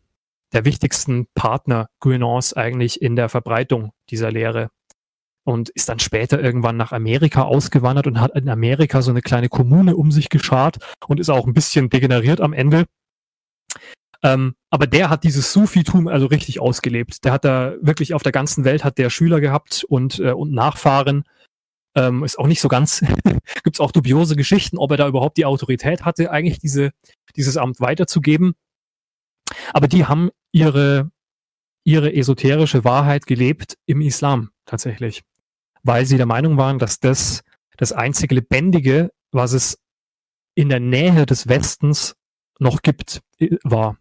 der 0.53 0.65
wichtigsten 0.65 1.27
Partner 1.35 1.89
Guénons 2.01 2.55
eigentlich 2.55 3.03
in 3.03 3.17
der 3.17 3.29
Verbreitung 3.29 3.93
dieser 4.11 4.31
Lehre. 4.31 4.71
Und 5.45 5.69
ist 5.69 5.89
dann 5.89 6.01
später 6.01 6.43
irgendwann 6.43 6.77
nach 6.77 6.91
Amerika 6.91 7.43
ausgewandert 7.43 8.09
und 8.09 8.21
hat 8.21 8.35
in 8.35 8.49
Amerika 8.49 9.01
so 9.01 9.13
eine 9.13 9.23
kleine 9.23 9.49
Kommune 9.49 9.95
um 9.95 10.11
sich 10.11 10.29
geschart 10.29 10.79
und 11.07 11.21
ist 11.21 11.31
auch 11.31 11.47
ein 11.47 11.55
bisschen 11.55 11.89
degeneriert 11.89 12.41
am 12.41 12.53
Ende. 12.53 12.87
Ähm, 14.25 14.57
aber 14.71 14.89
der 14.89 15.09
hat 15.09 15.23
dieses 15.23 15.53
Sufitum 15.53 16.09
also 16.09 16.27
richtig 16.27 16.61
ausgelebt. 16.61 17.25
Der 17.25 17.33
hat 17.33 17.45
da 17.45 17.75
wirklich 17.81 18.13
auf 18.13 18.25
der 18.25 18.33
ganzen 18.33 18.65
Welt 18.65 18.83
hat 18.83 18.99
der 18.99 19.09
Schüler 19.09 19.41
gehabt 19.41 19.85
und, 19.89 20.19
äh, 20.19 20.33
und 20.33 20.51
Nachfahren 20.53 21.23
ähm, 21.97 22.23
ist 22.23 22.39
auch 22.39 22.47
nicht 22.47 22.61
so 22.61 22.69
ganz, 22.69 23.01
gibt 23.65 23.77
es 23.77 23.81
auch 23.81 23.91
dubiose 23.91 24.37
Geschichten, 24.37 24.79
ob 24.79 24.93
er 24.93 24.99
da 24.99 25.09
überhaupt 25.09 25.39
die 25.39 25.47
Autorität 25.47 26.05
hatte, 26.05 26.31
eigentlich 26.31 26.61
diese, 26.61 26.93
dieses 27.35 27.57
Amt 27.57 27.81
weiterzugeben. 27.81 28.55
Aber 29.73 29.89
die 29.89 30.05
haben 30.05 30.31
ihre, 30.53 31.11
ihre 31.85 32.15
esoterische 32.15 32.85
Wahrheit 32.85 33.27
gelebt 33.27 33.77
im 33.87 34.01
Islam 34.01 34.51
tatsächlich, 34.67 35.23
weil 35.83 36.05
sie 36.05 36.19
der 36.19 36.27
Meinung 36.27 36.57
waren, 36.59 36.79
dass 36.79 37.01
das 37.01 37.43
das 37.77 37.93
einzige 37.93 38.35
Lebendige, 38.37 39.11
was 39.33 39.53
es 39.53 39.79
in 40.55 40.69
der 40.69 40.81
Nähe 40.81 41.27
des 41.27 41.49
Westens 41.49 42.17
noch 42.59 42.83
gibt, 42.83 43.23
war. 43.65 43.99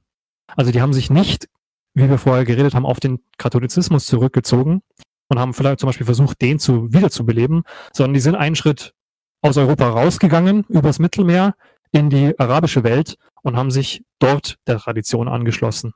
Also 0.47 0.71
die 0.71 0.81
haben 0.81 0.93
sich 0.93 1.09
nicht, 1.09 1.49
wie 1.93 2.09
wir 2.09 2.17
vorher 2.17 2.45
geredet 2.45 2.73
haben, 2.73 2.85
auf 2.85 2.99
den 2.99 3.19
Katholizismus 3.37 4.05
zurückgezogen, 4.05 4.81
und 5.29 5.39
haben 5.39 5.53
vielleicht 5.53 5.79
zum 5.79 5.87
Beispiel 5.87 6.05
versucht, 6.05 6.41
den 6.41 6.59
zu 6.59 6.93
wiederzubeleben, 6.93 7.63
sondern 7.93 8.13
die 8.13 8.19
sind 8.19 8.35
einen 8.35 8.55
Schritt 8.55 8.93
aus 9.41 9.57
Europa 9.57 9.89
rausgegangen, 9.89 10.65
übers 10.69 10.99
Mittelmeer 10.99 11.55
in 11.91 12.09
die 12.09 12.37
arabische 12.39 12.83
Welt 12.83 13.15
und 13.43 13.55
haben 13.55 13.71
sich 13.71 14.03
dort 14.19 14.57
der 14.67 14.79
Tradition 14.79 15.27
angeschlossen. 15.27 15.93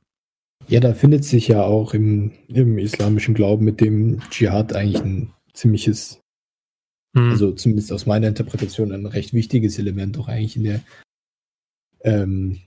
Ja, 0.67 0.79
da 0.79 0.93
findet 0.93 1.25
sich 1.25 1.47
ja 1.47 1.63
auch 1.63 1.93
im, 1.93 2.31
im 2.47 2.77
islamischen 2.77 3.33
Glauben 3.33 3.65
mit 3.65 3.81
dem 3.81 4.21
Dschihad 4.29 4.73
eigentlich 4.73 5.01
ein 5.01 5.33
ziemliches, 5.53 6.21
hm. 7.15 7.31
also 7.31 7.51
zumindest 7.53 7.91
aus 7.91 8.05
meiner 8.05 8.27
Interpretation, 8.27 8.91
ein 8.91 9.05
recht 9.05 9.33
wichtiges 9.33 9.79
Element 9.79 10.17
auch 10.19 10.27
eigentlich 10.27 10.57
in 10.57 10.63
der 10.63 10.81
ähm, 12.01 12.59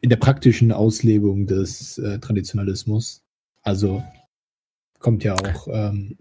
in 0.00 0.10
der 0.10 0.16
praktischen 0.16 0.72
Auslebung 0.72 1.46
des 1.46 1.96
äh, 1.98 2.18
Traditionalismus. 2.18 3.22
Also 3.62 4.02
kommt 5.02 5.24
ja 5.24 5.34
auch 5.34 5.68
ähm, 5.70 6.16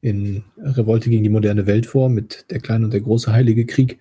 in 0.00 0.44
Revolte 0.58 1.10
gegen 1.10 1.24
die 1.24 1.30
moderne 1.30 1.66
Welt 1.66 1.86
vor 1.86 2.08
mit 2.08 2.50
der 2.50 2.60
kleine 2.60 2.84
und 2.84 2.92
der 2.92 3.00
große 3.00 3.32
Heilige 3.32 3.66
Krieg. 3.66 3.98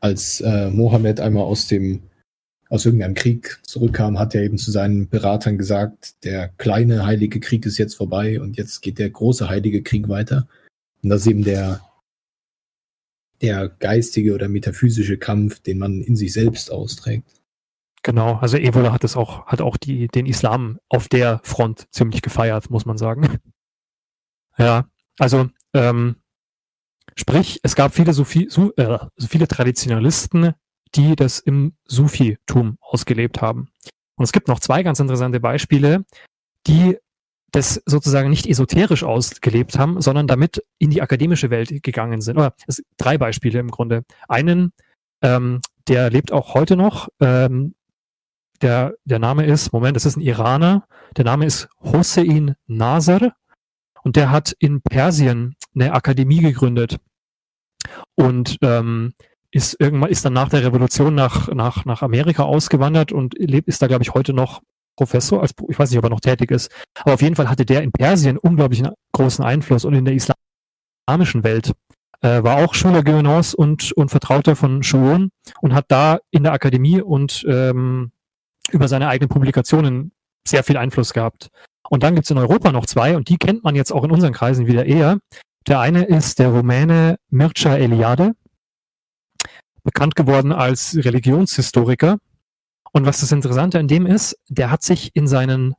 Als 0.00 0.40
äh, 0.40 0.70
Mohammed 0.70 1.20
einmal 1.20 1.44
aus 1.44 1.66
dem 1.66 2.02
aus 2.70 2.86
irgendeinem 2.86 3.14
Krieg 3.14 3.60
zurückkam, 3.62 4.18
hat 4.18 4.34
er 4.34 4.42
eben 4.42 4.58
zu 4.58 4.70
seinen 4.70 5.08
Beratern 5.08 5.58
gesagt, 5.58 6.24
der 6.24 6.48
kleine 6.48 7.04
heilige 7.06 7.38
Krieg 7.38 7.66
ist 7.66 7.78
jetzt 7.78 7.94
vorbei 7.94 8.40
und 8.40 8.56
jetzt 8.56 8.80
geht 8.80 8.98
der 8.98 9.10
große 9.10 9.48
heilige 9.48 9.82
Krieg 9.82 10.08
weiter. 10.08 10.48
Und 11.02 11.10
das 11.10 11.22
ist 11.22 11.26
eben 11.28 11.44
der, 11.44 11.82
der 13.42 13.68
geistige 13.68 14.34
oder 14.34 14.48
metaphysische 14.48 15.18
Kampf, 15.18 15.60
den 15.60 15.78
man 15.78 16.00
in 16.00 16.16
sich 16.16 16.32
selbst 16.32 16.72
austrägt. 16.72 17.28
Genau, 18.04 18.34
also 18.34 18.58
Evola 18.58 18.92
hat 18.92 19.02
es 19.02 19.16
auch, 19.16 19.46
hat 19.46 19.62
auch 19.62 19.78
die, 19.78 20.08
den 20.08 20.26
Islam 20.26 20.78
auf 20.90 21.08
der 21.08 21.40
Front 21.42 21.86
ziemlich 21.90 22.20
gefeiert, 22.20 22.68
muss 22.68 22.84
man 22.84 22.98
sagen. 22.98 23.38
ja, 24.58 24.84
also 25.18 25.48
ähm, 25.72 26.16
sprich, 27.16 27.60
es 27.62 27.74
gab 27.74 27.94
viele 27.94 28.12
Sufi, 28.12 28.46
Su, 28.50 28.72
äh, 28.76 28.98
viele 29.26 29.48
Traditionalisten, 29.48 30.52
die 30.94 31.16
das 31.16 31.38
im 31.38 31.76
Sufitum 31.86 32.76
ausgelebt 32.82 33.40
haben. 33.40 33.70
Und 34.16 34.24
es 34.24 34.32
gibt 34.32 34.48
noch 34.48 34.60
zwei 34.60 34.82
ganz 34.82 35.00
interessante 35.00 35.40
Beispiele, 35.40 36.04
die 36.66 36.98
das 37.52 37.80
sozusagen 37.86 38.28
nicht 38.28 38.46
esoterisch 38.46 39.02
ausgelebt 39.02 39.78
haben, 39.78 40.02
sondern 40.02 40.26
damit 40.26 40.62
in 40.78 40.90
die 40.90 41.00
akademische 41.00 41.48
Welt 41.48 41.82
gegangen 41.82 42.20
sind. 42.20 42.36
Oder 42.36 42.54
es, 42.66 42.82
drei 42.98 43.16
Beispiele 43.16 43.60
im 43.60 43.70
Grunde. 43.70 44.04
Einen, 44.28 44.74
ähm, 45.22 45.62
der 45.88 46.10
lebt 46.10 46.32
auch 46.32 46.52
heute 46.52 46.76
noch, 46.76 47.08
ähm, 47.20 47.74
der, 48.62 48.94
der 49.04 49.18
Name 49.18 49.46
ist, 49.46 49.72
Moment, 49.72 49.96
das 49.96 50.06
ist 50.06 50.16
ein 50.16 50.20
Iraner, 50.20 50.86
der 51.16 51.24
Name 51.24 51.46
ist 51.46 51.68
Hossein 51.82 52.56
Nasr. 52.66 53.32
Und 54.02 54.16
der 54.16 54.30
hat 54.30 54.54
in 54.58 54.82
Persien 54.82 55.56
eine 55.74 55.92
Akademie 55.94 56.40
gegründet. 56.40 56.98
Und 58.14 58.58
ähm, 58.60 59.14
ist 59.50 59.76
irgendwann 59.78 60.10
ist 60.10 60.24
dann 60.24 60.32
nach 60.32 60.48
der 60.48 60.64
Revolution 60.64 61.14
nach, 61.14 61.48
nach, 61.48 61.84
nach 61.84 62.02
Amerika 62.02 62.42
ausgewandert 62.42 63.12
und 63.12 63.34
lebt, 63.38 63.68
ist 63.68 63.80
da, 63.80 63.86
glaube 63.86 64.02
ich, 64.02 64.12
heute 64.12 64.34
noch 64.34 64.60
Professor, 64.96 65.40
als, 65.40 65.54
ich 65.68 65.78
weiß 65.78 65.90
nicht, 65.90 65.98
ob 65.98 66.04
er 66.04 66.10
noch 66.10 66.20
tätig 66.20 66.50
ist, 66.50 66.70
aber 67.00 67.14
auf 67.14 67.22
jeden 67.22 67.36
Fall 67.36 67.48
hatte 67.48 67.64
der 67.64 67.82
in 67.82 67.92
Persien 67.92 68.36
unglaublich 68.36 68.82
großen 69.12 69.44
Einfluss 69.44 69.84
und 69.84 69.94
in 69.94 70.04
der 70.04 70.14
islamischen 70.14 71.44
Welt 71.44 71.72
äh, 72.20 72.42
war 72.42 72.56
auch 72.56 72.74
Schüler 72.74 73.00
Guénons 73.00 73.54
und, 73.54 73.92
und 73.92 74.10
Vertrauter 74.10 74.56
von 74.56 74.82
Schuon 74.82 75.30
und 75.60 75.74
hat 75.74 75.86
da 75.88 76.18
in 76.30 76.42
der 76.42 76.52
Akademie 76.52 77.00
und 77.00 77.44
ähm, 77.48 78.12
über 78.70 78.88
seine 78.88 79.08
eigenen 79.08 79.28
Publikationen 79.28 80.12
sehr 80.46 80.64
viel 80.64 80.76
Einfluss 80.76 81.12
gehabt. 81.12 81.48
Und 81.88 82.02
dann 82.02 82.14
gibt 82.14 82.26
es 82.26 82.30
in 82.30 82.38
Europa 82.38 82.72
noch 82.72 82.86
zwei 82.86 83.16
und 83.16 83.28
die 83.28 83.36
kennt 83.36 83.64
man 83.64 83.74
jetzt 83.74 83.92
auch 83.92 84.04
in 84.04 84.10
unseren 84.10 84.32
Kreisen 84.32 84.66
wieder 84.66 84.86
eher. 84.86 85.18
Der 85.66 85.80
eine 85.80 86.04
ist 86.04 86.38
der 86.38 86.48
Rumäne 86.48 87.16
Mircea 87.30 87.76
Eliade, 87.76 88.32
bekannt 89.82 90.16
geworden 90.16 90.52
als 90.52 90.96
Religionshistoriker. 90.96 92.18
Und 92.92 93.06
was 93.06 93.20
das 93.20 93.32
Interessante 93.32 93.78
an 93.78 93.88
dem 93.88 94.06
ist, 94.06 94.38
der 94.48 94.70
hat 94.70 94.82
sich 94.82 95.14
in 95.14 95.26
seinen 95.26 95.74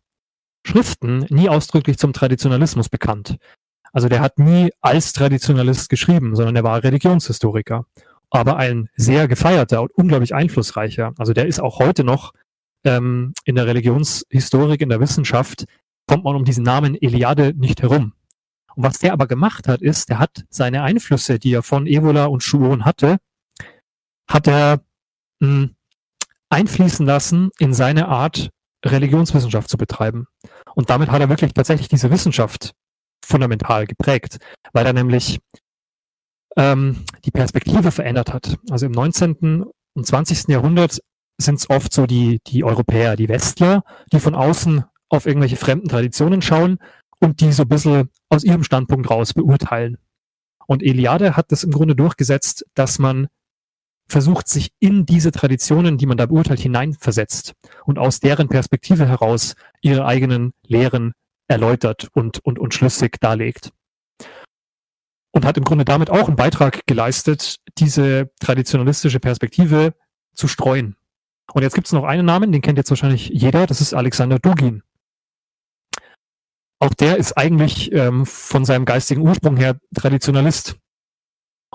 Schriften 0.66 1.26
nie 1.30 1.50
ausdrücklich 1.50 1.98
zum 1.98 2.14
Traditionalismus 2.14 2.90
bekannt. 2.90 3.38
Also 3.94 4.10
der 4.10 4.20
hat 4.20 4.40
nie 4.40 4.72
als 4.82 5.14
Traditionalist 5.14 5.90
geschrieben, 5.90 6.36
sondern 6.36 6.56
er 6.56 6.64
war 6.64 6.84
Religionshistoriker. 6.84 7.86
Aber 8.30 8.58
ein 8.58 8.90
sehr 8.98 9.28
gefeierter 9.28 9.82
und 9.82 9.92
unglaublich 9.94 10.36
einflussreicher. 10.36 11.14
Also 11.18 11.34
der 11.34 11.48
ist 11.48 11.62
auch 11.62 11.80
heute 11.80 12.04
noch 12.04 12.34
ähm, 12.86 13.34
in 13.44 13.56
der 13.56 13.68
Religionshistorik, 13.68 14.82
in 14.82 14.90
der 14.90 15.00
Wissenschaft, 15.00 15.66
kommt 16.08 16.24
man 16.24 16.36
um 16.36 16.46
diesen 16.46 16.64
Namen 16.64 16.96
Eliade 17.02 17.54
nicht 17.56 17.82
herum. 17.82 18.14
Und 18.76 18.84
was 18.84 19.00
der 19.00 19.14
aber 19.14 19.28
gemacht 19.28 19.68
hat, 19.68 19.82
ist, 19.82 20.10
der 20.10 20.20
hat 20.20 20.46
seine 20.50 20.84
Einflüsse, 20.84 21.40
die 21.40 21.54
er 21.54 21.64
von 21.64 21.88
Evola 21.88 22.26
und 22.26 22.44
Schuon 22.44 22.86
hatte, 22.86 23.18
hat 24.30 24.48
er 24.48 24.82
mh, 25.40 25.48
hm, 25.48 25.76
einfließen 26.50 27.06
lassen 27.06 27.52
in 27.58 27.74
seine 27.74 28.08
Art, 28.08 28.50
Religionswissenschaft 28.86 29.70
zu 29.70 29.78
betreiben. 29.78 30.28
Und 30.76 30.90
damit 30.90 31.10
hat 31.10 31.20
er 31.20 31.30
wirklich 31.30 31.54
tatsächlich 31.54 31.88
diese 31.88 32.12
Wissenschaft 32.12 32.74
fundamental 33.26 33.88
geprägt, 33.88 34.38
weil 34.74 34.86
er 34.86 34.94
nämlich 34.94 35.40
ähm, 36.56 37.04
die 37.26 37.32
Perspektive 37.32 37.92
verändert 37.92 38.32
hat. 38.32 38.58
Also 38.70 38.86
im 38.86 38.92
19. 38.92 39.66
und 39.94 40.06
20. 40.06 40.50
Jahrhundert 40.50 41.00
sind 41.38 41.60
es 41.60 41.70
oft 41.70 41.94
so 41.94 42.06
die, 42.06 42.40
die 42.48 42.64
Europäer, 42.64 43.16
die 43.16 43.30
Westler, 43.30 43.84
die 44.12 44.20
von 44.20 44.36
außen 44.36 44.86
auf 45.10 45.26
irgendwelche 45.26 45.58
fremden 45.58 45.90
Traditionen 45.90 46.42
schauen 46.42 46.80
und 47.20 47.42
die 47.42 47.52
so 47.52 47.64
ein 47.64 47.70
bisschen 47.70 48.10
aus 48.30 48.44
ihrem 48.44 48.64
Standpunkt 48.64 49.10
raus 49.10 49.34
beurteilen. 49.34 49.98
Und 50.68 50.82
Eliade 50.84 51.36
hat 51.36 51.52
das 51.52 51.64
im 51.64 51.72
Grunde 51.72 51.96
durchgesetzt, 51.96 52.66
dass 52.74 53.00
man 53.00 53.28
versucht, 54.08 54.48
sich 54.48 54.72
in 54.80 55.06
diese 55.06 55.32
Traditionen, 55.32 55.98
die 55.98 56.06
man 56.06 56.18
da 56.18 56.26
beurteilt, 56.26 56.60
hineinversetzt 56.60 57.54
und 57.86 58.00
aus 58.00 58.20
deren 58.20 58.48
Perspektive 58.48 59.08
heraus 59.08 59.56
ihre 59.82 60.06
eigenen 60.06 60.54
Lehren 60.68 61.14
erläutert 61.48 62.08
und, 62.14 62.40
und, 62.44 62.60
und 62.60 62.74
schlüssig 62.74 63.20
darlegt. 63.20 63.72
Und 65.32 65.46
hat 65.46 65.58
im 65.58 65.64
Grunde 65.64 65.86
damit 65.86 66.10
auch 66.10 66.28
einen 66.28 66.38
Beitrag 66.38 66.86
geleistet, 66.86 67.58
diese 67.78 68.32
traditionalistische 68.40 69.20
Perspektive 69.20 69.94
zu 70.34 70.48
streuen. 70.48 70.96
Und 71.54 71.64
jetzt 71.64 71.76
gibt 71.76 71.88
es 71.88 71.94
noch 71.94 72.04
einen 72.04 72.26
Namen, 72.26 72.52
den 72.52 72.62
kennt 72.62 72.78
jetzt 72.78 72.90
wahrscheinlich 72.90 73.30
jeder, 73.30 73.68
das 73.68 73.82
ist 73.82 73.94
Alexander 73.94 74.40
Dugin. 74.40 74.84
Auch 76.80 76.94
der 76.94 77.18
ist 77.18 77.38
eigentlich 77.38 77.92
ähm, 77.94 78.26
von 78.26 78.66
seinem 78.66 78.86
geistigen 78.86 79.22
Ursprung 79.22 79.58
her 79.58 79.80
Traditionalist 79.96 80.78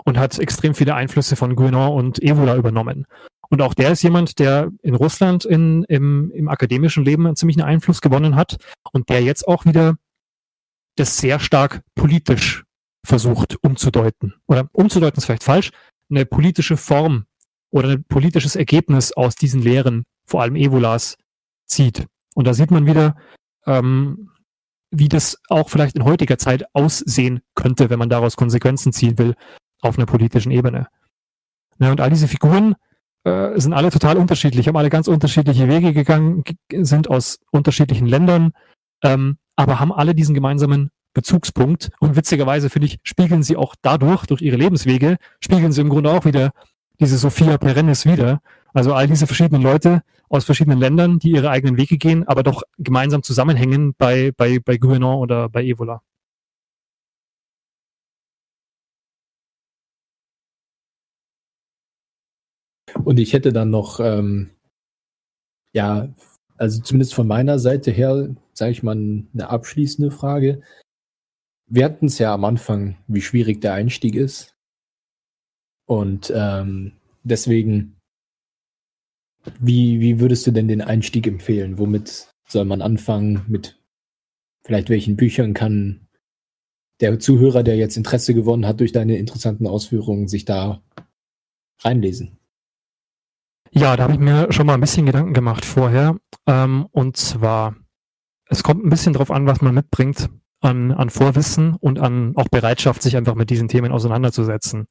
und 0.05 0.19
hat 0.19 0.39
extrem 0.39 0.75
viele 0.75 0.95
Einflüsse 0.95 1.37
von 1.37 1.57
Guénon 1.57 1.95
und 1.95 2.23
Evola 2.23 2.57
übernommen. 2.57 3.07
Und 3.49 3.63
auch 3.63 3.75
der 3.75 3.91
ist 3.91 4.03
jemand, 4.03 4.39
der 4.39 4.71
in 4.83 4.95
Russland 4.95 5.45
in, 5.45 5.85
im, 5.85 6.31
im 6.33 6.49
akademischen 6.49 7.05
Leben 7.05 7.27
einen 7.27 7.37
ziemlichen 7.37 7.63
Einfluss 7.63 8.01
gewonnen 8.01 8.37
hat 8.37 8.59
und 8.93 9.09
der 9.09 9.23
jetzt 9.23 9.49
auch 9.49 9.65
wieder 9.65 9.97
das 10.97 11.17
sehr 11.17 11.41
stark 11.41 11.83
politisch 11.95 12.65
versucht 13.05 13.57
umzudeuten. 13.63 14.35
Oder 14.47 14.69
umzudeuten 14.73 15.19
ist 15.19 15.25
vielleicht 15.25 15.45
falsch, 15.45 15.73
eine 16.11 16.27
politische 16.27 16.77
Form 16.77 17.25
oder 17.71 17.91
ein 17.91 18.05
politisches 18.05 18.57
Ergebnis 18.57 19.13
aus 19.13 19.35
diesen 19.35 19.63
Lehren, 19.63 20.05
vor 20.27 20.43
allem 20.43 20.57
Evolas, 20.57 21.17
zieht. 21.67 22.07
Und 22.35 22.47
da 22.47 22.55
sieht 22.55 22.71
man 22.71 22.87
wieder, 22.87 23.17
ähm, 23.67 24.31
wie 24.91 25.09
das 25.09 25.39
auch 25.49 25.69
vielleicht 25.69 25.97
in 25.97 26.05
heutiger 26.05 26.39
Zeit 26.39 26.65
aussehen 26.75 27.41
könnte, 27.55 27.91
wenn 27.91 27.99
man 27.99 28.09
daraus 28.09 28.37
Konsequenzen 28.37 28.93
ziehen 28.93 29.19
will 29.19 29.35
auf 29.81 29.97
einer 29.97 30.07
politischen 30.07 30.51
Ebene. 30.51 30.89
Ja, 31.79 31.91
und 31.91 32.01
all 32.01 32.11
diese 32.11 32.29
Figuren 32.29 32.75
äh, 33.25 33.59
sind 33.59 33.73
alle 33.73 33.91
total 33.91 34.17
unterschiedlich, 34.17 34.69
haben 34.69 34.77
alle 34.77 34.91
ganz 34.91 35.09
unterschiedliche 35.09 35.69
Wege 35.69 35.93
gegangen, 35.93 36.43
sind 36.73 37.09
aus 37.09 37.39
unterschiedlichen 37.51 38.07
Ländern, 38.07 38.53
ähm, 39.03 39.39
aber 39.57 39.81
haben 39.81 39.93
alle 39.93 40.15
diesen 40.15 40.35
gemeinsamen 40.35 40.91
Bezugspunkt. 41.15 41.91
Und 42.01 42.17
witzigerweise, 42.17 42.71
finde 42.71 42.87
ich, 42.87 42.99
spiegeln 43.03 43.43
sie 43.43 43.57
auch 43.57 43.75
dadurch, 43.83 44.27
durch 44.27 44.43
ihre 44.43 44.57
Lebenswege, 44.57 45.17
spiegeln 45.41 45.73
sie 45.73 45.81
im 45.81 45.89
Grunde 45.89 46.11
auch 46.11 46.25
wieder 46.25 46.53
diese 47.01 47.19
Sophia 47.19 47.59
Perennis 47.59 48.07
wieder. 48.07 48.43
Also 48.73 48.95
all 48.95 49.09
diese 49.09 49.27
verschiedenen 49.27 49.63
Leute 49.63 50.03
aus 50.29 50.45
verschiedenen 50.45 50.79
Ländern, 50.79 51.19
die 51.19 51.33
ihre 51.33 51.51
eigenen 51.51 51.77
Wege 51.77 51.99
gehen, 51.99 52.27
aber 52.29 52.43
doch 52.43 52.63
gemeinsam 52.79 53.23
zusammenhängen 53.23 53.95
bei, 53.99 54.33
bei, 54.37 54.61
bei 54.61 54.77
Gouvernement 54.77 55.21
oder 55.21 55.49
bei 55.49 55.65
Evola. 55.65 56.03
Und 63.05 63.19
ich 63.19 63.33
hätte 63.33 63.53
dann 63.53 63.71
noch, 63.71 64.01
ähm, 64.01 64.51
ja, 65.73 66.09
also 66.57 66.83
zumindest 66.83 67.15
von 67.15 67.27
meiner 67.27 67.59
Seite 67.59 67.91
her, 67.91 68.35
sage 68.53 68.73
ich 68.73 68.83
mal, 68.83 68.93
eine 68.93 69.49
abschließende 69.49 70.11
Frage. 70.11 70.63
Wir 71.67 71.85
hatten 71.85 72.07
es 72.07 72.19
ja 72.19 72.35
am 72.35 72.45
Anfang, 72.45 72.99
wie 73.07 73.23
schwierig 73.23 73.61
der 73.61 73.75
Einstieg 73.75 74.15
ist. 74.15 74.50
Und 75.91 76.33
ähm, 76.37 76.93
deswegen, 77.25 77.97
wie, 79.59 79.99
wie 79.99 80.21
würdest 80.21 80.47
du 80.47 80.53
denn 80.53 80.69
den 80.69 80.83
Einstieg 80.83 81.27
empfehlen? 81.27 81.79
Womit 81.79 82.29
soll 82.47 82.65
man 82.65 82.81
anfangen? 82.81 83.45
Mit 83.49 83.83
vielleicht 84.62 84.89
welchen 84.89 85.17
Büchern 85.17 85.53
kann 85.53 86.07
der 87.01 87.19
Zuhörer, 87.19 87.65
der 87.65 87.77
jetzt 87.77 87.97
Interesse 87.97 88.35
gewonnen 88.35 88.69
hat 88.69 88.79
durch 88.79 88.93
deine 88.93 89.17
interessanten 89.17 89.67
Ausführungen, 89.67 90.29
sich 90.29 90.45
da 90.45 90.81
reinlesen? 91.81 92.39
Ja, 93.73 93.97
da 93.97 94.05
habe 94.05 94.12
ich 94.12 94.21
mir 94.21 94.53
schon 94.53 94.67
mal 94.67 94.75
ein 94.75 94.81
bisschen 94.81 95.07
Gedanken 95.07 95.35
gemacht 95.35 95.65
vorher. 95.65 96.17
Ähm, 96.47 96.87
und 96.93 97.17
zwar, 97.17 97.75
es 98.49 98.62
kommt 98.62 98.85
ein 98.85 98.91
bisschen 98.91 99.12
drauf 99.12 99.33
an, 99.33 99.49
was 99.49 99.61
man 99.61 99.75
mitbringt 99.75 100.31
an, 100.61 100.93
an 100.93 101.11
Vorwissen 101.11 101.75
und 101.75 101.99
an 101.99 102.37
auch 102.37 102.49
Bereitschaft, 102.49 103.03
sich 103.03 103.17
einfach 103.17 103.35
mit 103.35 103.51
diesen 103.51 103.67
Themen 103.67 103.91
auseinanderzusetzen. 103.91 104.87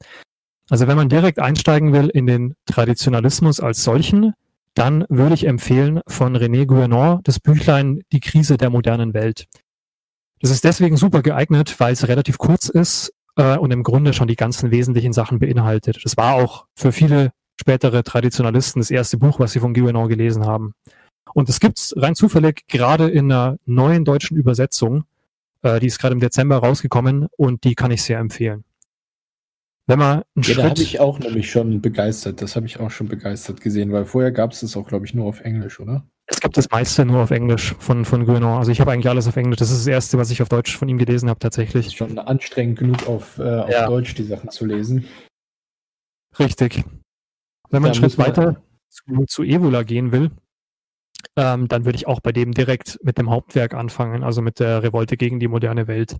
Also 0.69 0.87
wenn 0.87 0.97
man 0.97 1.09
direkt 1.09 1.39
einsteigen 1.39 1.93
will 1.93 2.09
in 2.09 2.27
den 2.27 2.55
Traditionalismus 2.65 3.59
als 3.59 3.83
solchen, 3.83 4.33
dann 4.75 5.05
würde 5.09 5.33
ich 5.33 5.47
empfehlen 5.47 6.01
von 6.07 6.37
René 6.37 6.65
Guénon 6.65 7.19
das 7.23 7.39
Büchlein 7.39 8.01
Die 8.11 8.19
Krise 8.19 8.57
der 8.57 8.69
modernen 8.69 9.13
Welt. 9.13 9.47
Das 10.41 10.51
ist 10.51 10.63
deswegen 10.63 10.95
super 10.95 11.21
geeignet, 11.21 11.79
weil 11.79 11.93
es 11.93 12.07
relativ 12.07 12.37
kurz 12.37 12.69
ist 12.69 13.11
äh, 13.35 13.57
und 13.57 13.71
im 13.71 13.83
Grunde 13.83 14.13
schon 14.13 14.27
die 14.27 14.35
ganzen 14.35 14.71
wesentlichen 14.71 15.11
Sachen 15.11 15.39
beinhaltet. 15.39 15.99
Das 16.03 16.15
war 16.17 16.35
auch 16.35 16.65
für 16.75 16.91
viele 16.91 17.31
spätere 17.59 18.03
Traditionalisten 18.03 18.79
das 18.79 18.91
erste 18.91 19.17
Buch, 19.17 19.39
was 19.39 19.51
sie 19.51 19.59
von 19.59 19.75
Guénon 19.75 20.07
gelesen 20.07 20.45
haben. 20.45 20.73
Und 21.33 21.49
es 21.49 21.59
gibt 21.59 21.93
rein 21.97 22.15
zufällig 22.15 22.67
gerade 22.67 23.09
in 23.09 23.31
einer 23.31 23.57
neuen 23.65 24.05
deutschen 24.05 24.37
Übersetzung, 24.37 25.03
äh, 25.61 25.79
die 25.79 25.87
ist 25.87 25.99
gerade 25.99 26.13
im 26.13 26.21
Dezember 26.21 26.57
rausgekommen 26.57 27.27
und 27.37 27.63
die 27.63 27.75
kann 27.75 27.91
ich 27.91 28.03
sehr 28.03 28.19
empfehlen. 28.19 28.63
Wenn 29.89 29.97
man 29.97 30.11
einen 30.17 30.23
ja, 30.37 30.43
Schritt. 30.43 30.57
da 30.59 30.69
habe 30.69 30.81
ich 30.83 30.99
auch 30.99 31.17
nämlich 31.17 31.49
schon 31.49 31.81
begeistert. 31.81 32.43
Das 32.43 32.55
habe 32.55 32.67
ich 32.67 32.79
auch 32.79 32.91
schon 32.91 33.07
begeistert 33.07 33.59
gesehen, 33.59 33.91
weil 33.91 34.05
vorher 34.05 34.31
gab 34.31 34.51
es 34.51 34.59
das 34.59 34.77
auch, 34.77 34.87
glaube 34.87 35.07
ich, 35.07 35.15
nur 35.15 35.25
auf 35.25 35.41
Englisch, 35.41 35.79
oder? 35.79 36.07
Es 36.27 36.39
gibt 36.39 36.57
das 36.57 36.69
meiste 36.69 37.05
nur 37.05 37.23
auf 37.23 37.31
Englisch 37.31 37.73
von, 37.79 38.05
von 38.05 38.27
Guénon. 38.27 38.59
Also 38.59 38.71
ich 38.71 38.79
habe 38.81 38.91
eigentlich 38.91 39.09
alles 39.09 39.27
auf 39.27 39.35
Englisch. 39.35 39.57
Das 39.57 39.71
ist 39.71 39.79
das 39.79 39.87
erste, 39.87 40.19
was 40.19 40.29
ich 40.29 40.43
auf 40.43 40.49
Deutsch 40.49 40.77
von 40.77 40.87
ihm 40.89 40.99
gelesen 40.99 41.27
habe, 41.27 41.39
Das 41.39 41.55
tatsächlich. 41.55 41.87
ist 41.87 41.95
schon 41.95 42.19
anstrengend 42.19 42.77
genug, 42.77 43.07
auf, 43.07 43.39
äh, 43.39 43.41
auf 43.41 43.69
Ja. 43.71 43.87
Deutsch 43.87 44.13
die 44.13 44.25
Sachen 44.25 44.51
zu 44.51 44.67
lesen. 44.67 45.05
Richtig. 46.37 46.83
Wenn 47.71 47.81
man 47.81 47.91
Da 47.91 47.99
einen 47.99 48.11
Schritt 48.11 48.17
weiter 48.19 48.61
zu, 48.89 49.25
zu 49.27 49.41
Evola 49.41 49.81
gehen 49.81 50.11
will, 50.11 50.29
ähm, 51.35 51.67
dann 51.67 51.85
würde 51.85 51.95
ich 51.95 52.05
auch 52.05 52.19
bei 52.19 52.31
dem 52.31 52.51
direkt 52.51 52.99
mit 53.03 53.17
dem 53.17 53.31
Hauptwerk 53.31 53.73
anfangen, 53.73 54.23
also 54.23 54.43
mit 54.43 54.59
der 54.59 54.83
Revolte 54.83 55.17
gegen 55.17 55.39
die 55.39 55.47
moderne 55.47 55.87
Welt. 55.87 56.15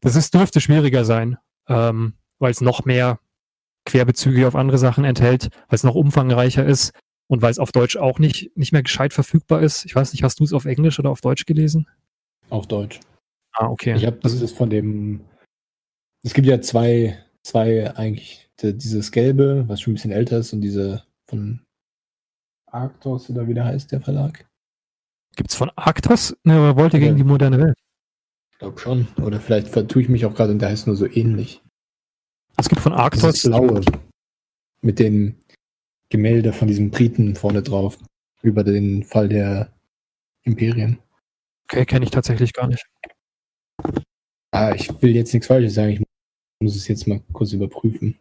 Das 0.00 0.16
ist, 0.16 0.32
dürfte 0.32 0.62
schwieriger 0.62 1.04
sein, 1.04 1.36
ähm, 1.68 2.14
weil 2.38 2.50
es 2.50 2.60
noch 2.60 2.84
mehr 2.84 3.18
Querbezüge 3.84 4.46
auf 4.48 4.56
andere 4.56 4.78
Sachen 4.78 5.04
enthält, 5.04 5.48
weil 5.68 5.76
es 5.76 5.84
noch 5.84 5.94
umfangreicher 5.94 6.64
ist 6.64 6.92
und 7.28 7.42
weil 7.42 7.50
es 7.50 7.58
auf 7.58 7.72
Deutsch 7.72 7.96
auch 7.96 8.18
nicht, 8.18 8.56
nicht 8.56 8.72
mehr 8.72 8.82
gescheit 8.82 9.12
verfügbar 9.12 9.62
ist. 9.62 9.84
Ich 9.84 9.94
weiß 9.94 10.12
nicht, 10.12 10.22
hast 10.22 10.40
du 10.40 10.44
es 10.44 10.52
auf 10.52 10.64
Englisch 10.64 10.98
oder 10.98 11.10
auf 11.10 11.20
Deutsch 11.20 11.46
gelesen? 11.46 11.86
Auf 12.50 12.66
Deutsch. 12.66 13.00
Ah, 13.52 13.68
okay. 13.68 13.94
Ich 13.96 14.04
habe 14.06 14.18
also, 14.22 14.36
dieses 14.36 14.52
von 14.52 14.70
dem. 14.70 15.20
Es 16.22 16.34
gibt 16.34 16.46
ja 16.46 16.60
zwei, 16.60 17.18
zwei 17.42 17.94
eigentlich. 17.96 18.48
Dieses 18.60 19.12
gelbe, 19.12 19.64
was 19.68 19.80
schon 19.80 19.92
ein 19.92 19.94
bisschen 19.96 20.12
älter 20.12 20.38
ist, 20.38 20.52
und 20.52 20.60
diese 20.62 21.04
von 21.28 21.60
Arctos 22.70 23.30
oder 23.30 23.46
wie 23.46 23.54
der 23.54 23.64
heißt, 23.66 23.92
der 23.92 24.00
Verlag. 24.00 24.46
Gibt 25.36 25.50
es 25.50 25.56
von 25.56 25.70
Arktos 25.76 26.36
eine 26.44 26.70
Revolte 26.70 26.96
Ja. 26.96 27.04
gegen 27.04 27.16
die 27.16 27.24
moderne 27.24 27.58
Welt? 27.58 27.76
Ich 28.52 28.58
glaube 28.58 28.78
schon. 28.78 29.08
Oder 29.22 29.38
vielleicht 29.40 29.68
vertue 29.68 30.02
ich 30.02 30.08
mich 30.08 30.24
auch 30.24 30.34
gerade 30.34 30.52
und 30.52 30.58
der 30.60 30.70
heißt 30.70 30.86
nur 30.86 30.96
so 30.96 31.06
ähnlich. 31.06 31.62
Es 32.56 32.68
gibt 32.68 32.80
von 32.80 32.92
Das 32.92 33.00
Arktos. 33.00 33.42
blaue. 33.42 33.80
Mit 34.82 34.98
dem 34.98 35.36
Gemälde 36.10 36.52
von 36.52 36.68
diesem 36.68 36.90
Briten 36.90 37.34
vorne 37.34 37.62
drauf. 37.62 37.98
Über 38.42 38.64
den 38.64 39.02
Fall 39.02 39.28
der 39.28 39.72
Imperien. 40.44 40.98
Okay, 41.68 41.84
kenne 41.84 42.04
ich 42.04 42.10
tatsächlich 42.10 42.52
gar 42.52 42.68
nicht. 42.68 42.86
Ah, 44.52 44.72
ich 44.74 44.90
will 45.02 45.14
jetzt 45.14 45.32
nichts 45.34 45.48
Falsches 45.48 45.74
sagen. 45.74 45.90
Ich 45.90 46.02
muss 46.62 46.76
es 46.76 46.86
jetzt 46.88 47.06
mal 47.06 47.20
kurz 47.32 47.52
überprüfen. 47.52 48.16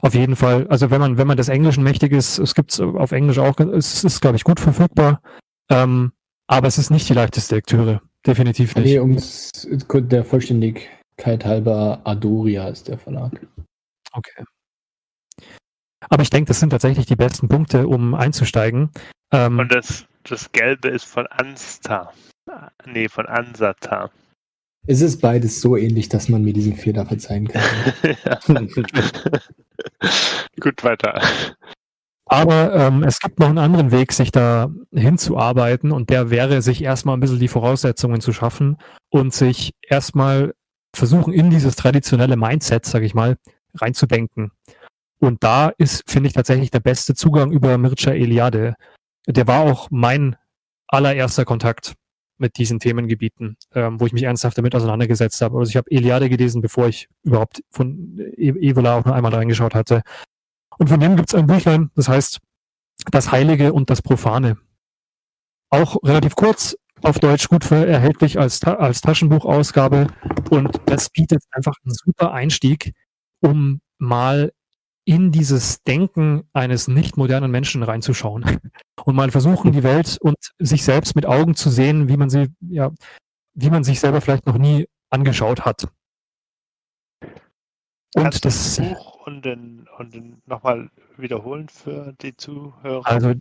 Auf 0.00 0.14
jeden 0.14 0.36
Fall. 0.36 0.66
Also 0.68 0.90
wenn 0.90 1.00
man, 1.00 1.18
wenn 1.18 1.26
man 1.26 1.36
des 1.36 1.48
Englischen 1.48 1.82
mächtig 1.84 2.12
ist, 2.12 2.38
es 2.38 2.54
gibt 2.54 2.72
es 2.72 2.80
auf 2.80 3.12
Englisch 3.12 3.38
auch, 3.38 3.58
es 3.58 4.04
ist, 4.04 4.20
glaube 4.20 4.36
ich, 4.36 4.44
gut 4.44 4.60
verfügbar. 4.60 5.20
Ähm, 5.68 6.12
aber 6.46 6.68
es 6.68 6.78
ist 6.78 6.90
nicht 6.90 7.08
die 7.08 7.14
leichteste 7.14 7.56
Lektüre. 7.56 8.02
Definitiv 8.26 8.74
nicht. 8.76 8.84
Nee, 8.86 8.98
um 8.98 9.16
der 10.08 10.24
Vollständigkeit 11.22 11.44
halber, 11.44 12.00
Adoria 12.04 12.68
ist 12.68 12.88
der 12.88 12.98
Verlag. 12.98 13.40
Okay. 14.12 14.44
Aber 16.08 16.22
ich 16.22 16.30
denke, 16.30 16.48
das 16.48 16.60
sind 16.60 16.70
tatsächlich 16.70 17.06
die 17.06 17.16
besten 17.16 17.48
Punkte, 17.48 17.86
um 17.86 18.14
einzusteigen. 18.14 18.90
Ähm, 19.32 19.58
Und 19.58 19.72
das, 19.72 20.06
das 20.24 20.50
Gelbe 20.52 20.88
ist 20.88 21.04
von 21.04 21.26
Anstar. 21.28 22.12
Nee, 22.86 23.08
von 23.08 23.26
Ansata. 23.26 24.10
Es 24.86 25.00
ist 25.00 25.20
beides 25.20 25.60
so 25.60 25.76
ähnlich, 25.76 26.08
dass 26.08 26.28
man 26.28 26.42
mir 26.42 26.52
diesen 26.52 26.74
Fehler 26.74 27.06
verzeihen 27.06 27.46
kann. 27.46 27.62
Gut, 30.60 30.82
weiter. 30.82 31.22
Aber 32.26 32.74
ähm, 32.74 33.04
es 33.04 33.20
gibt 33.20 33.38
noch 33.38 33.48
einen 33.48 33.58
anderen 33.58 33.92
Weg, 33.92 34.12
sich 34.12 34.32
da 34.32 34.70
hinzuarbeiten 34.92 35.92
und 35.92 36.10
der 36.10 36.30
wäre, 36.30 36.62
sich 36.62 36.82
erstmal 36.82 37.16
ein 37.16 37.20
bisschen 37.20 37.38
die 37.38 37.46
Voraussetzungen 37.46 38.20
zu 38.20 38.32
schaffen 38.32 38.76
und 39.10 39.32
sich 39.32 39.72
erstmal 39.88 40.54
versuchen, 40.94 41.32
in 41.32 41.50
dieses 41.50 41.76
traditionelle 41.76 42.36
Mindset, 42.36 42.86
sage 42.86 43.06
ich 43.06 43.14
mal, 43.14 43.36
reinzudenken. 43.74 44.52
Und 45.18 45.44
da 45.44 45.68
ist, 45.78 46.02
finde 46.10 46.26
ich, 46.26 46.32
tatsächlich 46.34 46.70
der 46.70 46.80
beste 46.80 47.14
Zugang 47.14 47.52
über 47.52 47.78
Mircea 47.78 48.12
Eliade. 48.12 48.74
Der 49.26 49.46
war 49.46 49.62
auch 49.62 49.88
mein 49.90 50.36
allererster 50.88 51.44
Kontakt 51.44 51.94
mit 52.38 52.58
diesen 52.58 52.80
Themengebieten, 52.80 53.56
ähm, 53.74 54.00
wo 54.00 54.06
ich 54.06 54.12
mich 54.12 54.24
ernsthaft 54.24 54.58
damit 54.58 54.74
auseinandergesetzt 54.74 55.40
habe. 55.40 55.58
Also 55.58 55.70
ich 55.70 55.76
habe 55.76 55.90
Eliade 55.90 56.28
gelesen, 56.28 56.60
bevor 56.60 56.88
ich 56.88 57.08
überhaupt 57.22 57.62
von 57.70 58.18
e-, 58.18 58.68
Evola 58.68 58.98
auch 58.98 59.04
nur 59.04 59.14
einmal 59.14 59.34
reingeschaut 59.34 59.74
hatte. 59.74 60.02
Und 60.78 60.88
von 60.88 61.00
dem 61.00 61.16
gibt 61.16 61.30
es 61.30 61.34
ein 61.34 61.46
Büchlein, 61.46 61.90
das 61.94 62.08
heißt 62.08 62.40
Das 63.10 63.32
Heilige 63.32 63.72
und 63.72 63.90
das 63.90 64.02
Profane. 64.02 64.58
Auch 65.70 66.02
relativ 66.02 66.34
kurz, 66.34 66.76
auf 67.02 67.18
Deutsch 67.18 67.48
gut 67.48 67.70
erhältlich 67.70 68.38
als, 68.38 68.62
als 68.64 69.00
Taschenbuchausgabe 69.00 70.06
und 70.50 70.80
das 70.86 71.10
bietet 71.10 71.42
einfach 71.50 71.74
einen 71.84 71.94
super 71.94 72.32
Einstieg, 72.32 72.92
um 73.40 73.80
mal 73.98 74.52
in 75.04 75.32
dieses 75.32 75.82
Denken 75.82 76.44
eines 76.52 76.88
nicht 76.88 77.16
modernen 77.16 77.50
Menschen 77.50 77.82
reinzuschauen 77.82 78.44
und 79.04 79.16
mal 79.16 79.30
versuchen, 79.30 79.72
die 79.72 79.82
Welt 79.82 80.18
und 80.20 80.36
sich 80.58 80.84
selbst 80.84 81.16
mit 81.16 81.26
Augen 81.26 81.54
zu 81.54 81.70
sehen, 81.70 82.08
wie 82.08 82.16
man 82.16 82.30
sie, 82.30 82.48
ja, 82.60 82.92
wie 83.54 83.70
man 83.70 83.84
sich 83.84 83.98
selber 84.00 84.20
vielleicht 84.20 84.46
noch 84.46 84.58
nie 84.58 84.86
angeschaut 85.10 85.64
hat. 85.64 85.88
Und 88.14 88.24
Kannst 88.24 88.44
das 88.44 88.76
Buch 88.76 89.26
und 89.26 89.44
den, 89.44 89.88
und 89.98 90.14
den 90.14 90.42
nochmal 90.46 90.90
wiederholen 91.16 91.68
für 91.68 92.14
die 92.20 92.36
Zuhörer? 92.36 93.06
Also 93.06 93.34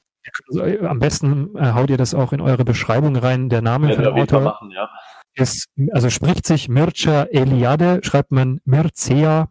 am 0.87 0.99
besten 0.99 1.55
äh, 1.55 1.73
haut 1.73 1.89
ihr 1.89 1.97
das 1.97 2.13
auch 2.13 2.33
in 2.33 2.41
eure 2.41 2.63
Beschreibung 2.63 3.15
rein. 3.15 3.49
Der 3.49 3.61
Name 3.61 3.89
ja, 3.89 3.95
von 3.95 4.03
dem 4.03 4.13
Autor 4.13 4.41
machen, 4.41 4.71
ja. 4.71 4.89
ist, 5.33 5.67
also 5.91 6.09
spricht 6.09 6.45
sich 6.45 6.69
Mircea 6.69 7.23
Eliade, 7.23 8.01
schreibt 8.03 8.31
man 8.31 8.61
Mircea 8.65 9.49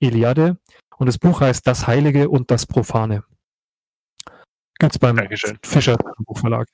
Eliade 0.00 0.58
und 0.96 1.06
das 1.06 1.18
Buch 1.18 1.40
heißt 1.40 1.66
Das 1.66 1.86
Heilige 1.86 2.28
und 2.28 2.50
das 2.50 2.66
Profane. 2.66 3.24
Gibt's 4.78 4.98
beim 4.98 5.16
Dankeschön. 5.16 5.58
Fischer 5.64 5.96
Buchverlag. 6.18 6.68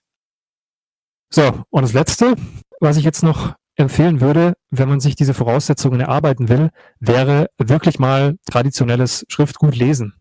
So, 1.31 1.65
und 1.71 1.83
das 1.83 1.95
letzte, 1.95 2.37
was 2.81 2.97
ich 2.97 3.05
jetzt 3.05 3.23
noch 3.23 3.55
empfehlen 3.77 4.21
würde, 4.21 4.55
wenn 4.71 4.89
man 4.89 5.01
sich 5.01 5.17
diese 5.17 5.35
Voraussetzungen 5.35 6.01
erarbeiten 6.01 6.49
will, 6.49 6.71
wäre 7.01 7.49
wirklich 7.59 7.99
mal 7.99 8.37
traditionelles 8.51 9.25
Schriftgut 9.29 9.75
lesen. 9.75 10.15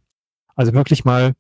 Also 0.56 0.74
wirklich 0.74 1.06
mal 1.06 1.34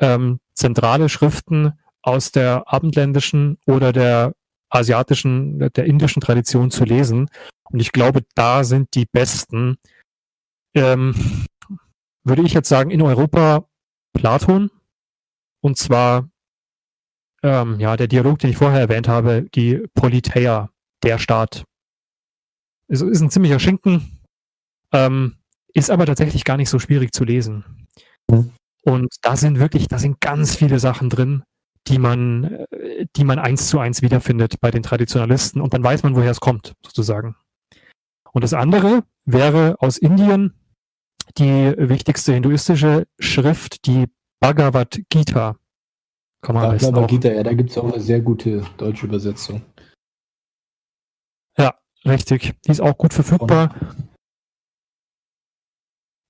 ähm, 0.00 0.40
zentrale 0.54 1.08
Schriften 1.08 1.72
aus 2.02 2.32
der 2.32 2.64
abendländischen 2.72 3.58
oder 3.66 3.92
der 3.92 4.34
asiatischen, 4.70 5.58
der 5.58 5.84
indischen 5.84 6.20
Tradition 6.20 6.70
zu 6.70 6.84
lesen. 6.84 7.28
Und 7.70 7.80
ich 7.80 7.92
glaube, 7.92 8.22
da 8.34 8.64
sind 8.64 8.94
die 8.94 9.06
besten, 9.06 9.76
ähm, 10.74 11.14
würde 12.24 12.42
ich 12.42 12.54
jetzt 12.54 12.68
sagen, 12.68 12.90
in 12.90 13.02
Europa 13.02 13.66
Platon. 14.12 14.70
Und 15.60 15.76
zwar 15.76 16.30
ähm, 17.42 17.80
ja, 17.80 17.96
der 17.96 18.06
Dialog, 18.06 18.38
den 18.38 18.50
ich 18.50 18.56
vorher 18.56 18.80
erwähnt 18.80 19.08
habe, 19.08 19.46
die 19.54 19.82
Politeia, 19.94 20.70
der 21.02 21.18
Staat. 21.18 21.64
Es 22.88 23.00
ist 23.00 23.20
ein 23.20 23.30
ziemlicher 23.30 23.58
Schinken, 23.58 24.20
ähm, 24.92 25.36
ist 25.72 25.90
aber 25.90 26.04
tatsächlich 26.06 26.44
gar 26.44 26.56
nicht 26.56 26.68
so 26.68 26.78
schwierig 26.78 27.12
zu 27.12 27.24
lesen. 27.24 27.86
Mhm. 28.30 28.52
Und 28.82 29.14
da 29.22 29.36
sind 29.36 29.58
wirklich, 29.58 29.88
da 29.88 29.98
sind 29.98 30.20
ganz 30.20 30.54
viele 30.54 30.78
Sachen 30.78 31.10
drin, 31.10 31.42
die 31.86 31.98
man, 31.98 32.44
äh, 32.70 33.06
die 33.16 33.24
man 33.24 33.38
eins 33.38 33.68
zu 33.68 33.78
eins 33.78 34.02
wiederfindet 34.02 34.60
bei 34.60 34.70
den 34.70 34.82
Traditionalisten 34.82 35.60
und 35.60 35.74
dann 35.74 35.82
weiß 35.82 36.02
man, 36.02 36.14
woher 36.14 36.30
es 36.30 36.40
kommt, 36.40 36.74
sozusagen. 36.84 37.36
Und 38.32 38.44
das 38.44 38.54
andere 38.54 39.02
wäre 39.24 39.76
aus 39.80 39.98
Indien 39.98 40.54
die 41.38 41.74
wichtigste 41.76 42.32
hinduistische 42.32 43.06
Schrift, 43.18 43.86
die 43.86 44.06
Bhagavad 44.40 45.00
Gita. 45.10 45.56
Kann 46.42 46.54
man 46.54 46.78
Bhagavad 46.78 47.10
Gita, 47.10 47.30
ja, 47.30 47.42
da 47.42 47.52
gibt 47.52 47.70
es 47.70 47.78
auch 47.78 47.92
eine 47.92 48.00
sehr 48.00 48.20
gute 48.20 48.64
deutsche 48.78 49.06
Übersetzung. 49.06 49.62
Ja, 51.58 51.74
richtig. 52.04 52.54
Die 52.64 52.70
ist 52.70 52.80
auch 52.80 52.96
gut 52.96 53.12
verfügbar. 53.12 53.74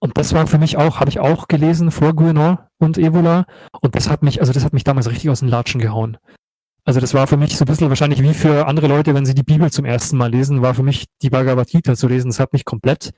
Und 0.00 0.16
das 0.16 0.32
war 0.32 0.46
für 0.46 0.58
mich 0.58 0.78
auch, 0.78 0.98
habe 0.98 1.10
ich 1.10 1.20
auch 1.20 1.46
gelesen 1.46 1.90
vor 1.90 2.10
Guénon 2.10 2.58
und 2.78 2.96
Evola. 2.96 3.46
Und 3.80 3.94
das 3.94 4.08
hat 4.08 4.22
mich, 4.22 4.40
also 4.40 4.52
das 4.52 4.64
hat 4.64 4.72
mich 4.72 4.84
damals 4.84 5.10
richtig 5.10 5.28
aus 5.28 5.40
den 5.40 5.48
Latschen 5.48 5.80
gehauen. 5.80 6.16
Also 6.84 7.00
das 7.00 7.12
war 7.12 7.26
für 7.26 7.36
mich 7.36 7.56
so 7.56 7.64
ein 7.64 7.68
bisschen 7.68 7.90
wahrscheinlich 7.90 8.22
wie 8.22 8.32
für 8.32 8.66
andere 8.66 8.86
Leute, 8.86 9.14
wenn 9.14 9.26
sie 9.26 9.34
die 9.34 9.42
Bibel 9.42 9.70
zum 9.70 9.84
ersten 9.84 10.16
Mal 10.16 10.30
lesen, 10.30 10.62
war 10.62 10.74
für 10.74 10.82
mich 10.82 11.06
die 11.22 11.28
Bhagavad 11.28 11.68
Gita 11.68 11.94
zu 11.94 12.08
lesen. 12.08 12.30
Das 12.30 12.40
hat 12.40 12.54
mich 12.54 12.64
komplett 12.64 13.12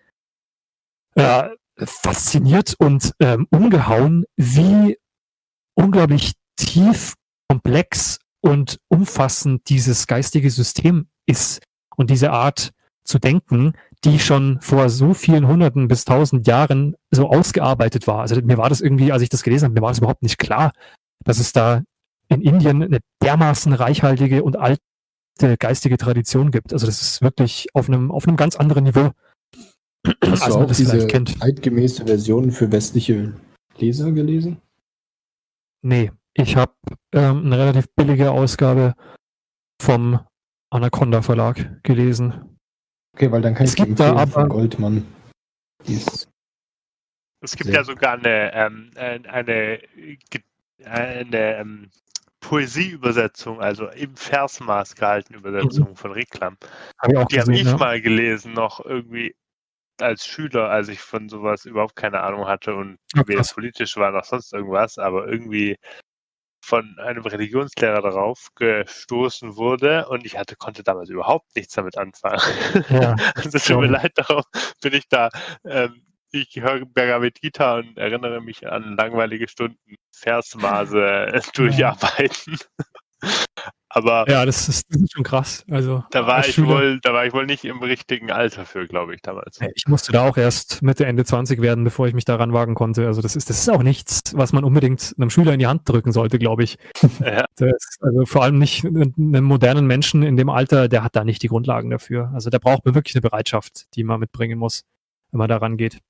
äh, 1.14 1.44
fasziniert 1.78 2.74
und 2.78 3.12
ähm, 3.20 3.46
umgehauen, 3.50 4.24
wie 4.36 4.98
unglaublich 5.74 6.32
tief, 6.56 7.14
komplex 7.48 8.18
und 8.40 8.80
umfassend 8.88 9.68
dieses 9.68 10.08
geistige 10.08 10.50
System 10.50 11.08
ist 11.26 11.62
und 11.96 12.10
diese 12.10 12.32
Art 12.32 12.72
zu 13.04 13.18
denken, 13.18 13.74
die 14.04 14.18
schon 14.18 14.60
vor 14.60 14.88
so 14.88 15.14
vielen 15.14 15.46
Hunderten 15.46 15.88
bis 15.88 16.04
tausend 16.04 16.46
Jahren 16.46 16.96
so 17.10 17.28
ausgearbeitet 17.28 18.06
war. 18.06 18.20
Also 18.20 18.40
mir 18.42 18.58
war 18.58 18.68
das 18.68 18.80
irgendwie, 18.80 19.12
als 19.12 19.22
ich 19.22 19.28
das 19.28 19.42
gelesen 19.42 19.66
habe, 19.66 19.74
mir 19.74 19.82
war 19.82 19.90
das 19.90 19.98
überhaupt 19.98 20.22
nicht 20.22 20.38
klar, 20.38 20.72
dass 21.24 21.38
es 21.38 21.52
da 21.52 21.82
in 22.28 22.40
Indien 22.40 22.82
eine 22.82 22.98
dermaßen 23.22 23.72
reichhaltige 23.72 24.42
und 24.42 24.56
alte 24.56 24.80
geistige 25.58 25.98
Tradition 25.98 26.50
gibt. 26.50 26.72
Also 26.72 26.86
das 26.86 27.00
ist 27.00 27.22
wirklich 27.22 27.68
auf 27.74 27.88
einem, 27.88 28.10
auf 28.10 28.26
einem 28.26 28.36
ganz 28.36 28.56
anderen 28.56 28.84
Niveau. 28.84 29.10
Hast 30.24 30.42
also, 30.42 30.58
du 30.58 30.64
auch 30.64 30.72
diese 30.72 31.06
zeitgemäße 31.06 32.04
Version 32.06 32.50
für 32.50 32.72
westliche 32.72 33.34
Leser 33.78 34.10
gelesen? 34.10 34.60
Nee, 35.82 36.10
ich 36.34 36.56
habe 36.56 36.72
ähm, 37.12 37.46
eine 37.46 37.58
relativ 37.58 37.86
billige 37.94 38.30
Ausgabe 38.32 38.94
vom 39.80 40.20
Anaconda 40.70 41.22
Verlag 41.22 41.82
gelesen. 41.82 42.51
Okay, 43.14 43.30
weil 43.30 43.42
dann 43.42 43.54
kann 43.54 43.66
es 43.66 43.72
ich 43.72 43.84
gibt 43.84 44.00
da 44.00 44.16
aber 44.16 44.48
Goldmann. 44.48 45.06
es 47.42 47.56
gibt 47.56 47.70
ja 47.70 47.84
sogar 47.84 48.14
eine, 48.14 48.52
ähm, 48.54 48.90
äh, 48.94 49.20
eine, 49.28 49.80
eine 50.84 51.56
ähm, 51.56 51.90
Poesieübersetzung, 52.40 53.60
also 53.60 53.88
im 53.88 54.16
Versmaß 54.16 54.94
gehalten 54.94 55.34
Übersetzung 55.34 55.90
mhm. 55.90 55.96
von 55.96 56.12
Reklam. 56.12 56.56
Hab 56.98 57.28
Die 57.28 57.40
habe 57.40 57.54
ich 57.54 57.64
ja. 57.64 57.76
mal 57.76 58.00
gelesen, 58.00 58.52
noch 58.52 58.84
irgendwie 58.84 59.34
als 60.00 60.26
Schüler, 60.26 60.70
als 60.70 60.88
ich 60.88 61.00
von 61.00 61.28
sowas 61.28 61.64
überhaupt 61.64 61.96
keine 61.96 62.20
Ahnung 62.22 62.46
hatte 62.46 62.74
und 62.74 62.98
ja, 63.14 63.26
weder 63.28 63.42
politisch 63.42 63.96
war 63.96 64.10
noch 64.10 64.24
sonst 64.24 64.52
irgendwas, 64.52 64.98
aber 64.98 65.28
irgendwie 65.28 65.76
von 66.62 66.96
einem 66.98 67.24
Religionslehrer 67.24 68.00
darauf 68.00 68.48
gestoßen 68.54 69.56
wurde 69.56 70.08
und 70.08 70.24
ich 70.24 70.38
hatte, 70.38 70.56
konnte 70.56 70.82
damals 70.82 71.10
überhaupt 71.10 71.54
nichts 71.56 71.74
damit 71.74 71.98
anfangen. 71.98 72.40
Ja, 72.88 73.16
also 73.34 73.58
tut 73.58 73.80
mir 73.80 73.88
leid, 73.88 74.12
darauf 74.14 74.44
bin 74.80 74.94
ich 74.94 75.08
da. 75.08 75.28
Ähm, 75.64 76.02
ich 76.30 76.56
höre 76.56 76.86
Bhagavad 76.86 77.34
Gita 77.34 77.76
und 77.76 77.98
erinnere 77.98 78.40
mich 78.40 78.66
an 78.66 78.96
langweilige 78.96 79.48
Stunden 79.48 79.96
Versmaße 80.12 81.42
durcharbeiten. 81.54 82.58
Aber 83.94 84.24
ja, 84.26 84.46
das 84.46 84.70
ist, 84.70 84.86
das 84.88 85.02
ist, 85.02 85.12
schon 85.12 85.22
krass. 85.22 85.66
Also 85.70 86.02
da 86.10 86.26
war 86.26 86.40
ich 86.46 86.54
Schüler, 86.54 86.68
wohl, 86.68 87.00
da 87.02 87.12
war 87.12 87.26
ich 87.26 87.34
wohl 87.34 87.44
nicht 87.44 87.62
im 87.66 87.78
richtigen 87.82 88.30
Alter 88.30 88.64
für, 88.64 88.86
glaube 88.86 89.14
ich, 89.14 89.20
damals. 89.20 89.60
Ich 89.74 89.86
musste 89.86 90.12
da 90.12 90.26
auch 90.26 90.38
erst 90.38 90.80
Mitte, 90.80 91.04
Ende 91.04 91.26
20 91.26 91.60
werden, 91.60 91.84
bevor 91.84 92.06
ich 92.06 92.14
mich 92.14 92.24
daran 92.24 92.54
wagen 92.54 92.74
konnte. 92.74 93.06
Also 93.06 93.20
das 93.20 93.36
ist, 93.36 93.50
das 93.50 93.58
ist 93.58 93.68
auch 93.68 93.82
nichts, 93.82 94.34
was 94.34 94.54
man 94.54 94.64
unbedingt 94.64 95.14
einem 95.18 95.28
Schüler 95.28 95.52
in 95.52 95.58
die 95.58 95.66
Hand 95.66 95.86
drücken 95.86 96.12
sollte, 96.12 96.38
glaube 96.38 96.64
ich. 96.64 96.78
Ja. 97.22 97.44
Also 98.00 98.24
vor 98.24 98.42
allem 98.42 98.58
nicht 98.58 98.84
einem 98.84 99.44
modernen 99.44 99.86
Menschen 99.86 100.22
in 100.22 100.36
dem 100.36 100.48
Alter, 100.48 100.88
der 100.88 101.04
hat 101.04 101.14
da 101.14 101.24
nicht 101.24 101.42
die 101.42 101.48
Grundlagen 101.48 101.90
dafür. 101.90 102.30
Also 102.34 102.50
da 102.50 102.58
braucht 102.58 102.84
man 102.84 102.94
wirklich 102.94 103.14
eine 103.14 103.22
Bereitschaft, 103.22 103.94
die 103.94 104.02
man 104.02 104.18
mitbringen 104.18 104.58
muss, 104.58 104.84
wenn 105.30 105.38
man 105.38 105.48
daran 105.48 105.76
geht. 105.76 106.00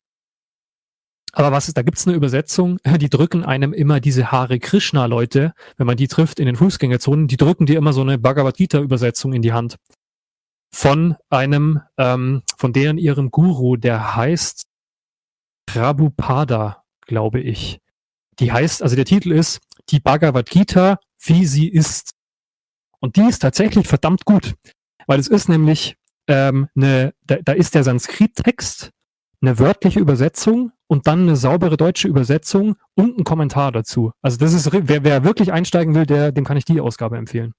Aber 1.32 1.50
was 1.50 1.66
ist, 1.68 1.76
da 1.78 1.82
gibt's 1.82 2.06
eine 2.06 2.14
Übersetzung, 2.14 2.78
die 2.98 3.08
drücken 3.08 3.44
einem 3.44 3.72
immer 3.72 4.00
diese 4.00 4.30
Hare 4.30 4.58
Krishna-Leute, 4.58 5.54
wenn 5.76 5.86
man 5.86 5.96
die 5.96 6.08
trifft 6.08 6.38
in 6.38 6.46
den 6.46 6.56
Fußgängerzonen, 6.56 7.26
die 7.26 7.38
drücken 7.38 7.66
dir 7.66 7.78
immer 7.78 7.92
so 7.92 8.02
eine 8.02 8.18
Bhagavad 8.18 8.56
Gita-Übersetzung 8.56 9.32
in 9.32 9.42
die 9.42 9.52
Hand. 9.52 9.76
Von 10.74 11.16
einem, 11.28 11.80
ähm, 11.98 12.42
von 12.56 12.72
deren 12.72 12.98
ihrem 12.98 13.30
Guru, 13.30 13.76
der 13.76 14.16
heißt 14.16 14.66
Prabhupada, 15.66 16.84
glaube 17.02 17.40
ich. 17.40 17.80
Die 18.38 18.52
heißt, 18.52 18.82
also 18.82 18.96
der 18.96 19.04
Titel 19.04 19.32
ist 19.32 19.60
Die 19.90 20.00
Bhagavad 20.00 20.48
Gita, 20.48 20.98
wie 21.20 21.46
sie 21.46 21.68
ist. 21.68 22.12
Und 23.00 23.16
die 23.16 23.28
ist 23.28 23.40
tatsächlich 23.40 23.88
verdammt 23.88 24.24
gut. 24.24 24.54
Weil 25.06 25.18
es 25.18 25.28
ist 25.28 25.48
nämlich 25.48 25.96
ähm, 26.26 26.68
eine, 26.76 27.12
da, 27.26 27.36
da 27.42 27.52
ist 27.52 27.74
der 27.74 27.84
Sanskrit-Text, 27.84 28.90
eine 29.40 29.58
wörtliche 29.58 30.00
Übersetzung 30.00 30.72
und 30.92 31.06
dann 31.06 31.22
eine 31.22 31.36
saubere 31.36 31.78
deutsche 31.78 32.06
Übersetzung 32.06 32.76
und 32.94 33.18
ein 33.18 33.24
Kommentar 33.24 33.72
dazu. 33.72 34.12
Also 34.20 34.36
das 34.36 34.52
ist, 34.52 34.70
wer, 34.70 35.02
wer 35.04 35.24
wirklich 35.24 35.50
einsteigen 35.50 35.94
will, 35.94 36.04
der, 36.04 36.32
dem 36.32 36.44
kann 36.44 36.58
ich 36.58 36.66
die 36.66 36.82
Ausgabe 36.82 37.16
empfehlen. 37.16 37.54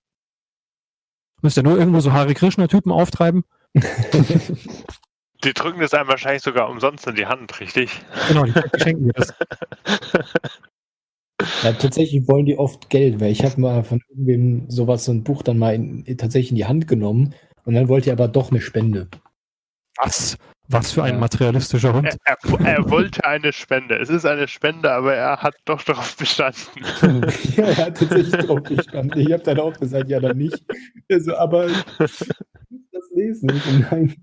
Müsst 1.41 1.57
ihr 1.57 1.63
nur 1.63 1.79
irgendwo 1.79 1.99
so 1.99 2.13
Hare 2.13 2.35
Krishna-Typen 2.35 2.91
auftreiben. 2.91 3.43
Die 5.43 5.53
drücken 5.53 5.81
das 5.81 5.95
einem 5.95 6.07
wahrscheinlich 6.07 6.43
sogar 6.43 6.69
umsonst 6.69 7.07
in 7.07 7.15
die 7.15 7.25
Hand, 7.25 7.59
richtig? 7.59 7.89
Genau, 8.29 8.45
die 8.45 8.53
schenken 8.81 9.07
mir 9.07 9.11
das. 9.11 9.33
Ja, 11.63 11.73
tatsächlich 11.73 12.25
wollen 12.29 12.45
die 12.45 12.57
oft 12.57 12.89
Geld, 12.89 13.19
weil 13.19 13.31
ich 13.31 13.43
habe 13.43 13.59
mal 13.59 13.83
von 13.83 13.99
irgendwem 14.07 14.69
sowas, 14.69 15.03
so 15.03 15.11
ein 15.11 15.25
Buch 15.25 15.41
dann 15.41 15.57
mal 15.57 15.75
in, 15.75 16.05
tatsächlich 16.17 16.51
in 16.51 16.55
die 16.55 16.65
Hand 16.65 16.87
genommen 16.87 17.33
und 17.65 17.73
dann 17.73 17.89
wollte 17.89 18.11
er 18.11 18.13
aber 18.13 18.29
doch 18.29 18.51
eine 18.51 18.61
Spende. 18.61 19.09
Was? 19.97 20.37
Was 20.69 20.93
für 20.93 21.03
ein 21.03 21.19
materialistischer 21.19 21.93
Hund. 21.93 22.07
Er, 22.23 22.37
er, 22.41 22.65
er 22.65 22.89
wollte 22.89 23.23
eine 23.25 23.51
Spende. 23.51 23.95
Es 23.99 24.09
ist 24.09 24.25
eine 24.25 24.47
Spende, 24.47 24.91
aber 24.91 25.13
er 25.13 25.37
hat 25.37 25.55
doch 25.65 25.83
darauf 25.83 26.15
bestanden. 26.15 26.61
ja, 27.55 27.65
er 27.65 27.77
hat 27.87 27.97
tatsächlich 27.97 28.45
drauf 28.45 28.63
gestanden. 28.63 29.19
Ich 29.19 29.31
habe 29.31 29.43
dann 29.43 29.59
auch 29.59 29.77
gesagt, 29.77 30.09
ja, 30.09 30.19
dann 30.21 30.37
nicht. 30.37 30.63
Also, 31.11 31.35
aber 31.35 31.67
ich 31.67 31.85
muss 31.99 32.17
das 32.91 33.09
lesen. 33.13 33.51
Nein. 33.91 34.15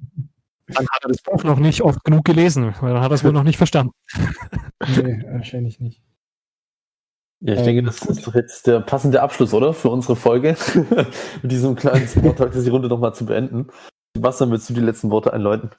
Dann 0.68 0.86
hat 0.88 1.04
er 1.04 1.08
das 1.08 1.22
Buch 1.22 1.44
noch 1.44 1.58
nicht 1.58 1.82
oft 1.82 2.02
genug 2.04 2.24
gelesen, 2.24 2.74
weil 2.80 2.94
dann 2.94 3.02
hat 3.02 3.10
er 3.10 3.16
es 3.16 3.24
wohl 3.24 3.32
noch 3.32 3.42
nicht 3.42 3.58
verstanden. 3.58 3.92
Nee, 4.96 5.22
wahrscheinlich 5.30 5.78
nicht. 5.80 6.02
Ja, 7.40 7.54
ich 7.54 7.58
Ähm, 7.60 7.64
denke, 7.64 7.82
das 7.84 8.02
ist 8.02 8.26
doch 8.26 8.34
jetzt 8.34 8.66
der 8.66 8.80
passende 8.80 9.20
Abschluss, 9.20 9.52
oder? 9.52 9.74
Für 9.74 9.88
unsere 9.88 10.16
Folge. 10.16 10.56
Mit 11.42 11.52
diesem 11.52 11.74
kleinen 11.74 12.06
Smalltalk, 12.06 12.52
die 12.52 12.68
Runde 12.68 12.88
nochmal 12.88 13.14
zu 13.14 13.26
beenden. 13.26 13.68
Sebastian, 14.14 14.50
willst 14.50 14.68
du 14.70 14.74
die 14.74 14.80
letzten 14.80 15.10
Worte 15.10 15.32
einläuten? 15.32 15.70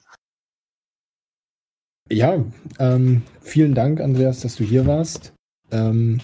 Ja, 2.12 2.44
ähm, 2.78 3.22
vielen 3.40 3.74
Dank, 3.74 4.00
Andreas, 4.00 4.40
dass 4.40 4.56
du 4.56 4.64
hier 4.64 4.86
warst. 4.86 5.32
Ähm, 5.70 6.20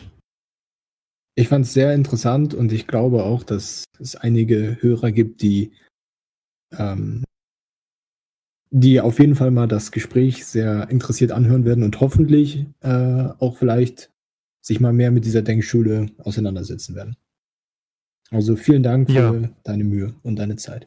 ich 1.35 1.49
fand 1.49 1.65
es 1.65 1.73
sehr 1.73 1.95
interessant 1.95 2.53
und 2.53 2.73
ich 2.73 2.87
glaube 2.87 3.23
auch, 3.25 3.43
dass 3.43 3.85
es 3.99 4.15
einige 4.15 4.77
Hörer 4.83 5.13
gibt, 5.13 5.41
die, 5.41 5.73
ähm, 6.73 7.25
die 8.71 9.01
auf 9.01 9.19
jeden 9.19 9.35
Fall 9.35 9.51
mal 9.51 9.67
das 9.67 9.91
Gespräch 9.91 10.45
sehr 10.45 10.91
interessiert 10.91 11.33
anhören 11.33 11.65
werden 11.65 11.85
und 11.85 11.99
hoffentlich 12.01 12.67
äh, 12.81 13.29
auch 13.39 13.57
vielleicht 13.57 14.11
sich 14.61 14.81
mal 14.81 14.93
mehr 14.93 15.11
mit 15.11 15.25
dieser 15.25 15.41
Denkschule 15.41 16.11
auseinandersetzen 16.19 16.95
werden. 16.97 17.17
Also 18.31 18.57
vielen 18.57 18.83
Dank 18.83 19.09
für 19.11 19.15
Ja. 19.41 19.49
deine 19.65 19.85
Mühe 19.85 20.15
und 20.23 20.37
deine 20.37 20.57
Zeit. 20.57 20.87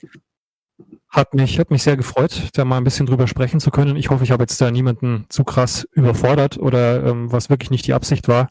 Hat 1.11 1.33
mich, 1.33 1.59
hat 1.59 1.71
mich 1.71 1.83
sehr 1.83 1.97
gefreut, 1.97 2.49
da 2.53 2.63
mal 2.63 2.77
ein 2.77 2.85
bisschen 2.85 3.05
drüber 3.05 3.27
sprechen 3.27 3.59
zu 3.59 3.69
können. 3.69 3.97
Ich 3.97 4.09
hoffe, 4.09 4.23
ich 4.23 4.31
habe 4.31 4.43
jetzt 4.43 4.61
da 4.61 4.71
niemanden 4.71 5.25
zu 5.27 5.43
krass 5.43 5.85
überfordert 5.91 6.57
oder 6.57 7.05
ähm, 7.05 7.31
was 7.31 7.49
wirklich 7.49 7.69
nicht 7.69 7.85
die 7.85 7.93
Absicht 7.93 8.29
war. 8.29 8.47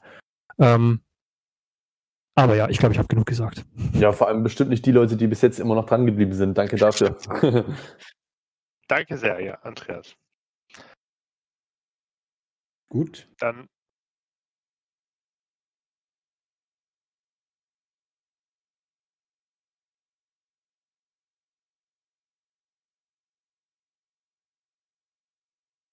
Ähm, 0.59 1.01
aber 2.35 2.57
ja, 2.57 2.69
ich 2.69 2.78
glaube, 2.78 2.93
ich 2.93 2.99
habe 2.99 3.09
genug 3.09 3.27
gesagt. 3.27 3.65
Ja, 3.95 4.12
vor 4.12 4.28
allem 4.28 4.43
bestimmt 4.43 4.70
nicht 4.70 4.85
die 4.85 4.93
Leute, 4.93 5.16
die 5.16 5.27
bis 5.27 5.41
jetzt 5.41 5.59
immer 5.59 5.74
noch 5.74 5.87
dran 5.87 6.05
geblieben 6.05 6.35
sind. 6.35 6.57
Danke 6.57 6.77
dafür. 6.77 7.16
Danke 8.89 9.16
sehr, 9.16 9.41
ja, 9.41 9.55
Andreas. 9.62 10.16
Gut. 12.91 13.28
Dann 13.39 13.69